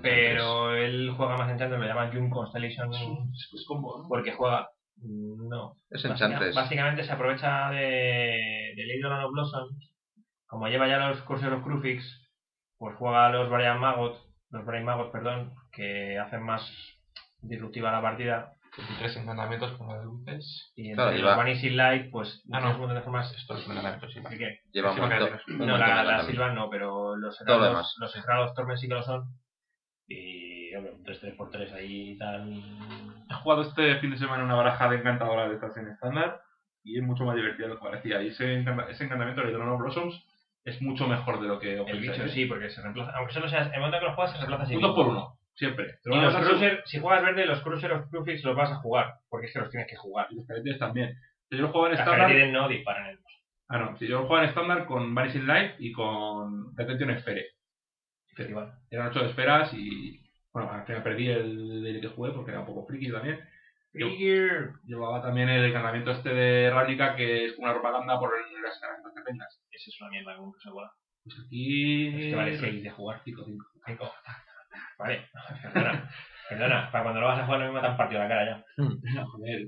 Pero, 0.00 0.76
él 0.76 1.12
juega 1.16 1.36
más 1.36 1.50
Enchantress, 1.50 1.80
lo 1.80 1.88
llama 1.88 2.12
Junk 2.12 2.32
Constellation 2.32 2.88
Es 3.34 3.64
combo, 3.66 3.98
¿no? 4.00 4.08
porque 4.08 4.30
juega. 4.30 4.68
No. 5.02 5.74
Es 5.90 6.04
Enchantress. 6.04 6.54
Básicamente 6.54 7.02
se 7.02 7.10
aprovecha 7.10 7.70
de, 7.70 8.74
de 8.76 8.86
Lady 8.86 9.02
of 9.02 9.32
Blossoms. 9.32 9.92
Como 10.46 10.68
lleva 10.68 10.86
ya 10.86 10.98
los 10.98 11.20
Curser 11.22 11.52
of 11.52 11.64
Crufix, 11.64 12.27
pues 12.78 12.96
juega 12.96 13.26
a 13.26 13.30
los 13.30 13.50
Brian 13.50 13.80
Magot, 13.80 14.16
los 14.50 14.64
Brian 14.64 14.84
Magot, 14.84 15.10
perdón, 15.12 15.54
que 15.72 16.18
hacen 16.18 16.42
más 16.42 16.62
disruptiva 17.42 17.92
la 17.92 18.02
partida. 18.02 18.52
23 18.76 19.16
encantamientos 19.16 19.72
con 19.76 19.88
las 19.88 20.04
luces. 20.04 20.72
Y 20.76 20.92
Claro, 20.92 21.10
entre 21.10 21.18
lleva- 21.22 21.30
los 21.30 21.38
Vanishing 21.38 21.76
Light, 21.76 22.10
pues 22.12 22.44
Ah, 22.52 22.60
no. 22.60 22.70
un 22.72 22.78
montón 22.78 22.96
de 22.96 23.02
formas. 23.02 23.34
Esto 23.34 23.56
es 23.56 23.66
un 23.66 23.72
encantamiento, 23.72 24.08
sí. 24.08 24.20
Así 24.24 24.38
que, 24.38 24.60
Lleva 24.72 24.92
un 24.92 24.98
montón, 25.00 25.20
un 25.22 25.28
no, 25.28 25.58
montón 25.58 25.68
la, 25.68 25.76
la 25.78 25.84
encantamientos. 25.86 26.26
Silvan 26.26 26.54
no, 26.54 26.70
pero 26.70 27.16
los 27.16 27.40
heraldos, 27.40 27.96
los 27.98 28.16
heraldos 28.16 28.54
Torment 28.54 28.78
sí 28.78 28.86
que 28.88 28.94
lo 28.94 29.02
son. 29.02 29.24
Y, 30.06 30.74
hombre, 30.76 30.92
un 30.92 31.02
3 31.04 31.18
por 31.36 31.50
3 31.50 31.72
ahí 31.72 32.16
tan. 32.18 32.52
He 32.52 33.34
jugado 33.42 33.62
este 33.62 33.96
fin 33.96 34.10
de 34.10 34.18
semana 34.18 34.44
una 34.44 34.54
baraja 34.54 34.88
de 34.88 34.96
encantadora 34.96 35.48
de 35.48 35.54
estación 35.56 35.88
estándar 35.88 36.40
y 36.84 36.98
es 36.98 37.04
mucho 37.04 37.24
más 37.24 37.34
divertido 37.36 37.68
de 37.68 37.74
lo 37.74 37.80
que 37.80 37.86
parecía. 37.88 38.22
Y 38.22 38.28
ese, 38.28 38.54
encanta- 38.54 38.88
ese 38.88 39.04
encantamiento 39.04 39.42
de 39.42 39.52
Trono 39.52 39.76
Blossoms 39.76 40.24
es 40.68 40.82
mucho 40.82 41.06
mejor 41.06 41.40
de 41.40 41.48
lo 41.48 41.58
que 41.58 41.74
El 41.74 42.00
bicho 42.00 42.24
¿eh? 42.24 42.28
sí, 42.28 42.46
porque 42.46 42.70
se 42.70 42.82
reemplaza. 42.82 43.12
Aunque 43.16 43.32
solo 43.32 43.48
sea. 43.48 43.66
En 43.66 43.74
el 43.74 43.80
momento 43.80 43.98
que 43.98 44.06
lo 44.06 44.14
juegas, 44.14 44.32
se 44.32 44.38
reemplaza 44.38 44.64
así. 44.64 44.76
Uno 44.76 44.94
por 44.94 45.08
uno, 45.08 45.38
siempre. 45.54 45.98
Y 46.04 46.20
los 46.20 46.36
cruiser, 46.36 46.82
si 46.86 46.98
juegas 47.00 47.22
verde, 47.22 47.46
los 47.46 47.62
Cruiser 47.62 47.92
of 47.92 48.10
Crufix 48.10 48.44
los 48.44 48.56
vas 48.56 48.70
a 48.70 48.76
jugar, 48.76 49.14
porque 49.28 49.46
es 49.46 49.52
que 49.52 49.60
los 49.60 49.70
tienes 49.70 49.88
que 49.88 49.96
jugar. 49.96 50.26
Y 50.30 50.36
los 50.36 50.46
caretes 50.46 50.78
también. 50.78 51.14
Si 51.48 51.56
yo 51.56 51.62
lo 51.62 51.68
juego 51.68 51.86
en 51.86 51.92
Las 51.94 52.00
estándar. 52.00 52.48
no 52.48 52.68
disparan 52.68 53.10
ellos. 53.10 53.22
Ah, 53.68 53.78
no. 53.78 53.96
Si 53.96 54.06
yo 54.06 54.20
lo 54.20 54.26
juego 54.26 54.42
en 54.42 54.48
estándar 54.48 54.86
con 54.86 55.14
Vanishing 55.14 55.46
Light 55.46 55.72
y 55.78 55.92
con 55.92 56.76
Retention 56.76 57.18
Sphere. 57.20 57.46
Festival. 58.34 58.72
Eran 58.90 59.08
8 59.08 59.24
esferas 59.26 59.72
y. 59.74 60.20
Bueno, 60.52 60.72
al 60.72 60.84
final 60.84 61.02
perdí 61.02 61.28
el 61.28 61.82
del 61.82 62.00
que 62.00 62.08
jugué 62.08 62.32
porque 62.32 62.50
era 62.50 62.60
un 62.60 62.66
poco 62.66 62.86
friki 62.86 63.10
también. 63.10 63.40
Llevaba 63.92 65.22
también 65.22 65.48
el 65.48 65.64
encantamiento 65.64 66.12
este 66.12 66.32
de 66.32 66.70
Ravnica 66.70 67.16
que 67.16 67.46
es 67.46 67.58
una 67.58 67.72
propaganda 67.72 68.18
por 68.18 68.30
las 68.30 68.76
encantamientos 68.76 69.12
que 69.14 69.22
tengas. 69.22 69.57
Esa 69.78 69.90
es 69.90 70.00
una 70.00 70.10
mierda 70.10 70.36
como 70.36 70.52
que 70.52 70.60
se 70.60 70.70
vuela. 70.70 70.90
Pues 71.24 71.36
aquí. 71.46 72.08
Es 72.08 72.30
que 72.30 72.34
vale 72.34 72.58
6 72.58 72.82
de 72.82 72.90
jugar. 72.90 73.20
5, 73.24 73.42
5. 73.44 73.64
Cinco. 73.86 74.12
Vale, 74.98 75.28
perdona. 75.62 76.10
Perdona, 76.48 76.90
para 76.90 77.04
cuando 77.04 77.20
lo 77.20 77.26
vas 77.28 77.38
a 77.38 77.44
jugar 77.44 77.60
no 77.60 77.66
me 77.66 77.72
matan 77.72 77.96
partido 77.96 78.20
la 78.20 78.28
cara 78.28 78.44
ya. 78.44 78.64
No, 78.76 79.26
joder. 79.30 79.66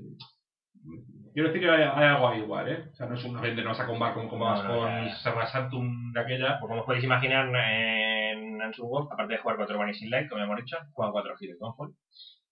Quiero 1.33 1.47
decir 1.47 1.61
que 1.61 1.69
hay, 1.69 1.83
hay 1.83 2.03
algo 2.05 2.27
ahí 2.27 2.39
igual, 2.39 2.67
¿eh? 2.67 2.89
O 2.91 2.95
sea, 2.95 3.05
no 3.05 3.15
es 3.15 3.23
un 3.23 3.39
vende, 3.39 3.61
no 3.63 3.69
vas 3.69 3.79
a 3.79 3.85
combar 3.85 4.13
como 4.13 4.29
combas 4.29 4.63
No, 4.63 4.73
no, 4.73 4.79
con 4.79 5.05
ya. 5.07 5.15
Serra 5.15 5.47
Santum 5.47 6.11
de 6.11 6.19
aquella. 6.19 6.59
Pues 6.59 6.69
como 6.69 6.81
os 6.81 6.85
podéis 6.85 7.05
imaginar, 7.05 7.47
en 7.55 8.59
Wolf, 8.79 9.11
aparte 9.11 9.33
de 9.33 9.39
jugar 9.39 9.57
4 9.57 9.77
Vanishing 9.77 10.09
Light, 10.09 10.27
como 10.27 10.39
ya 10.39 10.45
hemos 10.45 10.57
dicho, 10.57 10.77
juega 10.91 11.11
4 11.11 11.35
Hero 11.39 11.55
Gunfall, 11.59 11.95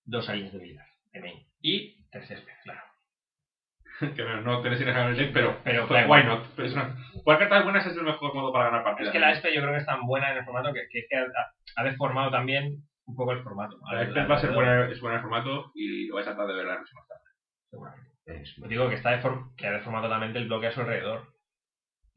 2 0.06 0.30
aliens 0.30 0.52
de 0.52 0.58
habilidad 0.58 0.86
de 1.12 1.20
main 1.22 1.48
y 1.62 2.06
3 2.10 2.28
césped, 2.28 2.54
claro. 2.64 2.82
que 4.16 4.24
no, 4.24 4.42
no 4.42 4.62
tenés 4.62 4.82
en 4.82 4.88
el 4.90 5.18
deck, 5.18 5.32
pero, 5.34 5.58
Pero, 5.64 5.88
pues, 5.88 6.08
why 6.08 6.24
not? 6.24 6.46
Pero 6.56 6.68
es 6.68 6.74
una, 6.74 6.96
jugar 7.14 7.40
cartas 7.40 7.64
buenas 7.64 7.86
es 7.86 7.96
el 7.98 8.04
mejor 8.04 8.34
modo 8.34 8.52
para 8.54 8.66
ganar 8.66 8.84
partidas. 8.84 9.08
Es 9.08 9.14
que 9.14 9.20
la 9.20 9.32
ESPE 9.32 9.54
yo 9.54 9.62
creo 9.62 9.74
que 9.74 9.80
es 9.80 9.86
tan 9.86 10.06
buena 10.06 10.32
en 10.32 10.38
el 10.38 10.46
formato 10.46 10.74
que, 10.74 10.88
que, 10.92 11.06
que 11.10 11.16
ha, 11.18 11.26
ha 11.76 11.84
deformado 11.84 12.32
también 12.32 12.78
un 13.06 13.16
poco 13.16 13.32
el 13.34 13.44
formato. 13.44 13.78
La 13.92 14.04
ESPE 14.04 14.26
va 14.26 14.36
a 14.36 14.40
ser 14.40 14.52
buena, 14.52 14.90
es 14.90 15.02
buena 15.02 15.16
en 15.18 15.24
el 15.24 15.30
formato 15.30 15.72
y 15.76 16.08
lo 16.08 16.16
vais 16.16 16.28
a 16.28 16.32
tratar 16.36 16.48
de 16.48 16.54
ver 16.56 16.66
la 16.66 16.76
próxima 16.76 17.02
tarde. 17.08 17.22
Seguramente. 17.70 18.10
Es- 18.26 18.56
digo 18.70 18.88
que, 18.90 18.96
está 18.96 19.20
deform- 19.20 19.56
que 19.58 19.68
ha 19.68 19.72
deformado 19.72 20.06
totalmente 20.06 20.38
el 20.40 20.48
bloque 20.48 20.68
a 20.68 20.72
su 20.72 20.82
alrededor. 20.82 21.28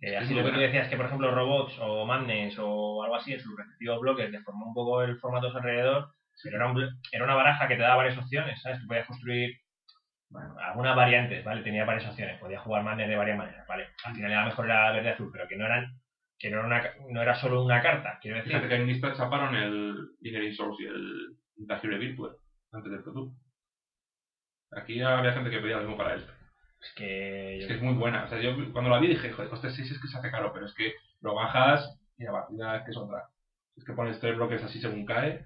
Eh, 0.00 0.16
así 0.16 0.34
lo 0.34 0.44
que 0.44 0.50
tú 0.50 0.58
decías 0.58 0.88
que, 0.88 0.96
por 0.96 1.06
ejemplo, 1.06 1.30
Robots 1.32 1.78
o 1.80 2.04
Madness 2.04 2.56
o 2.58 3.02
algo 3.04 3.14
así 3.16 3.32
en 3.32 3.40
sus 3.40 3.56
respectivos 3.56 4.00
bloques 4.00 4.32
deformó 4.32 4.66
un 4.66 4.74
poco 4.74 5.02
el 5.02 5.16
formato 5.18 5.46
a 5.46 5.50
su 5.52 5.58
alrededor, 5.58 6.08
pero 6.42 6.56
era, 6.56 6.66
un 6.66 6.88
era 7.12 7.24
una 7.24 7.34
baraja 7.36 7.68
que 7.68 7.76
te 7.76 7.82
daba 7.82 7.96
varias 7.96 8.18
opciones, 8.18 8.60
¿sabes? 8.60 8.80
Tú 8.80 8.86
podías 8.88 9.06
construir 9.06 9.56
bueno, 10.32 10.54
algunas 10.58 10.96
variantes, 10.96 11.44
¿vale? 11.44 11.62
Tenía 11.62 11.84
varias 11.84 12.08
opciones, 12.10 12.38
podías 12.40 12.62
jugar 12.62 12.82
Madness 12.82 13.08
de 13.08 13.16
varias 13.16 13.38
maneras, 13.38 13.66
¿vale? 13.68 13.88
Al 14.04 14.14
final 14.14 14.30
era 14.30 14.44
mejor 14.46 14.64
era 14.64 14.90
verde 14.92 15.10
azul, 15.10 15.30
pero 15.32 15.46
que 15.46 15.56
no 15.56 15.66
eran 15.66 15.98
que 16.38 16.50
no 16.50 16.56
era, 16.58 16.66
una, 16.66 16.82
no 17.12 17.22
era 17.22 17.36
solo 17.36 17.62
una 17.64 17.80
carta, 17.80 18.18
quiero 18.20 18.38
decir. 18.38 18.50
Fíjate 18.52 18.68
que 18.68 18.74
en 18.74 18.86
Mistad 18.86 19.14
chaparon 19.16 19.54
el 19.54 19.94
Engineering 20.20 20.54
Source 20.54 20.82
y 20.82 20.86
el 20.86 21.36
Intangible 21.58 21.98
Virtual 21.98 22.32
antes 22.72 22.90
del 22.90 23.02
Pro. 23.04 23.30
Aquí 24.72 25.00
había 25.02 25.32
gente 25.32 25.50
que 25.50 25.58
pedía 25.60 25.76
lo 25.76 25.82
mismo 25.82 25.96
para 25.98 26.14
él. 26.14 26.24
Es 26.80 26.92
que 26.96 27.56
Es 27.58 27.62
yo- 27.62 27.68
que 27.68 27.74
es 27.74 27.82
muy 27.82 27.94
buena. 27.94 28.24
O 28.24 28.28
sea, 28.28 28.40
yo 28.40 28.56
cuando 28.72 28.90
la 28.90 28.98
vi 28.98 29.08
dije, 29.08 29.30
joder, 29.30 29.50
coste 29.50 29.70
6 29.70 29.90
es 29.92 30.00
que 30.00 30.08
se 30.08 30.18
hace 30.18 30.30
caro, 30.30 30.52
pero 30.52 30.66
es 30.66 30.74
que 30.74 30.94
lo 31.20 31.34
bajas 31.34 32.00
y 32.18 32.24
la 32.24 32.32
partida 32.32 32.76
es 32.78 32.84
que 32.84 32.90
es 32.90 32.96
otra. 32.96 33.28
Es 33.76 33.84
que 33.84 33.92
pones 33.92 34.18
tres 34.18 34.36
bloques 34.36 34.62
así 34.64 34.80
según 34.80 35.04
cae, 35.06 35.44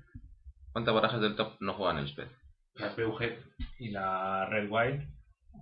¿Cuántas 0.73 0.95
barajas 0.95 1.21
del 1.23 1.37
top 1.37 1.57
no 1.61 1.73
juegan 1.73 1.97
el 1.99 2.07
SPED? 2.09 2.29
Las 2.79 2.95
PUG. 2.95 3.23
y 3.79 3.91
la 3.91 4.47
Red 4.47 4.69
White, 4.71 5.07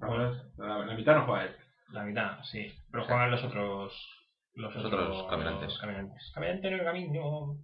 Vamos, 0.01 0.37
la, 0.59 0.79
la 0.87 0.95
mitad 0.95 1.15
no 1.15 1.25
juega 1.27 1.45
él. 1.45 1.57
la 1.93 2.03
mitad, 2.05 2.39
sí, 2.45 2.67
pero 2.91 3.05
Sí. 3.05 3.09
juegan 3.11 3.31
los 3.31 3.45
otros 3.45 4.11
los, 4.57 4.75
Los 4.77 4.85
otros 4.85 5.27
caminantes. 5.31 5.79
caminantes. 5.79 6.33
Caminante 6.35 6.69
en 6.69 6.75
el 6.75 6.85
camino, 6.85 7.57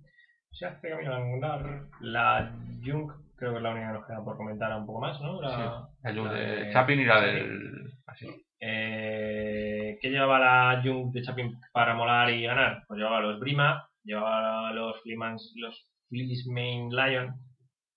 se 0.51 0.67
hace 0.67 0.91
camino 0.91 1.15
al 1.15 1.23
andar. 1.23 1.83
La 2.01 2.53
Junk, 2.85 3.13
creo 3.37 3.53
que 3.53 3.57
es 3.59 3.63
la 3.63 3.71
única 3.71 3.87
que 3.89 3.93
nos 3.93 4.07
queda 4.07 4.25
por 4.25 4.37
comentar 4.37 4.77
un 4.77 4.87
poco 4.87 5.01
más, 5.01 5.21
¿no? 5.21 5.41
La, 5.41 5.89
La 6.03 6.13
la 6.13 6.33
de 6.33 6.73
Chaplin 6.73 7.01
y 7.01 7.05
la 7.05 7.15
Chaplin. 7.15 7.35
del. 7.35 7.93
Así. 8.07 8.45
Eh, 8.61 9.99
¿Qué 10.01 10.11
llevaba 10.11 10.39
la 10.41 10.83
Junk 10.85 11.13
de 11.15 11.23
Chapin 11.23 11.57
para 11.73 11.95
molar 11.95 12.31
y 12.31 12.43
ganar? 12.43 12.83
Pues 12.89 12.99
llevaba 12.99 13.21
los 13.21 13.39
Brima, 13.39 13.89
llevaba 14.03 14.73
los 14.73 15.01
Fleamans, 15.03 15.53
los 15.57 15.89
Fleeceman 16.09 16.89
Lion, 16.91 17.35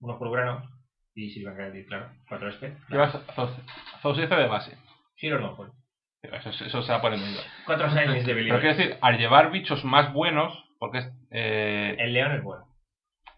unos 0.01 0.18
pulgranos 0.20 0.70
y 1.16 1.30
Silvan 1.30 1.55
Gravity, 1.55 1.86
claro, 1.86 2.09
4 2.28 2.49
SP. 2.49 2.74
Llevas 2.89 3.14
de 3.14 4.47
base. 4.47 4.78
Sí, 5.16 5.30
los 5.30 5.41
no, 5.41 5.55
pues. 5.55 5.72
Eso, 6.22 6.49
eso 6.66 6.82
se 6.82 6.91
va 6.91 7.01
poniendo. 7.01 7.39
4 7.66 7.89
Silence 7.89 8.34
de 8.34 8.43
Pero 8.43 8.59
quiero 8.59 8.76
decir, 8.76 8.97
al 9.01 9.18
llevar 9.18 9.51
bichos 9.51 9.84
más 9.84 10.14
buenos, 10.14 10.53
porque 10.80 10.99
es, 10.99 11.11
eh, 11.32 11.95
El 11.99 12.14
león 12.14 12.32
es 12.34 12.43
bueno. 12.43 12.66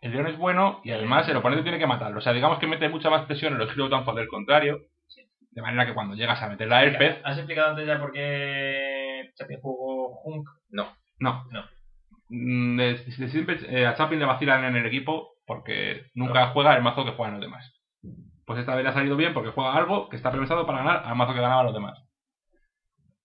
el 0.01 0.11
león 0.11 0.27
es 0.27 0.37
bueno 0.37 0.81
y 0.83 0.91
además 0.91 1.27
el 1.27 1.37
oponente 1.37 1.63
tiene 1.63 1.79
que 1.79 1.87
matarlo. 1.87 2.19
O 2.19 2.21
sea, 2.21 2.33
digamos 2.33 2.59
que 2.59 2.67
mete 2.67 2.87
mucha 2.89 3.09
más 3.09 3.25
presión 3.25 3.53
en 3.53 3.59
los 3.59 3.71
Hero 3.71 3.89
Downfall 3.89 4.15
del 4.15 4.27
contrario. 4.27 4.81
De 5.51 5.61
manera 5.61 5.85
que 5.85 5.93
cuando 5.93 6.15
llegas 6.15 6.41
a 6.41 6.49
meter 6.49 6.67
la 6.67 6.79
Airped, 6.79 7.21
¿Has 7.23 7.37
explicado 7.37 7.69
antes 7.71 7.87
ya 7.87 7.97
por 7.97 8.11
qué 8.11 9.31
Chapin 9.35 9.59
jugó 9.61 10.19
Hunk? 10.23 10.47
no. 10.69 10.93
No. 11.19 11.45
Mm, 12.29 12.77
de- 12.77 12.93
de 13.17 13.29
siempre, 13.29 13.57
eh, 13.69 13.85
a 13.87 13.95
Chaplin 13.95 14.19
le 14.19 14.25
vacilan 14.25 14.65
en 14.65 14.75
el 14.75 14.85
equipo 14.85 15.34
porque 15.45 16.07
nunca 16.13 16.47
juega 16.47 16.75
el 16.75 16.83
mazo 16.83 17.05
que 17.05 17.11
juegan 17.11 17.35
los 17.35 17.41
demás. 17.41 17.71
Pues 18.45 18.59
esta 18.59 18.75
vez 18.75 18.83
le 18.83 18.89
ha 18.89 18.93
salido 18.93 19.15
bien 19.15 19.33
porque 19.33 19.51
juega 19.51 19.73
algo 19.75 20.07
que 20.09 20.15
está 20.17 20.31
pensado 20.31 20.65
para 20.65 20.79
ganar 20.79 21.03
al 21.05 21.15
mazo 21.15 21.33
que 21.33 21.41
ganaba 21.41 21.63
los 21.63 21.73
demás. 21.73 21.99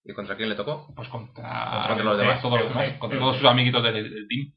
¿Y 0.05 0.15
contra 0.15 0.37
quién 0.37 0.49
le 0.49 0.55
tocó? 0.55 0.93
Pues 0.97 1.09
contra, 1.09 1.85
Contra 1.89 2.05
los 2.05 2.19
demás. 2.19 2.41
todos 2.41 2.59
los 2.61 2.69
demás, 2.69 2.93
contra 2.99 3.19
todos 3.19 3.37
sus 3.37 3.47
amiguitos 3.47 3.83
del, 3.83 3.95
del 4.13 4.29
team. 4.29 4.53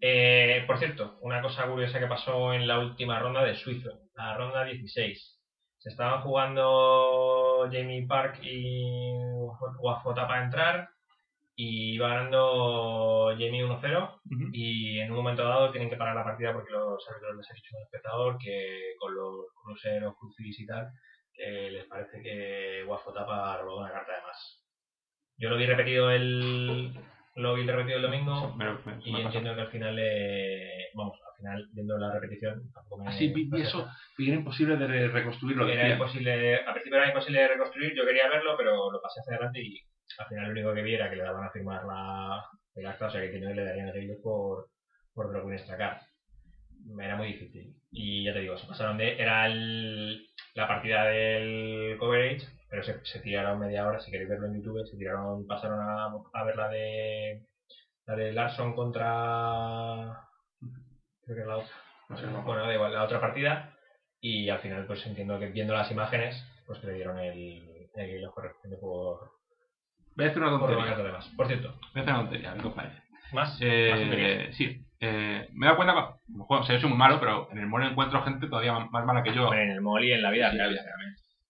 Eh, 0.00 0.64
por 0.66 0.78
cierto, 0.78 1.18
una 1.22 1.40
cosa 1.42 1.66
curiosa 1.66 1.98
que 1.98 2.06
pasó 2.06 2.52
en 2.54 2.66
la 2.66 2.78
última 2.78 3.18
ronda 3.18 3.42
de 3.42 3.54
Suizo, 3.56 3.90
la 4.14 4.36
ronda 4.36 4.64
16. 4.64 5.40
Se 5.78 5.88
estaban 5.88 6.22
jugando 6.22 7.68
Jamie 7.70 8.06
Park 8.06 8.38
y 8.42 9.12
Wafota 9.80 10.26
para 10.26 10.44
entrar 10.44 10.88
y 11.56 11.94
iba 11.94 12.08
ganando 12.08 13.28
Jamie 13.38 13.64
1-0 13.64 14.20
y 14.52 14.98
en 14.98 15.10
un 15.10 15.16
momento 15.16 15.44
dado 15.44 15.70
tienen 15.70 15.88
que 15.88 15.96
parar 15.96 16.16
la 16.16 16.24
partida 16.24 16.52
porque 16.52 16.72
los 16.72 17.08
árbitros 17.08 17.36
les 17.36 17.50
han 17.50 17.54
dicho 17.56 17.74
a 17.74 17.78
un 17.78 17.84
espectador 17.84 18.38
que 18.38 18.94
con 18.98 19.14
los 19.14 19.46
cruceros, 19.62 20.16
crucis 20.18 20.58
y 20.60 20.66
tal, 20.66 20.88
que 21.32 21.70
les 21.70 21.84
parece 21.86 22.20
que 22.22 22.84
Wafotapa 22.86 23.58
robó 23.58 23.80
una 23.80 23.92
carta 23.92 24.12
de 24.16 24.22
más. 24.22 24.60
Yo 25.36 25.50
lo 25.50 25.56
vi 25.56 25.66
repetido 25.66 26.10
el 26.10 26.92
lo 27.36 27.54
vi 27.54 27.66
repetido 27.66 27.96
el 27.96 28.02
domingo 28.02 28.54
y 29.04 29.12
me 29.12 29.22
entiendo 29.22 29.54
que 29.56 29.60
al 29.62 29.68
final 29.70 29.96
le, 29.96 30.88
vamos, 30.94 31.18
al 31.28 31.36
final 31.36 31.68
viendo 31.72 31.98
la 31.98 32.12
repetición 32.12 32.62
tampoco 32.72 33.02
me 33.02 33.08
Así 33.10 33.28
vi, 33.32 33.48
vi 33.50 33.60
eso 33.62 33.88
y 34.18 34.28
era 34.28 34.36
imposible 34.38 34.76
de 34.76 34.86
re- 34.86 35.08
reconstruirlo. 35.08 35.68
era 35.68 35.88
imposible, 35.88 36.56
al 36.64 36.72
principio 36.74 36.98
era 36.98 37.08
imposible 37.08 37.40
de 37.40 37.48
reconstruir, 37.48 37.92
yo 37.96 38.04
quería 38.04 38.28
verlo, 38.28 38.56
pero 38.56 38.90
lo 38.92 39.00
pasé 39.02 39.20
hacia 39.20 39.34
adelante 39.34 39.60
y 39.60 39.80
al 40.18 40.26
final 40.26 40.44
lo 40.46 40.50
único 40.52 40.74
que 40.74 40.82
vi 40.82 40.94
era 40.94 41.10
que 41.10 41.16
le 41.16 41.22
daban 41.24 41.44
a 41.44 41.50
firmar 41.50 41.84
la, 41.84 42.44
el 42.74 42.86
acta, 42.86 43.06
o 43.06 43.10
sea 43.10 43.20
que 43.20 43.30
que 43.30 43.38
no 43.40 43.50
le 43.52 43.64
darían 43.64 43.88
el 43.88 44.16
por, 44.22 44.68
por 45.14 45.28
Block 45.30 45.44
Win 45.44 45.54
Extracar. 45.54 46.00
Era 47.00 47.16
muy 47.16 47.28
difícil. 47.28 47.74
Y 47.90 48.24
ya 48.24 48.32
te 48.34 48.40
digo, 48.40 48.56
se 48.58 48.66
pasaron 48.66 48.98
de. 48.98 49.20
Era 49.20 49.46
el- 49.46 50.26
la 50.54 50.68
partida 50.68 51.04
del 51.06 51.96
coverage, 51.98 52.46
pero 52.68 52.82
se, 52.84 53.04
se 53.04 53.20
tiraron 53.20 53.58
media 53.58 53.86
hora, 53.86 53.98
si 54.00 54.10
queréis 54.10 54.28
verlo 54.28 54.46
en 54.46 54.56
YouTube, 54.62 54.86
se 54.86 54.96
tiraron, 54.96 55.46
pasaron 55.46 55.80
a, 55.80 56.06
a 56.32 56.44
ver 56.44 56.56
la 56.56 56.68
de. 56.68 57.46
La 58.06 58.16
de 58.16 58.32
Larson 58.32 58.74
contra. 58.74 60.28
Creo 61.24 61.36
que 61.36 61.40
es 61.42 61.46
la 61.46 61.56
otra. 61.56 61.74
No 62.10 62.18
sé. 62.18 62.26
Bueno, 62.26 62.66
da 62.66 62.74
igual, 62.74 62.92
la 62.92 63.04
otra 63.04 63.20
partida. 63.20 63.74
Y 64.20 64.48
al 64.50 64.60
final, 64.60 64.86
pues 64.86 65.04
entiendo 65.06 65.38
que 65.38 65.46
viendo 65.48 65.72
las 65.74 65.90
imágenes, 65.90 66.36
pues 66.66 66.78
que 66.80 66.86
le 66.88 66.94
dieron 66.94 67.18
el, 67.18 67.88
el 67.94 68.10
hilo 68.10 68.30
correspondiente 68.32 68.80
por, 68.80 69.30
Voy 70.16 70.24
a 70.24 70.28
decir 70.28 70.42
una 70.42 70.58
tontería. 70.58 71.20
Por 71.36 71.46
cierto, 71.46 71.68
Voy 71.92 71.96
a 71.96 72.00
hacer 72.00 72.14
una 72.14 72.22
tontería, 72.22 72.50
a 72.50 72.52
ver 72.54 72.62
qué 72.62 72.68
os 72.68 72.74
parece. 72.74 73.02
más. 73.32 73.58
Eh, 73.60 74.48
sí, 74.52 74.84
eh, 75.00 75.48
me 75.52 75.66
he 75.66 75.68
dado 75.68 75.76
cuenta, 75.76 75.94
como 76.26 76.44
juego, 76.44 76.62
o 76.62 76.66
sea, 76.66 76.76
yo 76.76 76.80
soy 76.80 76.90
muy 76.90 76.98
malo, 76.98 77.18
pero 77.20 77.48
en 77.50 77.58
el 77.58 77.66
mole 77.66 77.86
encuentro 77.86 78.22
gente 78.22 78.46
todavía 78.48 78.72
más 78.78 79.04
mala 79.04 79.22
que 79.22 79.34
yo. 79.34 79.44
Hombre, 79.44 79.64
en 79.64 79.70
el 79.72 79.80
mall 79.80 80.04
y 80.04 80.12
en 80.12 80.22
la 80.22 80.30
vida 80.30 80.50
Sí, 80.50 80.58
real. 80.58 80.78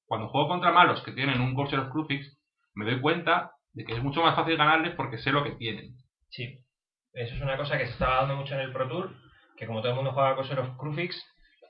Cuando 0.07 0.29
juego 0.29 0.49
contra 0.49 0.73
malos 0.73 1.03
que 1.03 1.13
tienen 1.13 1.41
un 1.41 1.55
Corsair 1.55 1.81
of 1.83 1.91
Crucifix, 1.91 2.39
me 2.75 2.85
doy 2.85 3.01
cuenta 3.01 3.53
de 3.73 3.85
que 3.85 3.93
es 3.95 4.03
mucho 4.03 4.23
más 4.23 4.37
fácil 4.37 4.57
ganarles 4.57 4.95
porque 4.95 5.19
sé 5.19 5.33
lo 5.33 5.45
que 5.45 5.53
tienen. 5.53 5.95
Sí. 6.29 6.61
Eso 7.13 7.35
es 7.35 7.43
una 7.43 7.57
cosa 7.57 7.79
que 7.79 7.87
se 7.87 7.93
estaba 7.93 8.17
dando 8.17 8.37
mucho 8.37 8.55
en 8.55 8.61
el 8.61 8.73
Pro 8.73 8.89
Tour, 8.89 9.15
que 9.57 9.67
como 9.67 9.81
todo 9.81 9.91
el 9.91 9.97
mundo 9.97 10.13
juega 10.13 10.35
con 10.37 10.59
of 10.59 10.77
Crufix, 10.77 11.25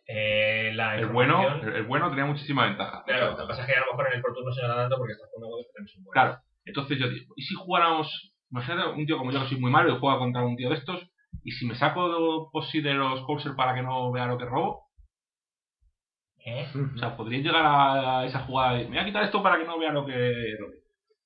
eh, 0.07 0.73
la 0.75 0.97
El 0.97 1.07
bueno, 1.07 1.47
el, 1.63 1.75
el 1.77 1.83
bueno 1.85 2.09
tenía 2.11 2.27
muchísima 2.27 2.67
ventaja. 2.67 3.03
Claro, 3.05 3.33
lo 3.33 3.37
que 3.37 3.47
pasa 3.47 3.63
es 3.63 3.67
que 3.67 3.75
a 3.75 3.81
lo 3.81 3.87
mejor 3.93 4.07
en 4.09 4.13
el 4.15 4.23
Pro 4.23 4.35
Tour 4.35 4.45
no 4.47 4.53
se 4.53 4.63
nota 4.63 4.75
tanto 4.77 4.97
porque 4.97 5.13
está 5.13 5.27
jugando 5.33 5.55
con 5.55 5.63
que 5.63 5.71
también 5.75 5.95
son 5.95 6.05
buenos. 6.05 6.13
Claro, 6.13 6.39
entonces 6.65 6.99
yo 6.99 7.09
digo, 7.09 7.33
¿y 7.37 7.43
si 7.43 7.55
jugáramos, 7.55 8.33
imagínate 8.51 8.89
un 8.91 9.07
tío 9.07 9.19
como 9.19 9.33
yo 9.33 9.41
que 9.43 9.49
soy 9.49 9.61
muy 9.61 9.71
malo 9.71 9.95
y 9.95 9.99
juega 9.99 10.19
contra 10.19 10.43
un 10.45 10.57
tío 10.57 10.71
de 10.71 10.77
estos, 10.77 11.01
y 11.43 11.51
si 11.53 11.67
me 11.67 11.75
saco 11.75 12.51
sí 12.71 12.81
de 12.81 12.95
los 12.95 13.21
Corsair 13.23 13.55
para 13.57 13.75
que 13.75 13.83
no 13.83 14.11
vea 14.13 14.27
lo 14.27 14.39
que 14.39 14.45
robo? 14.45 14.85
¿Eh? 16.47 16.67
O 16.95 16.99
sea, 16.99 17.17
podría 17.17 17.41
llegar 17.41 17.65
a 17.65 18.25
esa 18.27 18.41
jugada 18.41 18.79
y 18.81 18.85
me 18.85 18.91
voy 18.91 18.99
a 18.99 19.05
quitar 19.07 19.25
esto 19.25 19.43
para 19.43 19.57
que 19.59 19.65
no 19.65 19.79
vea 19.79 19.93
lo 19.93 20.05
que 20.05 20.57
robo. 20.61 20.73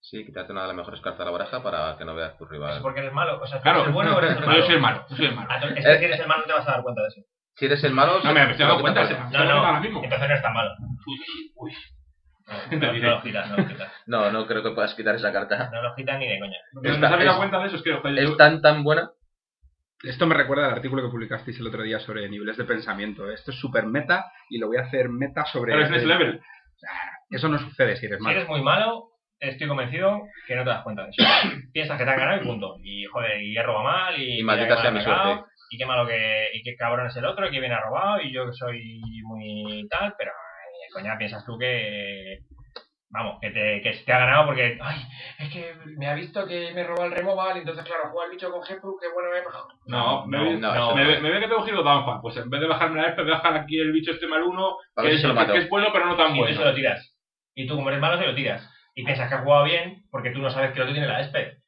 Sí, 0.00 0.24
quítate 0.24 0.52
una 0.52 0.62
de 0.62 0.68
las 0.68 0.76
mejores 0.76 1.00
cartas 1.00 1.18
de 1.18 1.24
la 1.24 1.30
baraja 1.32 1.60
para 1.62 1.96
que 1.98 2.04
no 2.04 2.14
veas 2.14 2.38
tu 2.38 2.44
¿Es 2.44 2.50
rival. 2.50 2.80
porque 2.82 3.00
eres 3.00 3.12
malo? 3.12 3.40
O 3.42 3.46
sea, 3.46 3.58
¿tú 3.58 3.62
Claro, 3.64 3.78
eres 3.80 3.88
el 3.88 3.94
bueno 3.94 4.14
o 4.14 4.18
eres 4.20 4.36
el 4.36 4.40
malo? 4.46 4.58
yo 4.60 4.64
soy 4.66 4.74
el 4.76 4.80
malo, 4.80 5.04
yo 5.10 5.16
soy 5.16 5.26
el 5.26 5.34
malo. 5.34 5.48
Ah, 5.50 5.56
es 5.66 5.74
que 5.74 5.82
si 5.98 6.04
eres 6.04 6.20
el 6.20 6.28
malo 6.28 6.40
no 6.42 6.46
te 6.46 6.52
vas 6.52 6.68
a 6.68 6.70
dar 6.70 6.82
cuenta 6.84 7.02
de 7.02 7.08
eso. 7.08 7.20
Si 7.56 7.64
eres 7.66 7.82
el 7.84 7.92
malo, 7.92 8.20
No, 8.22 8.32
me 8.32 8.44
se- 8.44 8.50
estoy 8.52 8.66
dando 8.66 8.80
cuenta, 8.80 9.00
dando 9.02 9.16
cuenta 9.36 9.58
ahora 9.66 9.80
mismo. 9.80 10.04
Entonces 10.04 10.20
no 10.20 10.32
eres 10.32 10.42
tan 10.42 10.54
malo. 10.54 10.70
Uy, 11.06 11.18
uy. 11.56 11.72
No, 12.70 12.78
no, 12.78 12.92
no 12.92 12.92
lo 12.92 13.00
no 13.00 13.16
lo 13.16 13.22
quitas. 13.22 13.92
No, 14.06 14.30
no 14.32 14.46
creo 14.46 14.62
que 14.62 14.70
puedas 14.70 14.94
quitar 14.94 15.14
esa 15.14 15.32
carta. 15.32 15.70
No 15.72 15.82
lo 15.82 15.94
quitas 15.94 16.18
ni 16.18 16.26
de 16.28 16.38
coña. 16.38 16.56
Esta- 16.82 17.10
no 17.10 17.16
dado 17.18 17.30
es- 17.32 17.36
cuenta 17.36 17.58
de 17.60 17.66
eso 17.66 17.76
es 17.76 17.82
que 17.82 17.92
joder, 17.94 18.14
yo- 18.24 18.30
Es 18.32 18.36
tan 18.36 18.60
tan 18.62 18.82
buena. 18.84 19.10
Esto 20.02 20.26
me 20.26 20.34
recuerda 20.34 20.66
al 20.66 20.72
artículo 20.72 21.02
que 21.02 21.08
publicasteis 21.10 21.58
el 21.58 21.66
otro 21.66 21.82
día 21.82 21.98
sobre 21.98 22.28
niveles 22.28 22.56
de 22.56 22.64
pensamiento. 22.64 23.30
Esto 23.30 23.50
es 23.50 23.58
súper 23.58 23.84
meta 23.84 24.30
y 24.48 24.58
lo 24.58 24.68
voy 24.68 24.76
a 24.76 24.82
hacer 24.82 25.08
meta 25.08 25.44
sobre... 25.46 25.72
Claro, 25.72 25.84
es 25.86 25.90
next 25.90 26.06
level. 26.06 26.40
Eso 27.30 27.48
no 27.48 27.58
sucede 27.58 27.96
si 27.96 28.06
eres 28.06 28.18
Si 28.18 28.24
malo. 28.24 28.36
eres 28.38 28.48
muy 28.48 28.62
malo, 28.62 29.08
estoy 29.40 29.66
convencido 29.66 30.22
que 30.46 30.54
no 30.54 30.62
te 30.62 30.70
das 30.70 30.82
cuenta 30.84 31.02
de 31.04 31.10
eso. 31.10 31.22
Piensas 31.72 31.98
que 31.98 32.04
te 32.04 32.10
han 32.10 32.18
ganado 32.18 32.40
y 32.40 32.46
punto. 32.46 32.76
Y 32.82 33.04
joder, 33.06 33.42
y 33.42 33.56
he 33.56 33.62
robado 33.62 33.84
mal 33.84 34.16
y, 34.18 34.38
Y 34.38 34.42
mira 34.42 34.44
maldita 34.56 34.80
sea 34.80 34.90
mi 34.92 35.00
pegado, 35.00 35.24
suerte. 35.34 35.50
Y 35.70 35.76
qué 35.78 35.84
malo 35.86 36.06
que, 36.06 36.46
y 36.54 36.62
qué 36.62 36.76
cabrón 36.76 37.08
es 37.08 37.16
el 37.16 37.24
otro, 37.26 37.46
y 37.46 37.50
que 37.50 37.60
viene 37.60 37.74
a 37.74 37.80
robado, 37.80 38.22
y 38.22 38.32
yo 38.32 38.46
que 38.46 38.52
soy 38.52 39.00
muy 39.24 39.86
tal, 39.90 40.14
pero 40.16 40.30
coña, 40.92 41.16
piensas 41.18 41.44
tú 41.44 41.58
que 41.58 42.38
vamos, 43.10 43.38
que 43.40 43.50
te, 43.50 43.80
que 43.82 43.92
te 44.04 44.12
ha 44.12 44.18
ganado 44.18 44.46
porque 44.46 44.78
ay, 44.82 45.00
es 45.38 45.50
que 45.52 45.74
me 45.96 46.06
ha 46.08 46.14
visto 46.14 46.46
que 46.46 46.72
me 46.74 46.84
roba 46.84 47.06
el 47.06 47.12
removal, 47.12 47.56
y 47.56 47.60
entonces 47.60 47.84
claro, 47.84 48.10
juega 48.10 48.26
el 48.26 48.32
bicho 48.32 48.50
con 48.52 48.62
Gepru, 48.62 48.98
que 49.00 49.08
bueno 49.08 49.30
me 49.30 49.38
he 49.38 49.42
pegado. 49.42 49.68
No, 49.86 50.26
me, 50.26 50.36
no, 50.38 50.44
ve, 50.44 50.56
no, 50.78 50.94
me, 50.94 51.14
es. 51.14 51.22
me 51.22 51.30
ve 51.30 51.40
que 51.40 51.48
tengo 51.48 51.62
giro 51.64 51.82
downfall. 51.82 52.20
Pues 52.20 52.36
en 52.36 52.50
vez 52.50 52.60
de 52.60 52.66
bajarme 52.66 53.00
la 53.00 53.08
F, 53.08 53.22
voy 53.22 53.32
a 53.32 53.36
bajar 53.36 53.56
aquí 53.56 53.80
el 53.80 53.92
bicho 53.92 54.10
este 54.12 54.26
mal 54.26 54.42
uno, 54.42 54.76
que 54.96 55.08
es, 55.08 55.14
si 55.16 55.20
se 55.22 55.28
lo 55.28 55.34
que- 55.34 55.40
mato. 55.40 55.52
que 55.54 55.58
es 55.60 55.68
bueno 55.70 55.88
pero 55.92 56.04
no 56.06 56.16
tan 56.16 56.36
Y 56.36 56.40
tú 56.40 56.46
se 56.48 56.54
bueno. 56.56 56.70
lo 56.70 56.74
tiras. 56.74 57.16
Y 57.54 57.66
tú 57.66 57.76
como 57.76 57.88
eres 57.88 58.00
malo 58.00 58.18
se 58.18 58.26
lo 58.26 58.34
tiras. 58.34 58.68
Y 58.94 59.04
piensas 59.04 59.28
que 59.28 59.34
has 59.36 59.42
jugado 59.42 59.64
bien 59.64 60.02
porque 60.10 60.30
tú 60.30 60.40
no 60.40 60.50
sabes 60.50 60.70
que 60.72 60.76
el 60.76 60.82
otro 60.82 60.92
tiene 60.94 61.08
la 61.08 61.20
ESPE. 61.20 61.58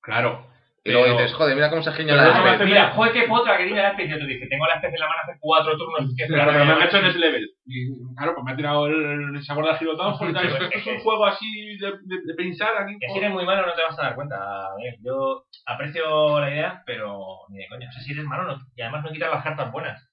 Claro, 0.00 0.46
Y 0.84 0.90
luego 0.90 1.04
Pero- 1.06 1.18
dices, 1.18 1.34
joder, 1.36 1.54
mira 1.54 1.70
cómo 1.70 1.80
se 1.82 1.92
giña 1.92 2.14
Pero 2.14 2.26
la 2.42 2.52
hace- 2.54 2.64
Mira, 2.64 2.90
joder, 2.90 3.12
qué 3.12 3.22
potra 3.28 3.56
que 3.56 3.64
tiene 3.66 3.82
la 3.82 3.90
especie. 3.90 4.18
Tú 4.18 4.26
dices, 4.26 4.48
tengo 4.48 4.66
la 4.66 4.74
especie 4.74 4.96
en 4.96 5.00
la 5.00 5.06
mano 5.08 5.20
hace 5.22 5.38
cuatro 5.38 5.76
turnos 5.78 6.14
que 6.16 6.24
Pero 6.26 6.40
esperar 6.42 6.60
a 6.60 6.74
me 6.76 6.82
he 6.82 6.86
hecho 6.86 6.96
en 6.98 7.06
ese 7.06 7.18
level. 7.20 7.50
Y 7.66 8.14
claro, 8.16 8.34
pues 8.34 8.44
me 8.44 8.52
ha 8.52 8.56
tirado 8.56 8.86
el, 8.86 9.36
el 9.36 9.44
sabor 9.44 9.66
de 9.66 9.78
Girotown. 9.78 10.14
y 10.30 10.32
tal. 10.32 10.42
Sí, 10.50 10.56
Esto 10.64 10.76
es 10.78 10.86
un 10.88 10.98
juego 11.00 11.26
así 11.26 11.76
de, 11.78 11.86
de, 12.02 12.16
de 12.26 12.34
pensar 12.34 12.70
aquí. 12.80 12.96
Que 12.98 13.08
si 13.12 13.18
eres 13.18 13.30
muy 13.30 13.46
malo 13.46 13.64
no 13.64 13.74
te 13.74 13.82
vas 13.82 13.96
a 13.98 14.02
dar 14.02 14.14
cuenta. 14.16 14.36
Daniel. 14.74 14.96
Yo 15.04 15.44
aprecio 15.66 16.40
la 16.40 16.50
idea, 16.50 16.82
pero 16.84 17.18
ni 17.50 17.58
de 17.58 17.68
coña. 17.68 17.88
O 17.88 17.92
sea, 17.92 18.02
si 18.02 18.12
eres 18.12 18.24
malo 18.24 18.42
no, 18.42 18.56
y 18.74 18.82
además 18.82 19.04
no 19.04 19.12
quitas 19.12 19.30
las 19.30 19.44
cartas 19.44 19.70
buenas. 19.70 20.08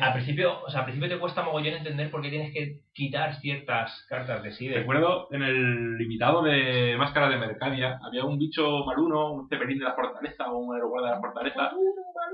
Al 0.00 0.12
principio, 0.12 0.62
o 0.64 0.70
sea, 0.70 0.80
al 0.80 0.84
principio 0.86 1.08
te 1.08 1.18
cuesta 1.18 1.42
mogollón 1.42 1.74
entender 1.74 2.08
por 2.10 2.22
qué 2.22 2.30
tienes 2.30 2.52
que 2.52 2.80
quitar 2.94 3.34
ciertas 3.40 4.06
cartas 4.08 4.42
de 4.42 4.52
sí. 4.52 4.68
de- 4.68 4.78
Recuerdo 4.78 5.26
en 5.32 5.42
el 5.42 5.98
limitado 5.98 6.42
de 6.42 6.94
Máscara 6.96 7.28
de 7.28 7.36
Mercadia 7.36 7.98
había 8.04 8.24
un 8.24 8.38
bicho 8.38 8.84
maluno, 8.84 9.32
un 9.32 9.48
cepelín 9.48 9.78
de 9.78 9.84
la 9.84 9.94
fortaleza 9.94 10.50
o 10.52 10.58
un 10.58 10.76
héroe 10.76 11.02
de 11.02 11.10
la 11.10 11.20
fortaleza, 11.20 11.72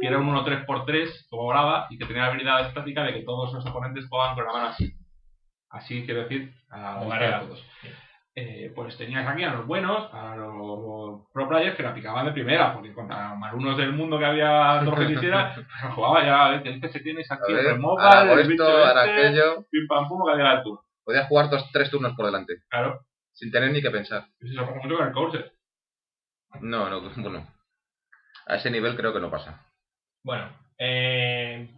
que 0.00 0.06
era 0.06 0.18
un 0.18 0.28
1-3x3 0.28 1.28
como 1.30 1.46
brava 1.48 1.86
y 1.88 1.96
que 1.96 2.04
tenía 2.04 2.22
la 2.24 2.28
habilidad 2.28 2.66
estática 2.66 3.02
de 3.04 3.14
que 3.14 3.22
todos 3.22 3.52
los 3.54 3.64
oponentes 3.66 4.06
jugaban 4.08 4.34
con 4.34 4.44
la 4.46 4.52
mano 4.52 4.66
así. 4.68 4.92
Así 5.70 6.04
quiero 6.04 6.24
decir, 6.24 6.52
a 6.70 7.02
Garega. 7.08 7.40
todos. 7.40 7.64
Eh, 8.34 8.72
pues 8.74 8.96
tenías 8.96 9.28
aquí 9.28 9.44
a 9.44 9.52
los 9.52 9.66
buenos, 9.66 10.08
a 10.14 10.34
los 10.36 11.28
pro 11.34 11.48
players 11.48 11.76
que 11.76 11.82
la 11.82 11.92
picaban 11.92 12.24
de 12.24 12.32
primera, 12.32 12.72
porque 12.72 12.94
contra 12.94 13.34
malunos 13.34 13.76
del 13.76 13.92
mundo 13.92 14.18
que 14.18 14.24
había 14.24 14.80
lo 14.80 14.94
que 14.96 15.06
quisiera, 15.06 15.54
pues 15.54 15.66
jugaba 15.94 16.24
ya, 16.24 16.46
a 16.46 16.50
ver, 16.50 16.62
tienes 16.62 16.80
que 16.80 16.88
se 16.88 17.00
tienes 17.00 17.30
A 17.30 17.34
aquí 17.34 17.52
ver, 17.52 17.66
el 17.66 17.66
ahora 17.72 17.78
mobile, 17.78 18.08
hago 18.08 18.38
el 18.38 18.48
bicho 18.48 18.62
esto, 18.64 18.86
ahora 18.86 19.04
este, 19.04 19.26
aquello. 19.26 19.66
pim 19.70 19.86
pam 19.86 20.08
pum, 20.08 20.24
que 20.24 20.32
había 20.32 20.52
el 20.52 20.62
turno. 20.62 20.82
Podías 21.04 21.28
jugar 21.28 21.50
dos, 21.50 21.70
tres 21.72 21.90
turnos 21.90 22.14
por 22.16 22.24
delante, 22.24 22.62
Claro, 22.70 23.00
sin 23.34 23.50
tener 23.50 23.70
ni 23.70 23.82
que 23.82 23.90
pensar. 23.90 24.24
eso 24.40 24.66
pasa 24.66 24.80
mucho 24.82 24.96
con 24.96 25.34
el. 25.34 25.52
No, 26.62 26.88
no, 26.88 27.10
bueno. 27.16 27.46
A 28.46 28.56
ese 28.56 28.70
nivel 28.70 28.96
creo 28.96 29.12
que 29.12 29.20
no 29.20 29.30
pasa. 29.30 29.66
Bueno, 30.24 30.48
eh, 30.78 31.70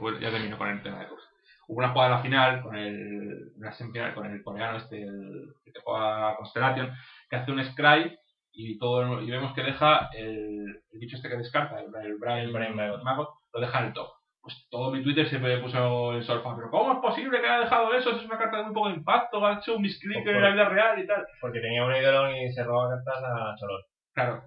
bueno, 0.00 0.18
ya 0.18 0.30
termino 0.30 0.56
con 0.56 0.68
el 0.68 0.82
tema 0.82 1.00
de 1.00 1.08
cosas. 1.08 1.29
Hubo 1.70 1.78
una 1.78 1.90
jugada 1.90 2.10
en 2.10 2.16
la 2.16 2.22
final 2.22 2.62
con 2.62 2.76
el, 2.76 3.52
una 3.54 3.70
semifinal 3.70 4.12
con 4.12 4.26
el 4.26 4.42
coreano 4.42 4.78
este, 4.78 5.04
el, 5.04 5.52
que 5.64 5.70
te 5.70 5.80
juega 5.80 6.34
Constellation, 6.36 6.90
que 7.28 7.36
hace 7.36 7.52
un 7.52 7.64
scry 7.64 8.18
y 8.50 8.76
todo 8.76 9.22
y 9.22 9.30
vemos 9.30 9.54
que 9.54 9.62
deja 9.62 10.10
el, 10.12 10.82
el 10.90 10.98
bicho 10.98 11.14
este 11.14 11.28
que 11.28 11.36
descarta, 11.36 11.78
el, 11.78 11.86
el 12.04 12.16
Brian, 12.18 12.52
Brian. 12.52 12.74
Magot, 12.74 13.28
lo 13.52 13.60
deja 13.60 13.78
en 13.78 13.86
el 13.86 13.92
top. 13.92 14.08
Pues 14.40 14.66
todo 14.68 14.90
mi 14.90 15.00
Twitter 15.04 15.30
se 15.30 15.38
me 15.38 15.58
puso 15.58 16.14
en 16.14 16.24
solfa, 16.24 16.56
pero 16.56 16.70
¿cómo 16.72 16.94
es 16.94 16.98
posible 16.98 17.40
que 17.40 17.46
haya 17.46 17.60
dejado 17.60 17.94
eso? 17.94 18.10
Eso 18.10 18.18
es 18.18 18.26
una 18.26 18.38
carta 18.38 18.56
de 18.56 18.64
un 18.64 18.74
poco 18.74 18.88
de 18.88 18.96
impacto, 18.96 19.46
ha 19.46 19.58
hecho 19.58 19.76
un 19.76 19.82
misclick 19.82 20.26
en 20.26 20.42
la 20.42 20.50
vida 20.50 20.68
real 20.68 20.98
y 21.00 21.06
tal. 21.06 21.24
porque 21.40 21.60
tenía 21.60 21.84
un 21.84 21.94
ídolo 21.94 22.36
y 22.36 22.50
se 22.50 22.64
robaba 22.64 22.96
cartas 22.96 23.22
a 23.22 23.54
Cholón. 23.56 23.82
Claro, 24.12 24.42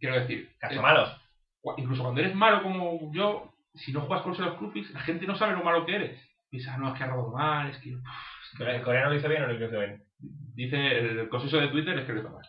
quiero 0.00 0.14
decir, 0.18 0.50
eh, 0.62 0.80
malos. 0.80 1.14
Incluso 1.76 2.04
cuando 2.04 2.22
eres 2.22 2.34
malo 2.34 2.62
como 2.62 3.12
yo, 3.12 3.52
si 3.74 3.92
no 3.92 4.00
juegas 4.00 4.22
con 4.22 4.34
los 4.38 4.54
Crucifix, 4.54 4.94
la 4.94 5.00
gente 5.00 5.26
no 5.26 5.36
sabe 5.36 5.52
lo 5.52 5.62
malo 5.62 5.84
que 5.84 5.94
eres. 5.94 6.27
Piensa, 6.50 6.74
"Ah, 6.74 6.78
no, 6.78 6.88
es 6.92 6.98
que 6.98 7.04
ha 7.04 7.08
robado 7.08 7.30
mal, 7.32 7.70
es 7.70 7.78
que... 7.78 7.94
uf, 7.94 8.02
es 8.52 8.58
que-". 8.58 8.70
¿El 8.76 8.82
coreano 8.82 9.10
lo 9.10 9.16
hizo 9.16 9.28
bien 9.28 9.42
o 9.42 9.46
lo 9.46 9.54
hizo 9.54 9.78
bien? 9.78 10.02
Dice 10.54 10.98
el 10.98 11.28
consenso 11.28 11.58
de 11.58 11.68
Twitter 11.68 11.98
es 11.98 12.04
que 12.06 12.12
lo 12.12 12.20
hizo 12.20 12.30
mal. 12.30 12.44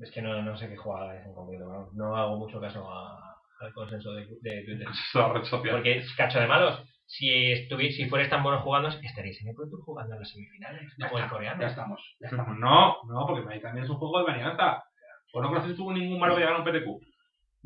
Es 0.00 0.10
que 0.10 0.22
no, 0.22 0.42
no 0.42 0.56
sé 0.56 0.68
qué 0.68 0.76
jugada 0.76 1.16
es 1.18 1.26
en 1.26 1.34
concreto. 1.34 1.66
¿no? 1.66 1.88
No 1.92 2.16
hago 2.16 2.36
mucho 2.36 2.60
caso 2.60 2.88
a- 2.90 3.36
al 3.60 3.72
consenso 3.72 4.12
de, 4.12 4.26
de 4.40 4.62
Twitter. 4.64 4.86
Es 4.90 5.14
la 5.14 5.32
red 5.32 5.44
social. 5.44 5.74
Porque 5.76 5.98
es 5.98 6.14
cacho 6.16 6.40
de 6.40 6.46
malos. 6.46 6.82
Si, 7.06 7.28
estuvi- 7.28 7.90
si 7.92 8.08
fuerais 8.08 8.30
tan 8.30 8.42
buenos 8.42 8.62
jugando, 8.62 8.88
estaréis 8.88 9.40
en 9.42 9.48
el 9.48 9.54
Pro 9.54 9.68
Tour 9.68 9.82
jugando 9.84 10.14
en 10.14 10.20
las 10.20 10.30
semifinales. 10.30 10.92
Ya, 10.98 11.06
como 11.08 11.18
el 11.18 11.24
está, 11.24 11.34
coreano. 11.36 11.60
ya 11.60 11.68
estamos, 11.68 12.16
ya 12.20 12.28
estamos. 12.28 12.58
No, 12.58 12.96
no, 13.06 13.26
porque 13.26 13.52
ahí 13.52 13.60
también 13.60 13.84
es 13.84 13.90
un 13.90 13.96
juego 13.98 14.18
de 14.18 14.24
varianza. 14.24 14.82
¿O 15.32 15.42
no 15.42 15.48
conoces 15.48 15.76
tú 15.76 15.92
ningún 15.92 16.18
malo 16.18 16.36
que 16.36 16.42
gane 16.44 16.58
un 16.58 16.64
PTQ? 16.64 17.13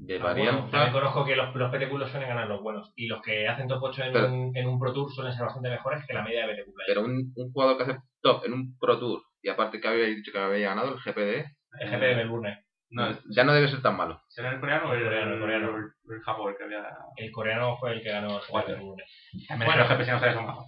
De 0.01 0.15
Ah, 0.17 0.19
bueno, 0.21 0.35
varianza. 0.45 0.71
también 0.71 0.93
conozco 0.93 1.25
que 1.25 1.37
los, 1.37 1.55
los 1.55 1.71
PTQ 1.71 2.09
suelen 2.11 2.29
ganar 2.29 2.47
los 2.49 2.63
buenos. 2.63 2.93
Y 2.97 3.09
los 3.09 3.21
que 3.21 3.49
hacen 3.49 3.67
top 3.69 3.83
8 3.83 4.05
en, 4.05 4.13
Pero- 4.13 4.33
un, 4.33 4.57
en 4.57 4.69
un 4.69 4.79
Pro 4.79 4.93
Tour 4.93 5.11
suelen 5.13 5.33
ser 5.33 5.45
bastante 5.45 5.71
mejores 5.71 6.05
que 6.07 6.15
la 6.15 6.23
media 6.23 6.47
de 6.47 6.55
PTQ. 6.55 6.71
Pero 6.87 7.03
un, 7.03 7.33
un 7.35 7.53
jugador 7.53 7.77
que 7.77 7.83
hace 7.83 7.99
top 8.23 8.45
en 8.47 8.53
un 8.53 8.79
Pro 8.79 8.99
Tour 8.99 9.23
y 9.43 9.49
aparte 9.49 9.81
que 9.81 9.89
había 9.89 10.05
dicho 10.07 10.31
que 10.33 10.39
había 10.39 10.69
ganado 10.71 10.95
el 10.95 11.01
GPD, 11.01 11.47
El 11.81 11.91
GP 11.91 12.01
de 12.01 12.15
Melbourne. 12.17 12.65
No, 12.91 13.11
es- 13.11 13.23
ya 13.35 13.45
no 13.45 13.53
debe 13.53 13.69
ser 13.69 13.83
tan 13.83 13.97
malo. 13.97 14.23
¿será 14.29 14.51
el 14.53 14.61
coreano 14.61 14.89
o 14.89 14.95
el, 14.95 15.01
El 15.01 15.05
coreano, 15.09 15.35
el 15.35 15.41
coreano. 15.41 15.77
el, 15.77 16.15
el 16.15 16.21
Japón 16.23 16.51
el 16.53 16.57
que 16.57 16.65
había... 16.65 16.89
El 17.17 17.31
coreano 17.33 17.77
fue 17.77 17.93
el 17.93 18.03
que 18.03 18.11
ganó 18.11 18.37
el 18.39 18.41
GP 18.41 18.67
de. 18.67 18.73
Melbourne. 18.77 19.05
También 19.49 19.69
Bueno. 19.69 19.83
los 19.83 19.91
GP 19.91 20.05
si 20.05 20.11
no 20.13 20.19
sabes 20.21 20.35
son 20.35 20.47
majos. 20.47 20.67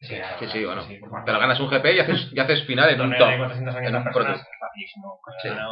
Sí, 0.00 0.16
Sí, 0.38 0.46
sí, 0.46 0.64
bueno. 0.64 0.82
favor. 0.82 1.22
Pero 1.26 1.38
ganas 1.40 1.58
un 1.60 1.68
GP 1.68 1.84
y 1.94 1.98
haces, 2.00 2.30
y 2.32 2.38
haces 2.38 2.64
final 2.66 2.88
en 2.90 3.00
un 3.00 3.10
top. 3.16 3.28
400 3.36 3.76
en 3.76 3.96
un 3.96 4.04
personas 4.04 4.40
es 4.40 4.46
facilísimo. 4.60 5.20
Sí. 5.42 5.48
La. 5.48 5.64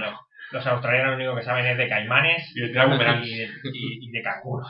Los, 0.00 0.14
los 0.52 0.66
australianos 0.66 1.10
lo 1.12 1.16
único 1.16 1.36
que 1.36 1.42
saben 1.44 1.66
es 1.66 1.78
de 1.78 1.88
caimanes 1.88 2.52
Y 2.56 2.60
de 2.60 2.66
y, 2.68 3.36
de- 3.38 3.50
y- 3.72 4.08
y 4.08 4.10
de 4.10 4.22
canguros. 4.22 4.68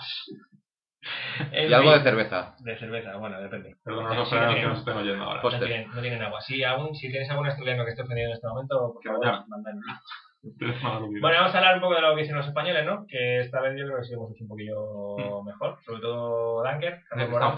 Y 1.53 1.73
algo 1.73 1.93
de 1.93 2.03
cerveza. 2.03 2.57
de 2.59 2.77
cerveza, 2.79 3.15
bueno, 3.17 3.41
depende. 3.41 3.77
Perdón, 3.85 4.09
Sí, 4.11 4.25
sí, 4.29 4.35
no 4.35 4.41
que 4.41 4.47
nos 4.47 4.55
tienen- 4.55 4.73
estén 4.77 4.97
oyendo 4.97 5.23
ahora. 5.25 5.37
No 5.37 5.43
Póster. 5.43 5.69
tienen, 5.69 5.89
no 5.95 6.01
tienen 6.01 6.23
agua. 6.23 6.41
Si, 6.41 6.65
aún, 6.65 6.95
si 6.97 7.09
tienes 7.11 7.31
algún 7.31 7.47
australiano 7.47 7.85
que 7.85 7.91
esté 7.91 8.03
ofendido 8.03 8.27
en 8.29 8.35
este 8.35 8.49
momento, 8.49 8.93
por 8.93 9.03
Que 9.03 9.09
favor. 9.09 11.01
Bueno, 11.21 11.39
vamos 11.39 11.55
a 11.55 11.59
hablar 11.59 11.75
un 11.77 11.81
poco 11.81 11.95
de 11.95 12.01
lo 12.01 12.15
que 12.17 12.23
hicieron 12.23 12.39
los 12.39 12.49
españoles, 12.49 12.85
¿no? 12.85 13.07
Que 13.09 13.41
esta 13.41 13.61
vez 13.61 13.79
yo 13.79 13.87
creo 13.87 13.99
que 13.99 14.05
sí 14.05 14.15
hemos 14.15 14.33
hecho 14.33 14.45
un 14.45 14.49
poquillo 14.49 15.43
mejor. 15.45 15.79
Sobre 15.85 16.01
todo 16.01 16.65
Dunker, 16.65 17.01
Carlos 17.09 17.31
Morán, 17.31 17.57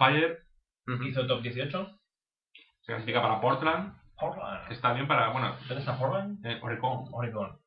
Starfire 0.88 0.94
Ujú. 0.94 1.04
hizo 1.04 1.26
top 1.26 1.42
18. 1.42 1.98
se 2.80 2.92
clasifica 2.92 3.20
para 3.22 3.40
Portland, 3.40 3.92
que 3.94 4.00
Portland. 4.18 4.72
está 4.72 4.92
bien 4.94 5.06
para, 5.06 5.28
bueno, 5.30 5.54
¿Dónde 5.68 5.78
está 5.80 5.98
Portland? 5.98 6.44
eh, 6.46 6.58
Oregon. 6.62 7.04
Oregon. 7.12 7.58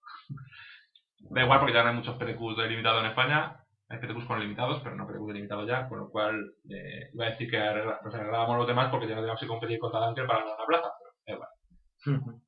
Da 1.29 1.43
igual 1.43 1.59
porque 1.59 1.73
ya 1.73 1.83
no 1.83 1.89
hay 1.89 1.95
muchos 1.95 2.15
PTQs 2.17 2.57
de 2.57 2.67
limitado 2.69 2.99
en 2.99 3.05
España. 3.07 3.57
Hay 3.89 3.99
PTQs 3.99 4.25
con 4.25 4.39
limitados, 4.39 4.81
pero 4.83 4.95
no 4.95 5.05
PTQs 5.05 5.27
de 5.27 5.33
limitado 5.33 5.67
ya, 5.67 5.87
con 5.87 5.99
lo 5.99 6.09
cual 6.09 6.53
eh, 6.69 7.09
iba 7.13 7.25
a 7.25 7.29
decir 7.29 7.49
que 7.49 7.57
arregla- 7.59 7.99
nos 8.03 8.15
arreglábamos 8.15 8.57
los 8.57 8.67
demás 8.67 8.89
porque 8.89 9.07
ya 9.07 9.15
no 9.15 9.21
teníamos 9.21 9.39
que 9.41 9.47
competir 9.47 9.79
contra 9.79 9.99
Dunker 10.05 10.25
para 10.25 10.39
ganar 10.39 10.57
la 10.59 10.65
plaza. 10.65 10.89
Pero 11.25 11.39
da 11.39 11.45
igual. 12.15 12.41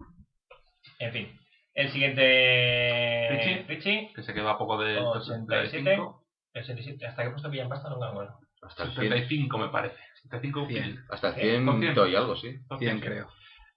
En 0.99 1.11
fin. 1.11 1.39
El 1.75 1.89
siguiente. 1.91 3.27
Richie. 3.31 3.65
Richie. 3.67 4.13
Que 4.15 4.23
se 4.23 4.33
quedó 4.33 4.49
a 4.49 4.57
poco 4.57 4.77
de 4.79 4.97
87. 4.99 5.69
75. 5.69 6.23
El 6.53 6.63
77. 6.65 7.05
¿Hasta 7.07 7.23
qué 7.23 7.29
puesto 7.31 7.49
pillan 7.51 7.69
pasta? 7.69 7.89
Nunca 7.89 8.05
me 8.05 8.11
acuerdo. 8.11 8.39
Hasta 8.61 8.83
el 8.83 8.91
100. 8.91 9.03
75 9.09 9.57
me 9.57 9.69
parece. 9.69 9.97
75 10.23 10.65
100. 10.67 10.83
kills. 10.83 11.05
Hasta 11.11 11.27
el 11.29 11.33
Cien, 11.35 11.63
100 11.65 11.93
cien. 11.95 12.07
y 12.11 12.15
algo, 12.15 12.35
sí. 12.35 12.55
100 12.79 12.99
creo. 12.99 13.27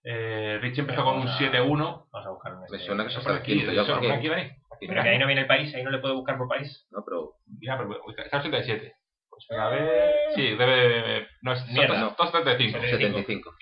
Eh, 0.04 0.58
Richie 0.62 0.80
empezó 0.82 1.02
con 1.04 1.14
un 1.14 1.24
Vamos 1.26 1.34
a- 1.34 1.38
7-1. 1.38 2.06
Vamos 2.12 2.26
a 2.26 2.30
buscar 2.30 2.54
un 2.54 2.60
Me 2.70 2.78
suena 2.78 3.02
que 3.04 3.08
es 3.08 3.14
por 3.14 3.20
hasta 3.22 3.32
el 3.32 3.38
aquí, 3.38 3.52
15 3.54 3.66
y 3.66 3.70
algo. 3.78 3.82
eso 3.82 3.94
por 4.00 4.12
aquí. 4.12 4.12
aquí, 4.12 4.28
Dani. 4.28 4.50
Pero 4.88 5.02
que 5.02 5.08
ahí 5.08 5.18
no 5.18 5.26
viene 5.26 5.40
el 5.42 5.46
país, 5.46 5.74
ahí 5.74 5.82
no 5.82 5.90
le 5.90 5.98
puedo 5.98 6.14
buscar 6.14 6.36
por 6.38 6.48
país. 6.48 6.86
No, 6.90 7.02
pero 7.04 7.32
Ya, 7.60 7.76
pero 7.78 7.98
está 8.22 8.38
87. 8.38 8.94
Pues 9.28 9.46
venga, 9.50 9.66
a 9.66 9.70
ver. 9.70 10.14
Sí, 10.34 10.42
debe. 10.54 11.26
No, 11.42 11.52
es 11.52 11.66
Mierda. 11.72 11.98
no, 12.00 12.14
275. 12.18 12.80
75. 12.86 13.54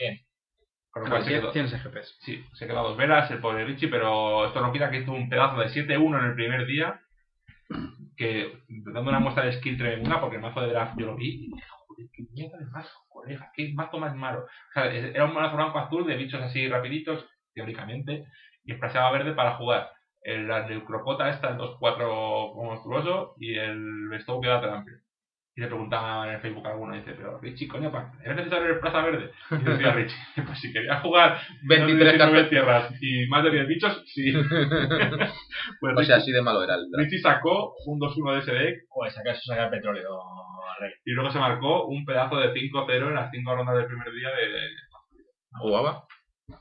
Con 0.91 1.03
lo 1.05 1.09
cual 1.09 1.23
se 1.25 1.31
100, 1.31 1.41
quedó, 1.41 1.53
100 1.53 1.69
SGPs. 1.69 2.19
sí, 2.21 2.45
se 2.55 2.67
quedó 2.69 2.79
a 2.81 2.83
dos 2.83 2.97
velas 2.97 3.29
el 3.31 3.41
pobre 3.41 3.65
Richie, 3.65 3.89
pero 3.89 4.47
esto 4.47 4.61
no 4.61 4.73
quita 4.73 4.91
que 4.91 4.99
hizo 4.99 5.11
un 5.13 5.29
pedazo 5.29 5.59
de 5.59 5.69
7-1 5.71 6.19
en 6.21 6.25
el 6.27 6.35
primer 6.35 6.67
día. 6.67 7.01
Que 8.17 8.59
dando 8.69 9.11
una 9.11 9.19
muestra 9.19 9.45
de 9.45 9.55
skill 9.55 9.77
tremenda, 9.79 10.21
porque 10.21 10.37
el 10.37 10.43
mazo 10.43 10.61
de 10.61 10.69
draft 10.69 10.95
yo 10.99 11.07
lo 11.07 11.17
vi 11.17 11.47
y 11.47 11.49
dije, 11.49 11.63
qué 12.13 12.25
mierda 12.33 12.59
de 12.59 12.67
mazo, 12.67 12.99
colega, 13.09 13.51
qué 13.55 13.73
mazo 13.75 13.99
más 13.99 14.15
malo. 14.15 14.41
O 14.41 14.73
sea, 14.73 14.93
era 14.93 15.25
un 15.25 15.35
mazo 15.35 15.57
blanco 15.57 15.79
azul 15.79 16.07
de 16.07 16.17
bichos 16.17 16.43
así 16.43 16.69
rapiditos, 16.69 17.27
teóricamente, 17.55 18.27
y 18.65 18.73
esplaseaba 18.73 19.13
verde 19.13 19.33
para 19.35 19.57
jugar. 19.57 19.91
El, 20.23 20.49
la 20.49 20.67
Necropota 20.67 21.29
esta, 21.29 21.51
el 21.51 21.59
2-4 21.59 22.55
monstruoso, 22.55 23.35
y 23.39 23.57
el 23.57 24.09
Bestow 24.09 24.41
que 24.41 24.49
da 24.49 24.61
tan 24.61 24.75
amplio. 24.75 25.04
Y 25.57 25.61
le 25.61 25.69
preguntaba 25.69 26.27
en 26.27 26.35
el 26.35 26.41
Facebook 26.41 26.67
a 26.67 26.71
alguno, 26.73 26.97
y 26.97 26.99
dice, 26.99 27.13
pero 27.13 27.39
Richie, 27.41 27.69
coño, 27.69 27.93
¿para- 27.93 28.11
¿es 28.25 28.35
necesario 28.35 28.67
el 28.75 28.81
plaza 28.81 29.03
verde? 29.03 29.31
Y 29.53 29.63
decía 29.65 29.93
Richie, 29.93 30.17
pues 30.47 30.59
si 30.61 30.73
quería 30.73 30.99
jugar 31.01 31.39
23 31.69 31.97
19 32.15 32.19
cartas. 32.19 32.51
tierras 32.51 32.95
y 33.01 33.27
más 33.29 33.45
de 33.45 33.51
10 33.53 33.69
bichos, 33.69 34.03
sí. 34.13 34.33
pues 35.81 35.97
O 35.97 36.03
sea, 36.03 36.17
así 36.17 36.33
de 36.33 36.43
malo 36.43 36.63
era 36.65 36.75
el 36.75 36.91
draft. 36.91 37.05
Richie 37.05 37.21
sacó 37.23 37.75
un 37.87 38.01
2-1 38.01 38.33
de 38.35 38.39
ese 38.41 38.53
deck 38.53 38.85
Joder, 38.89 39.13
sacar, 39.13 39.37
sacar 39.37 39.71
petróleo, 39.71 40.09
Rey. 40.81 40.91
y 41.05 41.13
luego 41.13 41.31
se 41.31 41.39
marcó 41.39 41.87
un 41.87 42.05
pedazo 42.05 42.37
de 42.41 42.53
5-0 42.53 42.91
en 43.09 43.15
las 43.15 43.31
5 43.31 43.55
rondas 43.55 43.77
del 43.77 43.87
primer 43.87 44.11
día 44.13 44.31
de, 44.31 44.49
de, 44.49 44.69
¿Jugaba? 45.53 46.05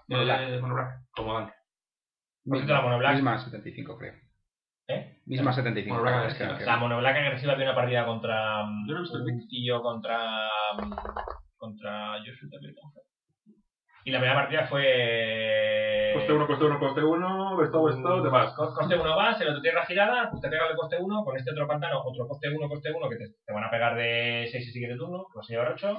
de- 0.07 0.51
de 0.51 0.61
Monoblack, 0.61 0.99
como 1.15 1.39
Black- 2.99 3.15
Misma 3.15 3.39
75, 3.39 3.97
creo. 3.97 4.13
¿Eh? 4.87 5.21
Misma 5.25 5.53
75. 5.53 5.95
Mono 5.95 6.03
Black 6.03 6.27
es 6.31 6.37
que- 6.37 6.43
agresiva. 6.43 6.71
La 6.71 6.77
monoblaca 6.77 7.19
agresiva 7.19 7.53
había 7.53 7.65
una 7.67 7.75
partida 7.75 8.05
contra 8.05 8.63
Yo 8.87 8.95
un 8.95 9.47
tío 9.47 9.81
contra 9.81 10.49
contra 11.57 12.17
Joshua 12.19 12.49
también. 12.51 12.75
Y 14.05 14.11
la 14.11 14.19
primera 14.19 14.35
partida 14.41 14.67
fue 14.67 16.11
Coste 16.13 16.33
1, 16.33 16.45
coste 16.47 16.65
1, 16.65 16.79
coste 16.79 17.01
1, 17.03 17.57
Bestow, 17.57 17.85
Bestow, 17.85 18.21
te 18.21 18.27
vas. 18.29 18.53
Co- 18.53 18.73
Coste 18.73 18.95
1 18.99 19.15
vas, 19.15 19.39
el 19.39 19.47
otro 19.47 19.61
tierra 19.61 19.85
girada, 19.85 20.29
pues 20.29 20.41
te 20.41 20.49
pega 20.49 20.67
el 20.69 20.75
coste 20.75 20.97
1, 20.99 21.23
con 21.23 21.37
este 21.37 21.51
otro 21.51 21.65
pantano, 21.67 22.01
otro 22.03 22.27
coste 22.27 22.49
1, 22.49 22.67
coste 22.67 22.91
1, 22.91 23.09
que 23.09 23.15
te, 23.15 23.25
te 23.45 23.53
van 23.53 23.63
a 23.63 23.71
pegar 23.71 23.95
de 23.95 24.47
6 24.51 24.67
y 24.67 24.71
siguiente 24.71 24.97
turno, 24.97 25.25
que 25.31 25.37
vas 25.37 25.49
a 25.49 25.53
llevar 25.53 25.71
8. 25.71 25.97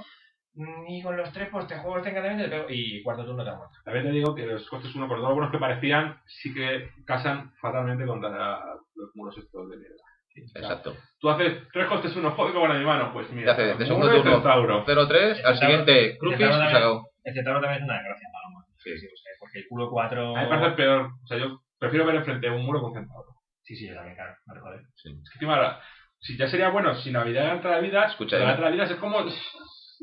Y 0.89 1.03
con 1.03 1.17
los 1.17 1.33
tres 1.33 1.49
pues 1.51 1.67
te 1.67 1.77
juego 1.77 1.99
este 1.99 2.11
encantamiento 2.11 2.47
y 2.47 2.51
te 2.51 2.57
pego- 2.57 2.67
y 2.71 3.03
cuarto 3.03 3.25
turno 3.25 3.43
te 3.45 3.51
ha 3.51 3.55
muerto. 3.57 3.77
También 3.85 4.07
te 4.07 4.13
digo 4.13 4.35
que 4.35 4.47
los 4.47 4.69
costes 4.69 4.95
uno 4.95 5.09
por 5.09 5.21
dos 5.21 5.33
buenos 5.33 5.51
que 5.51 5.59
parecían 5.59 6.21
sí 6.27 6.55
que 6.55 6.91
casan 7.07 7.53
fatalmente 7.61 8.07
contra 8.07 8.61
los 8.95 9.11
muros 9.15 9.37
estos 9.39 9.69
de. 9.71 9.77
O 9.77 10.49
sea, 10.49 10.63
Exacto. 10.63 10.97
Tú 11.21 11.31
haces 11.31 11.69
tres 11.73 11.87
costes 11.87 12.15
uno, 12.17 12.33
joder, 12.33 12.73
de 12.73 12.79
mi 12.81 12.85
mano. 12.85 13.13
Pues 13.13 13.29
Te 13.29 13.35
mira, 13.35 13.53
hace 13.53 13.75
de 13.77 13.87
segundo 13.87 14.11
turno 14.11 14.33
centauro. 14.33 14.85
0-3, 14.85 15.45
al 15.45 15.59
siguiente 15.59 16.19
Crujis 16.19 16.41
y 16.41 16.45
se 16.45 16.53
acabó. 16.77 17.09
El 17.23 17.35
centauro 17.35 17.61
también 17.61 17.83
es 17.83 17.85
una 17.89 17.95
desgracia 17.99 18.29
mazos. 18.33 18.75
Sí, 18.79 18.99
sí, 18.99 19.07
o 19.07 19.17
sea, 19.17 19.33
porque 19.39 19.59
el 19.61 19.67
culo 19.69 19.89
4... 19.91 20.37
A 20.37 20.41
mí 20.43 20.45
me 20.45 20.49
parece 20.59 20.77
peor. 20.77 21.11
O 21.23 21.27
sea, 21.27 21.39
yo 21.39 21.61
prefiero 21.79 22.05
ver 22.05 22.17
enfrente 22.17 22.51
un 22.51 22.67
muro 22.67 22.81
con 22.83 22.93
centauro. 22.95 23.29
Sí, 23.63 23.77
sí, 23.77 23.89
yo 23.89 23.95
también, 23.95 24.15
claro. 24.17 24.35
Vale, 24.47 24.61
joder. 24.61 24.81
Es 24.81 25.03
que 25.05 25.11
encima, 25.37 25.55
ahora, 25.57 25.81
si 26.19 26.37
ya 26.37 26.49
sería 26.49 26.69
bueno, 26.71 26.95
si 26.97 27.11
Navidad 27.13 27.55
entra 27.55 27.71
la 27.71 27.79
vida, 27.79 28.05
Escucha, 28.07 28.37
la 28.37 28.45
¿eh? 28.45 28.51
entra 28.51 28.65
la 28.67 28.71
vida 28.73 28.85
es 28.85 28.95
como. 28.97 29.25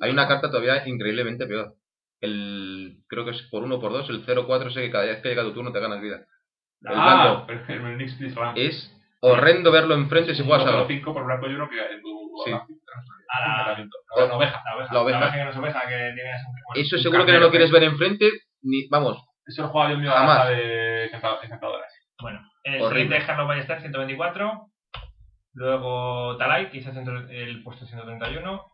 Hay 0.02 0.12
una 0.12 0.28
carta 0.28 0.50
todavía 0.50 0.88
increíblemente 0.88 1.46
peor. 1.48 1.76
El, 2.22 2.98
creo 3.08 3.26
que 3.26 3.32
es 3.32 3.42
por 3.52 3.64
1 3.64 3.80
por 3.80 3.92
2, 3.92 4.10
el 4.10 4.26
0-4 4.26 4.68
ese 4.68 4.82
que 4.82 4.92
cada 4.92 5.06
vez 5.06 5.22
que 5.22 5.30
llega 5.30 5.44
tu 5.44 5.54
turno 5.54 5.72
te 5.72 5.80
ganas 5.80 6.02
vida. 6.02 6.18
El 6.84 6.94
Ah, 6.98 7.46
blanco. 7.48 8.54
Es 8.56 8.92
horrendo 9.22 9.72
verlo 9.72 9.94
enfrente 9.96 10.34
si 10.36 10.44
juegas 10.44 10.66
a 10.68 10.72
los 10.72 10.82
lo. 10.82 10.88
5 10.88 11.14
por 11.14 11.26
blanco 11.26 11.48
y 11.48 11.54
uno 11.56 11.70
que 11.70 11.80
en 11.80 12.02
tu. 12.02 12.32
Sí. 12.46 12.52
A 12.52 13.40
la- 13.40 13.52
encantamiento. 13.54 13.98
A 14.16 14.22
la 14.28 14.36
oveja. 14.36 14.62
La 14.66 14.76
oveja. 14.76 14.94
La 14.94 15.02
oveja. 15.02 15.32
que 15.32 15.44
no 15.44 15.50
es 15.52 15.58
oveja, 15.58 15.82
que 15.82 15.96
tienes 16.16 16.42
un... 16.48 16.54
bueno, 16.54 16.82
Eso 16.82 16.96
un 16.96 17.02
seguro 17.04 17.26
que 17.26 17.32
no 17.34 17.40
lo 17.40 17.50
quieres 17.52 17.72
ver 17.72 17.84
enfrente, 17.84 18.30
ni 18.62 18.88
vamos, 18.90 19.18
Eso 19.46 19.62
lo 19.64 19.68
jugaba 19.70 19.90
yo 19.92 19.96
en 19.96 20.02
mi 20.02 20.08
baraja 20.08 20.50
de 20.50 21.06
encanta- 21.06 21.40
encantadoras. 21.44 21.92
Bueno, 22.22 22.40
el 22.64 22.74
Horrible. 22.82 22.90
siguiente 22.90 23.18
es 23.18 23.26
Carlos 23.26 23.48
Ballester, 23.48 23.82
124. 23.82 24.68
Luego 25.54 26.38
Talai, 26.38 26.70
que 26.72 26.78
hizo 26.78 26.92
ciento- 26.92 27.28
el 27.30 27.64
puesto 27.64 27.86
131. 27.86 28.66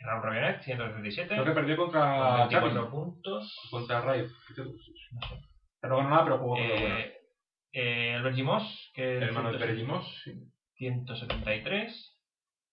Raúl 0.00 0.22
Rabionet, 0.22 0.62
137. 0.62 1.28
Creo 1.28 1.44
que 1.44 1.50
perdió 1.52 1.76
con 1.76 1.86
contra 1.86 2.36
24 2.48 2.68
Chaplin. 2.70 2.90
puntos. 2.90 3.68
Contra 3.70 4.00
Raid. 4.00 4.24
No 5.82 5.96
ganó 5.96 6.10
nada, 6.10 6.24
pero 6.24 6.38
jugó. 6.38 6.56
Eh, 6.58 7.14
eh, 7.72 8.14
Albert 8.16 8.34
Gimos, 8.36 8.90
que 8.94 9.16
El 9.18 9.22
hermano 9.24 9.52
de 9.52 9.58
170, 9.58 9.66
Peregimos. 9.66 10.20
Sí. 10.24 10.32
173. 10.76 12.16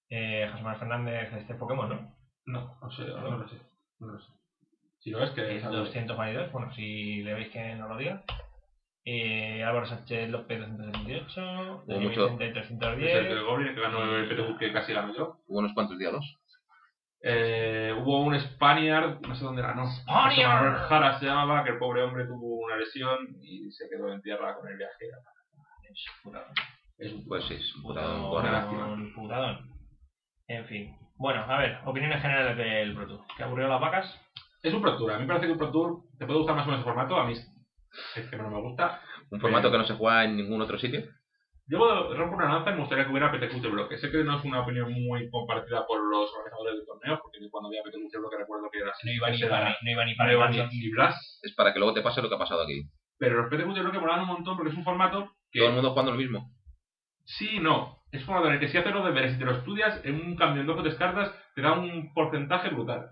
Eh, 0.09 0.47
José 0.51 0.63
Manuel 0.63 0.80
Fernández, 0.80 1.34
este 1.34 1.55
Pokémon, 1.55 1.89
¿no? 1.89 2.15
No, 2.45 2.78
no 2.82 2.91
sé, 2.91 3.03
no, 3.07 3.38
lo 3.38 3.47
sé. 3.47 3.57
No 3.99 4.07
lo 4.13 4.19
sé. 4.19 4.32
Si 4.99 5.09
lo 5.11 5.19
ves 5.19 5.32
que. 5.32 5.41
Eh, 5.57 5.61
222, 5.61 6.51
bueno, 6.51 6.73
si 6.73 7.21
le 7.23 7.34
veis 7.34 7.49
que 7.49 7.75
no 7.75 7.89
lo 7.89 7.97
diga. 7.97 8.23
Eh, 9.03 9.63
Álvaro 9.63 9.86
Sánchez 9.86 10.30
López, 10.30 10.59
278. 10.59 11.84
Daniel 11.88 12.09
mucho. 12.09 12.23
Vicente, 12.38 12.59
Es 12.59 12.71
el 12.71 12.80
310. 12.80 13.30
del 13.30 13.43
Goblin 13.45 13.75
que 13.75 13.82
ganó 13.82 14.15
el 14.17 14.28
PTU 14.30 14.57
que 14.57 14.73
casi 14.73 14.93
ganó 14.93 15.13
yo. 15.15 15.38
hubo 15.47 15.59
unos 15.59 15.73
cuantos 15.73 15.97
diálogos. 15.97 16.39
Eh, 17.22 17.93
hubo 17.99 18.22
un 18.22 18.39
Spaniard, 18.39 19.20
no 19.22 19.36
sé 19.36 19.43
dónde 19.43 19.61
ganó. 19.61 19.88
Spaniard. 19.88 20.30
José 20.30 20.47
Manuel 20.47 20.76
Jara 20.88 21.20
se 21.20 21.26
llamaba, 21.26 21.63
que 21.63 21.72
el 21.72 21.78
pobre 21.80 22.03
hombre 22.03 22.26
tuvo 22.26 22.65
una 22.65 22.78
lesión 22.78 23.18
y 23.41 23.72
se 23.72 23.89
quedó 23.89 24.11
en 24.13 24.22
tierra 24.22 24.55
con 24.55 24.68
el 24.70 24.78
viaje. 24.78 25.05
Es 26.97 27.13
un 27.13 27.26
Pues 27.28 27.43
sí, 27.45 27.55
es 27.55 27.76
un 27.76 27.82
puta 27.84 28.01
Putadón, 28.01 28.51
lástima. 28.51 29.11
putadón. 29.15 29.70
En 30.47 30.65
fin. 30.65 30.95
Bueno, 31.15 31.41
a 31.43 31.57
ver, 31.57 31.80
opiniones 31.86 32.22
generales 32.22 32.57
del 32.57 32.95
Pro 32.95 33.07
Tour. 33.07 33.22
¿Qué 33.36 33.43
aburrió 33.43 33.68
las 33.68 33.82
vacas? 33.82 34.20
Es 34.61 34.74
un 34.74 34.82
Pro 34.82 34.97
Tour. 34.97 35.11
A 35.11 35.15
mí 35.15 35.22
me 35.22 35.28
parece 35.28 35.47
que 35.47 35.51
un 35.53 35.57
Pro 35.57 35.72
Tour 35.72 36.03
te 36.18 36.26
puede 36.26 36.38
gustar 36.39 36.55
más 36.55 36.65
o 36.65 36.70
menos 36.70 36.80
el 36.86 36.86
formato. 36.86 37.18
A 37.18 37.26
mí 37.26 37.34
es 37.34 38.30
que 38.30 38.38
no 38.38 38.49
me 38.49 38.61
gusta. 38.61 39.01
Un 39.32 39.39
formato 39.41 39.72
que 39.72 39.78
no 39.78 39.86
se 39.86 39.95
juega 39.95 40.24
en 40.26 40.38
ningún 40.38 40.61
otro 40.61 40.78
sitio. 40.78 41.01
Yo 41.70 42.13
rompo 42.15 42.36
una 42.38 42.47
lanza 42.53 42.72
y 42.72 42.74
me 42.76 42.80
gustaría 42.80 43.03
que 43.05 43.11
hubiera 43.11 43.30
PTQ 43.32 43.61
de 43.61 43.68
bloque. 43.70 43.97
Sé 43.97 44.09
que 44.09 44.24
no 44.24 44.38
es 44.38 44.45
una 44.45 44.61
opinión 44.61 44.91
muy 44.93 45.30
compartida 45.30 45.86
por 45.86 45.99
los 46.09 46.32
organizadores 46.34 46.78
del 46.78 46.86
torneo, 46.86 47.20
porque 47.22 47.39
yo 47.41 47.49
cuando 47.51 47.68
había 47.68 47.84
PTQ 47.84 48.09
de 48.11 48.20
bloque 48.20 48.38
recuerdo 48.38 48.70
que 48.72 48.80
era 48.80 48.91
así. 48.91 49.05
No 49.07 49.13
iba 49.13 49.30
ni 49.30 49.39
para, 49.39 49.61
era- 49.72 49.78
no 49.82 49.91
iba 49.91 50.05
ni 50.05 50.11
no 50.11 50.18
para 50.18 50.34
iba 50.34 50.49
ni, 50.49 50.57
ni 50.80 50.89
Blas. 50.91 51.39
Es 51.43 51.53
para 51.55 51.74
que 51.74 51.80
luego 51.80 51.93
te 51.93 52.01
pase 52.01 52.22
lo 52.22 52.30
que 52.30 52.36
ha 52.36 52.39
pasado 52.39 52.63
aquí. 52.63 52.84
Pero 53.20 53.41
los 53.41 53.49
PTQ 53.51 53.74
de 53.74 53.82
bloque 53.82 53.99
molaban 53.99 54.22
un 54.22 54.28
montón 54.28 54.55
porque 54.55 54.72
es 54.72 54.78
un 54.78 54.84
formato 54.86 55.32
que 55.51 55.59
Todo 55.59 55.70
el 55.70 55.76
mundo 55.76 55.89
jugando 55.91 56.11
lo 56.13 56.18
mismo. 56.18 56.51
Sí, 57.26 57.59
no. 57.59 57.97
Es 58.13 58.22
un 58.22 58.28
formato 58.28 58.47
en 58.47 58.53
el 58.53 58.59
que 58.61 58.70
si 58.70 58.78
haces 58.78 58.93
los 58.93 59.03
deberes 59.03 59.36
y 59.36 59.39
te 59.39 59.43
lo 59.45 59.51
estudias, 59.51 59.99
en 60.05 60.15
un 60.15 60.36
cambio 60.38 60.61
en 60.61 60.68
dos 60.68 60.80
o 60.80 60.84
tres 60.84 60.95
cartas 60.95 61.34
te 61.55 61.61
da 61.61 61.74
un 61.74 62.13
porcentaje 62.13 62.70
brutal. 62.70 63.09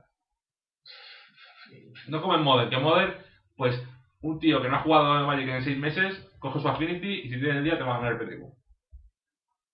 No 2.08 2.22
como 2.22 2.36
en 2.36 2.42
Modern, 2.44 2.70
que 2.70 2.76
en 2.76 2.84
Modern, 2.84 3.14
pues 3.58 3.82
un 4.22 4.40
tío 4.40 4.62
que 4.62 4.70
no 4.70 4.78
ha 4.78 4.82
jugado 4.82 5.20
en 5.20 5.26
Magic 5.26 5.48
en 5.50 5.64
seis 5.64 5.78
meses, 5.78 6.35
coge 6.46 6.60
su 6.62 6.68
Affinity 6.68 7.22
y 7.22 7.30
si 7.30 7.40
tiene 7.40 7.58
el 7.58 7.64
día 7.64 7.78
te 7.78 7.84
va 7.84 7.96
a 7.96 8.00
ganar 8.00 8.14
el 8.14 8.28
PTQ. 8.28 8.44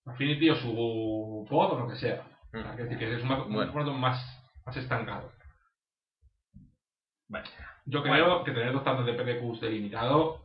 Affinity 0.05 0.49
o 0.49 0.55
su 0.55 1.47
pod 1.49 1.74
o 1.74 1.80
lo 1.80 1.88
que 1.88 1.95
sea. 1.95 2.26
O 2.53 2.61
sea, 2.61 2.76
que 2.76 2.84
decir 2.84 2.97
que 2.97 3.15
es 3.15 3.24
un, 3.24 3.30
Bueno. 3.30 3.72
formato 3.72 3.93
más, 3.93 4.43
más 4.65 4.76
estancado. 4.78 5.32
Vale. 7.30 7.49
Yo 7.86 8.03
creo 8.03 8.43
que 8.43 8.51
tener 8.51 8.74
dos 8.74 8.84
tantos 8.84 9.05
de 9.05 9.13
PTQs 9.13 9.61
delimitado 9.61 10.41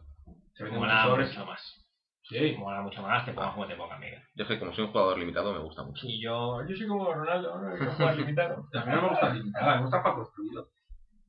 se 0.55 0.69
sobres. 0.69 1.29
mucho 1.29 1.47
más. 1.47 1.83
Sí. 2.23 2.57
Mola 2.59 2.83
mucho 2.83 3.03
más, 3.03 3.25
te 3.25 3.33
pongas 3.33 3.55
como 3.55 3.67
te 3.69 3.77
pongas, 3.77 4.01
Miguel. 4.01 4.21
Yo 4.35 4.43
es 4.43 4.49
que 4.49 4.59
como 4.59 4.73
soy 4.73 4.85
un 4.85 4.91
jugador 4.91 5.19
limitado 5.19 5.53
me 5.53 5.61
gusta 5.61 5.85
mucho. 5.85 6.07
Y 6.07 6.21
yo, 6.21 6.67
yo 6.67 6.77
soy 6.77 6.89
como 6.89 7.13
Ronaldo, 7.13 7.59
¿no? 7.61 7.77
Yo 7.79 7.93
juego 7.93 8.13
limitado. 8.17 8.69
A 8.75 8.85
mí 8.85 8.93
no 8.93 9.03
me 9.03 9.09
gusta 9.11 9.35
limitado, 9.35 9.77
me 9.77 9.83
gusta 9.83 10.03
para 10.03 10.15
construido. 10.17 10.69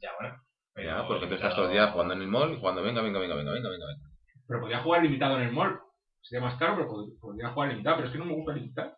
Ya, 0.01 0.09
bueno. 0.19 0.41
Ya, 0.75 1.07
porque 1.07 1.27
tú 1.27 1.35
estás 1.35 1.55
todo 1.55 1.65
el 1.65 1.71
día 1.71 1.91
jugando 1.91 2.13
en 2.13 2.21
el 2.21 2.27
mall 2.27 2.53
y 2.53 2.59
jugando 2.59 2.81
venga, 2.83 3.01
venga, 3.01 3.19
venga, 3.19 3.35
venga, 3.35 3.51
venga, 3.51 3.69
venga. 3.69 3.85
venga. 3.85 4.16
Pero 4.47 4.59
podría 4.61 4.79
jugar 4.79 5.01
limitado 5.03 5.37
en 5.37 5.43
el 5.47 5.51
mall. 5.51 5.79
Sería 6.21 6.45
más 6.45 6.55
caro, 6.57 6.75
pero 6.75 6.89
pod- 6.89 7.19
podría 7.19 7.49
jugar 7.49 7.69
limitado. 7.69 7.95
Pero 7.97 8.07
es 8.07 8.13
que 8.13 8.19
no 8.19 8.25
me 8.25 8.33
gusta 8.33 8.53
limitar. 8.53 8.95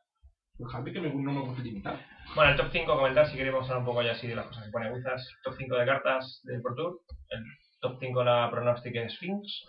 Fíjate 0.58 0.91
que 0.91 1.00
me- 1.02 1.14
no 1.14 1.32
me 1.32 1.41
gusta 1.41 1.64
limitar. 1.64 2.00
Bueno, 2.36 2.52
el 2.52 2.58
top 2.58 2.68
5, 2.72 2.95
comentar 2.95 3.28
si 3.28 3.38
queremos 3.38 3.64
hablar 3.64 3.80
un 3.80 3.86
poco 3.86 4.02
ya 4.02 4.12
así 4.12 4.28
de 4.28 4.36
las 4.36 4.45
cosas 4.47 4.66
que 4.66 4.72
pone 4.72 4.91
Wizards. 4.91 5.39
Top 5.43 5.56
5 5.58 5.76
de 5.76 5.86
cartas 5.86 6.41
del 6.43 6.62
Pro 6.62 6.76
Tour. 6.76 7.00
El 7.30 7.43
top 7.82 7.97
5 8.00 8.24
la 8.24 8.50
Pronostic 8.52 9.10
Sphinx. 9.10 9.66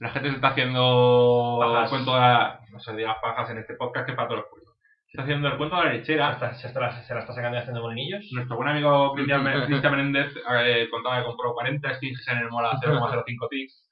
La 0.00 0.10
gente 0.10 0.30
se 0.30 0.34
está 0.36 0.48
haciendo 0.48 1.58
Pajas. 1.60 1.84
el 1.84 1.90
cuento 1.90 2.14
de 2.14 2.20
la... 2.20 2.60
No 2.72 2.80
se 2.80 2.96
diga 2.96 3.20
pajas 3.20 3.50
en 3.50 3.58
este 3.58 3.74
podcast 3.74 4.06
que 4.06 4.12
es 4.12 4.16
para 4.16 4.28
todos 4.28 4.40
los 4.40 4.50
públicos. 4.50 4.74
Se 5.06 5.10
está 5.12 5.22
haciendo 5.22 5.48
el 5.48 5.56
cuento 5.58 5.76
de 5.76 5.84
la 5.84 5.90
Se, 5.90 5.96
lechera. 5.98 6.32
está- 6.32 6.54
se, 6.54 6.66
está- 6.68 7.02
se 7.04 7.14
la 7.14 7.20
está 7.20 7.32
sacando 7.34 7.58
y 7.58 7.60
haciendo 7.60 7.82
molinillos. 7.82 8.24
Nuestro 8.32 8.56
buen 8.56 8.68
amigo 8.68 9.12
Cristian 9.14 9.44
Men- 9.44 9.64
Cristian 9.66 9.92
Menéndez 9.96 10.34
eh, 10.60 10.88
contaba 10.90 11.18
que 11.18 11.24
compró 11.26 11.52
40 11.54 11.94
Sphinxes 11.94 12.26
en 12.28 12.38
el 12.38 12.50
mall 12.50 12.64
a 12.66 12.78
0,05 12.80 13.48
ticks. 13.50 13.90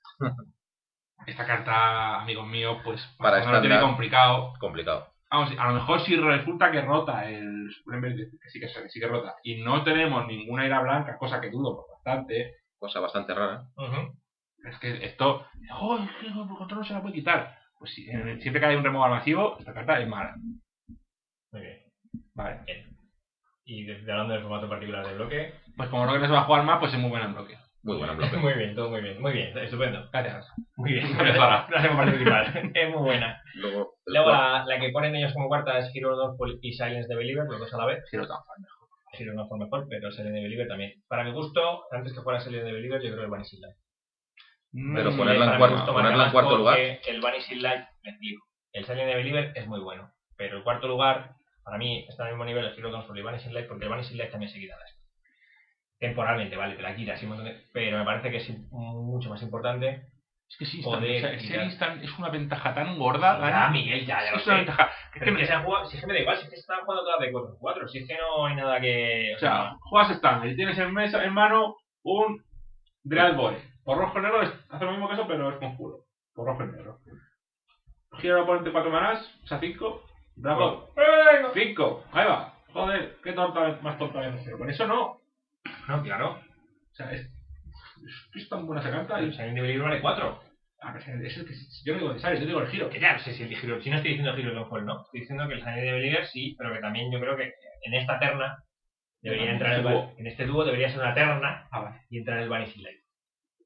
Esta 1.27 1.47
carta, 1.47 2.21
amigos 2.21 2.47
míos, 2.47 2.79
pues 2.85 3.01
Para 3.19 3.45
no 3.45 3.53
lo 3.53 3.61
tiene 3.61 3.81
complicado. 3.81 4.53
Complicado. 4.59 5.09
Vamos, 5.31 5.53
a 5.59 5.67
lo 5.69 5.75
mejor 5.75 6.01
si 6.03 6.15
resulta 6.17 6.71
que 6.71 6.81
rota 6.83 7.29
el 7.29 7.69
que 8.41 8.49
sí 8.51 8.61
que, 8.61 8.67
que 8.67 8.89
sí 8.89 9.01
que 9.01 9.09
rota, 9.09 9.35
y 9.43 9.63
no 9.63 9.83
tenemos 9.83 10.27
ninguna 10.27 10.65
ira 10.67 10.81
blanca, 10.81 11.19
cosa 11.19 11.41
que 11.41 11.51
dudo 11.51 11.77
por 11.77 11.87
bastante, 11.93 12.57
Cosa 12.79 13.01
bastante 13.01 13.33
rara. 13.35 13.65
Es 14.71 14.79
que 14.79 15.05
esto, 15.07 15.47
¡oh, 15.73 15.99
es 15.99 16.11
que 16.21 16.31
por 16.31 16.57
control 16.59 16.81
no 16.81 16.85
se 16.87 16.93
la 16.93 17.01
puede 17.03 17.15
quitar! 17.15 17.59
Pues 17.79 17.93
si- 17.95 18.09
en- 18.11 18.41
siempre 18.41 18.61
que 18.61 18.67
hay 18.67 18.77
un 18.77 18.85
removal 18.85 19.11
masivo, 19.11 19.57
esta 19.59 19.73
carta 19.75 19.99
es 20.01 20.07
mala. 20.09 20.35
Muy 21.53 21.61
bien. 21.63 21.79
Vale. 22.35 22.61
Y 23.65 23.85
desde 23.85 24.11
hablando 24.13 24.35
del 24.35 24.43
formato 24.43 24.69
particular 24.69 25.07
del 25.07 25.17
bloque. 25.17 25.55
Pues 25.77 25.89
como 25.89 26.05
no 26.07 26.13
que 26.13 26.19
no 26.19 26.27
se 26.27 26.33
va 26.33 26.41
a 26.41 26.45
jugar 26.45 26.65
más, 26.65 26.79
pues 26.79 26.93
es 26.93 26.99
muy 26.99 27.11
buena 27.11 27.27
en 27.27 27.35
bloque. 27.35 27.57
Muy 27.85 27.97
buena 27.99 28.13
en 28.15 28.19
bloque. 28.19 28.37
Muy 28.39 28.53
bien, 28.55 28.75
todo 28.75 28.91
muy 28.91 29.01
bien. 29.01 29.21
Muy 29.23 29.33
bien, 29.33 29.57
estupendo. 29.59 30.09
Gracias. 30.13 30.49
Muy 30.77 30.93
bien. 30.95 31.13
Gracias, 31.19 31.69
por 31.89 31.97
participar. 31.97 32.71
es 32.75 32.91
muy 32.91 33.03
buena. 33.03 33.41
Luego, 33.55 34.33
la, 34.33 34.65
la 34.67 34.81
que 34.81 34.91
ponen 34.91 35.15
ellos 35.15 35.33
como 35.33 35.49
cuarta 35.49 35.79
es 35.79 35.91
Hero 35.95 36.17
of 36.17 36.39
Fall 36.39 36.59
y 36.63 36.73
Silence 36.73 37.09
de 37.09 37.17
Believer, 37.17 37.45
los 37.49 37.61
dos 37.61 37.73
a 37.75 37.77
la 37.79 37.87
vez. 37.87 38.05
Giro 38.11 38.27
tan 38.27 38.39
fan. 38.39 38.67
Hero 39.17 39.33
no 39.35 39.47
fue 39.47 39.59
mejor, 39.59 39.87
pero 39.89 40.11
Silence 40.11 40.35
de 40.37 40.43
Believer 40.43 40.67
también. 40.67 40.93
Para 41.09 41.23
mi 41.25 41.31
gusto, 41.33 41.85
antes 41.93 42.13
que 42.13 42.21
fuera 42.23 42.41
Silence 42.41 42.67
de 42.67 42.73
Believer, 42.73 43.01
yo 43.01 43.09
creo 43.11 43.19
que 43.19 43.25
el 43.25 43.31
Vanishing 43.31 43.61
Light. 43.61 43.77
Pero 44.73 45.11
Mm, 45.13 45.17
ponerla 45.17 45.53
en 45.53 45.59
cuarto- 45.59 45.93
ponerla 45.93 46.25
en 46.27 46.33
cuarto 46.33 46.57
lugar. 46.59 46.79
El 47.07 47.21
Vanishing 47.21 47.63
Light, 47.63 47.85
me 48.03 48.11
explico. 48.11 48.45
El 48.73 48.85
Silence 48.85 49.07
de 49.07 49.15
Believer 49.15 49.53
es 49.55 49.67
muy 49.69 49.79
bueno, 49.79 50.11
pero 50.37 50.57
el 50.57 50.65
cuarto 50.65 50.89
lugar, 50.89 51.31
para 51.63 51.79
mí, 51.79 52.05
está 52.09 52.25
al 52.25 52.31
mismo 52.31 52.45
nivel 52.45 52.65
el 52.65 52.77
Hero 52.77 52.91
Dawnfall 52.91 53.17
y 53.19 53.23
Vanishing 53.23 53.55
Light, 53.55 53.69
porque 53.69 53.85
el 53.85 53.91
Vanishing 53.91 54.19
Light 54.19 54.33
también 54.33 54.51
se 54.51 54.59
quita. 54.59 54.75
Temporalmente, 56.07 56.57
vale, 56.57 56.77
te 56.77 56.83
la 56.83 56.95
quitas, 56.95 57.21
y 57.23 57.25
un 57.25 57.31
montón 57.31 57.47
de- 57.47 57.63
pero 57.73 57.99
me 57.99 58.05
parece 58.05 58.31
que 58.31 58.37
es 58.37 58.51
mucho 58.71 59.31
más 59.31 59.43
importante. 59.43 60.09
Es 60.49 60.59
que 60.59 60.67
sí, 60.67 60.83
Poder 60.83 61.17
o 61.17 61.21
sea, 61.21 61.37
quitar. 61.39 61.57
ser 61.57 61.65
instant 61.65 62.03
es 62.05 62.19
una 62.19 62.29
ventaja 62.29 62.75
tan 62.75 62.99
gorda. 62.99 63.39
Ya. 63.41 63.69
Miguel, 63.71 64.05
ya, 64.05 64.23
ya 64.23 64.31
lo 64.33 64.37
es 64.37 64.47
una 64.47 64.55
sé. 64.57 64.59
ventaja. 64.65 64.85
Es 64.85 65.21
Pero 65.21 65.33
que 65.33 65.41
que 65.41 65.47
se 65.47 65.53
han 65.55 65.65
jugado, 65.65 65.87
si 65.87 65.97
es 65.97 66.01
que 66.03 66.07
me 66.07 66.13
da 66.15 66.21
igual, 66.21 66.37
si 66.37 66.43
es 66.45 66.51
que 66.51 66.57
se 66.57 66.61
están 66.61 66.81
jugando 66.85 67.05
todas 67.05 67.21
de 67.21 67.33
4 67.33 67.57
4 67.59 67.89
si 67.89 67.99
es 67.99 68.07
que 68.09 68.17
no 68.19 68.45
hay 68.47 68.55
nada 68.57 68.81
que. 68.81 69.33
O 69.37 69.39
sea, 69.39 69.77
juegas 69.81 70.11
stand 70.11 70.45
y 70.47 70.55
tienes 70.57 70.79
en, 70.79 70.93
mesa, 70.93 71.25
en 71.25 71.33
mano 71.33 71.77
un 72.03 72.45
Dread. 73.03 73.37
Por 73.85 73.99
rojo 73.99 74.19
y 74.19 74.23
negro 74.23 74.43
es- 74.43 74.53
hace 74.71 74.85
lo 74.85 74.91
mismo 74.93 75.09
que 75.09 75.15
eso, 75.15 75.27
pero 75.27 75.51
es 75.51 75.57
conjuro. 75.57 76.01
Por 76.35 76.47
rojo 76.47 76.63
y 76.65 76.67
negro. 76.67 76.99
Gira 78.19 78.35
al 78.37 78.41
oponente 78.43 78.71
4 78.71 78.91
manás, 78.91 79.41
o 79.43 79.47
sea 79.47 79.59
5. 79.59 80.03
Bravo. 80.37 80.91
5. 81.55 82.05
Ahí 82.13 82.27
va. 82.27 82.53
Joder, 82.73 83.17
qué 83.23 83.33
tonta, 83.33 83.79
más 83.83 84.01
es. 84.01 84.43
Pero 84.45 84.59
con 84.59 84.69
eso 84.71 84.87
no. 84.87 85.21
No, 85.89 86.03
claro. 86.03 86.31
O 86.33 86.95
sea, 86.95 87.13
es, 87.13 87.23
es, 87.23 88.31
es 88.35 88.49
tan 88.49 88.67
buena 88.67 88.81
esa 88.83 88.91
carta. 88.91 89.19
El 89.19 89.29
Y, 89.29 89.33
Silent 89.33 89.57
Devil 89.57 89.83
vale 89.83 90.01
4. 90.01 90.41
a 90.83 90.93
ver, 90.93 91.03
es 91.27 91.37
el 91.37 91.47
que, 91.47 91.55
yo 91.85 91.95
digo 91.95 92.13
de 92.13 92.21
sale, 92.21 92.41
yo 92.41 92.47
digo 92.47 92.61
el 92.61 92.69
giro. 92.69 92.91
Que 92.91 93.01
ya, 93.01 93.15
no 93.15 93.19
sé 93.21 93.33
si 93.35 93.43
el 93.43 93.53
Hero, 93.53 93.81
si 93.81 93.91
no 93.91 93.97
estoy 93.97 94.13
diciendo 94.13 94.37
Hero 94.37 94.55
Dawnfall, 94.55 94.85
no. 94.85 95.03
Estoy 95.03 95.21
diciendo 95.21 95.49
que 95.49 95.55
el 95.55 95.61
Silent 95.61 95.81
Devil 95.81 96.19
sí, 96.33 96.55
pero 96.59 96.73
que 96.73 96.81
también 96.81 97.11
yo 97.13 97.21
creo 97.21 97.37
que 97.37 97.55
en 97.83 97.95
esta 97.95 98.19
terna 98.19 98.59
Debería 99.23 99.53
entrar 99.53 99.73
en, 99.73 99.87
el, 99.87 99.93
Dúo. 99.95 100.15
en 100.19 100.27
este 100.27 100.45
dúo 100.45 100.65
debería 100.67 100.91
ser 100.91 101.01
una 101.01 101.15
terna 101.15 101.67
Ah, 101.71 101.81
vale. 101.81 102.01
y 102.11 102.19
entrar 102.19 102.37
en 102.37 102.43
el 102.43 102.51
Vanishing 102.51 102.83
Light. 102.83 103.01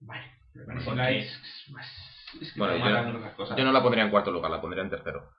Vale. 0.03 0.23
Pero 0.53 0.67
Vanishing 0.67 0.97
Light 0.97 1.25
es 1.25 1.71
más... 1.73 2.31
Es 2.41 2.53
que 2.53 2.61
Bueno, 2.61 2.75
no 2.75 2.79
yo 2.79 2.85
matan 2.85 3.13
no- 3.13 3.19
otras 3.19 3.35
cosas. 3.35 3.59
Yo 3.59 3.65
no 3.65 3.73
la 3.73 3.83
pondría 3.83 4.05
en 4.05 4.11
cuarto 4.11 4.31
lugar, 4.31 4.53
la 4.53 4.61
pondría 4.61 4.85
en 4.85 4.91
tercero. 4.91 5.31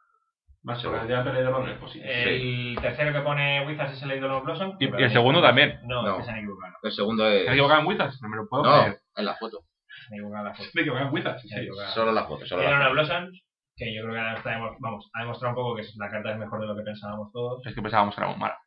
Más 0.64 0.82
sobre 0.82 1.00
el 1.02 1.08
delante 1.08 1.32
de 1.32 1.42
Londres, 1.44 1.78
pues 1.80 1.94
sí. 1.94 2.02
El 2.04 2.78
tercero 2.82 3.14
que 3.14 3.22
pone 3.22 3.66
Wizards 3.66 3.94
es 3.94 4.04
el 4.04 4.12
Idol 4.18 4.32
of 4.32 4.44
Blossom. 4.44 4.76
Y- 4.80 4.86
y 4.86 5.04
el 5.04 5.12
segundo 5.12 5.42
también. 5.42 5.80
No, 5.84 6.02
No. 6.04 6.12
es 6.12 6.18
que 6.18 6.24
se 6.26 6.32
han 6.32 6.38
equivocado. 6.40 6.74
El 6.84 6.92
segundo 6.92 7.28
es... 7.28 7.44
¿Se 7.44 7.48
han 7.48 7.54
equivocado 7.54 7.80
en 7.82 7.88
Wizards? 7.88 8.22
No 8.22 8.30
me 8.30 8.36
lo 8.38 8.48
puedo 8.50 8.64
No, 8.64 8.82
creer. 8.84 9.00
en 9.16 9.26
la 9.26 9.36
foto. 9.36 9.60
Se 9.88 10.08
han 10.08 10.20
equivocado 10.20 10.44
la 10.46 10.54
foto. 10.54 10.70
Equivocado 10.76 11.08
en 11.08 11.14
Wizards, 11.14 11.52
en 11.52 11.58
equivocado. 11.60 11.92
Solo 11.94 12.12
la 12.12 12.24
foto, 12.26 12.46
solo 12.46 12.64
Idol 12.64 12.82
of. 12.88 12.92
Blossom, 12.92 13.32
que 13.78 13.96
yo 13.96 14.02
creo 14.02 14.14
que 14.14 14.20
ha 14.20 14.26
demostrado, 14.26 14.76
vamos, 14.80 15.10
ha 15.14 15.20
demostrado 15.22 15.50
un 15.52 15.56
poco 15.64 15.76
que 15.78 15.84
la 15.96 16.10
carta 16.12 16.32
es 16.32 16.38
mejor 16.38 16.60
de 16.62 16.68
lo 16.68 16.76
que 16.76 16.84
pensábamos 16.84 17.32
todos. 17.32 17.66
Es 17.66 17.74
que 17.74 17.82
pensábamos 17.82 18.14
que 18.16 18.22
era 18.22 18.30
muy 18.30 18.40
mala. 18.40 18.58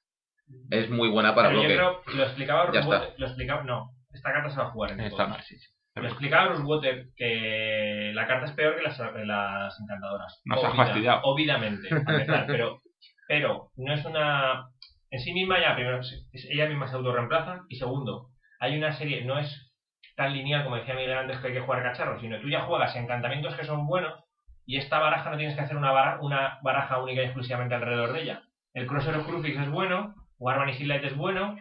Es 0.71 0.89
muy 0.91 1.11
buena 1.11 1.35
para 1.35 1.49
Pero 1.51 1.63
yo 1.63 1.69
bloque. 1.69 2.03
creo, 2.05 2.17
lo 2.17 2.23
explicaba 2.25 2.73
Ya 2.73 2.81
está. 2.81 3.09
lo 3.19 3.27
explicaba, 3.27 3.63
no, 3.65 3.91
esta 4.13 4.33
carta 4.33 4.51
se 4.51 4.57
va 4.59 4.65
a 4.67 4.71
jugar 4.71 4.93
en 4.93 5.01
el 5.01 5.07
Está 5.09 5.27
mal, 5.27 5.43
sí. 5.43 5.59
sí. 5.59 5.67
Lo 5.95 6.09
explicaba 6.09 6.49
Rosewater 6.49 7.09
que 7.17 8.13
la 8.15 8.27
carta 8.27 8.47
es 8.47 8.53
peor 8.53 8.77
que 8.77 8.83
las, 8.83 8.97
que 8.99 9.25
las 9.27 9.79
encantadoras. 9.81 10.41
Nos 10.45 10.65
has 10.65 10.71
Obvia- 10.73 10.77
fastidiado. 10.87 11.21
Obviamente, 11.25 11.89
a 11.95 12.47
pero, 12.47 12.81
pero 13.29 13.71
no 13.77 13.93
es 13.93 14.05
una... 14.05 14.69
En 15.11 15.21
sí 15.21 15.35
misma 15.35 15.61
ya, 15.61 15.75
primero, 15.75 16.01
ella 16.33 16.67
misma 16.69 16.89
se 16.89 16.97
autorreemplaza 16.97 17.61
y 17.69 17.77
segundo, 17.77 18.29
hay 18.61 18.79
una 18.79 18.93
serie, 18.93 19.25
no 19.25 19.39
es 19.39 19.71
tan 20.17 20.33
lineal 20.33 20.65
como 20.65 20.77
decía 20.77 20.95
Miguel 20.95 21.13
antes 21.19 21.39
que 21.39 21.49
hay 21.49 21.53
que 21.53 21.61
jugar 21.61 21.83
cacharros, 21.83 22.21
sino 22.23 22.41
tú 22.41 22.49
ya 22.49 22.63
juegas 22.63 22.97
encantamientos 22.97 23.55
que 23.55 23.65
son 23.65 23.87
buenos 23.87 24.25
y 24.65 24.79
esta 24.79 24.99
baraja 25.01 25.31
no 25.31 25.37
tienes 25.37 25.55
que 25.55 25.61
hacer 25.61 25.77
una, 25.77 25.91
bara- 25.93 26.19
una 26.23 26.59
baraja 26.63 27.03
única 27.03 27.21
y 27.21 27.25
exclusivamente 27.27 27.75
alrededor 27.75 28.15
de 28.15 28.23
ella. 28.23 28.43
El 28.73 28.87
Crosser 28.87 29.15
of 29.17 29.27
Crucifix 29.27 29.61
es 29.61 29.71
bueno, 29.71 30.15
jugar 30.39 30.59
Vanishing 30.61 30.89
Light 30.89 31.05
es 31.05 31.17
bueno 31.17 31.57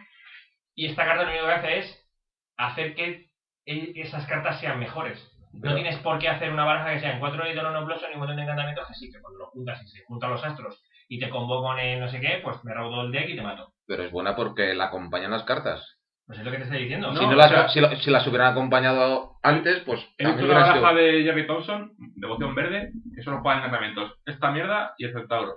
y 0.74 0.86
esta 0.86 1.04
carta 1.04 1.24
lo 1.24 1.30
único 1.30 1.44
que 1.46 1.52
hace 1.52 1.78
es 1.80 2.08
hacer 2.56 2.94
que 2.94 3.26
esas 3.66 4.26
cartas 4.26 4.60
sean 4.60 4.78
mejores. 4.78 5.18
No 5.52 5.74
tienes 5.74 5.98
por 5.98 6.18
qué 6.18 6.28
hacer 6.28 6.50
una 6.52 6.64
baraja 6.64 6.94
que 6.94 7.00
sea 7.00 7.12
en 7.12 7.20
cuatro 7.20 7.44
de 7.44 7.54
no 7.54 7.84
Blossom 7.84 8.10
y 8.10 8.14
un 8.14 8.20
montón 8.20 8.36
de 8.36 8.42
encantamientos 8.42 8.88
que 8.88 8.94
sí, 8.94 9.10
que 9.12 9.20
cuando 9.20 9.38
lo 9.40 9.46
juntas 9.48 9.82
y 9.82 9.86
se 9.88 10.02
juntan 10.04 10.30
los 10.30 10.42
astros 10.44 10.82
y 11.08 11.18
te 11.20 11.28
convoco 11.28 11.76
en 11.78 12.00
no 12.00 12.08
sé 12.08 12.20
qué, 12.20 12.40
pues 12.42 12.64
me 12.64 12.72
raudo 12.72 13.02
el 13.02 13.12
deck 13.12 13.28
y 13.28 13.36
te 13.36 13.42
mato. 13.42 13.74
Pero 13.86 14.02
es 14.04 14.10
buena 14.10 14.34
porque 14.34 14.74
la 14.74 14.84
acompañan 14.84 15.30
las 15.30 15.42
cartas. 15.44 15.98
Pues 16.26 16.38
es 16.38 16.44
lo 16.44 16.50
que 16.50 16.56
te 16.56 16.62
estoy 16.64 16.78
diciendo. 16.84 17.12
No, 17.12 17.20
si, 17.20 17.26
no 17.26 17.34
las, 17.34 17.50
sea- 17.50 17.68
si, 17.68 17.80
lo- 17.80 17.94
si 17.96 18.10
las 18.10 18.26
hubieran 18.26 18.52
acompañado 18.52 19.32
antes, 19.42 19.80
pues 19.84 20.00
He 20.16 20.24
visto 20.26 20.44
una 20.44 20.54
baraja 20.54 20.74
sido- 20.78 20.94
de 20.94 21.22
Jerry 21.24 21.46
Thompson, 21.46 21.92
devoción 22.16 22.54
verde, 22.54 22.92
que 23.14 23.22
solo 23.22 23.40
juega 23.42 23.58
encantamientos. 23.58 24.14
Esta 24.24 24.50
mierda 24.52 24.94
y 24.96 25.04
el 25.04 25.12
centauro. 25.12 25.52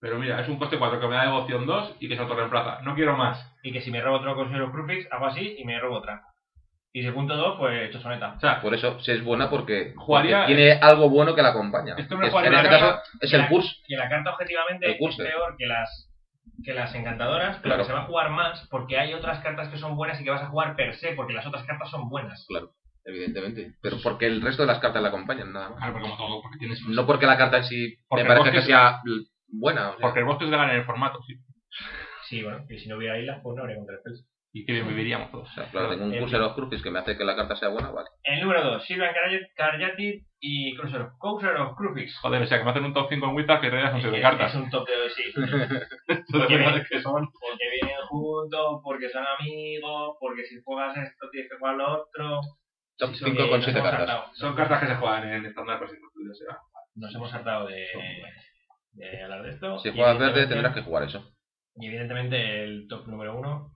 Pero 0.00 0.18
mira, 0.18 0.40
es 0.40 0.48
un 0.48 0.58
coste 0.58 0.78
4 0.78 0.98
que 1.00 1.08
me 1.08 1.16
da 1.16 1.24
devoción 1.24 1.66
2 1.66 1.96
y 2.00 2.08
que 2.08 2.14
se 2.16 2.22
autorreemplaza. 2.22 2.80
No 2.82 2.94
quiero 2.94 3.16
más. 3.16 3.54
Y 3.62 3.72
que 3.72 3.82
si 3.82 3.90
me 3.90 4.00
robo 4.00 4.16
otro 4.16 4.34
Crosser 4.34 4.62
of 4.62 4.70
Crucifix, 4.72 5.12
hago 5.12 5.26
así 5.26 5.56
y 5.58 5.64
me 5.66 5.78
robo 5.78 5.98
otra. 5.98 6.22
Y 6.92 7.02
si 7.02 7.10
punto 7.12 7.36
dos, 7.36 7.56
pues 7.58 7.90
chosoneta. 7.92 8.34
O 8.36 8.40
sea, 8.40 8.60
Por 8.60 8.74
eso, 8.74 8.98
si 9.00 9.12
es 9.12 9.22
buena 9.22 9.48
porque, 9.48 9.94
Jugaría- 9.96 10.40
porque 10.40 10.54
tiene 10.54 10.72
algo 10.72 11.08
bueno 11.08 11.34
que 11.36 11.42
la 11.42 11.50
acompaña. 11.50 11.94
Esto 11.96 12.16
me 12.16 12.26
Es- 12.26 12.32
jugaría 12.32 12.50
en 12.50 12.56
este 12.66 12.68
caso 12.68 13.00
es 13.20 13.32
el 13.32 13.46
curse. 13.48 13.70
Que 13.86 13.96
la 13.96 14.08
carta 14.08 14.30
objetivamente 14.30 14.86
El 14.86 14.92
es 15.08 15.16
peor 15.16 15.56
que 15.56 15.66
las 15.66 16.06
que 16.64 16.74
las 16.74 16.94
encantadoras, 16.94 17.56
pero 17.62 17.62
Claro. 17.76 17.82
que 17.82 17.86
se 17.86 17.92
va 17.94 18.00
a 18.02 18.06
jugar 18.06 18.30
más 18.30 18.66
porque 18.70 18.98
hay 18.98 19.14
otras 19.14 19.38
cartas 19.40 19.68
que 19.68 19.78
son 19.78 19.96
buenas 19.96 20.20
y 20.20 20.24
que 20.24 20.30
vas 20.30 20.42
a 20.42 20.48
jugar 20.48 20.76
per 20.76 20.94
se 20.96 21.12
porque 21.12 21.32
las 21.32 21.46
otras 21.46 21.64
cartas 21.64 21.88
son 21.90 22.08
buenas. 22.10 22.46
Evidentemente. 23.04 23.72
Pero 23.80 23.96
porque 24.02 24.26
el 24.26 24.42
resto 24.42 24.62
de 24.62 24.66
las 24.66 24.78
cartas 24.78 25.00
la 25.00 25.08
acompañan, 25.08 25.52
nada 25.52 25.70
más. 25.70 25.78
claro, 25.78 25.92
porque 25.94 26.08
como 26.10 26.16
todo, 26.18 26.42
porque 26.42 26.58
tienes. 26.58 26.82
No 26.86 27.06
porque 27.06 27.24
la 27.26 27.38
carta 27.38 27.58
en 27.58 27.64
sí 27.64 27.96
Porque 28.08 28.24
me 28.24 28.50
que 28.50 28.62
sea 28.62 29.00
buena. 29.48 29.88
o 29.88 29.92
sea, 29.92 30.00
Porque 30.02 30.18
el 30.20 30.26
bosque 30.26 30.44
es 30.44 30.50
de 30.50 30.56
ganar 30.56 30.74
en 30.74 30.80
el 30.80 30.86
formato, 30.86 31.18
sí. 31.26 31.34
Sí, 32.28 32.42
bueno, 32.42 32.64
y 32.68 32.78
si 32.78 32.88
no 32.88 32.96
hubiera 32.96 33.18
islas, 33.18 33.40
pues 33.42 33.56
no 33.56 33.62
habría 33.62 33.76
contra 33.78 33.96
spells. 33.98 34.26
Y 34.52 34.66
que 34.66 34.72
viviríamos 34.82 35.30
todos. 35.30 35.48
o 35.48 35.52
sea, 35.52 35.70
claro, 35.70 35.90
tengo 35.90 36.06
un 36.06 36.12
el- 36.14 36.20
curse 36.20 36.34
de 36.36 36.42
los 36.42 36.54
crucis 36.54 36.82
que 36.82 36.90
me 36.90 36.98
hace 36.98 37.16
que 37.16 37.24
la 37.24 37.36
carta 37.36 37.54
sea 37.54 37.68
buena, 37.68 37.90
vale. 37.90 38.08
El 38.24 38.40
número 38.40 38.64
2, 38.64 38.84
Silvan 38.84 39.14
Karyatid 39.56 40.22
y 40.40 40.74
Cruiser 40.76 41.02
of, 41.02 41.76
Crucifix. 41.76 42.18
Joder, 42.18 42.42
o 42.42 42.46
sea, 42.46 42.58
que 42.58 42.64
me 42.64 42.70
hacen 42.70 42.84
un 42.84 42.92
top 42.94 43.06
5 43.10 43.26
en 43.28 43.36
Wizards 43.36 43.60
que 43.60 43.66
en 43.68 43.72
realidad 43.72 43.92
son 43.92 44.00
7 44.00 44.16
Es- 44.16 44.22
cartas. 44.22 44.50
Es 44.54 44.60
un 44.60 44.70
top 44.70 44.88
de 44.88 45.10
sí. 45.10 45.22
Esto 46.08 46.38
de 46.38 46.56
verdad 46.56 46.76
es 46.78 46.88
que 46.88 47.00
son. 47.00 47.28
Porque 47.30 47.64
vienen 47.80 48.00
juntos, 48.08 48.80
porque 48.82 49.08
son 49.10 49.24
amigos, 49.38 50.16
porque 50.18 50.44
si 50.46 50.60
juegas 50.64 50.96
esto 50.96 51.28
tienes 51.30 51.48
que 51.50 51.56
jugar 51.56 51.76
lo 51.76 51.92
otro. 52.02 52.40
Top 52.98 53.10
Sí, 53.14 53.24
5 53.24 53.30
que 53.36 53.48
con 53.48 53.56
nos 53.58 53.64
7 53.64 53.78
hemos 53.78 53.90
cartas. 53.90 54.08
hartado. 54.10 54.34
Son 54.34 54.56
cartas 54.56 54.80
que 54.80 54.86
se 54.88 54.94
juegan 54.96 55.28
en 55.32 55.46
estándar, 55.46 55.78
pues 55.78 55.90
sin 55.92 56.00
construir, 56.00 56.34
será. 56.34 56.58
Nos 56.96 57.14
hemos 57.14 57.32
hartado 57.32 57.66
de, 57.68 57.86
de 58.94 59.22
hablar 59.22 59.42
de 59.44 59.50
esto. 59.50 59.78
Si 59.78 59.90
juegas 59.92 60.18
verde 60.18 60.46
tendrás 60.48 60.74
que 60.74 60.82
jugar 60.82 61.04
eso. 61.04 61.24
Y 61.76 61.86
evidentemente 61.86 62.64
el 62.64 62.88
top 62.88 63.06
número 63.06 63.38
1, 63.38 63.70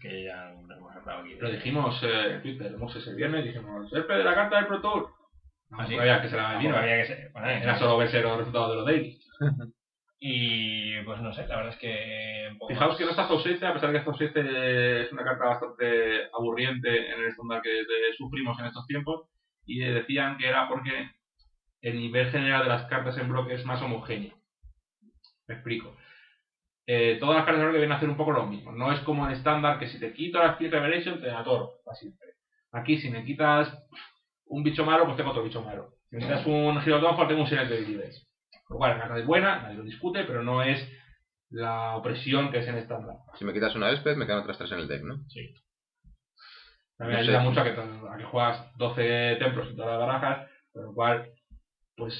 que 0.00 0.24
ya 0.24 0.50
nos 0.66 0.76
hemos 0.76 0.94
hartado 0.94 1.22
aquí. 1.22 1.34
Lo 1.36 1.50
dijimos 1.50 2.00
eh, 2.02 2.34
en 2.34 2.42
Twitter, 2.42 2.76
Moses 2.76 3.06
el 3.06 3.16
viernes, 3.16 3.44
dijimos, 3.44 3.92
el 3.92 4.06
de 4.06 4.24
la 4.24 4.34
carta 4.34 4.56
del 4.56 4.66
Pro 4.66 4.80
Tour. 4.82 5.08
No, 5.70 5.80
¿Ah, 5.80 5.86
sí? 5.86 5.96
sabía 5.96 6.22
que 6.22 6.28
se 6.28 6.36
la 6.36 6.58
vino. 6.58 6.76
había 6.76 6.96
que 7.02 7.06
ser- 7.06 7.30
bueno, 7.32 7.48
Era 7.48 7.78
solo 7.78 7.96
verse 7.98 8.20
los 8.22 8.38
resultados 8.38 8.70
de 8.70 8.76
los 8.76 8.86
daily. 8.86 9.18
Y 10.20 11.00
pues 11.04 11.20
no 11.20 11.32
sé, 11.32 11.46
la 11.46 11.56
verdad 11.58 11.74
es 11.74 11.78
que. 11.78 12.50
poco 12.58 12.72
Fijaos 12.72 12.88
más- 12.90 12.98
que 12.98 13.04
no 13.04 13.10
está 13.12 13.28
7, 13.38 13.64
a 13.64 13.72
pesar 13.72 13.92
de 13.92 13.98
que 14.04 14.12
7 14.18 15.02
es 15.02 15.12
una 15.12 15.22
carta 15.22 15.44
bastante 15.44 16.24
aburriente 16.36 17.12
en 17.12 17.20
el 17.20 17.28
estándar 17.28 17.62
que 17.62 17.70
sufrimos 18.16 18.58
en 18.58 18.66
estos 18.66 18.84
tiempos. 18.88 19.28
Y 19.64 19.80
eh, 19.82 19.92
decían 19.92 20.36
que 20.36 20.48
era 20.48 20.66
porque 20.66 21.08
el 21.82 21.96
nivel 22.00 22.32
general 22.32 22.64
de 22.64 22.68
las 22.68 22.86
cartas 22.86 23.16
en 23.16 23.28
bloque 23.28 23.54
es 23.54 23.64
más 23.64 23.80
homogéneo. 23.80 24.34
Me 25.46 25.54
explico. 25.54 25.96
Eh, 26.90 27.18
todas 27.20 27.36
las 27.36 27.44
cartas 27.44 27.60
en 27.60 27.66
bloque 27.66 27.80
vienen 27.80 27.92
a 27.92 27.96
hacer 27.96 28.08
un 28.08 28.16
poco 28.16 28.32
lo 28.32 28.46
mismo. 28.46 28.72
No 28.72 28.90
es 28.90 29.00
como 29.00 29.26
en 29.26 29.32
estándar 29.32 29.78
que 29.78 29.88
si 29.88 30.00
te 30.00 30.14
quito 30.14 30.38
la 30.38 30.52
Speed 30.52 30.70
Revelation 30.72 31.20
te 31.20 31.26
da 31.26 31.44
toro, 31.44 31.72
para 31.84 31.94
siempre. 31.94 32.28
Aquí 32.72 32.96
si 32.96 33.10
me 33.10 33.24
quitas 33.26 33.70
un 34.46 34.62
bicho 34.62 34.86
malo, 34.86 35.04
pues 35.04 35.18
tengo 35.18 35.30
otro 35.30 35.42
bicho 35.44 35.62
malo. 35.62 35.90
Si 36.08 36.16
me 36.16 36.22
quitas 36.22 36.46
un 36.46 36.82
Downfall, 36.82 37.28
tengo 37.28 37.42
un 37.42 37.46
Silent 37.46 37.68
Debility 37.68 38.16
Lo 38.70 38.76
cual, 38.78 38.92
la 38.92 39.00
carta 39.00 39.18
es 39.18 39.26
buena, 39.26 39.60
nadie 39.60 39.76
lo 39.76 39.82
discute, 39.84 40.24
pero 40.24 40.42
no 40.42 40.62
es 40.62 40.90
la 41.50 41.94
opresión 41.96 42.50
que 42.50 42.60
es 42.60 42.68
en 42.68 42.78
estándar. 42.78 43.16
Si 43.38 43.44
me 43.44 43.52
quitas 43.52 43.74
una 43.76 43.90
Elspeth, 43.90 44.16
me 44.16 44.24
quedan 44.24 44.40
otras 44.40 44.56
3 44.56 44.72
en 44.72 44.78
el 44.78 44.88
deck, 44.88 45.02
¿no? 45.02 45.16
También 46.96 47.20
No 47.20 47.24
sé. 47.24 47.30
ayuda 47.30 47.40
mucho 47.40 47.60
a 47.60 47.64
que, 47.64 47.70
a 47.70 48.16
que 48.16 48.24
juegas 48.24 48.76
12 48.78 49.36
templos 49.38 49.68
en 49.68 49.76
todas 49.76 49.90
las 49.90 50.08
barajas, 50.08 50.50
con 50.72 50.84
lo 50.84 50.94
cual, 50.94 51.30
pues, 51.96 52.14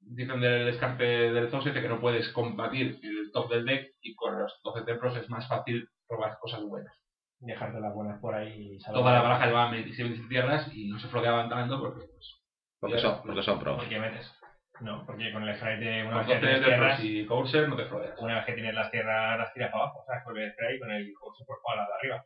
dicen 0.00 0.40
del 0.40 0.66
descarte 0.66 1.04
del 1.04 1.50
Zone 1.50 1.62
7 1.62 1.82
que 1.82 1.88
no 1.88 2.00
puedes 2.00 2.28
combatir 2.30 2.98
el 3.02 3.17
top 3.30 3.50
del 3.50 3.64
deck 3.64 3.94
y 4.00 4.14
con 4.14 4.38
los 4.38 4.60
12 4.62 4.82
templos 4.82 5.16
es 5.16 5.28
más 5.30 5.46
fácil 5.48 5.88
probar 6.08 6.38
cosas 6.38 6.62
buenas. 6.62 6.94
Dejarte 7.40 7.80
las 7.80 7.94
buenas 7.94 8.20
por 8.20 8.34
ahí. 8.34 8.76
y 8.76 8.78
Toda 8.78 9.12
la 9.12 9.22
baraja 9.22 9.46
llevaba 9.46 9.70
26 9.70 10.08
27 10.08 10.28
tierras 10.28 10.74
y 10.74 10.88
no 10.88 10.98
se 10.98 11.08
floqueaban 11.08 11.48
tanto 11.48 11.78
porque, 11.80 12.06
pues, 12.06 12.40
Porque 12.80 12.98
son, 12.98 13.22
porque 13.22 13.42
son 13.42 13.60
pro. 13.60 13.76
¿Por 13.76 13.88
qué 13.88 13.98
metes? 13.98 14.32
No, 14.80 15.04
porque 15.06 15.32
con 15.32 15.42
el 15.42 15.56
sprite 15.56 15.84
de 15.84 16.04
una 16.06 16.18
vez 16.18 16.26
que 16.26 16.34
12 16.34 16.46
tienes 16.46 16.64
tierras, 16.64 17.00
y 17.04 17.26
Courser 17.26 17.68
no 17.68 17.76
te 17.76 17.84
flodeas. 17.86 18.18
una 18.20 18.36
vez 18.36 18.46
que 18.46 18.52
tienes 18.52 18.74
las 18.74 18.90
tierras, 18.90 19.38
las 19.38 19.52
tiras 19.52 19.70
para 19.72 19.84
abajo, 19.84 20.04
¿sabes? 20.06 20.22
Con 20.24 20.38
el 20.38 20.52
spray 20.52 20.78
con 20.78 20.90
el 20.90 21.12
coche 21.14 21.44
por 21.46 21.58
la 21.76 21.82
de 21.86 21.94
arriba. 21.98 22.24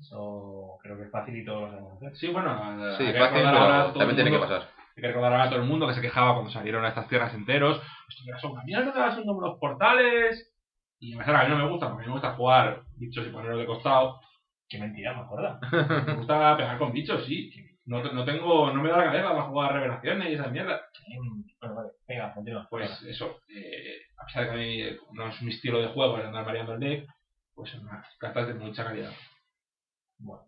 Eso 0.00 0.78
creo 0.82 0.96
que 0.96 1.02
es 1.04 1.10
fácil 1.10 1.36
y 1.36 1.44
todos 1.44 1.62
lo 1.62 1.68
sabemos 1.70 1.96
hacer. 1.96 2.16
Sí, 2.16 2.28
bueno, 2.28 2.96
Sí, 2.96 3.04
fácil, 3.12 3.42
pero 3.42 3.92
también 3.92 4.14
tiene 4.16 4.30
que 4.30 4.38
pasar. 4.38 4.68
Hay 4.96 5.00
que 5.00 5.08
recordar 5.08 5.32
ahora 5.32 5.44
a 5.44 5.50
todo 5.50 5.60
el 5.60 5.68
mundo 5.68 5.86
que 5.86 5.94
se 5.94 6.00
quejaba 6.02 6.34
cuando 6.34 6.50
salieron 6.50 6.84
a 6.84 6.88
estas 6.88 7.08
tierras 7.08 7.32
enteros. 7.34 7.80
Esto 8.08 8.22
ya 8.26 8.38
son 8.38 8.52
una 8.52 8.64
mierda, 8.64 9.14
son 9.14 9.24
como 9.24 9.40
los 9.40 9.58
portales. 9.58 10.52
Y 10.98 11.14
a 11.14 11.18
pesar 11.18 11.36
a 11.36 11.44
mí 11.44 11.50
no 11.50 11.64
me 11.64 11.70
gusta, 11.70 11.88
porque 11.88 12.04
a 12.04 12.06
mí 12.06 12.08
me 12.08 12.20
gusta 12.20 12.34
jugar 12.34 12.82
bichos 12.96 13.26
y 13.26 13.30
ponerlos 13.30 13.58
de 13.58 13.66
costado. 13.66 14.20
Qué 14.68 14.78
mentira, 14.78 15.14
me 15.14 15.22
acuerdo. 15.22 15.58
Me 16.06 16.14
gusta 16.14 16.56
pegar 16.56 16.78
con 16.78 16.92
bichos, 16.92 17.24
sí. 17.26 17.50
No, 17.84 18.02
no 18.02 18.24
tengo, 18.24 18.72
no 18.72 18.82
me 18.82 18.90
da 18.90 18.98
la 18.98 19.04
cabeza 19.06 19.30
para 19.30 19.42
jugar 19.42 19.72
revelaciones 19.72 20.30
y 20.30 20.34
esas 20.34 20.52
mierdas. 20.52 20.82
Bueno, 21.60 21.74
vale, 21.74 21.90
venga, 22.06 22.32
continúa. 22.32 22.66
Pues 22.70 23.02
eso, 23.02 23.40
eh, 23.48 24.02
a 24.18 24.26
pesar 24.26 24.44
de 24.44 24.48
que 24.48 24.54
a 24.54 24.56
mí 24.56 24.98
no 25.12 25.28
es 25.28 25.42
mi 25.42 25.50
estilo 25.50 25.80
de 25.80 25.88
juego 25.88 26.18
el 26.18 26.26
andar 26.26 26.44
variando 26.44 26.74
el 26.74 26.80
deck, 26.80 27.08
pues 27.54 27.70
son 27.70 27.82
unas 27.82 28.06
cartas 28.18 28.46
de 28.46 28.54
mucha 28.54 28.84
calidad. 28.84 29.12
Bueno. 30.18 30.44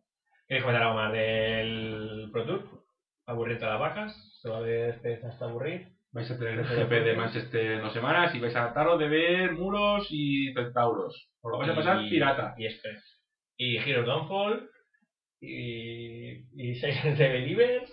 ¿Queréis 0.47 0.63
comentar 0.63 0.87
algo 0.87 1.01
más 1.01 1.13
del 1.13 2.29
Pro 2.31 2.45
Tour? 2.45 2.84
Aburrir 3.27 3.59
todas 3.59 3.73
las 3.73 3.81
vacas. 3.81 4.39
Se 4.41 4.49
va 4.49 4.59
a 4.59 4.61
ver 4.61 4.91
este 4.95 5.27
hasta 5.27 5.45
aburrir. 5.47 5.89
Vais 6.13 6.31
a 6.31 6.39
tener 6.39 6.59
el 6.59 6.65
GP 6.67 6.91
de 7.05 7.15
Manchester 7.15 7.71
en 7.73 7.83
dos 7.83 7.93
semanas 7.93 8.35
y 8.35 8.41
vais 8.41 8.55
a 8.55 8.65
hartaros 8.65 8.99
de 8.99 9.09
ver 9.09 9.53
muros 9.53 10.07
y 10.11 10.53
centauros. 10.53 11.29
Os 11.41 11.51
lo 11.53 11.59
vais 11.59 11.71
a 11.71 11.75
pasar 11.75 12.03
Y- 12.03 12.11
pirata. 12.11 12.55
Y 12.57 12.67
Express. 12.67 13.21
Y 13.57 13.77
Hero 13.79 14.05
Downfall. 14.05 14.69
Y. 15.41 16.45
Y 16.57 16.75
Silent 16.77 17.19
Believers. 17.19 17.91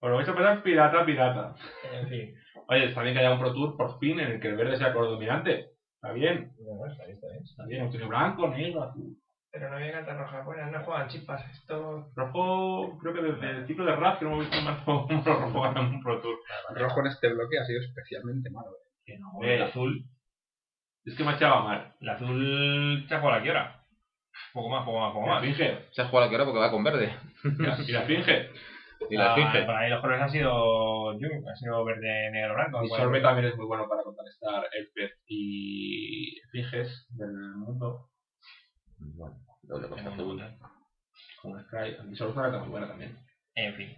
Os 0.00 0.10
lo 0.10 0.16
vais 0.16 0.28
a 0.28 0.34
pasar 0.34 0.62
pirata, 0.62 1.04
pirata. 1.04 1.54
En 1.92 2.08
fin. 2.08 2.34
Oye, 2.68 2.84
está 2.86 3.02
bien 3.02 3.14
que 3.14 3.20
haya 3.20 3.32
un 3.32 3.38
Pro 3.40 3.52
Tour 3.52 3.76
por 3.76 3.98
fin 3.98 4.18
en 4.20 4.32
el 4.32 4.40
que 4.40 4.48
el 4.48 4.56
verde 4.56 4.76
sea 4.76 4.92
color 4.92 5.10
dominante. 5.10 5.66
Está 5.96 6.12
bien, 6.12 6.50
está 6.58 7.04
bien, 7.04 7.16
está 7.16 7.26
bien. 7.28 7.42
está 7.42 7.66
bien. 7.66 7.90
Tenido 7.90 8.08
blanco, 8.08 8.48
negro, 8.48 8.82
azul. 8.82 9.16
Pero 9.52 9.68
no 9.68 9.76
había 9.76 9.92
cartas 9.92 10.16
rojas 10.18 10.44
buenas, 10.46 10.72
no 10.72 10.82
juegan 10.82 11.08
chispas. 11.08 11.44
Esto. 11.52 12.10
Rojo, 12.16 12.98
creo 13.00 13.12
que 13.12 13.20
desde 13.22 13.50
el 13.50 13.66
ciclo 13.66 13.84
de 13.84 13.96
Raz 13.96 14.18
que 14.18 14.24
no 14.24 14.32
hemos 14.32 14.44
visto 14.48 14.58
un 14.58 14.64
mazo 14.64 15.06
rojo 15.24 15.60
ganar 15.60 15.84
un 15.84 16.02
Pro 16.02 16.20
Tour. 16.22 16.38
Rojo 16.74 17.00
en 17.00 17.06
este 17.08 17.28
bloque 17.32 17.58
ha 17.58 17.64
sido 17.66 17.80
especialmente 17.82 18.50
malo. 18.50 18.70
¿eh? 18.70 18.88
Que 19.04 19.18
no, 19.18 19.42
Eh, 19.42 19.56
el 19.56 19.62
azul. 19.64 20.04
Es 21.04 21.14
que 21.16 21.24
machaba 21.24 21.62
mal. 21.64 21.94
El 22.00 22.08
azul 22.08 23.04
te 23.08 23.14
ha 23.14 23.20
jugado 23.20 23.38
la 23.38 23.42
Kiora. 23.44 23.78
Poco 24.54 24.68
más, 24.70 24.84
poco 24.86 25.00
más, 25.00 25.12
poco 25.12 25.26
Y 25.26 25.28
la 25.28 25.34
más. 25.34 25.44
esfinge. 25.44 25.84
Se 25.90 26.00
ha 26.02 26.06
jugado 26.06 26.26
la 26.26 26.30
que 26.30 26.36
ahora 26.36 26.44
porque 26.46 26.60
va 26.60 26.70
con 26.70 26.84
verde. 26.84 27.14
Y 27.44 27.62
la, 27.62 27.78
y 27.86 27.92
la 27.92 28.00
esfinge. 28.00 28.50
Y 29.10 29.16
la 29.16 29.34
Ah, 29.34 29.36
esfinge. 29.36 29.66
Para 29.66 29.82
mí 29.82 29.90
los 29.90 30.00
colores 30.00 30.22
han 30.22 30.30
sido, 30.30 31.18
yo, 31.18 31.28
ha 31.50 31.56
sido 31.56 31.84
verde, 31.84 32.30
negro, 32.30 32.54
blanco. 32.54 32.84
Y 32.84 32.88
Sorbe 32.88 33.20
también 33.20 33.48
es 33.48 33.56
muy 33.56 33.66
bueno 33.66 33.86
para 33.88 34.02
contrarrestar 34.02 34.64
Elfet 34.72 35.12
y 35.26 36.38
esfinges 36.38 37.06
del 37.18 37.32
mundo. 37.56 38.08
Bueno, 39.16 39.36
doble 39.62 39.88
pues, 39.88 40.06
azul. 40.06 40.42
Con 41.40 41.64
Sky. 41.64 41.96
Y 42.10 42.16
Sorbe 42.16 42.46
está 42.46 42.58
muy 42.60 42.68
buena 42.68 42.88
también. 42.88 43.18
En 43.54 43.74
fin. 43.74 43.96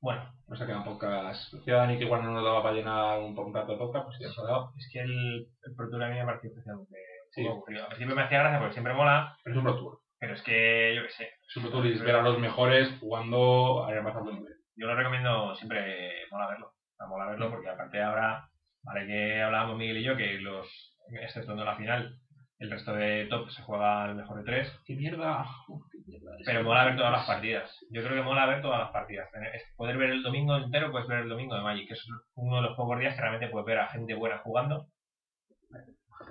Bueno, 0.00 0.22
No 0.48 0.56
se 0.56 0.66
quedan 0.66 0.84
pocas. 0.84 1.48
Decía 1.52 1.76
Dani 1.76 1.96
que 1.98 2.04
igual 2.04 2.22
no 2.22 2.32
nos 2.32 2.44
daba 2.44 2.62
para 2.62 2.74
llenar 2.76 3.18
un, 3.20 3.36
un 3.38 3.52
plato 3.52 3.72
de 3.72 3.78
podcast, 3.78 4.04
pues 4.06 4.18
ya 4.20 4.28
se 4.30 4.40
ha 4.40 4.44
dado. 4.44 4.72
es 4.76 4.88
que 4.92 5.00
el, 5.00 5.48
el 5.62 5.74
Pro 5.74 5.88
Tour 5.88 6.02
a 6.02 6.08
mí 6.08 6.18
me 6.18 6.24
pareció 6.26 6.50
especialmente 6.50 6.96
Sí. 7.32 7.46
aburrido. 7.46 7.82
Al 7.82 7.88
principio 7.88 8.14
me 8.14 8.22
hacía 8.22 8.38
gracia 8.40 8.58
porque 8.58 8.74
siempre 8.74 8.94
mola, 8.94 9.36
Pero 9.42 9.54
es 9.54 9.58
un 9.58 9.64
Pro 9.64 9.78
Tour. 9.78 9.98
pero 10.20 10.34
es 10.34 10.42
que, 10.42 10.94
yo 10.94 11.02
qué 11.02 11.08
sé, 11.10 11.24
Es 11.48 11.56
un 11.56 11.62
Pro 11.64 11.72
Tour 11.72 11.86
y 11.86 11.92
es 11.94 12.02
ver 12.02 12.14
a 12.16 12.22
los 12.22 12.38
mejores 12.38 12.96
jugando 13.00 13.84
a 13.84 14.02
más 14.02 14.14
alto 14.14 14.30
nivel. 14.30 14.54
yo 14.76 14.86
lo 14.86 14.94
recomiendo 14.94 15.54
siempre, 15.56 16.12
mola 16.30 16.48
verlo. 16.48 16.72
Mola 17.08 17.26
verlo 17.26 17.50
porque 17.50 17.68
aparte 17.68 18.00
ahora, 18.02 18.48
vale 18.82 19.06
que 19.06 19.42
hablábamos 19.42 19.76
Miguel 19.78 19.98
y 19.98 20.04
yo 20.04 20.16
que 20.16 20.34
los, 20.38 20.66
exceptuando 21.22 21.64
la 21.64 21.76
final, 21.76 22.18
el 22.64 22.70
resto 22.70 22.92
de 22.94 23.26
top 23.26 23.48
se 23.50 23.62
juega 23.62 24.04
al 24.04 24.14
mejor 24.16 24.38
de 24.38 24.44
tres, 24.44 24.80
¡Qué 24.86 24.94
mierda! 24.94 25.44
Uf, 25.68 25.82
qué 25.92 25.98
mierda 26.06 26.32
pero 26.44 26.62
mola 26.64 26.84
ver 26.84 26.96
todas 26.96 27.12
las 27.12 27.26
partidas. 27.26 27.70
Yo 27.90 28.02
creo 28.02 28.14
que 28.16 28.22
mola 28.22 28.46
ver 28.46 28.60
todas 28.62 28.78
las 28.80 28.90
partidas. 28.90 29.28
Es 29.54 29.62
Poder 29.76 29.96
ver 29.98 30.10
el 30.10 30.22
domingo 30.22 30.56
entero, 30.56 30.90
puedes 30.90 31.08
ver 31.08 31.20
el 31.20 31.28
domingo 31.28 31.54
de 31.54 31.62
Magic, 31.62 31.88
que 31.88 31.94
es 31.94 32.04
uno 32.34 32.56
de 32.56 32.62
los 32.62 32.76
pocos 32.76 32.98
días 32.98 33.14
que 33.14 33.20
realmente 33.20 33.48
puedes 33.48 33.66
ver 33.66 33.78
a 33.78 33.88
gente 33.88 34.14
buena 34.14 34.38
jugando, 34.38 34.86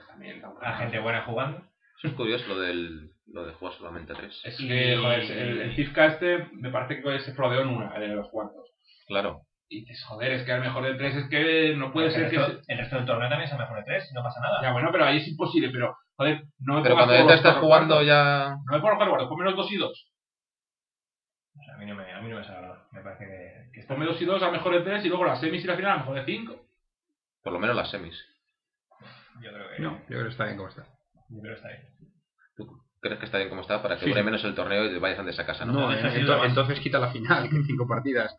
también, 0.07 0.41
a 0.61 0.77
gente 0.77 0.99
buena 0.99 1.21
jugando. 1.23 1.59
Eso 1.97 2.07
es 2.07 2.13
curioso 2.13 2.47
lo 2.47 2.59
del 2.59 3.09
lo 3.27 3.45
de 3.45 3.53
jugar 3.53 3.73
solamente 3.75 4.11
a 4.13 4.15
tres. 4.15 4.41
Es 4.43 4.57
que, 4.57 4.97
joder, 4.97 5.19
el, 5.31 5.61
el 5.61 5.75
Cifka 5.75 6.05
este 6.07 6.47
me 6.53 6.69
parece 6.69 7.01
que 7.01 7.19
se 7.21 7.33
flodeó 7.33 7.61
en 7.61 7.69
una, 7.69 7.95
en 7.95 8.15
los 8.15 8.29
cuartos. 8.29 8.69
Claro. 9.07 9.43
Y 9.69 9.79
dices, 9.81 10.03
joder, 10.03 10.33
es 10.33 10.43
que 10.43 10.51
el 10.51 10.61
mejor 10.61 10.83
de 10.83 10.95
tres 10.95 11.15
es 11.15 11.29
que 11.29 11.73
no 11.75 11.91
puede 11.93 12.07
el, 12.07 12.13
ser 12.13 12.29
que... 12.29 12.37
resto, 12.37 12.61
se- 12.61 12.73
el 12.73 12.79
resto 12.79 12.95
del 12.97 13.05
torneo 13.05 13.29
también 13.29 13.47
es 13.47 13.51
el 13.53 13.59
mejor 13.59 13.77
de 13.77 13.83
tres, 13.85 14.11
no 14.13 14.21
pasa 14.21 14.41
nada. 14.41 14.61
Ya, 14.61 14.71
bueno, 14.73 14.89
pero 14.91 15.05
ahí 15.05 15.17
es 15.17 15.27
imposible, 15.27 15.69
pero, 15.71 15.95
joder, 16.17 16.43
no 16.59 16.75
me 16.75 16.81
Pero 16.83 16.95
cuando 16.95 17.13
ya 17.15 17.27
te 17.27 17.33
estás 17.35 17.57
jugando 17.57 17.95
cuartos. 17.95 18.07
ya... 18.07 18.49
No 18.65 18.71
me 18.75 18.79
pongas 18.81 18.95
cuatro 18.97 19.09
cuartos, 19.09 19.29
ponme 19.29 19.45
los 19.45 19.55
dos 19.55 19.71
y 19.71 19.77
dos. 19.77 20.11
O 21.59 21.63
sea, 21.63 21.75
a, 21.75 21.77
mí 21.77 21.85
no 21.85 21.95
me, 21.95 22.11
a 22.11 22.21
mí 22.21 22.29
no 22.29 22.35
me 22.35 22.41
desagrada. 22.41 22.87
Me 22.91 23.01
parece 23.01 23.25
que, 23.25 23.71
que 23.73 23.79
está 23.81 23.93
Ponme 23.93 24.05
dos 24.07 24.21
y 24.21 24.25
dos 24.25 24.41
a 24.41 24.51
mejor 24.51 24.73
de 24.73 24.81
tres 24.81 25.05
y 25.05 25.09
luego 25.09 25.25
las 25.25 25.39
semis 25.39 25.63
y 25.63 25.67
la 25.67 25.75
final 25.75 25.91
a 25.91 25.97
mejor 25.97 26.15
de 26.15 26.25
cinco. 26.25 26.65
Por 27.43 27.53
lo 27.53 27.59
menos 27.59 27.75
las 27.75 27.89
semis. 27.91 28.17
Yo 29.41 29.51
creo 29.51 29.69
que, 29.69 29.79
No, 29.81 29.97
yo 29.99 30.05
creo 30.07 30.23
que 30.23 30.29
está 30.29 30.45
bien 30.45 30.57
como 30.57 30.69
está. 30.69 30.83
yo 31.29 31.41
creo 31.41 31.53
que 31.53 31.59
está 31.59 31.67
bien. 31.69 31.81
¿Tú 32.55 32.83
crees 33.01 33.19
que 33.19 33.25
está 33.25 33.37
bien 33.37 33.49
como 33.49 33.61
está 33.61 33.81
para 33.81 33.95
que 33.97 34.05
Sí, 34.05 34.09
dure 34.11 34.23
menos 34.23 34.43
el 34.43 34.55
torneo 34.55 34.85
y 34.85 34.93
te 34.93 34.99
vayas 34.99 35.19
antes 35.19 35.39
a 35.39 35.45
casa, 35.45 35.65
no? 35.65 35.73
No, 35.73 35.93
eh, 35.93 36.25
entonces 36.45 36.79
quita 36.79 36.99
la 36.99 37.11
final, 37.11 37.49
que 37.49 37.63
cinco 37.63 37.87
partidas 37.87 38.35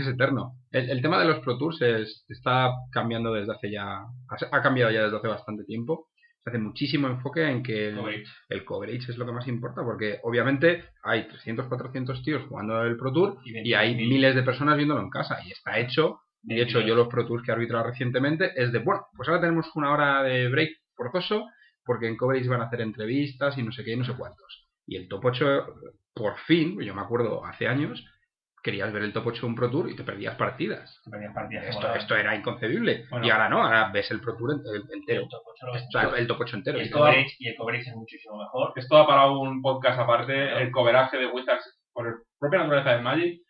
es 0.00 0.06
eterno. 0.06 0.52
El, 0.70 0.90
el 0.90 1.02
tema 1.02 1.18
de 1.18 1.24
los 1.26 1.40
Pro 1.40 1.56
Tours 1.58 1.80
es- 1.82 2.24
está 2.28 2.70
cambiando 2.92 3.32
desde 3.32 3.52
hace 3.52 3.70
ya, 3.70 3.98
ha, 4.00 4.06
ha 4.52 4.62
cambiado 4.62 4.90
ya 4.92 5.02
desde 5.04 5.16
hace 5.16 5.28
bastante 5.28 5.64
tiempo. 5.64 6.08
Se 6.44 6.50
hace 6.50 6.58
muchísimo 6.58 7.08
enfoque 7.08 7.48
en 7.48 7.62
que 7.62 7.88
el, 7.88 7.96
Coverage. 7.96 8.30
el 8.50 8.64
coverage 8.66 9.10
es 9.10 9.16
lo 9.16 9.24
que 9.24 9.32
más 9.32 9.48
importa, 9.48 9.82
porque 9.82 10.20
obviamente 10.24 10.84
hay 11.02 11.26
300, 11.26 11.66
400 11.68 12.22
tíos 12.22 12.42
jugando 12.46 12.82
el 12.82 12.98
Pro 12.98 13.12
Tour 13.12 13.38
y 13.44 13.72
hay 13.72 13.94
20.000. 13.94 13.96
miles 13.96 14.34
de 14.34 14.42
personas 14.42 14.76
viéndolo 14.76 15.00
en 15.00 15.08
casa 15.08 15.38
y 15.46 15.52
está 15.52 15.78
hecho. 15.78 16.20
De 16.42 16.60
hecho, 16.60 16.82
yo 16.82 16.94
los 16.94 17.08
Pro 17.08 17.26
Tours 17.26 17.42
que 17.42 17.50
he 17.50 17.54
arbitrado 17.54 17.86
recientemente 17.86 18.52
es 18.54 18.70
de, 18.72 18.78
bueno, 18.80 19.06
pues 19.16 19.26
ahora 19.26 19.40
tenemos 19.40 19.74
una 19.74 19.90
hora 19.90 20.22
de 20.22 20.50
break 20.50 20.70
forzoso 20.94 21.46
porque 21.82 22.08
en 22.08 22.16
coverage 22.16 22.48
van 22.48 22.60
a 22.60 22.64
hacer 22.64 22.82
entrevistas 22.82 23.56
y 23.56 23.62
no 23.62 23.72
sé 23.72 23.82
qué 23.82 23.92
y 23.92 23.96
no 23.96 24.04
sé 24.04 24.14
cuántos. 24.14 24.68
Y 24.86 24.96
el 24.96 25.08
top 25.08 25.24
8, 25.24 25.66
por 26.12 26.36
fin, 26.40 26.78
yo 26.80 26.94
me 26.94 27.00
acuerdo 27.00 27.44
hace 27.44 27.66
años, 27.66 28.04
querías 28.64 28.90
ver 28.92 29.02
el 29.02 29.12
top 29.12 29.26
8 29.28 29.42
de 29.42 29.46
un 29.46 29.54
Pro 29.54 29.70
Tour 29.70 29.90
y 29.90 29.94
te 29.94 30.02
perdías 30.02 30.34
partidas. 30.36 31.00
Te 31.04 31.10
perdías 31.10 31.34
partidas 31.34 31.66
Esto, 31.66 31.94
esto 31.94 32.16
era 32.16 32.34
inconcebible. 32.34 33.04
Bueno. 33.10 33.26
y 33.26 33.30
ahora 33.30 33.48
no, 33.50 33.62
ahora 33.62 33.90
ves 33.92 34.10
el 34.10 34.20
Pro 34.20 34.36
Tour 34.36 34.52
entero. 34.90 35.22
El 35.22 35.28
top 35.28 35.42
ocho 35.46 35.66
lo 35.66 35.72
ves 35.74 35.82
O 35.86 35.90
sea, 35.92 36.00
entero. 36.02 36.16
el 36.16 36.26
top 36.26 36.38
8 36.40 36.56
entero. 36.56 36.78
Y 36.78 36.82
el 36.82 36.90
coverage, 36.90 37.36
y 37.38 37.48
el 37.48 37.54
coverage 37.56 37.90
es 37.90 37.94
muchísimo 37.96 38.38
mejor. 38.38 38.72
Esto 38.74 38.96
da 38.96 39.06
para 39.06 39.30
un 39.30 39.60
podcast 39.62 40.00
aparte, 40.00 40.60
el 40.62 40.70
coveraje 40.72 41.18
de 41.18 41.26
Wizards, 41.26 41.78
por 41.92 42.06
el 42.08 42.14
propia 42.40 42.60
naturaleza 42.60 42.96
de 42.96 43.02
Magic. 43.02 43.40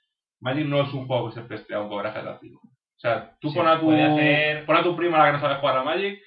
Magic 0.41 0.67
no 0.67 0.83
es 0.83 0.93
un 0.93 1.07
juego 1.07 1.29
que 1.31 1.37
se 1.37 1.43
preste 1.47 1.75
a 1.75 1.81
un 1.81 1.89
coveraje 1.89 2.21
táctico. 2.21 2.61
O 2.65 2.99
sea, 3.01 3.37
tú 3.41 3.51
Sí, 3.51 3.57
pon, 3.57 3.69
a 3.69 3.79
tu, 3.81 3.91
hacer- 3.93 4.67
pon 4.67 4.77
a 4.77 4.83
tu 4.83 4.97
prima 4.97 5.19
la 5.19 5.27
que 5.27 5.33
no 5.33 5.41
sabe 5.41 5.55
jugar 5.61 5.77
a 5.79 5.83
Magic, 5.85 6.19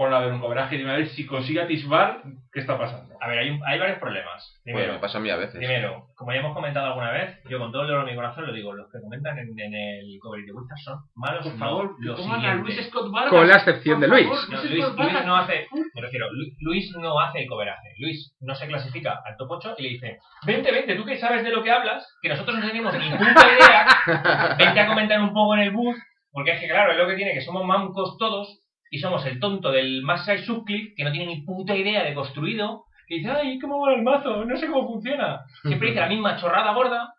ponla 0.00 0.16
a 0.16 0.20
ver 0.20 0.32
un 0.32 0.40
coveraje 0.40 0.76
y 0.76 0.78
dime 0.78 0.92
a 0.92 0.96
ver 0.96 1.08
si 1.08 1.26
consigue 1.26 1.60
atisbar 1.60 2.22
qué 2.50 2.60
está 2.60 2.78
pasando. 2.78 3.14
A 3.20 3.28
ver, 3.28 3.38
hay, 3.40 3.50
un- 3.50 3.60
hay 3.66 3.78
varios 3.78 3.98
problemas. 3.98 4.40
Bueno, 4.64 4.78
Primero, 4.78 4.92
me 4.94 4.98
pasa 4.98 5.18
a 5.18 5.20
mí 5.20 5.28
a 5.28 5.36
veces. 5.36 5.56
primero, 5.56 6.06
como 6.16 6.32
ya 6.32 6.38
hemos 6.38 6.54
comentado 6.54 6.86
alguna 6.86 7.10
vez, 7.10 7.38
yo 7.50 7.58
con 7.58 7.70
todo 7.70 7.82
el 7.82 7.88
dolor 7.88 8.06
de 8.06 8.12
mi 8.12 8.16
corazón 8.16 8.46
lo 8.46 8.52
digo, 8.54 8.72
los 8.72 8.90
que 8.90 8.98
comentan 8.98 9.38
en, 9.38 9.48
en 9.60 9.74
el 9.74 10.18
coverage 10.22 10.46
de 10.46 10.52
Wizards 10.54 10.82
son 10.84 10.98
malos. 11.16 11.44
Por 11.44 11.52
no, 11.52 11.58
favor, 11.58 11.96
que 12.00 12.06
lo 12.06 12.16
pongan 12.16 12.32
a 12.32 12.40
siguiente. 12.40 12.62
Luis 12.72 12.86
Scott 12.88 13.10
Vargas. 13.12 13.30
Con 13.30 13.46
la 13.48 13.56
excepción 13.56 14.00
de 14.00 14.08
Por 14.08 14.16
Luis. 14.16 14.28
favor, 14.28 14.48
No, 14.48 14.56
Luis 14.56 14.70
Luis, 14.70 14.84
Scott 14.84 14.96
Luis 14.98 15.06
Vargas. 15.12 15.26
no 15.26 15.36
hace, 15.36 15.66
me 15.94 16.00
refiero, 16.00 16.32
Lu- 16.32 16.52
Luis 16.60 16.96
no 16.96 17.20
hace 17.20 17.38
el 17.42 17.46
coveraje. 17.48 17.88
Luis 17.98 18.34
no 18.40 18.54
se 18.54 18.66
clasifica 18.68 19.20
al 19.22 19.36
top 19.36 19.50
8 19.50 19.74
y 19.76 19.82
le 19.82 19.88
dice, 19.90 20.18
vente, 20.46 20.72
vente, 20.72 20.94
tú 20.94 21.04
que 21.04 21.18
sabes 21.18 21.44
de 21.44 21.50
lo 21.50 21.62
que 21.62 21.70
hablas, 21.72 22.08
que 22.22 22.30
nosotros 22.30 22.58
no 22.58 22.66
tenemos 22.66 22.94
ni 22.94 23.10
puta 23.10 23.46
idea, 23.52 24.56
vente 24.56 24.80
a 24.80 24.86
comentar 24.88 25.20
un 25.20 25.34
poco 25.34 25.54
en 25.56 25.60
el 25.60 25.72
booth, 25.72 25.96
porque 26.32 26.52
es 26.52 26.60
que 26.60 26.68
claro, 26.68 26.92
es 26.92 26.96
lo 26.96 27.06
que 27.06 27.16
tiene, 27.16 27.34
que 27.34 27.42
somos 27.42 27.66
mancos 27.66 28.16
todos, 28.18 28.62
y 28.90 28.98
somos 28.98 29.24
el 29.26 29.38
tonto 29.38 29.70
del 29.70 30.02
Master 30.02 30.40
Subcliff, 30.40 30.94
que 30.96 31.04
no 31.04 31.12
tiene 31.12 31.26
ni 31.34 31.42
puta 31.42 31.74
idea 31.76 32.02
de 32.04 32.12
construido, 32.14 32.84
que 33.06 33.16
dice, 33.16 33.30
ay, 33.30 33.58
cómo 33.58 33.80
va 33.80 33.94
el 33.94 34.02
mazo, 34.02 34.44
no 34.44 34.56
sé 34.56 34.66
cómo 34.68 34.86
funciona. 34.88 35.40
Siempre 35.62 35.88
dice 35.88 36.00
la 36.00 36.08
misma 36.08 36.36
chorrada 36.36 36.72
gorda. 36.74 37.12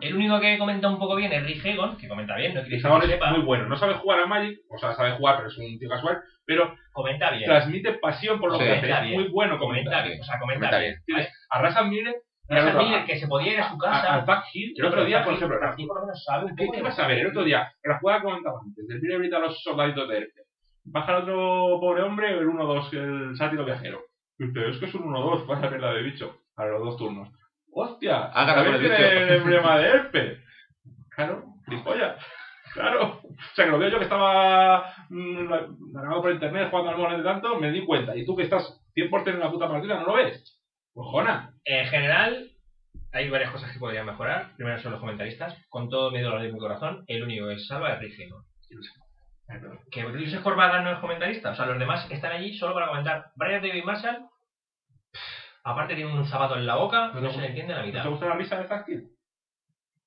El 0.00 0.14
único 0.14 0.38
que 0.38 0.56
comenta 0.58 0.88
un 0.88 0.98
poco 0.98 1.16
bien 1.16 1.32
es 1.32 1.42
Rick 1.44 1.66
Hagon, 1.66 1.96
que 1.96 2.06
comenta 2.06 2.36
bien, 2.36 2.54
no 2.54 2.60
quiere 2.60 2.76
decir 2.76 2.88
que 2.88 3.04
es 3.04 3.10
sepa, 3.10 3.30
muy 3.32 3.40
bueno. 3.40 3.66
No 3.68 3.76
sabe 3.76 3.94
jugar 3.94 4.20
a 4.20 4.26
Magic, 4.26 4.58
o 4.70 4.78
sea, 4.78 4.94
sabe 4.94 5.12
jugar, 5.12 5.36
pero 5.38 5.48
es 5.48 5.58
un 5.58 5.76
tío 5.76 5.88
casual, 5.88 6.18
pero 6.46 6.72
comenta 6.92 7.32
bien. 7.32 7.44
transmite 7.46 7.94
pasión 7.94 8.38
por 8.38 8.52
lo 8.52 8.58
Sí. 8.58 8.64
que 8.64 8.70
hace. 8.70 8.80
Comenta 8.82 8.98
Es 9.00 9.08
bien. 9.08 9.20
muy 9.20 9.30
bueno 9.32 9.58
Comenta 9.58 9.90
comentar. 9.90 10.06
bien, 10.06 10.20
o 10.20 10.24
sea, 10.24 10.38
comenta, 10.38 10.66
Comenta 10.68 10.78
bien. 10.78 10.94
bien. 11.04 11.04
Tienes 11.04 11.32
a 11.50 11.82
Miller 11.82 12.14
Raza 12.48 12.68
otro- 12.70 12.82
Miller, 12.84 13.04
que 13.04 13.18
se 13.18 13.26
podía 13.26 13.52
ir 13.54 13.60
a 13.60 13.70
su 13.70 13.76
casa. 13.76 14.14
al 14.14 14.24
Back 14.24 14.44
Hill. 14.54 14.72
El 14.76 14.84
otro 14.86 15.04
día, 15.04 15.24
por 15.24 15.34
ejemplo, 15.34 15.58
Aquí 15.68 15.84
por 15.84 15.96
lo 15.96 16.06
menos 16.06 16.24
sabe 16.24 16.44
un 16.46 16.54
¿Qué, 16.56 16.64
poco 16.64 16.72
qué 16.72 16.78
de 16.78 16.82
vas 16.84 16.98
a 16.98 17.06
ver? 17.08 17.18
El 17.18 17.26
otro 17.26 17.42
día, 17.44 17.68
la 17.82 17.98
jugada 17.98 18.20
que 18.20 18.24
comentaba 18.24 18.58
antes, 18.64 18.86
del 18.86 19.00
Miller 19.02 19.18
grita 19.18 19.36
a 19.38 19.40
los 19.40 19.60
soldaditos 19.62 20.08
de 20.08 20.16
Erce. 20.16 20.40
Baja 20.90 21.16
el 21.16 21.22
otro 21.22 21.78
pobre 21.80 22.02
hombre, 22.02 22.38
el 22.38 22.46
1-2, 22.46 22.92
el 22.92 23.36
sátiro 23.36 23.64
viajero. 23.64 24.00
Y 24.38 24.46
dice, 24.46 24.68
es 24.68 24.78
que 24.78 24.86
es 24.86 24.94
un 24.94 25.12
1-2, 25.12 25.46
vaya 25.46 25.70
mierda 25.70 25.92
de 25.92 26.02
bicho. 26.02 26.36
A 26.56 26.66
los 26.66 26.84
dos 26.84 26.96
turnos. 26.96 27.28
¡Hostia! 27.72 28.30
Ah, 28.32 28.46
también 28.46 28.74
con 28.74 28.74
el 28.74 28.90
bicho. 28.90 29.02
el 29.02 29.30
emblema 29.36 29.78
de 29.78 29.88
Erpe. 29.94 30.38
Claro, 31.10 31.44
gilipollas. 31.66 32.24
Claro. 32.72 33.20
O 33.22 33.54
sea, 33.54 33.64
que 33.64 33.70
lo 33.70 33.78
veo 33.78 33.88
yo 33.88 33.98
que 33.98 34.04
estaba 34.04 34.92
mm, 35.08 35.48
navegando 35.92 36.22
por 36.22 36.32
internet 36.32 36.68
jugando 36.70 36.90
al 36.90 36.98
móvil 36.98 37.18
de 37.18 37.24
tanto, 37.24 37.58
me 37.58 37.70
di 37.70 37.84
cuenta. 37.84 38.16
Y 38.16 38.24
tú 38.24 38.36
que 38.36 38.42
estás 38.44 38.80
100% 38.94 39.28
en 39.28 39.40
la 39.40 39.50
puta 39.50 39.68
partida, 39.68 40.00
¿no 40.00 40.06
lo 40.06 40.14
ves? 40.14 40.60
Cojona. 40.92 41.54
En 41.64 41.86
general, 41.86 42.50
hay 43.12 43.30
varias 43.30 43.52
cosas 43.52 43.72
que 43.72 43.78
podrían 43.78 44.06
mejorar. 44.06 44.54
Primero 44.56 44.78
son 44.80 44.92
los 44.92 45.00
comentaristas. 45.00 45.56
Con 45.68 45.88
todo 45.88 46.10
mi 46.10 46.20
dolor 46.20 46.42
de 46.42 46.52
mi 46.52 46.58
corazón, 46.58 47.04
el 47.06 47.22
único 47.22 47.48
que 47.48 47.58
salva 47.58 47.94
es 47.94 48.20
Hagon. 48.20 48.44
Que 49.90 50.02
Luis 50.02 50.36
Corbaga 50.40 50.82
no 50.82 50.92
es 50.92 50.98
comentarista. 50.98 51.50
O 51.50 51.54
sea, 51.54 51.66
los 51.66 51.78
demás 51.78 52.06
están 52.10 52.32
allí 52.32 52.56
solo 52.56 52.74
para 52.74 52.88
comentar. 52.88 53.30
Brian 53.36 53.62
David 53.62 53.84
Marshall, 53.84 54.26
aparte 55.64 55.94
tiene 55.94 56.12
un 56.12 56.26
zapato 56.26 56.56
en 56.56 56.66
la 56.66 56.76
boca, 56.76 57.12
no 57.14 57.32
se 57.32 57.40
le 57.40 57.48
entiende 57.48 57.74
la 57.74 57.82
mitad. 57.82 58.02
¿Te 58.02 58.08
gusta 58.08 58.26
la 58.26 58.36
risa 58.36 58.58
de 58.58 58.68
Zaskill? 58.68 59.08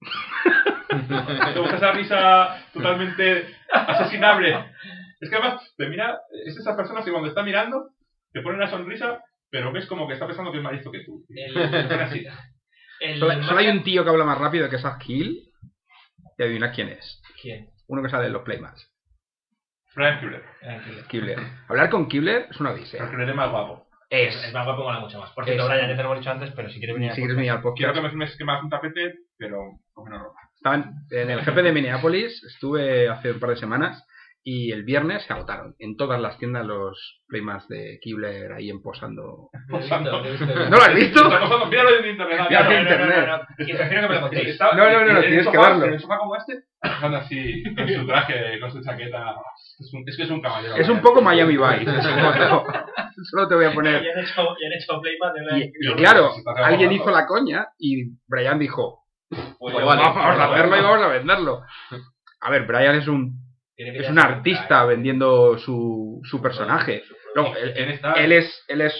¿Te 1.53 1.59
gusta 1.59 1.77
esa 1.77 1.91
risa 1.91 2.65
totalmente 2.73 3.55
asesinable? 3.71 4.71
Es 5.19 5.29
que 5.29 5.35
además 5.35 5.73
te 5.77 5.87
mira, 5.87 6.19
es 6.45 6.57
esa 6.57 6.75
persona 6.75 7.03
que 7.03 7.11
cuando 7.11 7.29
está 7.29 7.43
mirando 7.43 7.89
te 8.31 8.41
pone 8.41 8.57
una 8.57 8.69
sonrisa, 8.69 9.23
pero 9.49 9.71
ves 9.71 9.87
como 9.87 10.07
que 10.07 10.13
está 10.13 10.25
pensando 10.25 10.51
que 10.51 10.59
es 10.59 10.63
más 10.63 10.73
listo 10.73 10.91
que 10.91 11.03
tú. 11.03 11.25
El-. 11.29 12.27
El 13.01 13.19
Solo, 13.19 13.43
solo 13.43 13.59
hay 13.59 13.67
un 13.67 13.83
tío 13.83 14.03
que 14.03 14.09
habla 14.11 14.25
más 14.25 14.37
rápido 14.37 14.69
que 14.69 14.77
Zach 14.77 15.03
Hill. 15.07 15.47
Y 16.37 16.43
adivina 16.43 16.71
quién 16.71 16.89
es. 16.89 17.21
¿Quién? 17.41 17.69
Uno 17.87 18.01
que 18.03 18.09
sale 18.09 18.27
en 18.27 18.33
los 18.33 18.43
playmats. 18.43 18.90
Frank 19.93 20.19
Kibler. 20.21 20.43
Kibler. 21.07 21.39
Hablar 21.67 21.89
con 21.89 22.07
Kibler 22.07 22.47
es 22.49 22.59
una 22.59 22.71
odisea. 22.71 22.99
Frank 22.99 23.11
Kibler 23.11 23.29
es 23.29 23.35
más 23.35 23.49
guapo. 23.51 23.87
Es, 24.09 24.35
Es. 24.45 24.53
más 24.53 24.65
guapo, 24.65 24.83
mola 24.83 24.99
mucho 24.99 25.19
más. 25.19 25.31
Por 25.31 25.45
cierto, 25.45 25.65
Brian, 25.67 25.87
ya 25.89 25.95
te 25.95 26.03
lo 26.03 26.09
hemos 26.09 26.19
dicho 26.19 26.31
antes, 26.31 26.51
pero 26.51 26.69
si 26.69 26.79
quieres 26.79 26.95
venir 26.95 27.11
Si 27.11 27.21
quieres 27.21 27.35
venir 27.37 27.51
al 27.51 27.61
Quiero 27.61 27.71
podcast. 27.75 27.95
que 27.95 28.01
me 28.01 28.09
firmes 28.09 28.35
que 28.37 28.43
me 28.45 28.51
hagas 28.51 28.63
un 28.65 28.69
tapete, 28.69 29.13
pero 29.37 29.57
con 29.93 30.03
menos 30.05 30.21
ropa. 30.23 30.39
Estaban 30.55 30.93
en 31.11 31.29
el 31.31 31.41
GP 31.41 31.55
de 31.63 31.71
Minneapolis, 31.71 32.43
estuve 32.43 33.09
hace 33.09 33.31
un 33.31 33.39
par 33.39 33.51
de 33.51 33.55
semanas 33.55 34.05
Y 34.43 34.71
el 34.71 34.83
viernes 34.83 35.23
se 35.23 35.33
agotaron 35.33 35.75
en 35.77 35.95
todas 35.97 36.19
las 36.19 36.37
tiendas 36.39 36.65
los 36.65 37.21
Playmats 37.27 37.67
de 37.67 37.99
Kibler 38.01 38.51
ahí 38.53 38.71
emposando. 38.71 39.49
¿No 39.69 39.79
lo 39.79 40.81
has 40.81 40.95
visto? 40.95 41.23
Míralo 41.69 41.99
en 41.99 42.09
internet. 42.09 42.47
Ya, 42.49 42.63
míralo. 42.63 42.67
sí. 42.67 42.67
No, 42.67 42.69
no, 42.69 42.69
no, 42.69 42.81
internet. 42.81 43.27
no, 43.27 43.37
no. 43.37 43.43
Y 43.59 43.73
prefiero 43.73 44.01
que 44.01 44.07
me 44.09 44.15
lo 44.15 44.21
contéis. 44.21 44.47
Está- 44.49 44.71
No, 44.75 44.83
no, 44.85 44.91
no, 44.91 45.05
no, 45.05 45.11
en 45.11 45.17
el 45.17 45.23
tienes 45.27 45.47
que 45.47 45.57
verlo. 45.59 45.85
En 45.85 45.93
el 45.93 45.99
sofá 45.99 46.17
como 46.17 46.35
este, 46.35 46.63
así, 46.81 47.63
con 47.75 47.87
su 47.87 48.07
traje, 48.07 48.59
con 48.59 48.71
su 48.71 48.81
chaqueta. 48.83 49.35
Es, 49.79 49.93
un- 49.93 50.03
es 50.07 50.17
que 50.17 50.23
es 50.23 50.29
un 50.31 50.41
caballero. 50.41 50.75
Es 50.75 50.89
un 50.89 51.01
poco 51.01 51.21
Miami 51.21 51.57
Vice. 51.57 51.85
Solo 53.31 53.47
te 53.47 53.55
voy 53.55 53.65
a 53.65 53.73
poner. 53.73 54.03
Y 54.03 54.09
han 54.09 54.19
hecho, 54.19 54.41
y 54.59 54.65
han 54.65 54.73
hecho 54.73 54.99
playmat 55.01 55.33
de 55.35 55.41
una 55.41 55.57
Y, 55.59 55.71
y 55.79 55.93
claro, 55.95 56.31
alguien 56.63 56.91
hizo 56.93 57.11
la 57.11 57.27
coña 57.27 57.67
y 57.77 58.05
Brian 58.27 58.57
dijo, 58.57 59.03
Pues 59.29 59.43
Pues 59.59 59.85
vamos 59.85 60.17
a 60.17 60.51
hacerlo 60.51 60.77
y 60.77 60.81
vamos 60.81 61.01
a 61.03 61.07
venderlo. 61.09 61.61
A 62.41 62.49
ver, 62.49 62.65
Brian 62.65 62.95
es 62.95 63.07
un, 63.07 63.35
es 63.87 64.09
un 64.09 64.19
artista 64.19 64.85
vendiendo 64.85 65.57
su, 65.57 66.19
su 66.23 66.41
personaje. 66.41 67.03
producto. 67.33 67.59
él, 68.17 68.31
es, 68.31 68.65
él 68.67 68.81
es 68.81 68.93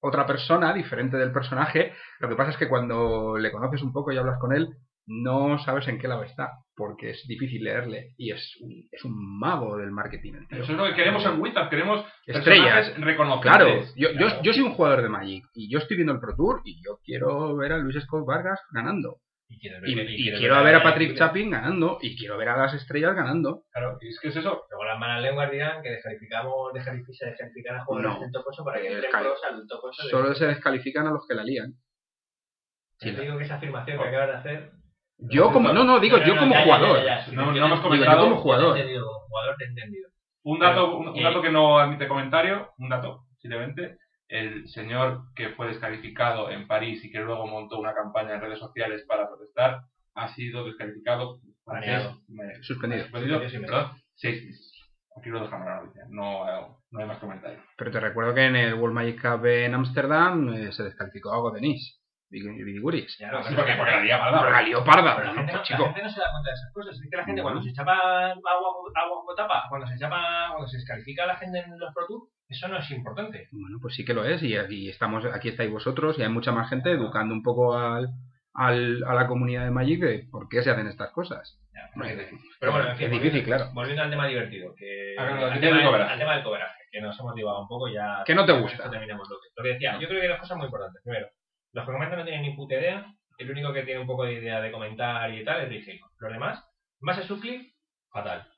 otra 0.00 0.26
persona 0.26 0.72
diferente 0.72 1.16
del 1.16 1.32
personaje. 1.32 1.92
Lo 2.20 2.28
que 2.28 2.36
pasa 2.36 2.50
es 2.50 2.56
que 2.56 2.68
cuando 2.68 3.36
le 3.38 3.50
conoces 3.50 3.82
un 3.82 3.92
poco 3.92 4.12
y 4.12 4.16
hablas 4.16 4.38
con 4.40 4.52
él, 4.52 4.68
no 5.10 5.58
sabes 5.60 5.88
en 5.88 5.98
qué 5.98 6.06
lado 6.06 6.22
está, 6.22 6.50
porque 6.76 7.10
es 7.10 7.24
difícil 7.26 7.64
leerle 7.64 8.12
y 8.18 8.30
es 8.30 8.56
un, 8.60 8.72
es 8.92 9.02
un 9.04 9.38
mago 9.38 9.78
del 9.78 9.90
marketing. 9.90 10.34
tío. 10.48 10.62
Eso 10.62 10.72
es 10.72 10.78
lo 10.78 10.84
que 10.84 10.94
queremos 10.94 11.24
en 11.24 11.40
Wizard. 11.40 11.70
Queremos 11.70 12.04
Estrellas. 12.26 12.92
reconocibles. 12.98 13.56
Claro, 13.56 13.84
yo, 13.96 14.10
yo, 14.12 14.42
yo 14.42 14.52
soy 14.52 14.62
un 14.62 14.74
jugador 14.74 15.02
de 15.02 15.08
Magic 15.08 15.44
y 15.54 15.72
yo 15.72 15.78
estoy 15.78 15.96
viendo 15.96 16.12
el 16.12 16.20
Pro 16.20 16.36
Tour 16.36 16.60
y 16.64 16.82
yo 16.84 16.98
quiero 17.02 17.56
ver 17.56 17.72
a 17.72 17.78
Luis 17.78 17.96
Scott 18.02 18.26
Vargas 18.26 18.60
ganando. 18.70 19.16
Y 19.50 19.58
quiero 19.60 19.78
Y, 19.86 19.94
ver- 19.94 20.10
y 20.10 20.22
quiero 20.22 20.38
quiero 20.38 20.62
ver 20.64 20.74
a 20.74 20.82
Patrick. 20.82 21.16
Chapin 21.16 21.50
ganando 21.50 21.98
y 22.02 22.16
quiero 22.18 22.36
ver 22.36 22.50
a 22.50 22.56
las 22.58 22.74
estrellas 22.74 23.14
ganando. 23.16 23.62
Claro, 23.72 23.96
y 24.00 24.08
es 24.08 24.20
que 24.20 24.28
es 24.28 24.36
eso. 24.36 24.64
Luego 24.70 24.84
las 24.84 24.98
malas 24.98 25.22
lenguas 25.22 25.50
dirán 25.50 25.82
que 25.82 25.90
descalificamos, 25.90 26.72
descalifican 26.74 27.76
a 27.76 27.84
jugadores 27.84 28.14
No. 28.14 28.20
del 28.20 28.32
top 28.32 28.44
8 28.46 28.64
para 28.64 28.80
que 28.80 28.88
Eh, 28.88 28.92
entren 28.92 29.10
cali- 29.10 29.24
pros 29.26 29.40
al 29.44 29.66
top 29.66 29.80
8 29.84 30.02
de- 30.04 30.10
Solo 30.10 30.34
se 30.34 30.46
descalifican 30.46 31.06
a 31.06 31.10
los 31.12 31.26
que 31.26 31.34
la 31.34 31.44
lían. 31.44 31.72
Yo 33.00 33.14
te 33.14 33.22
digo 33.22 33.38
que 33.38 33.44
esa 33.44 33.54
afirmación 33.56 33.98
que 33.98 34.08
acabas 34.08 34.28
de 34.28 34.34
hacer. 34.34 34.70
Yo 35.18 35.50
como, 35.52 35.72
no, 35.72 35.82
no, 35.84 35.98
digo 35.98 36.18
No, 36.18 36.26
yo 36.26 36.34
no, 36.34 36.40
como 36.40 36.52
ya, 36.52 36.58
ya, 36.58 36.64
jugador. 36.64 36.98
ya, 36.98 37.04
ya, 37.04 37.26
ya. 37.26 37.32
No, 37.32 37.46
no 37.46 37.56
Yo 37.56 37.64
hemos 37.66 37.80
comentado- 37.80 38.16
yo 38.18 38.28
como 38.30 38.40
jugador. 38.42 38.74
te 38.74 38.78
he 38.78 38.82
entendido, 38.82 39.06
como 39.06 39.26
jugador 39.28 39.56
te 39.56 39.64
he 39.64 39.68
entendido. 39.68 40.08
Un 40.44 40.58
dato, 40.60 40.84
Pero, 40.86 40.96
un, 40.98 41.08
un 41.08 41.16
y- 41.16 41.22
dato 41.22 41.42
que 41.42 41.50
no 41.50 41.78
admite 41.78 42.06
comentario, 42.08 42.70
un 42.78 42.88
dato, 42.88 43.24
simplemente. 43.38 43.98
El 44.28 44.68
señor 44.68 45.22
que 45.34 45.50
fue 45.50 45.68
descalificado 45.68 46.50
en 46.50 46.66
París 46.66 47.02
y 47.04 47.10
que 47.10 47.18
luego 47.20 47.46
montó 47.46 47.78
una 47.78 47.94
campaña 47.94 48.34
en 48.34 48.40
redes 48.40 48.58
sociales 48.58 49.04
para 49.08 49.26
protestar, 49.28 49.80
ha 50.14 50.28
sido 50.34 50.64
descalificado. 50.64 51.38
Baneado. 51.64 52.16
Me- 52.28 52.62
Suspendido. 52.62 53.02
suspendido, 53.04 53.40
Suspendido, 53.42 53.90
seis 54.14 54.44
meses. 54.44 54.72
Aquí 55.18 55.28
lo 55.30 55.40
dejamos 55.42 55.66
la 55.66 55.80
noticia, 55.82 56.04
no, 56.10 56.78
no 56.90 57.00
hay 57.00 57.06
más 57.06 57.18
comentarios. 57.18 57.60
Pero 57.76 57.90
te 57.90 58.00
recuerdo 58.00 58.34
que 58.34 58.44
en 58.46 58.56
el 58.56 58.74
World 58.74 58.94
Magic 58.94 59.20
Cup 59.20 59.44
en 59.46 59.74
Ámsterdam 59.74 60.54
eh, 60.54 60.72
se 60.72 60.84
descalificó 60.84 61.48
a 61.48 61.52
Denis. 61.52 62.00
Vigiguris. 62.30 63.16
Ya, 63.18 63.30
no, 63.32 63.42
Sí, 63.42 63.54
porque, 63.54 63.72
porque 63.74 63.90
la 63.90 64.00
lía 64.02 64.18
parda, 64.18 64.38
Pero 64.40 64.50
la 64.52 64.62
lió 64.62 64.84
parda. 64.84 65.16
Pero 65.16 65.28
la 65.28 65.34
gente, 65.34 65.52
no, 65.52 65.58
la 65.58 65.64
chico. 65.64 65.84
gente 65.86 66.02
no 66.02 66.10
se 66.10 66.20
da 66.20 66.30
cuenta 66.30 66.50
de 66.50 66.54
esas 66.54 66.72
cosas. 66.74 66.94
Es 67.00 67.10
que 67.10 67.16
la 67.16 67.24
gente 67.24 67.40
No. 67.40 67.44
cuando 67.44 67.62
se 67.62 67.72
chapa 67.72 67.92
agua, 67.96 68.70
agua 68.94 69.24
con 69.26 69.34
tapa, 69.36 69.64
cuando 69.68 69.86
se 69.86 69.98
chapa, 69.98 70.48
cuando 70.50 70.68
se 70.68 70.76
descalifica 70.76 71.24
a 71.24 71.26
la 71.26 71.36
gente 71.36 71.58
en 71.58 71.78
los 71.78 71.92
Pro 71.94 72.06
Tour, 72.06 72.28
eso 72.48 72.68
no 72.68 72.78
es 72.78 72.90
importante. 72.90 73.48
Bueno, 73.52 73.78
pues 73.80 73.94
sí 73.94 74.04
que 74.04 74.14
lo 74.14 74.24
es 74.24 74.42
y 74.42 74.56
aquí 74.56 74.88
estamos, 74.88 75.24
aquí 75.26 75.48
estáis 75.48 75.70
vosotros 75.70 76.18
y 76.18 76.22
hay 76.22 76.28
mucha 76.28 76.52
más 76.52 76.68
gente 76.70 76.90
educando 76.92 77.34
un 77.34 77.42
poco 77.42 77.76
al, 77.76 78.08
al- 78.54 79.04
a 79.04 79.14
la 79.14 79.26
comunidad 79.26 79.64
de 79.64 79.70
Magic 79.70 80.00
de 80.00 80.26
por 80.30 80.48
qué 80.48 80.62
se 80.62 80.70
hacen 80.70 80.86
estas 80.86 81.10
cosas. 81.12 81.58
Ya, 81.74 81.82
No, 81.94 82.04
porque- 82.04 82.22
es, 82.22 82.30
pero 82.58 82.72
bueno, 82.72 82.90
en 82.90 82.96
fin, 82.96 83.06
es 83.06 83.12
difícil, 83.12 83.40
volviendo- 83.40 83.56
claro. 83.56 83.70
Volviendo 83.74 84.02
al 84.02 84.10
tema 84.10 84.26
divertido, 84.26 84.74
que 84.76 85.14
Ah, 85.18 85.22
al, 85.28 85.52
al 85.52 85.60
tema, 85.60 85.76
del 85.78 86.02
al 86.02 86.18
tema 86.18 86.34
del 86.34 86.44
coveraje, 86.44 86.80
que 86.90 87.00
nos 87.00 87.18
hemos 87.20 87.34
divagado 87.34 87.62
un 87.62 87.68
poco 87.68 87.88
ya. 87.88 88.22
¿Qué 88.24 88.34
no 88.34 88.44
te 88.46 88.52
gusta? 88.52 88.90
terminamos 88.90 89.28
lo 89.28 89.36
que, 89.36 89.48
lo 89.56 89.62
que 89.62 89.68
decía. 89.74 89.98
Yo 90.00 90.08
creo 90.08 90.20
que 90.20 90.26
hay 90.26 90.32
dos 90.32 90.40
cosas 90.40 90.56
muy 90.56 90.66
importantes. 90.66 91.02
Primero, 91.04 91.28
los 91.72 91.84
que 91.86 91.92
comentan 91.92 92.18
no 92.18 92.24
tienen 92.24 92.42
ni 92.42 92.56
puta 92.56 92.74
idea. 92.74 93.06
El 93.38 93.50
único 93.52 93.72
que 93.72 93.82
tiene 93.84 94.00
un 94.00 94.06
poco 94.06 94.24
de 94.24 94.32
idea 94.34 94.60
de 94.60 94.72
comentar 94.72 95.32
y 95.32 95.44
tal 95.44 95.70
es 95.72 95.86
Hagon. 95.86 96.10
Los 96.18 96.32
demás, 96.32 96.64
más 97.00 97.18
a 97.18 97.22
Sutcliffe, 97.22 97.72
fatal. 98.10 98.48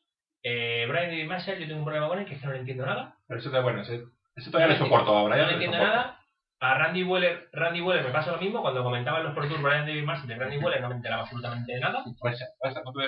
Eh, 0.43 0.87
Brian 0.89 1.13
y 1.13 1.25
Marshall, 1.25 1.59
yo 1.59 1.67
tengo 1.67 1.81
un 1.81 1.85
problema 1.85 2.09
con 2.09 2.19
él, 2.19 2.25
que 2.27 2.35
es 2.35 2.41
que 2.41 2.47
no 2.47 2.53
le 2.53 2.61
entiendo 2.61 2.87
nada. 2.87 3.17
Pero 3.27 3.41
eso, 3.41 3.51
te, 3.51 3.61
bueno, 3.61 3.83
ese, 3.83 4.05
eso 4.37 4.51
todavía 4.51 4.75
le 4.75 4.79
soporto 4.79 5.15
ahora. 5.17 5.37
No 5.37 5.47
le 5.47 5.53
entiendo 5.55 5.79
nada. 5.79 6.17
A 6.63 6.75
Randy 6.75 7.03
Weller, 7.05 7.49
Randy 7.53 7.81
Weller 7.81 8.05
me 8.05 8.11
pasa 8.11 8.33
lo 8.33 8.39
mismo. 8.39 8.61
Cuando 8.61 8.83
comentaban 8.83 9.25
los 9.25 9.35
Pro 9.35 9.49
Tour 9.49 9.63
Brian 9.63 9.87
David 9.87 10.05
Marshall 10.05 10.29
de 10.29 10.35
Randy 10.37 10.59
Weller 10.59 10.81
no 10.83 10.91
me 10.91 10.97
enteraba 10.97 11.23
absolutamente 11.23 11.73
de 11.73 11.81
nada. 11.81 12.03
No 12.05 12.15
te 12.15 12.21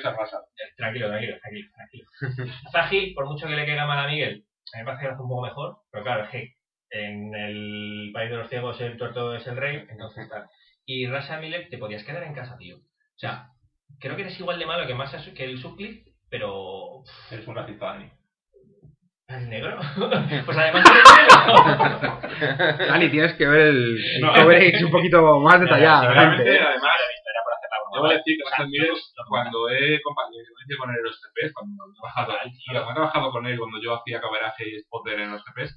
a. 0.08 0.40
Eh, 0.40 0.72
Tranquilo, 0.76 1.08
tranquilo, 1.08 1.38
tranquilo, 1.38 1.70
tranquilo. 1.74 2.06
Zahil, 2.72 3.14
por 3.14 3.26
mucho 3.26 3.46
que 3.46 3.56
le 3.56 3.66
quede 3.66 3.84
mal 3.84 3.98
a 3.98 4.08
Miguel, 4.08 4.46
a 4.72 4.78
mí 4.78 4.82
me 4.82 4.84
parece 4.86 5.02
que 5.02 5.08
lo 5.08 5.14
hace 5.14 5.22
un 5.22 5.28
poco 5.28 5.42
mejor, 5.42 5.78
pero 5.90 6.04
claro, 6.04 6.24
es 6.24 6.30
que 6.30 6.54
en 6.90 7.34
el 7.34 8.10
país 8.12 8.30
de 8.30 8.36
los 8.36 8.48
ciegos 8.48 8.80
el 8.80 8.96
tuerto 8.96 9.34
es 9.34 9.46
el 9.46 9.56
rey, 9.56 9.86
entonces 9.90 10.28
tal. 10.28 10.46
Y 10.86 11.06
Rasa 11.06 11.38
Miller 11.38 11.68
te 11.70 11.78
podías 11.78 12.04
quedar 12.04 12.22
en 12.22 12.34
casa, 12.34 12.56
tío. 12.56 12.76
O 12.76 13.18
sea, 13.18 13.48
creo 14.00 14.16
que 14.16 14.22
eres 14.22 14.38
igual 14.40 14.58
de 14.58 14.66
malo 14.66 14.86
que 14.86 14.94
más 14.94 15.14
que 15.34 15.44
el 15.44 15.58
Sutcliffe, 15.58 16.11
pero 16.32 17.04
Eres 17.30 17.46
un 17.46 17.54
racista, 17.54 17.86
Dani. 17.92 18.10
es 19.28 19.42
negro. 19.48 19.76
pues 20.46 20.56
además 20.58 20.84
eres 20.90 21.04
negro. 22.40 22.88
Dani, 22.88 23.10
tienes 23.10 23.34
que 23.34 23.46
ver 23.46 23.60
el, 23.68 23.98
el 24.16 24.20
No. 24.22 24.32
coverage 24.32 24.84
un 24.84 24.90
poquito 24.90 25.40
más 25.40 25.60
detallado. 25.60 26.08
Realmente, 26.10 26.44
gente. 26.44 26.58
además, 26.64 26.96
Era 27.28 27.40
por 27.44 27.52
hacer 27.52 27.68
la 27.70 27.78
broma, 27.84 28.08
Debo 28.08 28.08
decir 28.18 28.36
que 28.38 28.78
lo- 28.78 28.94
lo- 28.94 29.28
cuando 29.28 29.68
he 29.68 30.00
compartido 30.00 30.44
con 30.80 30.90
él 30.90 30.96
en 30.96 31.04
los 31.04 31.20
TPs, 31.20 31.52
cuando 31.52 31.84
he 31.84 31.94
trabajado, 32.00 32.32
y 32.46 32.64
cuando 32.72 32.90
he 32.90 32.94
trabajado 32.94 33.30
con 33.30 33.46
él 33.46 33.58
cuando 33.58 33.78
yo 33.82 33.94
hacía 33.94 34.20
caberaje 34.22 34.64
y 34.68 34.80
spotter 34.80 35.20
en 35.20 35.32
los 35.32 35.44
TPs, 35.44 35.70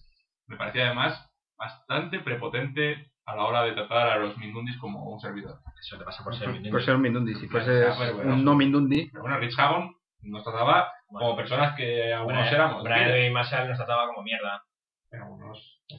me 0.48 0.56
parecía 0.56 0.86
además 0.86 1.30
bastante 1.58 2.20
prepotente 2.20 3.12
a 3.26 3.36
la 3.36 3.44
hora 3.44 3.64
de 3.64 3.74
tratar 3.74 4.08
a 4.10 4.18
los 4.20 4.38
Mindundis 4.38 4.78
como 4.78 5.12
un 5.12 5.20
servidor. 5.20 5.60
Eso 5.82 5.98
te 5.98 6.06
pasa 6.06 6.24
por 6.24 6.34
ser 6.36 6.48
mi 6.50 6.70
Por 6.70 6.82
ser 6.84 6.96
un 6.96 7.02
Mindundi, 7.02 7.34
si 7.36 7.48
bueno. 7.48 8.34
un 8.34 8.46
no 8.46 8.56
Mindundi, 8.56 9.10
Pero 9.12 9.22
bueno, 9.24 9.38
Rich 9.40 9.58
Hagon 9.60 9.96
nos 10.22 10.44
trataba 10.44 10.92
como 11.08 11.36
personas 11.36 11.76
que 11.76 12.14
algunos 12.14 12.40
Brian- 12.42 12.54
éramos. 12.56 12.84
Brian. 12.84 13.10
David 13.10 13.32
Marshall 13.32 13.68
nos 13.70 13.78
trataba 13.78 14.08
como 14.08 14.24
mierda. 14.24 14.64
Pero 15.10 15.28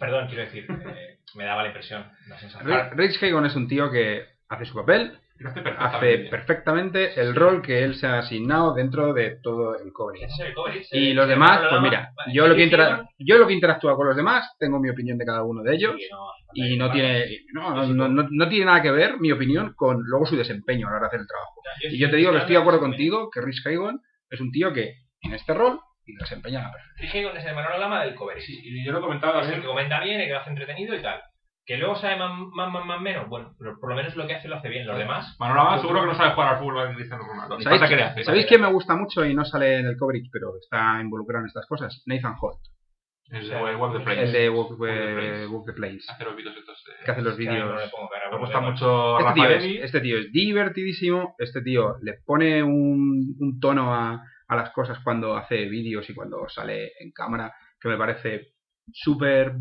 Perdón, 0.01 0.27
quiero 0.27 0.43
decir, 0.43 0.67
eh, 0.69 1.19
me 1.37 1.45
daba 1.45 1.63
la 1.63 1.69
impresión, 1.69 2.11
la 2.29 2.39
sensación. 2.39 2.91
Rich 2.93 3.23
Hagon 3.23 3.47
es 3.47 3.55
un 3.55 3.69
tío 3.69 3.91
que 3.91 4.25
hace 4.49 4.65
su 4.65 4.75
papel, 4.75 5.19
lo 5.39 5.51
hace 5.51 5.61
hace 5.79 6.19
perfectamente. 6.29 7.19
el 7.21 7.35
rol 7.35 7.63
que 7.63 7.85
él 7.85 7.95
se 7.95 8.07
ha 8.09 8.19
asignado 8.19 8.75
dentro 8.75 9.13
de 9.15 9.39
todo 9.43 9.77
el 9.77 9.89
es 9.89 9.93
coverage, 9.93 10.89
Y 10.91 11.15
los 11.15 11.29
demás, 11.29 11.61
pues 11.71 11.81
mira, 11.81 12.11
vale, 12.17 12.35
yo 12.35 12.49
lo 12.49 12.57
que 12.57 12.69
yo 13.19 13.39
lo 13.39 13.47
que 13.47 13.53
interactúa 13.53 13.95
con 13.97 14.09
los 14.09 14.17
demás, 14.17 14.55
tengo 14.59 14.81
mi 14.81 14.91
opinión 14.91 15.17
de 15.19 15.25
cada 15.25 15.45
uno 15.45 15.63
de 15.63 15.75
ellos 15.77 15.95
sí, 15.97 16.09
no, 16.11 16.27
y 16.57 16.77
no 16.77 16.91
tiene 16.91 17.25
no, 17.53 17.87
no, 17.87 18.09
no- 18.09 18.29
no 18.31 18.49
tiene 18.49 18.65
nada 18.67 18.83
que 18.83 18.91
ver 18.91 19.19
mi 19.21 19.31
opinión 19.33 19.75
con 19.77 20.03
luego 20.05 20.27
su 20.27 20.37
desempeño 20.37 20.87
a 20.89 20.91
la 20.91 20.97
hora 20.97 21.05
de 21.05 21.09
hacer 21.09 21.21
el 21.21 21.27
trabajo. 21.27 21.55
Y 21.91 21.99
yo 21.99 22.11
te 22.11 22.17
digo 22.17 22.33
que 22.33 22.39
estoy 22.39 22.55
de 22.55 22.61
acuerdo 22.61 22.81
contigo 22.81 23.31
que 23.31 23.41
Rich 23.41 23.67
Hagon 23.67 24.01
es 24.31 24.41
un 24.41 24.51
tío 24.53 24.73
que 24.73 24.95
en 25.23 25.35
este 25.35 25.55
rol 25.55 25.79
y 26.05 26.13
lo 26.15 26.21
desempeña 26.21 26.61
a 26.61 26.63
la 26.65 26.73
perfección. 26.73 27.03
Dije 27.03 27.25
con 27.29 27.37
ese 27.37 27.53
Manolo 27.53 27.79
Lama 27.79 28.05
del 28.05 28.15
coverage. 28.15 28.47
Sí, 28.47 28.61
y 28.63 28.85
yo 28.85 28.93
lo 28.93 29.01
comentaba 29.01 29.43
Es 29.43 29.49
el 29.49 29.61
que 29.61 29.67
comenta 29.67 30.01
bien, 30.03 30.21
el 30.21 30.27
que 30.27 30.33
lo 30.33 30.39
hace 30.41 30.51
entretenido 30.51 30.95
y 30.95 31.03
tal. 31.03 31.21
Que 31.67 31.77
luego 31.79 31.97
sabe 31.97 32.15
más, 32.17 32.31
más, 32.55 32.71
más, 32.73 32.87
más 32.87 33.01
menos. 33.01 33.29
Bueno, 33.29 33.53
pero 33.59 33.77
por 33.81 33.91
lo 33.91 33.97
menos 33.97 34.15
lo 34.15 34.25
que 34.27 34.37
hace 34.37 34.47
lo 34.47 34.55
hace 34.55 34.69
bien. 34.69 34.87
Los 34.87 34.97
demás, 34.99 35.35
Manolo 35.41 35.65
Lama 35.65 35.81
seguro 35.81 36.01
que 36.03 36.07
no 36.07 36.15
sabe 36.15 36.31
jugar 36.35 36.55
al 36.55 36.59
fútbol 36.61 36.89
en 36.91 36.95
Cristiano 36.95 37.25
Ronaldo. 37.27 37.59
Ni 37.59 37.65
¿Sabéis, 37.65 37.81
falta 37.81 37.91
que 37.93 37.97
le 38.01 38.09
hace. 38.09 38.23
¿sabéis 38.25 38.47
quién 38.47 38.61
me 38.61 38.71
gusta 38.73 38.95
mucho 38.95 39.25
y 39.25 39.35
no 39.35 39.45
sale 39.45 39.79
en 39.81 39.87
el 39.87 39.97
coverage 39.97 40.29
pero 40.33 40.53
está 40.61 41.01
involucrado 41.01 41.43
en 41.43 41.49
estas 41.49 41.67
cosas? 41.67 42.03
Nathan 42.07 42.37
Holt, 42.41 42.61
El 43.31 43.49
de 43.49 43.57
World 43.77 43.99
the 43.99 44.05
Place. 44.05 44.23
el 44.23 44.33
de 44.33 44.51
Walk, 44.51 44.71
Walk 44.71 44.79
the 44.79 45.15
Place. 45.15 45.47
Walk 45.49 45.67
the 45.67 45.73
Place, 45.73 46.01
Hace 46.09 46.25
los 46.25 46.37
vídeos 46.37 46.57
estos. 46.57 46.85
eh. 46.89 47.05
que 47.05 47.11
hace 47.11 47.23
los 47.23 47.37
vídeos. 47.37 47.81
Me 48.31 48.39
gusta 48.39 48.61
mucho 48.61 49.19
Este 49.19 49.33
tío, 49.35 49.49
es, 49.51 49.65
este 49.85 50.01
tío 50.01 50.19
es 50.19 50.33
divertidísimo, 50.33 51.35
este 51.39 51.63
tío 51.63 51.97
le 52.03 52.15
pone 52.25 52.63
un, 52.63 53.35
un 53.41 53.61
tono 53.61 53.95
a, 53.95 54.23
a 54.49 54.57
las 54.57 54.71
cosas 54.71 54.99
cuando 55.03 55.37
hace 55.37 55.65
vídeos 55.67 56.09
y 56.09 56.15
cuando 56.15 56.49
sale 56.49 56.93
en 57.01 57.11
cámara 57.13 57.53
que 57.81 57.89
me 57.89 57.97
parece 57.97 58.53
súper 58.93 59.53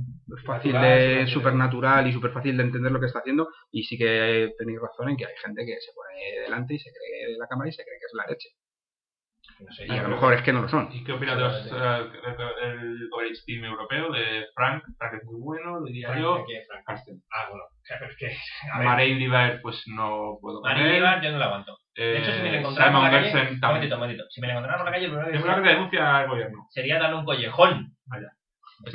fácil 0.45 0.74
de 0.74 1.26
súper 1.28 1.55
natural 1.55 2.07
y 2.07 2.13
súper 2.13 2.32
fácil 2.32 2.55
de 2.57 2.63
entender 2.63 2.91
lo 2.91 2.99
que 2.99 3.07
está 3.07 3.20
haciendo 3.20 3.49
y 3.72 3.84
sí 3.84 3.97
que 3.97 4.53
tenéis 4.59 4.80
razón 4.80 5.09
en 5.09 5.18
que 5.18 5.26
hay 5.26 5.34
gente 5.43 5.66
que 5.66 5.76
se 5.82 5.91
pone 5.95 6.41
delante 6.43 6.76
y 6.76 6.80
se 6.80 6.91
cree 6.91 7.32
de 7.32 7.38
la 7.39 7.47
cámara 7.47 7.68
y 7.70 7.74
se 7.74 7.84
cree 7.84 7.97
que 7.99 8.05
es 8.05 8.13
la 8.13 8.26
leche 8.32 8.49
No 9.60 9.72
sé, 9.72 9.86
y 9.88 9.91
a 9.98 10.04
lo 10.04 10.10
mejor 10.10 10.34
es 10.34 10.41
que 10.41 10.52
no 10.52 10.62
lo 10.64 10.68
son 10.68 10.89
¿Y 10.91 11.04
qué 11.04 11.14
opinas 11.14 11.38
de 11.38 11.43
los, 11.43 11.66
eh, 11.68 13.08
coverage 13.10 13.41
team 13.46 13.64
europeo 13.64 14.12
de 14.12 14.48
Frank? 14.54 14.84
Frank 14.98 15.14
es 15.14 15.24
muy 15.24 15.39
bueno, 15.39 15.82
diría 15.84 16.10
Frank, 16.10 16.22
yo. 16.22 16.43
¿quién 16.46 16.62
es 16.62 16.68
Frank? 16.68 16.84
Ah, 17.32 17.48
bueno. 17.50 17.64
es 18.10 18.18
que. 18.18 18.36
A 18.74 18.80
Marey 18.80 19.16
Liver, 19.16 19.62
pues 19.62 19.82
no 19.88 20.38
puedo 20.41 20.62
Marín 20.62 20.88
él. 20.88 20.98
Ibar, 20.98 21.22
yo 21.22 21.32
no 21.32 21.38
la 21.38 21.46
aguanto. 21.46 21.78
De 21.96 22.18
hecho, 22.18 22.32
si 22.34 22.41
me 22.41 22.52
la 22.52 22.58
Eh, 22.58 22.60
encontrara 22.60 22.91
por 22.91 23.04
la 23.04 23.12
calle. 23.12 23.30
Un 23.30 23.60
momentito, 23.62 23.96
un 23.96 24.02
momentito. 24.02 24.26
Si 24.30 24.41
me 24.41 24.48
la 24.48 24.54
encontrara 24.54 24.78
por 24.78 24.86
la 24.88 24.91
calle, 24.91 25.08
primero 25.08 25.30
que 25.32 25.38
Es 25.38 25.43
una 25.43 25.56
decía 25.56 25.72
denuncia 25.72 26.18
al 26.18 26.28
gobierno. 26.28 26.68
sería 26.72 27.00
darle 27.00 27.16
un 27.18 27.26
collejón. 27.26 27.96
Vaya. 28.08 28.28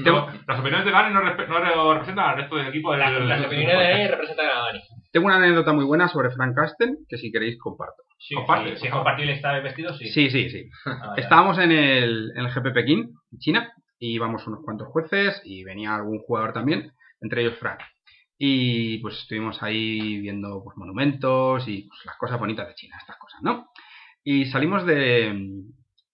No, 0.04 0.26
las 0.46 0.60
opiniones 0.60 0.84
de 0.84 0.90
Dani 0.92 1.14
no, 1.14 1.20
respe- 1.22 1.48
no 1.48 1.58
re- 1.58 1.92
representan 1.94 2.28
al 2.30 2.36
resto 2.36 2.56
del 2.56 2.68
equipo 2.68 2.90
del, 2.92 3.00
La- 3.00 3.10
del- 3.10 3.28
las 3.28 3.38
del- 3.40 3.46
opiniones 3.48 3.78
de 3.78 3.84
Dani 3.92 4.06
representan 4.08 4.46
a 4.46 4.58
Dani. 4.60 4.80
Tengo 5.12 5.26
una 5.26 5.36
anécdota 5.36 5.72
muy 5.72 5.84
buena 5.84 6.08
sobre 6.08 6.30
Frank 6.30 6.54
Casten, 6.54 6.98
que 7.08 7.16
si 7.18 7.32
queréis 7.32 7.58
comparto. 7.58 8.02
Sí, 8.18 8.34
Comparte, 8.34 8.70
sí, 8.74 8.80
si 8.82 8.86
es 8.86 8.92
compartible 8.92 9.32
está 9.32 9.58
vestido, 9.60 9.94
sí. 9.94 10.08
Sí, 10.08 10.30
sí, 10.30 10.50
sí. 10.50 10.68
Ah. 10.86 11.14
Estábamos 11.16 11.58
en 11.58 11.72
el, 11.72 12.32
en 12.36 12.44
el 12.44 12.52
GP 12.52 12.72
Pekín, 12.74 13.14
en 13.32 13.38
China, 13.38 13.72
y 13.98 14.14
íbamos 14.14 14.46
unos 14.46 14.60
cuantos 14.62 14.88
jueces 14.88 15.40
y 15.44 15.64
venía 15.64 15.94
algún 15.94 16.18
jugador 16.20 16.52
también, 16.52 16.92
entre 17.22 17.42
ellos 17.42 17.56
Frank. 17.58 17.80
Y 18.38 18.98
pues 18.98 19.16
estuvimos 19.18 19.62
ahí 19.62 20.20
viendo 20.20 20.62
pues, 20.62 20.76
monumentos 20.76 21.66
y 21.66 21.88
pues, 21.88 22.00
las 22.06 22.16
cosas 22.16 22.38
bonitas 22.38 22.68
de 22.68 22.74
China, 22.74 22.96
estas 23.00 23.16
cosas, 23.18 23.40
¿no? 23.42 23.68
Y 24.22 24.44
salimos 24.46 24.84
de, 24.86 25.34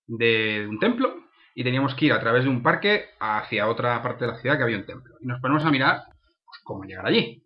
de 0.06 0.66
un 0.68 0.78
templo 0.78 1.14
y 1.58 1.64
teníamos 1.64 1.94
que 1.94 2.04
ir 2.04 2.12
a 2.12 2.20
través 2.20 2.44
de 2.44 2.50
un 2.50 2.62
parque 2.62 3.06
hacia 3.18 3.66
otra 3.66 4.02
parte 4.02 4.26
de 4.26 4.32
la 4.32 4.36
ciudad 4.36 4.58
que 4.58 4.62
había 4.62 4.76
un 4.76 4.84
templo. 4.84 5.16
Y 5.20 5.26
nos 5.26 5.40
ponemos 5.40 5.64
a 5.64 5.70
mirar 5.70 6.02
pues, 6.44 6.60
cómo 6.62 6.84
llegar 6.84 7.06
allí. 7.06 7.42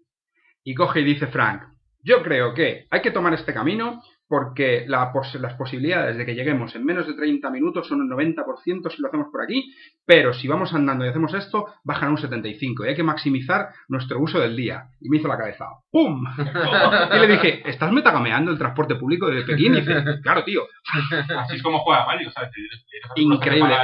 Y 0.64 0.74
coge 0.74 1.00
y 1.00 1.04
dice 1.04 1.28
Frank, 1.28 1.62
yo 2.02 2.20
creo 2.20 2.52
que 2.52 2.88
hay 2.90 3.02
que 3.02 3.12
tomar 3.12 3.32
este 3.34 3.54
camino 3.54 4.02
porque 4.30 4.84
la 4.86 5.12
pos- 5.12 5.34
las 5.40 5.54
posibilidades 5.54 6.16
de 6.16 6.24
que 6.24 6.36
lleguemos 6.36 6.76
en 6.76 6.84
menos 6.84 7.04
de 7.08 7.14
30 7.14 7.50
minutos 7.50 7.88
son 7.88 8.00
un 8.00 8.08
90% 8.08 8.88
si 8.88 9.02
lo 9.02 9.08
hacemos 9.08 9.26
por 9.32 9.42
aquí, 9.42 9.74
pero 10.06 10.32
si 10.32 10.46
vamos 10.46 10.72
andando 10.72 11.04
y 11.04 11.08
hacemos 11.08 11.34
esto, 11.34 11.66
bajan 11.82 12.10
un 12.10 12.16
75% 12.16 12.84
y 12.84 12.88
hay 12.88 12.94
que 12.94 13.02
maximizar 13.02 13.70
nuestro 13.88 14.20
uso 14.20 14.38
del 14.38 14.54
día. 14.56 14.84
Y 15.00 15.08
me 15.08 15.16
hizo 15.16 15.26
la 15.26 15.36
cabeza, 15.36 15.64
¡pum! 15.90 16.24
y 17.12 17.18
le 17.18 17.26
dije, 17.26 17.68
¿estás 17.68 17.90
metagameando 17.90 18.52
el 18.52 18.58
transporte 18.58 18.94
público 18.94 19.26
de 19.26 19.42
Pekín? 19.42 19.74
Y 19.74 19.80
dice, 19.80 20.20
claro, 20.22 20.44
tío. 20.44 20.62
Así 21.36 21.56
es 21.56 21.62
como 21.64 21.80
juega 21.80 22.06
Mario, 22.06 22.30
¿sabes? 22.30 22.50
Increíble. 23.16 23.74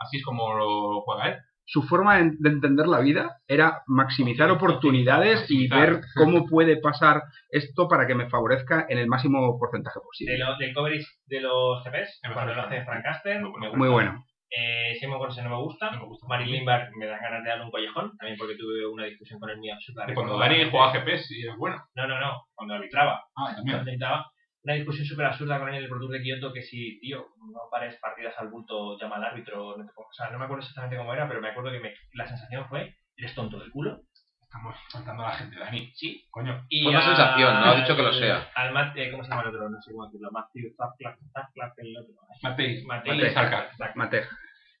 así 0.00 0.18
es 0.18 0.24
como 0.24 0.56
lo 0.56 1.00
juega 1.00 1.30
él. 1.30 1.36
Su 1.70 1.82
forma 1.82 2.16
de 2.16 2.30
de 2.38 2.48
entender 2.48 2.86
la 2.86 3.00
vida 3.00 3.40
era 3.46 3.82
maximizar 3.86 4.50
oportunidades 4.50 5.44
y 5.50 5.68
ver 5.68 6.00
cómo 6.16 6.46
puede 6.46 6.78
pasar 6.80 7.22
esto 7.50 7.88
para 7.88 8.06
que 8.06 8.14
me 8.14 8.30
favorezca 8.30 8.86
en 8.88 8.96
el 8.96 9.06
máximo 9.06 9.58
porcentaje 9.58 9.98
De 9.98 10.02
posible. 10.02 10.38
lo, 10.38 10.56
del 10.56 10.74
coverage 10.74 11.06
de 11.26 11.40
los 11.42 11.84
GPs, 11.84 12.20
Me 12.26 12.32
cuando 12.32 12.54
lo 12.54 12.62
hace 12.62 12.84
Frank 12.84 13.04
Casten, 13.04 13.42
muy 13.42 13.50
bueno. 13.50 13.60
me 13.60 13.68
gusta. 13.68 13.78
Muy 13.78 13.88
bueno. 13.90 14.24
Eh, 14.50 14.96
Simon 14.98 15.18
Gorse 15.18 15.42
no 15.42 15.50
me 15.50 15.56
gusta. 15.56 15.90
No 15.90 16.00
me 16.00 16.06
gusta. 16.06 16.26
Marin 16.26 16.50
Lindbergh 16.50 16.88
me 16.96 17.04
dan 17.06 17.20
ganas 17.20 17.42
de 17.44 17.50
darle 17.50 17.64
un 17.66 17.70
collejón, 17.70 18.16
también 18.16 18.38
porque 18.38 18.56
tuve 18.56 18.86
una 18.86 19.04
discusión 19.04 19.38
con 19.38 19.50
él 19.50 19.58
muy 19.58 19.68
absurda. 19.70 20.06
Y 20.08 20.14
cuando 20.14 20.38
Dani 20.38 20.70
juega 20.70 20.92
GP, 20.92 21.18
sí 21.18 21.46
es 21.46 21.54
bueno. 21.58 21.76
No, 21.94 22.06
no, 22.08 22.18
no, 22.18 22.44
cuando 22.54 22.74
arbitraba. 22.74 23.22
Ah, 23.36 23.54
también. 23.54 23.76
Cuando 23.76 23.90
arbitraba. 23.90 24.26
Una 24.68 24.74
discusión 24.76 25.06
súper 25.06 25.24
absurda 25.24 25.58
con 25.58 25.70
él 25.70 25.76
en 25.76 25.82
el 25.84 25.88
Pro 25.88 25.98
Tour 25.98 26.10
de 26.10 26.20
Kioto 26.20 26.52
que 26.52 26.60
si, 26.62 27.00
tío, 27.00 27.28
no 27.38 27.60
pares 27.70 27.98
partidas 28.02 28.34
al 28.36 28.48
bulto, 28.48 28.98
llama 29.00 29.16
al 29.16 29.24
árbitro. 29.24 29.74
No 29.78 29.82
te 29.86 29.92
o 29.96 30.06
sea, 30.12 30.28
no 30.28 30.38
me 30.38 30.44
acuerdo 30.44 30.60
exactamente 30.60 30.98
cómo 30.98 31.14
era, 31.14 31.26
pero 31.26 31.40
me 31.40 31.48
acuerdo 31.48 31.70
que 31.70 31.80
me- 31.80 31.94
la 32.12 32.28
sensación 32.28 32.68
fue, 32.68 32.94
eres 33.16 33.34
tonto 33.34 33.58
del 33.58 33.70
culo. 33.70 34.02
Estamos 34.42 34.76
faltando 34.92 35.24
a 35.24 35.30
la 35.30 35.34
gente, 35.36 35.58
Dani. 35.58 35.90
Sí. 35.94 36.22
Coño. 36.30 36.66
Y 36.68 36.94
a- 36.94 37.00
sensación, 37.00 37.54
no 37.60 37.64
ha 37.70 37.80
dicho 37.80 37.96
que 37.96 38.02
lo 38.02 38.12
sea. 38.12 38.50
Al 38.56 38.72
Matt, 38.74 38.94
eh, 38.98 39.10
¿cómo 39.10 39.24
se 39.24 39.30
llama 39.30 39.40
el 39.40 39.48
otro? 39.48 39.70
No 39.70 39.80
sé 39.80 39.90
cómo 39.90 40.04
decirlo. 40.04 40.30
Matthew 40.32 40.66
el 40.66 41.96
otro. 41.96 42.12
Matei. 42.42 42.84
Matei. 42.84 43.16
Matei 43.16 43.30
Sarkar. 43.32 43.64
Exacto. 43.72 43.98
Matej. 43.98 44.28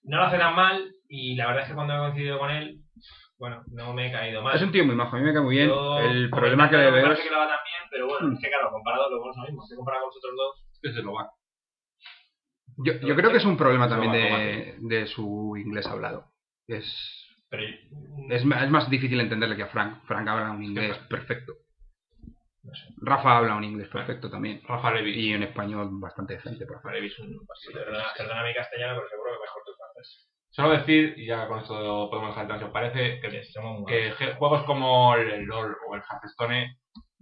No 0.02 0.18
lo 0.18 0.24
hace 0.24 0.36
tan 0.36 0.54
mal 0.54 0.86
y 1.08 1.34
la 1.34 1.46
verdad 1.46 1.62
es 1.62 1.68
que 1.70 1.74
cuando 1.74 1.94
he 1.94 1.98
coincidido 1.98 2.38
con 2.38 2.50
él, 2.50 2.78
bueno, 3.38 3.62
no 3.72 3.92
me 3.94 4.08
he 4.08 4.12
caído 4.12 4.42
mal. 4.42 4.56
Es 4.56 4.62
un 4.62 4.72
tío 4.72 4.84
muy 4.84 4.94
majo, 4.96 5.16
a 5.16 5.18
mí 5.18 5.24
me 5.24 5.32
cae 5.32 5.42
muy 5.42 5.56
bien. 5.56 5.68
Yo, 5.68 5.98
el 6.00 6.28
problema 6.30 6.68
que 6.68 6.76
le 6.76 6.90
veo 6.90 7.02
parece 7.04 7.22
es... 7.22 7.28
que 7.28 7.34
lo 7.34 7.38
va 7.40 7.48
tan 7.48 7.58
bien, 7.64 7.82
pero 7.90 8.06
bueno, 8.08 8.28
Hmm. 8.28 8.32
es 8.34 8.40
que 8.40 8.48
claro, 8.48 8.70
comparado 8.70 9.10
lo 9.10 9.20
bueno 9.20 9.42
mismo. 9.44 9.62
Si 9.66 9.76
comparado 9.76 10.04
con 10.04 10.08
los 10.10 10.16
otros 10.16 10.36
dos, 10.36 10.66
es 10.82 10.96
eslovaco. 10.96 11.34
Yo, 12.78 12.92
yo 13.00 13.16
creo 13.16 13.30
que 13.30 13.38
es 13.38 13.44
un 13.44 13.56
problema 13.56 13.88
también 13.88 14.12
va, 14.12 14.16
de, 14.38 14.76
de 14.80 15.06
su 15.06 15.56
inglés 15.56 15.86
hablado. 15.86 16.32
Es, 16.66 16.86
pero 17.50 17.62
es, 17.64 18.42
es 18.44 18.70
más 18.70 18.90
difícil 18.90 19.20
entenderle 19.20 19.56
que 19.56 19.62
a 19.64 19.68
Frank. 19.68 20.04
Frank 20.06 20.28
habla 20.28 20.50
un 20.52 20.62
inglés 20.62 20.96
Frank. 20.96 21.08
perfecto. 21.08 21.54
no 22.62 22.74
sé. 22.74 22.84
Rafa 23.00 23.36
habla 23.38 23.56
un 23.56 23.64
inglés 23.64 23.88
perfecto 23.88 24.30
también. 24.30 24.60
Rafa 24.68 24.92
Levi. 24.92 25.10
Y 25.28 25.34
un 25.34 25.42
español 25.42 25.88
bastante 25.92 26.34
decente, 26.34 26.66
por 26.66 26.76
Rafa 26.76 26.82
favor. 26.90 26.94
Levi 26.96 27.06
es 27.08 27.18
un 27.18 27.38
Perdona, 27.72 28.04
perdona 28.16 28.44
mi 28.44 28.54
castellano, 28.54 28.94
pero 28.96 29.08
seguro 29.08 29.32
que 29.32 29.40
mejor 29.40 29.62
tu 29.64 29.72
francés. 29.74 30.28
Solo 30.50 30.70
decir, 30.70 31.14
y 31.16 31.26
ya 31.26 31.46
con 31.46 31.58
esto 31.60 32.08
podemos 32.10 32.34
dejar 32.34 32.58
si 32.58 32.64
os 32.64 32.70
parece, 32.70 33.20
que, 33.20 34.34
juegos 34.38 34.64
como 34.64 35.14
el, 35.14 35.30
el 35.30 35.44
LOL 35.44 35.76
o 35.88 35.94
el 35.94 36.02
Hearthstone 36.02 36.76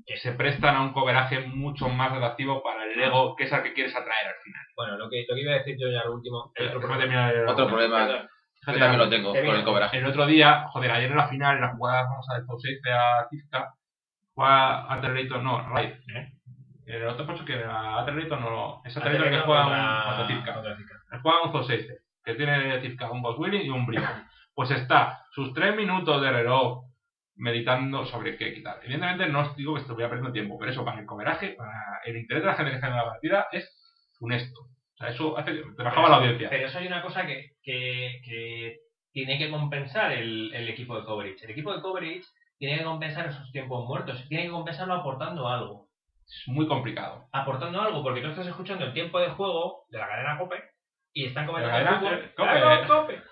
que 0.06 0.16
se 0.18 0.32
prestan 0.32 0.76
a 0.76 0.82
un 0.82 0.92
coveraje 0.92 1.40
mucho 1.40 1.88
más 1.88 2.12
atractivo 2.12 2.62
para 2.62 2.84
el 2.84 2.98
ego, 3.00 3.34
que 3.34 3.44
es 3.44 3.52
al 3.52 3.62
que 3.64 3.72
quieres 3.74 3.94
atraer 3.96 4.28
al 4.28 4.34
final. 4.42 4.62
Bueno, 4.76 4.96
lo 4.96 5.10
que, 5.10 5.26
lo 5.28 5.34
que 5.34 5.40
iba 5.42 5.52
a 5.52 5.56
decir 5.58 5.76
yo 5.78 5.88
ya 5.90 6.04
lo 6.04 6.14
último. 6.14 6.52
El 6.54 6.68
otro 6.68 6.80
problema. 6.80 7.30
el 7.30 7.48
Otro 7.48 7.66
problema, 7.66 8.06
Perdón. 8.06 8.28
yo 8.66 8.72
también 8.78 8.98
lo 8.98 9.08
tengo 9.10 9.32
Termina. 9.32 9.64
con 9.64 9.82
el 9.92 10.06
otro 10.06 10.26
día, 10.26 10.64
joder, 10.68 10.90
ayer 10.92 11.10
en 11.10 11.16
la 11.16 11.28
final, 11.28 11.56
en 11.56 11.62
la 11.62 11.74
jugada 11.76 12.04
famosa 12.04 12.34
del 12.36 12.46
top 12.46 12.58
6 12.60 12.82
de 12.82 12.92
a 12.92 13.26
Tifka, 13.28 13.74
juega 14.34 14.92
Aterrator, 14.92 15.42
no, 15.42 15.68
Raid. 15.70 15.90
¿Eh? 16.14 16.32
El 16.86 17.06
otro 17.08 17.26
paso 17.26 17.44
que 17.44 17.54
a 17.64 17.98
Aterrator 17.98 18.40
no, 18.40 18.80
es 18.84 18.96
Aterrator 18.96 19.26
Aterrator 19.26 19.40
que 19.40 19.46
juega 19.46 19.62
contra- 19.64 19.82
un, 19.82 20.44
contra 20.54 20.76
Tifka. 20.76 21.20
juega 21.20 21.42
un 21.42 21.52
top 21.52 21.64
6 21.66 21.92
que 22.26 22.34
tiene 22.34 22.78
Tifka 22.80 23.10
un 23.10 23.22
boss 23.22 23.38
winning 23.38 23.62
y 23.62 23.70
un 23.70 23.86
brillo. 23.86 24.08
Pues 24.52 24.70
está 24.72 25.24
sus 25.30 25.54
3 25.54 25.76
minutos 25.76 26.20
de 26.20 26.32
reloj 26.32 26.84
meditando 27.36 28.04
sobre 28.04 28.36
qué 28.36 28.52
quitar. 28.52 28.80
Evidentemente 28.82 29.28
no 29.28 29.42
os 29.42 29.56
digo 29.56 29.74
que 29.74 29.82
estuviera 29.82 30.10
perdiendo 30.10 30.32
tiempo, 30.32 30.58
pero 30.58 30.72
eso 30.72 30.84
para 30.84 30.98
el 30.98 31.06
coveraje, 31.06 31.50
para 31.50 32.00
el 32.04 32.16
interés 32.16 32.42
de 32.42 32.48
la 32.48 32.56
gente 32.56 32.70
que 32.70 32.76
está 32.76 32.88
en 32.88 32.96
la 32.96 33.04
partida 33.04 33.46
es 33.52 33.70
funesto. 34.18 34.60
O 34.60 34.96
sea, 34.96 35.08
eso 35.10 35.38
hace 35.38 35.52
que 35.52 35.62
te 35.76 35.82
bajaba 35.82 36.08
la 36.08 36.16
audiencia. 36.16 36.48
Pero 36.50 36.66
eso 36.66 36.78
hay 36.78 36.86
una 36.88 37.02
cosa 37.02 37.26
que, 37.26 37.52
que, 37.62 38.20
que 38.24 38.78
tiene 39.12 39.38
que 39.38 39.50
compensar 39.50 40.10
el, 40.10 40.52
el 40.52 40.68
equipo 40.68 40.98
de 40.98 41.04
coverage. 41.04 41.44
El 41.44 41.50
equipo 41.50 41.72
de 41.72 41.82
coverage 41.82 42.24
tiene 42.58 42.78
que 42.78 42.84
compensar 42.84 43.26
esos 43.26 43.52
tiempos 43.52 43.86
muertos. 43.86 44.26
Tiene 44.28 44.44
que 44.44 44.50
compensarlo 44.50 44.94
aportando 44.94 45.46
algo. 45.46 45.86
Es 46.26 46.48
muy 46.48 46.66
complicado. 46.66 47.28
Aportando 47.30 47.80
algo, 47.80 48.02
porque 48.02 48.22
tú 48.22 48.28
estás 48.28 48.48
escuchando 48.48 48.86
el 48.86 48.94
tiempo 48.94 49.20
de 49.20 49.28
juego 49.28 49.84
de 49.90 49.98
la 49.98 50.08
cadena 50.08 50.38
COPE 50.38 50.75
y 51.16 51.24
están 51.26 51.46
comentando 51.46 51.78
el 51.78 51.86
fútbol. 51.98 52.32
COPE. 52.36 52.50
¡Claro, 52.60 52.88
COPE! 52.88 53.22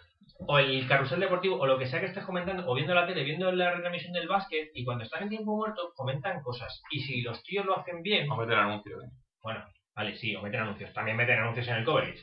O 0.46 0.58
el 0.58 0.86
carrusel 0.88 1.20
deportivo, 1.20 1.56
o 1.60 1.66
lo 1.66 1.78
que 1.78 1.86
sea 1.86 2.00
que 2.00 2.06
estés 2.06 2.24
comentando, 2.24 2.64
o 2.66 2.74
viendo 2.74 2.94
la 2.94 3.06
tele, 3.06 3.22
viendo 3.24 3.52
la 3.52 3.72
retransmisión 3.72 4.12
del 4.12 4.26
básquet, 4.26 4.70
y 4.74 4.84
cuando 4.84 5.04
están 5.04 5.22
en 5.24 5.28
tiempo 5.28 5.54
muerto, 5.56 5.92
comentan 5.94 6.42
cosas. 6.42 6.82
Y 6.90 7.00
si 7.00 7.20
los 7.22 7.42
tíos 7.44 7.64
lo 7.66 7.78
hacen 7.78 8.02
bien, 8.02 8.30
a 8.30 8.36
meter 8.36 8.54
anuncios. 8.56 9.04
¿eh? 9.04 9.08
bueno, 9.42 9.64
vale, 9.94 10.16
sí, 10.16 10.34
o 10.34 10.42
meten 10.42 10.60
anuncios. 10.62 10.92
También 10.92 11.16
meten 11.16 11.38
anuncios 11.38 11.68
en 11.68 11.76
el 11.76 11.84
coverage. 11.84 12.20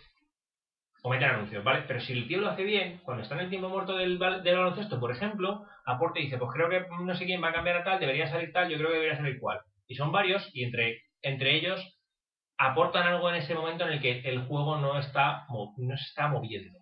O 1.03 1.09
meten 1.09 1.29
anuncios, 1.29 1.63
¿vale? 1.63 1.83
Pero 1.87 1.99
si 2.01 2.13
el 2.13 2.27
tío 2.27 2.39
lo 2.41 2.49
hace 2.49 2.63
bien, 2.63 2.99
cuando 3.03 3.23
está 3.23 3.35
en 3.35 3.41
el 3.41 3.49
tiempo 3.49 3.69
muerto 3.69 3.95
del, 3.95 4.19
bal- 4.19 4.41
del 4.43 4.57
baloncesto, 4.57 4.99
por 4.99 5.11
ejemplo, 5.11 5.65
aporta 5.85 6.19
y 6.19 6.23
dice, 6.23 6.37
pues 6.37 6.51
creo 6.53 6.69
que 6.69 6.85
no 7.03 7.15
sé 7.15 7.25
quién 7.25 7.41
va 7.43 7.49
a 7.49 7.53
cambiar 7.53 7.77
a 7.77 7.83
tal, 7.83 7.99
debería 7.99 8.27
salir 8.27 8.51
tal, 8.51 8.69
yo 8.69 8.77
creo 8.77 8.89
que 8.89 8.95
debería 8.95 9.17
salir 9.17 9.39
cual. 9.39 9.59
Y 9.87 9.95
son 9.95 10.11
varios, 10.11 10.47
y 10.53 10.63
entre, 10.63 11.01
entre 11.21 11.55
ellos 11.55 11.97
aportan 12.61 13.07
algo 13.07 13.29
en 13.29 13.35
ese 13.35 13.55
momento 13.55 13.85
en 13.85 13.93
el 13.93 14.01
que 14.01 14.19
el 14.19 14.45
juego 14.45 14.77
no 14.77 14.99
está, 14.99 15.45
no 15.49 15.97
se 15.97 16.03
está 16.03 16.27
moviendo. 16.27 16.77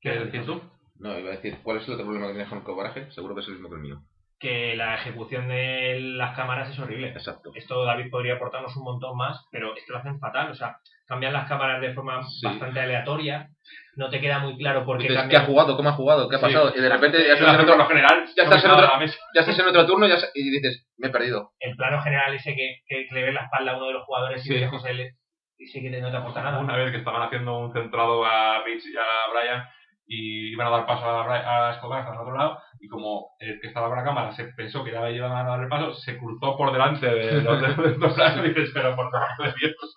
¿Qué 0.00 0.10
decir 0.10 0.44
tú? 0.44 0.60
No, 0.96 1.18
iba 1.18 1.30
a 1.30 1.36
decir, 1.36 1.58
¿cuál 1.62 1.78
es 1.78 1.88
el 1.88 1.94
otro 1.94 2.04
problema 2.04 2.26
que 2.26 2.34
tienes 2.34 2.48
con 2.48 2.58
el 2.58 2.64
cobraje? 2.64 3.10
Seguro 3.12 3.34
que 3.34 3.40
es 3.40 3.48
el 3.48 3.54
mismo 3.54 3.70
que 3.70 3.76
el 3.76 3.80
mío. 3.80 4.02
Que 4.42 4.74
la 4.74 4.96
ejecución 4.96 5.46
de 5.46 6.00
las 6.00 6.34
cámaras 6.34 6.68
es 6.68 6.78
horrible. 6.80 7.10
Exacto. 7.10 7.52
Esto 7.54 7.84
David 7.84 8.10
podría 8.10 8.34
aportarnos 8.34 8.76
un 8.76 8.82
montón 8.82 9.16
más, 9.16 9.46
pero 9.52 9.72
es 9.76 9.84
que 9.86 9.92
lo 9.92 9.98
hacen 10.00 10.18
fatal. 10.18 10.50
O 10.50 10.54
sea, 10.54 10.78
cambian 11.06 11.32
las 11.32 11.46
cámaras 11.48 11.80
de 11.80 11.94
forma 11.94 12.20
Sí. 12.24 12.44
bastante 12.46 12.80
aleatoria. 12.80 13.48
No 13.94 14.10
te 14.10 14.20
queda 14.20 14.40
muy 14.40 14.56
claro 14.58 14.84
por 14.84 14.98
qué 14.98 15.06
¿qué 15.30 15.36
ha 15.36 15.44
jugado? 15.44 15.76
¿Cómo 15.76 15.90
ha 15.90 15.92
jugado? 15.92 16.28
¿Qué 16.28 16.34
ha 16.36 16.38
Sí. 16.40 16.44
pasado? 16.46 16.72
Y 16.74 16.80
de 16.80 16.88
repente 16.88 17.18
ya 17.24 17.34
estás, 17.34 17.54
en 17.54 17.60
otro, 17.60 17.86
general, 17.86 18.24
ya 18.36 18.42
estás 18.42 18.64
en 18.64 18.70
a 18.70 18.74
otro- 18.74 19.06
ya 19.34 19.40
estás 19.42 19.58
en 19.60 19.66
otro 19.68 19.86
turno 19.86 20.08
ya 20.08 20.16
se- 20.16 20.30
y 20.34 20.50
dices, 20.50 20.88
me 20.98 21.06
he 21.08 21.10
perdido. 21.12 21.52
El 21.60 21.76
plano 21.76 22.02
general 22.02 22.34
ese 22.34 22.54
que, 22.56 22.78
que, 22.88 23.06
le 23.12 23.22
ve 23.22 23.32
la 23.32 23.42
espalda 23.42 23.72
a 23.72 23.76
uno 23.76 23.86
de 23.86 23.92
los 23.92 24.04
jugadores 24.04 24.42
Sí. 24.42 24.50
y 24.50 24.54
de 24.54 24.60
lejos 24.62 24.84
él 24.86 25.08
y 25.58 25.66
sí 25.66 25.80
que 25.80 25.90
no 26.00 26.10
te 26.10 26.16
aporta 26.16 26.42
nada. 26.42 26.58
Una 26.58 26.74
vez 26.76 26.90
que 26.90 26.98
estaban 26.98 27.22
haciendo 27.22 27.58
un 27.58 27.72
centrado 27.72 28.24
a 28.24 28.64
Rich 28.64 28.82
y 28.86 28.96
a 28.96 29.30
Brian 29.32 29.64
y 30.06 30.52
iban 30.52 30.66
a 30.66 30.70
dar 30.70 30.86
paso 30.86 31.04
a, 31.08 31.24
Bri- 31.26 31.44
a 31.46 31.70
Escobar 31.74 32.00
hasta 32.00 32.12
el 32.14 32.18
otro 32.20 32.36
lado 32.36 32.58
y 32.84 32.88
como 32.88 33.28
el 33.38 33.60
que 33.60 33.68
estaba 33.68 33.86
con 33.88 33.96
la 33.98 34.04
cámara 34.04 34.32
se 34.32 34.44
pensó 34.56 34.82
que 34.82 34.90
ya 34.90 35.08
iban 35.08 35.30
a 35.30 35.44
dar 35.44 35.62
el 35.62 35.68
paso, 35.68 35.94
se 35.94 36.18
cruzó 36.18 36.56
por 36.56 36.72
delante 36.72 37.06
de 37.06 37.40
los 37.42 37.62
y 38.44 38.48
dices, 38.48 38.70
pero 38.74 38.96
por 38.96 39.08
favor 39.10 39.28
de 39.38 39.54
Dios. 39.60 39.96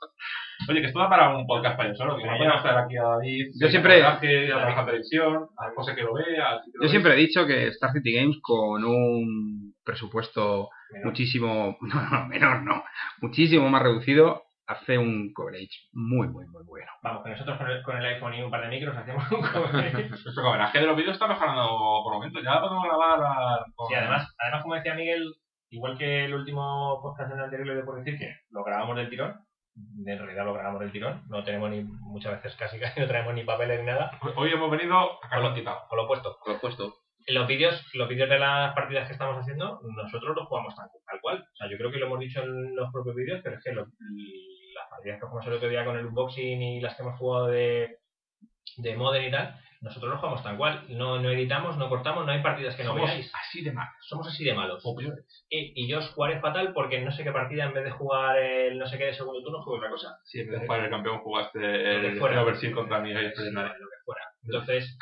Oye, 0.70 0.82
que 0.82 0.88
esto 0.88 1.00
da 1.00 1.10
para 1.10 1.36
un 1.36 1.46
podcast 1.48 1.78
para 1.78 1.94
solo, 1.96 2.16
que 2.16 2.24
no 2.26 2.38
podemos 2.38 2.62
traer 2.62 2.78
aquí 2.78 2.96
a 2.98 3.04
David, 3.04 3.46
Yo 3.60 3.68
siempre- 3.70 4.04
a 4.06 4.20
que 4.20 4.46
a 4.54 4.58
trabajar 4.58 4.80
en 4.82 4.86
televisión, 4.86 5.48
a 5.58 5.72
José 5.76 5.96
que 5.96 6.04
lo 6.04 6.14
vea, 6.14 6.52
a 6.52 6.62
ti 6.62 6.72
que 6.72 6.78
lo 6.78 6.84
Yo 6.84 6.90
siempre 6.90 7.14
he 7.14 7.18
dicho 7.18 7.46
que 7.48 7.68
Star 7.70 7.92
City 7.92 8.14
Games 8.14 8.38
con 8.42 8.86
un 8.86 9.74
presupuesto 9.84 10.70
Menor. 10.92 11.08
muchísimo, 11.08 11.78
no, 11.82 12.10
no, 12.10 12.28
menor 12.28 12.62
no, 12.64 12.84
muchísimo 13.22 13.68
más 13.70 13.82
reducido, 13.82 14.44
hace 14.68 14.98
un 14.98 15.32
coverage 15.34 15.70
muy, 15.94 16.28
muy, 16.28 16.46
muy 16.48 16.64
bueno. 16.66 16.92
Vamos, 17.04 17.24
que 17.24 17.30
nosotros 17.32 17.58
con 17.58 17.70
el, 17.70 17.84
con 17.84 17.98
el 17.98 18.06
iPhone 18.06 18.34
y 18.34 18.42
un 18.42 18.52
par 18.52 18.62
de 18.62 18.68
micros 18.70 18.96
hacemos 18.98 19.24
un 19.32 19.42
coverage. 19.54 20.10
Nuestro 20.10 20.44
cobraje 20.44 20.80
de 20.80 20.86
los 20.88 20.96
vídeos 20.98 21.14
está 21.14 21.28
mejorando 21.28 21.68
por 22.04 22.14
momentos, 22.14 22.44
ya 22.44 22.60
podemos 22.62 22.84
grabar 22.84 23.20
a- 23.24 23.66
con- 23.76 23.88
Sí, 23.88 23.96
además, 23.96 24.34
además, 24.40 24.62
como 24.64 24.76
decía 24.76 24.96
Miguel, 24.96 25.34
igual 25.70 25.98
que 25.98 26.26
el 26.26 26.34
último 26.34 27.00
podcast 27.02 27.32
en 27.32 27.38
el 27.38 27.44
anterior 27.46 27.76
le 27.78 27.84
puedo 27.84 28.00
decir 28.00 28.18
que 28.18 28.34
lo 28.50 28.64
grabamos 28.64 28.96
del 28.98 29.10
tirón, 29.10 29.36
en 30.06 30.18
realidad 30.18 30.46
lo 30.46 30.54
grabamos 30.54 30.80
del 30.82 30.92
tirón. 30.92 31.24
No 31.30 31.44
tenemos 31.44 31.70
ni, 31.70 31.84
muchas 31.84 32.32
veces 32.42 32.56
casi, 32.58 32.80
casi 32.80 33.00
no 33.02 33.08
traemos 33.08 33.34
ni 33.34 33.44
papeles 33.44 33.80
ni 33.82 33.86
nada. 33.88 34.18
Hoy 34.36 34.52
hemos 34.52 34.72
venido 34.72 34.96
a 35.24 35.30
calor 35.30 35.54
quitado. 35.54 35.82
Con 35.90 35.98
lo 35.98 36.06
opuesto. 36.06 36.38
Lo 36.48 36.54
he 36.54 36.60
puesto. 36.60 36.96
Los 37.28 37.48
vídeos, 37.48 37.84
los 37.96 38.08
vídeos 38.08 38.30
de 38.30 38.38
las 38.38 38.76
partidas 38.76 39.08
que 39.08 39.14
estamos 39.14 39.36
haciendo, 39.40 39.82
nosotros 39.98 40.36
los 40.36 40.48
jugamos 40.48 40.76
tal, 40.76 40.88
tal 41.08 41.20
cual. 41.22 41.40
O 41.40 41.56
sea, 41.56 41.68
yo 41.68 41.76
creo 41.78 41.92
que 41.92 41.98
lo 41.98 42.06
hemos 42.06 42.20
dicho 42.20 42.44
en 42.44 42.76
los 42.76 42.92
propios 42.94 43.16
vídeos, 43.16 43.42
pero 43.44 43.58
es 43.58 43.64
que 43.64 43.72
lo- 43.74 43.82
las 43.82 43.92
partidas 44.96 45.20
que 45.20 45.26
jugamos 45.28 45.48
el 45.48 45.54
otro 45.54 45.70
día 45.70 45.86
con 45.86 45.98
el 45.98 46.06
unboxing 46.06 46.62
y 46.62 46.82
las 46.82 46.96
que 46.96 47.04
hemos 47.04 47.20
jugado 47.20 47.48
de, 47.48 47.98
de 48.78 48.96
Modern 48.96 49.26
y 49.26 49.32
tal, 49.32 49.60
nosotros 49.82 50.10
los 50.12 50.20
jugamos 50.20 50.44
tal 50.44 50.58
cual. 50.58 50.84
No, 50.90 51.20
no 51.20 51.30
editamos, 51.30 51.78
no 51.78 51.90
cortamos, 51.90 52.26
no 52.26 52.32
hay 52.32 52.42
partidas 52.42 52.76
que 52.76 52.84
no 52.84 52.94
Somos 52.94 53.10
veáis. 53.10 53.32
así 53.36 53.64
de 53.64 53.72
mal. 53.72 53.88
Somos 54.02 54.28
así 54.28 54.44
de 54.44 54.54
malos. 54.54 54.82
O 54.84 54.96
peores. 54.96 55.46
Y, 55.50 55.84
y 55.84 55.88
yo 55.88 56.00
os 56.00 56.10
jugaré 56.10 56.40
fatal 56.40 56.74
porque 56.74 57.02
no 57.02 57.12
sé 57.12 57.24
qué 57.24 57.32
partida, 57.32 57.66
en 57.66 57.74
vez 57.74 57.84
de 57.84 57.92
jugar 57.92 58.38
el 58.38 58.80
no 58.80 58.88
sé 58.88 58.98
qué 58.98 59.06
de 59.06 59.14
segundo 59.14 59.44
turno, 59.44 59.62
juego 59.62 59.78
otra 59.78 59.92
cosa. 59.92 60.18
Si 60.24 60.40
en 60.40 60.50
vez 60.50 60.62
de 60.62 60.66
jugar 60.66 60.84
el 60.84 60.90
campeón 60.90 61.20
jugaste 61.20 61.60
el, 61.60 62.20
fuera. 62.20 62.44
contra 62.74 63.04
ahí, 63.04 63.32
Sí, 63.36 63.52
lo 63.52 63.62
que 63.74 64.04
fuera. 64.06 64.22
Entonces, 64.44 64.98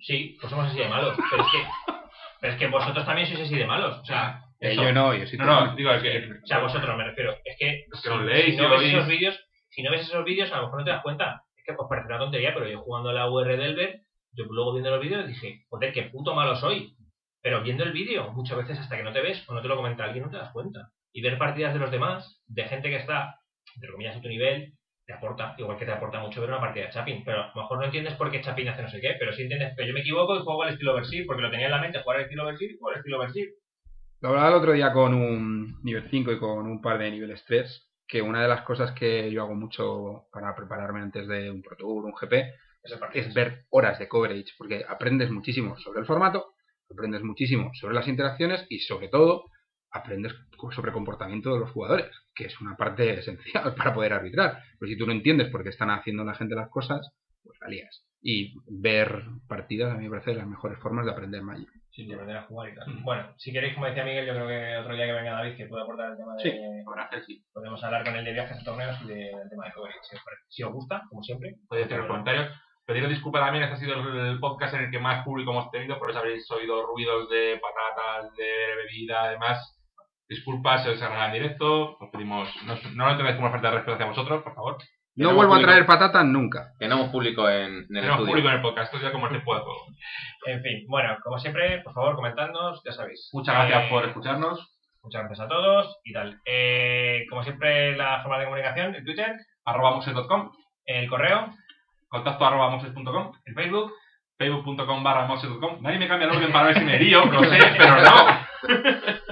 sí, 0.00 0.36
pues 0.40 0.50
somos 0.50 0.66
así 0.66 0.78
de 0.78 0.88
malos. 0.88 1.16
Pero 1.30 1.42
es 1.42 1.48
que, 1.52 1.92
pero 2.40 2.52
es 2.52 2.58
que 2.58 2.66
vosotros 2.68 3.06
también 3.06 3.28
sois 3.28 3.40
así 3.40 3.56
de 3.56 3.66
malos. 3.66 3.98
O 4.00 4.04
sea, 4.04 4.45
Eh, 4.60 4.74
yo 4.74 4.92
no, 4.92 5.14
yo 5.14 5.26
sí 5.26 5.36
No, 5.36 5.44
no, 5.66 5.76
digo 5.76 5.90
el 5.90 6.02
que. 6.02 6.32
o 6.42 6.46
sea, 6.46 6.58
vosotros 6.60 6.96
me 6.96 7.04
refiero. 7.04 7.34
Es 7.44 7.56
que, 7.58 7.84
si- 7.92 8.08
leéis 8.24 8.54
si 8.56 8.60
no 8.62 8.70
ves 8.70 8.80
esos 8.94 9.08
vídeos, 9.08 9.40
si 9.70 9.82
no 9.82 9.90
ves 9.90 10.00
esos 10.02 10.24
vídeos, 10.24 10.52
a 10.52 10.56
lo 10.56 10.62
mejor 10.64 10.78
no 10.80 10.84
te 10.84 10.90
das 10.90 11.02
cuenta. 11.02 11.42
Es 11.56 11.64
que 11.64 11.72
os 11.76 11.88
parece 11.88 12.06
una 12.08 12.18
tontería, 12.18 12.54
pero 12.54 12.68
yo 12.68 12.80
jugando 12.80 13.10
a 13.10 13.12
la 13.12 13.28
UR 13.30 13.56
Delver, 13.56 14.00
yo 14.32 14.44
luego 14.46 14.72
viendo 14.72 14.90
los 14.90 15.00
vídeos 15.00 15.26
dije, 15.26 15.64
joder, 15.68 15.92
qué 15.92 16.02
puto 16.04 16.34
malo 16.34 16.56
soy. 16.56 16.94
Pero 17.42 17.62
viendo 17.62 17.84
el 17.84 17.92
vídeo, 17.92 18.32
muchas 18.32 18.56
veces 18.58 18.78
hasta 18.78 18.96
que 18.96 19.02
no 19.04 19.12
te 19.12 19.20
ves 19.20 19.44
o 19.48 19.54
no 19.54 19.62
te 19.62 19.68
lo 19.68 19.76
comenta 19.76 20.04
alguien, 20.04 20.24
no 20.24 20.30
te 20.30 20.36
das 20.38 20.50
cuenta. 20.52 20.88
Y 21.12 21.22
ver 21.22 21.38
partidas 21.38 21.72
de 21.74 21.78
los 21.78 21.90
demás, 21.90 22.42
de 22.46 22.64
gente 22.64 22.88
que 22.90 22.96
está, 22.96 23.36
entre 23.76 23.90
comillas, 23.92 24.16
a 24.16 24.20
tu 24.20 24.28
nivel, 24.28 24.72
te 25.06 25.12
aporta, 25.12 25.54
igual 25.58 25.78
que 25.78 25.84
te 25.86 25.92
aporta 25.92 26.18
mucho 26.18 26.40
ver 26.40 26.50
una 26.50 26.58
partida 26.60 26.86
de 26.86 26.90
Chapin. 26.90 27.22
Pero 27.24 27.42
a 27.44 27.52
lo 27.54 27.62
mejor 27.62 27.78
no 27.78 27.84
entiendes 27.84 28.14
por 28.14 28.30
qué 28.32 28.40
Chapin 28.40 28.68
hace 28.68 28.82
no 28.82 28.88
sé 28.88 29.00
qué, 29.00 29.14
pero 29.18 29.32
sí 29.32 29.42
entiendes 29.42 29.74
que 29.76 29.86
yo 29.86 29.92
me 29.94 30.00
equivoco 30.00 30.34
y 30.36 30.40
juego 30.42 30.62
al 30.64 30.70
estilo 30.72 30.94
Versir, 30.94 31.24
porque 31.26 31.42
lo 31.42 31.50
tenía 31.50 31.66
en 31.66 31.72
la 31.72 31.80
mente 31.80 32.00
jugar 32.02 32.18
al 32.18 32.24
estilo 32.24 32.44
Versir 32.46 32.72
y 32.72 32.76
jugar 32.78 32.94
al 32.94 32.98
estilo 33.00 33.18
Versir. 33.20 33.48
Lo 34.26 34.30
hablaba 34.30 34.48
el 34.48 34.54
otro 34.54 34.72
día 34.72 34.92
con 34.92 35.14
un 35.14 35.80
nivel 35.84 36.10
5 36.10 36.32
y 36.32 36.40
con 36.40 36.66
un 36.66 36.82
par 36.82 36.98
de 36.98 37.12
niveles 37.12 37.44
3, 37.46 37.92
que 38.08 38.20
una 38.20 38.42
de 38.42 38.48
las 38.48 38.62
cosas 38.62 38.90
que 38.90 39.30
yo 39.30 39.44
hago 39.44 39.54
mucho 39.54 40.26
para 40.32 40.52
prepararme 40.56 41.00
antes 41.00 41.28
de 41.28 41.48
un 41.48 41.62
Pro 41.62 41.76
Tour, 41.76 42.06
un 42.06 42.12
GP, 42.12 42.34
es 43.14 43.32
ver 43.34 43.66
horas 43.70 44.00
de 44.00 44.08
coverage, 44.08 44.54
porque 44.58 44.84
aprendes 44.88 45.30
muchísimo 45.30 45.78
sobre 45.78 46.00
el 46.00 46.06
formato, 46.06 46.54
aprendes 46.90 47.22
muchísimo 47.22 47.70
sobre 47.74 47.94
las 47.94 48.08
interacciones 48.08 48.66
y 48.68 48.80
sobre 48.80 49.06
todo 49.06 49.44
aprendes 49.92 50.34
sobre 50.74 50.90
comportamiento 50.90 51.54
de 51.54 51.60
los 51.60 51.70
jugadores, 51.70 52.10
que 52.34 52.46
es 52.46 52.60
una 52.60 52.76
parte 52.76 53.08
esencial 53.20 53.76
para 53.76 53.94
poder 53.94 54.12
arbitrar. 54.12 54.58
Pero 54.80 54.90
si 54.90 54.98
tú 54.98 55.06
no 55.06 55.12
entiendes 55.12 55.50
por 55.50 55.62
qué 55.62 55.68
están 55.68 55.90
haciendo 55.90 56.24
la 56.24 56.34
gente 56.34 56.56
las 56.56 56.68
cosas, 56.68 57.12
pues 57.44 57.56
la 57.60 57.68
lías. 57.68 58.04
Y 58.20 58.56
ver 58.66 59.22
partidas 59.46 59.94
a 59.94 59.96
mí 59.96 60.06
me 60.06 60.10
parece 60.10 60.34
las 60.34 60.48
mejores 60.48 60.80
formas 60.80 61.06
de 61.06 61.12
aprender 61.12 61.42
Magic. 61.42 61.70
Sí, 61.96 62.06
de 62.06 62.12
aprender 62.12 62.36
a 62.36 62.42
jugar 62.42 62.68
y 62.68 62.74
tal. 62.74 62.88
Mm. 62.88 63.04
Bueno, 63.04 63.32
si 63.38 63.50
queréis, 63.52 63.72
como 63.72 63.86
decía 63.86 64.04
Miguel, 64.04 64.26
yo 64.26 64.34
creo 64.34 64.46
que 64.48 64.76
otro 64.76 64.94
día 64.94 65.06
que 65.06 65.12
venga 65.12 65.32
David, 65.32 65.56
que 65.56 65.64
pueda 65.64 65.82
aportar 65.84 66.10
el 66.10 66.16
tema 66.18 66.34
de. 66.36 66.42
Sí. 66.42 66.60
Hacer, 66.98 67.24
sí. 67.24 67.42
Podemos 67.54 67.82
hablar 67.82 68.04
con 68.04 68.16
él 68.16 68.24
de 68.26 68.32
viajes 68.34 68.60
a 68.60 68.64
torneos 68.64 69.00
y 69.02 69.06
de- 69.08 69.14
del 69.34 69.48
tema 69.48 69.64
de 69.64 69.72
coverage. 69.72 69.98
Si. 70.02 70.16
Si 70.48 70.62
os 70.62 70.72
gusta, 70.72 71.02
como 71.08 71.22
siempre. 71.22 71.54
Podéis 71.66 71.86
hacer 71.86 71.98
los 71.98 72.06
comentarios. 72.08 72.54
Pediros 72.84 73.08
disculpas 73.08 73.42
también, 73.42 73.64
este 73.64 73.76
ha 73.76 73.78
sido 73.78 73.94
el 73.96 74.38
podcast 74.38 74.74
en 74.74 74.84
el 74.84 74.90
que 74.90 74.98
más 74.98 75.24
público 75.24 75.50
hemos 75.52 75.70
tenido, 75.70 75.98
por 75.98 76.10
eso 76.10 76.18
habréis 76.20 76.48
oído 76.50 76.86
ruidos 76.86 77.28
de 77.30 77.58
patatas, 77.60 78.32
de 78.36 78.76
bebida, 78.76 79.24
además. 79.24 79.72
Disculpas, 80.28 80.82
se 80.84 80.90
os 80.90 81.00
en 81.02 81.32
directo. 81.32 81.96
Os 81.98 82.10
pedimos, 82.10 82.48
no, 82.66 82.74
no 82.94 83.04
lo 83.06 83.10
entendáis 83.12 83.36
como 83.36 83.46
una 83.48 83.54
falta 83.54 83.70
de 83.70 83.74
respeto 83.76 83.94
hacia 83.94 84.06
vosotros, 84.06 84.42
por 84.42 84.54
favor. 84.54 84.76
No 85.16 85.34
vuelvo 85.34 85.54
a 85.54 85.60
traer 85.60 85.86
patatas 85.86 86.24
nunca. 86.24 86.72
Tenemos 86.78 87.08
público 87.08 87.48
en, 87.48 87.56
en 87.56 87.78
el 87.80 87.86
Tenemos 87.88 88.10
estudio. 88.12 88.26
público 88.32 88.48
en 88.48 88.54
el 88.56 88.60
podcast, 88.62 88.92
esto 88.94 89.04
ya 89.06 89.12
como 89.12 89.26
el 89.26 89.30
tiempo 89.32 89.54
de 89.54 89.60
juego. 89.62 89.86
En 90.46 90.62
fin, 90.62 90.84
bueno, 90.88 91.16
como 91.22 91.38
siempre, 91.38 91.80
por 91.82 91.94
favor, 91.94 92.16
comentadnos, 92.16 92.82
ya 92.84 92.92
sabéis. 92.92 93.30
Muchas 93.32 93.54
gracias 93.54 93.84
Eh, 93.84 93.86
por 93.90 94.04
escucharnos. 94.04 94.72
Muchas 95.02 95.22
gracias 95.22 95.40
a 95.40 95.48
todos 95.48 95.98
y 96.04 96.12
tal. 96.12 96.38
Eh, 96.44 97.24
como 97.30 97.42
siempre, 97.44 97.96
la 97.96 98.20
forma 98.22 98.38
de 98.38 98.44
comunicación, 98.44 98.94
el 98.94 99.04
Twitter, 99.04 99.32
Arroba 99.64 99.92
moxes.com, 99.92 100.52
el 100.84 101.08
correo, 101.08 101.48
contacto 102.08 102.44
arroba 102.46 102.70
moxes.com, 102.70 103.32
el 103.44 103.54
Facebook. 103.54 103.92
facebook.com 104.38 105.02
barra. 105.02 105.26
Nadie 105.80 105.98
me 105.98 106.08
cambia 106.08 106.28
el 106.28 106.36
orden 106.36 106.52
para 106.52 106.66
ver 106.66 106.78
si 106.78 106.84
me 106.84 106.98
lío, 106.98 107.24
lo 107.24 107.42
sé, 107.44 107.58
pero 107.78 107.96
no. 108.02 108.46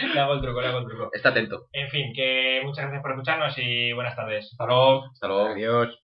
Le 0.14 0.20
hago 0.20 0.34
el 0.34 0.40
truco, 0.40 0.60
le 0.60 0.68
hago 0.68 0.78
el 0.78 0.86
truco. 0.86 1.10
Está 1.12 1.30
atento. 1.30 1.66
En 1.72 1.88
fin, 1.90 2.12
que 2.14 2.60
muchas 2.64 2.84
gracias 2.84 3.02
por 3.02 3.12
escucharnos 3.12 3.54
y 3.58 3.92
buenas 3.92 4.16
tardes. 4.16 4.48
Hasta 4.52 4.66
luego. 4.66 5.04
Hasta 5.12 5.28
luego. 5.28 5.46
Adiós. 5.48 5.98